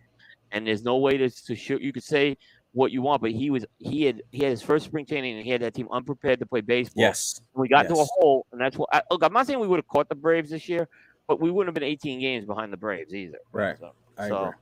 and 0.53 0.65
there's 0.65 0.83
no 0.83 0.97
way 0.97 1.17
to 1.17 1.29
to 1.29 1.55
show. 1.55 1.77
You 1.77 1.91
could 1.91 2.03
say 2.03 2.37
what 2.71 2.91
you 2.91 3.01
want, 3.01 3.21
but 3.21 3.31
he 3.31 3.49
was 3.49 3.65
he 3.79 4.03
had 4.03 4.21
he 4.31 4.43
had 4.43 4.51
his 4.51 4.61
first 4.61 4.85
spring 4.85 5.05
training 5.05 5.35
and 5.35 5.43
he 5.43 5.51
had 5.51 5.61
that 5.61 5.73
team 5.73 5.87
unprepared 5.91 6.39
to 6.39 6.45
play 6.45 6.61
baseball. 6.61 7.01
Yes. 7.01 7.41
we 7.53 7.67
got 7.67 7.87
to 7.87 7.95
a 7.95 8.05
hole, 8.05 8.45
and 8.51 8.61
that's 8.61 8.77
what. 8.77 8.89
I, 8.93 9.01
look, 9.11 9.23
I'm 9.23 9.33
not 9.33 9.47
saying 9.47 9.59
we 9.59 9.67
would 9.67 9.79
have 9.79 9.87
caught 9.87 10.07
the 10.07 10.15
Braves 10.15 10.51
this 10.51 10.69
year, 10.69 10.87
but 11.27 11.41
we 11.41 11.51
wouldn't 11.51 11.75
have 11.75 11.81
been 11.81 11.89
18 11.89 12.19
games 12.19 12.45
behind 12.45 12.71
the 12.71 12.77
Braves 12.77 13.13
either. 13.13 13.39
Right. 13.51 13.77
So, 13.79 13.91
I 14.17 14.27
so, 14.27 14.41
agree. 14.41 14.53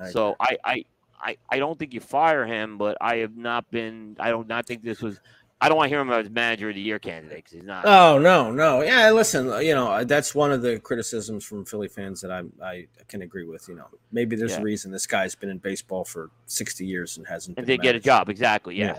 I 0.00 0.10
so 0.10 0.36
I, 0.40 0.56
I, 0.64 0.84
I, 1.20 1.36
I 1.50 1.58
don't 1.58 1.78
think 1.78 1.94
you 1.94 2.00
fire 2.00 2.46
him, 2.46 2.78
but 2.78 2.96
I 3.00 3.16
have 3.16 3.36
not 3.36 3.70
been. 3.70 4.16
I 4.18 4.30
don't 4.30 4.48
not 4.48 4.66
think 4.66 4.82
this 4.82 5.00
was. 5.00 5.20
I 5.64 5.68
don't 5.68 5.76
want 5.78 5.86
to 5.86 5.94
hear 5.94 6.00
him 6.00 6.10
as 6.10 6.28
manager 6.30 6.68
of 6.68 6.74
the 6.74 6.80
year 6.80 6.98
candidate 6.98 7.38
because 7.38 7.52
he's 7.52 7.62
not. 7.64 7.84
Oh 7.86 8.18
no, 8.18 8.50
no. 8.50 8.82
Yeah, 8.82 9.10
listen. 9.12 9.46
You 9.64 9.74
know, 9.74 10.04
that's 10.04 10.34
one 10.34 10.52
of 10.52 10.62
the 10.62 10.78
criticisms 10.78 11.44
from 11.44 11.64
Philly 11.64 11.88
fans 11.88 12.20
that 12.20 12.30
I 12.30 12.42
I 12.62 12.86
can 13.08 13.22
agree 13.22 13.44
with. 13.44 13.68
You 13.68 13.76
know, 13.76 13.86
maybe 14.12 14.36
there's 14.36 14.52
Yeah. 14.52 14.60
a 14.60 14.62
reason 14.62 14.90
this 14.92 15.06
guy's 15.06 15.34
been 15.34 15.48
in 15.50 15.58
baseball 15.58 16.04
for 16.04 16.30
sixty 16.46 16.84
years 16.86 17.16
and 17.16 17.26
hasn't. 17.26 17.56
and 17.58 17.66
been 17.66 17.78
did 17.78 17.82
get 17.82 17.94
a 17.94 18.00
job 18.00 18.28
exactly. 18.28 18.76
Yeah, 18.76 18.98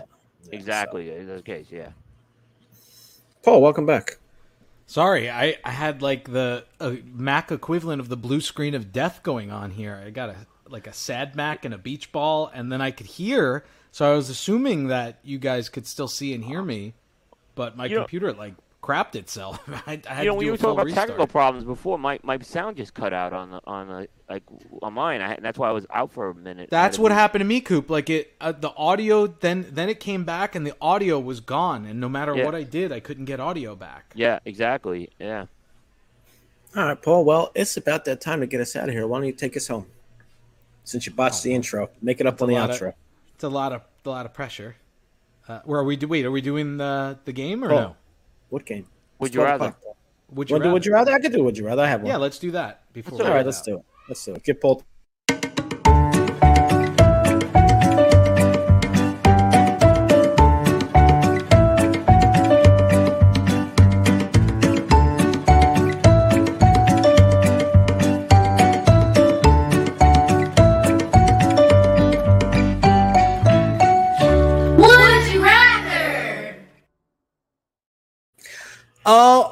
Yeah, 0.50 0.58
exactly. 0.58 1.08
That's 1.10 1.38
the 1.38 1.42
case. 1.42 1.66
Yeah. 1.70 1.90
Paul, 3.42 3.62
welcome 3.62 3.86
back. 3.86 4.18
Sorry, 4.88 5.28
I, 5.30 5.56
I 5.64 5.70
had 5.72 6.02
like 6.02 6.30
the 6.30 6.64
uh, 6.80 6.94
Mac 7.04 7.50
equivalent 7.50 8.00
of 8.00 8.08
the 8.08 8.16
blue 8.16 8.40
screen 8.40 8.74
of 8.74 8.92
death 8.92 9.22
going 9.22 9.50
on 9.50 9.70
here. 9.72 10.00
I 10.04 10.10
got 10.10 10.30
a 10.30 10.36
like 10.68 10.86
a 10.86 10.92
sad 10.92 11.36
Mac 11.36 11.64
and 11.64 11.72
a 11.74 11.78
beach 11.78 12.10
ball, 12.12 12.50
and 12.52 12.70
then 12.72 12.80
I 12.80 12.90
could 12.90 13.06
hear. 13.06 13.64
So 13.96 14.12
I 14.12 14.14
was 14.14 14.28
assuming 14.28 14.88
that 14.88 15.20
you 15.24 15.38
guys 15.38 15.70
could 15.70 15.86
still 15.86 16.06
see 16.06 16.34
and 16.34 16.44
hear 16.44 16.60
me, 16.60 16.92
but 17.54 17.78
my 17.78 17.86
You 17.86 17.94
know- 17.94 18.00
computer 18.02 18.34
like 18.34 18.52
crapped 18.82 19.14
itself. 19.16 19.58
I, 19.86 20.02
I 20.10 20.12
had 20.14 20.24
you 20.24 20.32
know, 20.32 20.32
to 20.32 20.34
when 20.34 20.38
do 20.40 20.44
you 20.44 20.50
a 20.50 20.52
were 20.52 20.58
full 20.58 20.58
talking 20.58 20.72
about 20.74 20.84
restart. 20.84 21.08
technical 21.08 21.26
problems 21.28 21.64
before, 21.64 21.98
my, 21.98 22.20
my 22.22 22.38
sound 22.40 22.76
just 22.76 22.92
cut 22.92 23.14
out 23.14 23.32
on 23.32 23.50
the 23.52 23.60
on 23.66 23.88
the 23.88 24.08
like 24.28 24.42
on 24.82 24.92
mine. 24.92 25.22
I, 25.22 25.32
and 25.36 25.42
that's 25.42 25.58
why 25.58 25.70
I 25.70 25.72
was 25.72 25.86
out 25.88 26.12
for 26.12 26.28
a 26.28 26.34
minute. 26.34 26.68
That's 26.68 26.98
what 26.98 27.08
mute- 27.08 27.14
happened 27.16 27.40
to 27.40 27.46
me, 27.46 27.62
Coop. 27.62 27.88
Like 27.88 28.10
it, 28.10 28.34
uh, 28.38 28.52
the 28.52 28.70
audio 28.76 29.28
then 29.28 29.66
then 29.70 29.88
it 29.88 29.98
came 29.98 30.24
back, 30.24 30.54
and 30.54 30.66
the 30.66 30.74
audio 30.78 31.18
was 31.18 31.40
gone. 31.40 31.86
And 31.86 31.98
no 31.98 32.10
matter 32.10 32.36
Yeah. 32.36 32.44
what 32.44 32.54
I 32.54 32.64
did, 32.64 32.92
I 32.92 33.00
couldn't 33.00 33.24
get 33.24 33.40
audio 33.40 33.74
back. 33.74 34.12
Yeah, 34.14 34.40
exactly. 34.44 35.08
Yeah. 35.18 35.46
All 36.76 36.84
right, 36.84 37.00
Paul. 37.00 37.24
Well, 37.24 37.50
it's 37.54 37.78
about 37.78 38.04
that 38.04 38.20
time 38.20 38.40
to 38.40 38.46
get 38.46 38.60
us 38.60 38.76
out 38.76 38.90
of 38.90 38.94
here. 38.94 39.06
Why 39.06 39.20
don't 39.20 39.26
you 39.26 39.32
take 39.32 39.56
us 39.56 39.68
home? 39.68 39.86
Since 40.84 41.06
you 41.06 41.12
botched 41.14 41.42
the 41.44 41.54
intro, 41.54 41.88
make 42.02 42.20
it 42.20 42.26
up 42.26 42.42
on 42.42 42.48
the 42.50 42.56
a 42.56 42.60
lot 42.60 42.70
of- 42.70 42.76
outro. 42.76 42.92
It's 43.36 43.44
a 43.44 43.50
lot 43.50 43.74
of 43.74 43.82
a 44.06 44.08
lot 44.08 44.24
of 44.24 44.32
pressure. 44.32 44.76
Uh, 45.46 45.60
where 45.66 45.78
are 45.78 45.84
we? 45.84 45.96
Do 45.96 46.08
wait? 46.08 46.24
Are 46.24 46.30
we 46.30 46.40
doing 46.40 46.78
the 46.78 47.18
the 47.26 47.32
game 47.32 47.62
or 47.62 47.70
Oh, 47.70 47.76
no? 47.76 47.96
What 48.48 48.64
game? 48.64 48.86
Would 49.18 49.26
It's 49.28 49.36
you 49.36 49.42
rather? 49.42 49.76
Would 50.30 50.48
you 50.48 50.54
Wanna 50.54 50.64
rather? 50.64 50.72
Would 50.72 50.86
you 50.86 50.92
rather? 50.94 51.12
I 51.12 51.20
could 51.20 51.32
do. 51.32 51.44
Would 51.44 51.58
you 51.58 51.66
rather? 51.66 51.82
I 51.82 51.86
have 51.88 52.00
one. 52.00 52.08
Yeah, 52.10 52.16
let's 52.16 52.38
do 52.38 52.50
that 52.52 52.90
before. 52.94 53.20
All 53.22 53.34
we 53.34 53.42
let's 53.42 53.58
out. 53.58 53.64
do 53.66 53.76
it. 53.76 53.84
Let's 54.08 54.24
do 54.24 54.34
it. 54.36 54.42
Get 54.42 54.62
Paul. 54.62 54.82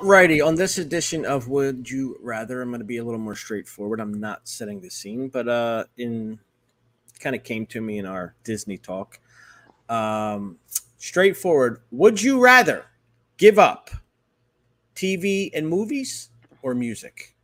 Alrighty, 0.04 0.46
on 0.46 0.56
this 0.56 0.76
edition 0.76 1.24
of 1.24 1.48
Would 1.48 1.90
You 1.90 2.18
Rather, 2.20 2.60
I'm 2.60 2.68
going 2.68 2.80
to 2.80 2.84
be 2.84 2.98
a 2.98 3.04
little 3.04 3.18
more 3.18 3.34
straightforward. 3.34 4.00
I'm 4.00 4.12
not 4.20 4.46
setting 4.46 4.82
the 4.82 4.90
scene, 4.90 5.30
but 5.30 5.48
uh, 5.48 5.84
in 5.96 6.38
kind 7.20 7.34
of 7.34 7.42
came 7.42 7.64
to 7.68 7.80
me 7.80 7.96
in 7.96 8.04
our 8.04 8.34
Disney 8.44 8.76
talk. 8.76 9.18
Um, 9.88 10.58
straightforward. 10.98 11.80
Would 11.90 12.20
you 12.20 12.38
rather 12.38 12.84
give 13.38 13.58
up 13.58 13.88
TV 14.94 15.48
and 15.54 15.66
movies 15.66 16.28
or 16.60 16.74
music? 16.74 17.34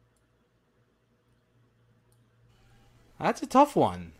That's 3.19 3.41
a 3.41 3.47
tough 3.47 3.75
one. 3.75 4.13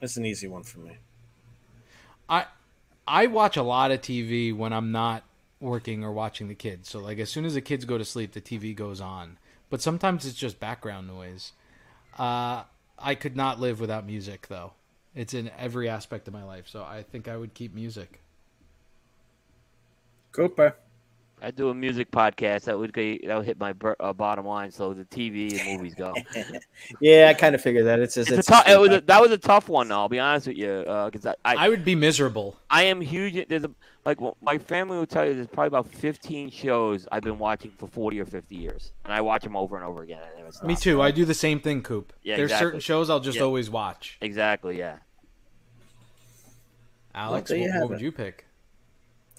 That's 0.00 0.18
an 0.18 0.26
easy 0.26 0.48
one 0.48 0.64
for 0.64 0.80
me. 0.80 0.98
I 2.28 2.44
I 3.08 3.26
watch 3.28 3.56
a 3.56 3.62
lot 3.62 3.90
of 3.90 4.02
TV 4.02 4.54
when 4.54 4.74
I'm 4.74 4.92
not 4.92 5.24
working 5.62 6.04
or 6.04 6.12
watching 6.12 6.48
the 6.48 6.54
kids. 6.54 6.90
So 6.90 6.98
like 6.98 7.18
as 7.18 7.30
soon 7.30 7.44
as 7.44 7.54
the 7.54 7.60
kids 7.60 7.84
go 7.84 7.96
to 7.96 8.04
sleep, 8.04 8.32
the 8.32 8.40
TV 8.40 8.74
goes 8.74 9.00
on. 9.00 9.38
But 9.70 9.80
sometimes 9.80 10.26
it's 10.26 10.36
just 10.36 10.60
background 10.60 11.06
noise. 11.08 11.52
Uh, 12.18 12.64
I 12.98 13.14
could 13.14 13.36
not 13.36 13.58
live 13.58 13.80
without 13.80 14.04
music 14.04 14.48
though. 14.48 14.72
It's 15.14 15.32
in 15.32 15.50
every 15.58 15.88
aspect 15.88 16.28
of 16.28 16.34
my 16.34 16.44
life. 16.44 16.68
So 16.68 16.82
I 16.82 17.02
think 17.02 17.28
I 17.28 17.36
would 17.36 17.54
keep 17.54 17.74
music. 17.74 18.20
Cooper. 20.32 20.74
I 21.44 21.50
do 21.50 21.70
a 21.70 21.74
music 21.74 22.12
podcast 22.12 22.64
that 22.64 22.78
would 22.78 22.92
get, 22.92 23.26
that 23.26 23.36
would 23.36 23.44
hit 23.44 23.58
my 23.58 23.74
uh, 23.98 24.12
bottom 24.12 24.46
line. 24.46 24.70
So 24.70 24.94
the 24.94 25.04
TV 25.04 25.58
and 25.60 25.76
movies 25.78 25.94
go. 25.94 26.14
Yeah, 27.00 27.28
I 27.28 27.34
kind 27.34 27.54
of 27.54 27.60
figured 27.60 27.86
that. 27.86 27.98
It's 27.98 28.14
just 28.14 28.28
It's 28.28 28.36
a 28.36 28.38
it's 28.40 28.48
tough. 28.48 28.68
It 28.68 28.78
was 28.78 28.90
a, 28.90 29.00
that 29.06 29.20
was 29.20 29.30
a 29.30 29.38
tough 29.38 29.68
one. 29.68 29.88
Though, 29.88 29.98
I'll 30.00 30.08
be 30.08 30.20
honest 30.20 30.46
with 30.46 30.56
you, 30.56 30.82
because 30.86 31.26
I, 31.26 31.34
I 31.44 31.66
I 31.66 31.68
would 31.68 31.84
be 31.84 31.94
miserable. 31.94 32.56
I 32.70 32.84
am 32.84 33.00
huge. 33.00 33.48
There's 33.48 33.64
a 33.64 33.70
like 34.04 34.20
well, 34.20 34.36
my 34.42 34.58
family 34.58 34.96
will 34.98 35.06
tell 35.06 35.26
you. 35.26 35.34
There's 35.34 35.46
probably 35.46 35.68
about 35.68 35.88
15 35.88 36.50
shows 36.50 37.06
I've 37.12 37.22
been 37.22 37.38
watching 37.38 37.70
for 37.78 37.86
40 37.86 38.20
or 38.20 38.26
50 38.26 38.54
years, 38.56 38.92
and 39.04 39.12
I 39.12 39.20
watch 39.20 39.42
them 39.44 39.56
over 39.56 39.76
and 39.76 39.84
over 39.84 40.02
again. 40.02 40.20
I 40.22 40.36
never. 40.40 40.50
Me 40.66 40.74
too. 40.76 41.00
I 41.00 41.10
do 41.10 41.24
the 41.24 41.34
same 41.34 41.60
thing, 41.60 41.82
Coop. 41.82 42.12
Yeah, 42.22 42.36
There's 42.36 42.50
exactly. 42.50 42.66
certain 42.66 42.80
shows 42.80 43.10
I'll 43.10 43.20
just 43.20 43.38
Yeah. 43.38 43.44
always 43.44 43.70
watch. 43.70 44.18
Exactly. 44.20 44.78
Yeah. 44.78 44.98
Alex, 47.14 47.50
there 47.50 47.58
you 47.58 47.70
what, 47.70 47.80
what 47.80 47.90
would 47.90 48.00
you 48.00 48.12
pick? 48.12 48.46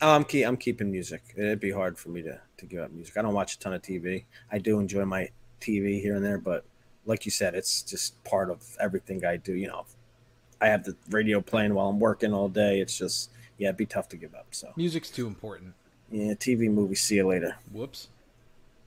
Oh, 0.02 0.12
I'm 0.16 0.24
keep, 0.24 0.46
I'm 0.46 0.58
keeping 0.58 0.92
music. 0.92 1.22
It'd 1.36 1.60
be 1.60 1.72
hard 1.72 1.98
for 1.98 2.10
me 2.10 2.22
to 2.24 2.40
to 2.58 2.66
give 2.66 2.82
up 2.82 2.92
music. 2.92 3.18
I 3.18 3.22
don't 3.22 3.34
watch 3.34 3.56
a 3.56 3.60
ton 3.60 3.74
of 3.74 3.82
TV. 3.82 4.26
I 4.52 4.60
do 4.60 4.80
enjoy 4.80 5.06
my 5.06 5.30
TV 5.60 6.02
here 6.02 6.16
and 6.16 6.24
there, 6.24 6.38
but 6.38 6.66
like 7.06 7.26
you 7.26 7.32
said, 7.32 7.56
it's 7.56 7.82
just 7.82 8.22
part 8.24 8.50
of 8.50 8.64
everything 8.80 9.26
I 9.26 9.38
do. 9.38 9.54
You 9.54 9.68
know, 9.68 9.86
I 10.62 10.68
have 10.68 10.84
the 10.84 10.96
radio 11.10 11.42
playing 11.42 11.74
while 11.74 11.88
I'm 11.90 12.00
working 12.00 12.34
all 12.34 12.48
day. 12.50 12.80
It's 12.80 12.98
just 12.98 13.32
yeah, 13.58 13.70
it'd 13.70 13.78
be 13.78 13.86
tough 13.86 14.10
to 14.10 14.18
give 14.18 14.34
up. 14.36 14.48
So 14.52 14.74
Music's 14.76 15.10
too 15.10 15.28
important. 15.28 15.74
yeah, 16.12 16.34
TV, 16.34 16.70
movie. 16.70 16.96
See 16.96 17.16
you 17.16 17.28
later. 17.28 17.56
Whoops. 17.72 18.10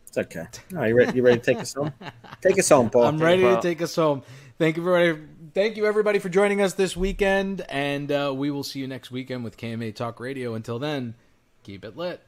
It's 0.08 0.18
okay. 0.18 0.46
All 0.72 0.78
right, 0.78 0.88
you 0.88 0.96
ready? 0.96 1.16
You 1.16 1.22
ready 1.22 1.38
to 1.38 1.44
take 1.44 1.58
us 1.58 1.74
home? 1.74 1.92
Take 2.40 2.58
us 2.58 2.68
home, 2.68 2.90
Paul. 2.90 3.04
I'm 3.04 3.18
ready 3.18 3.42
to 3.42 3.60
take 3.60 3.82
us 3.82 3.94
home. 3.96 4.22
Thank 4.58 4.76
you, 4.76 4.82
everybody. 4.82 5.26
Thank 5.52 5.76
you, 5.76 5.86
everybody, 5.86 6.18
for 6.18 6.28
joining 6.28 6.60
us 6.60 6.74
this 6.74 6.96
weekend, 6.96 7.62
and 7.68 8.10
uh, 8.12 8.32
we 8.34 8.50
will 8.50 8.62
see 8.62 8.78
you 8.80 8.86
next 8.86 9.10
weekend 9.10 9.42
with 9.42 9.56
KMA 9.56 9.94
Talk 9.94 10.20
Radio. 10.20 10.54
Until 10.54 10.78
then, 10.78 11.14
keep 11.62 11.84
it 11.84 11.96
lit. 11.96 12.22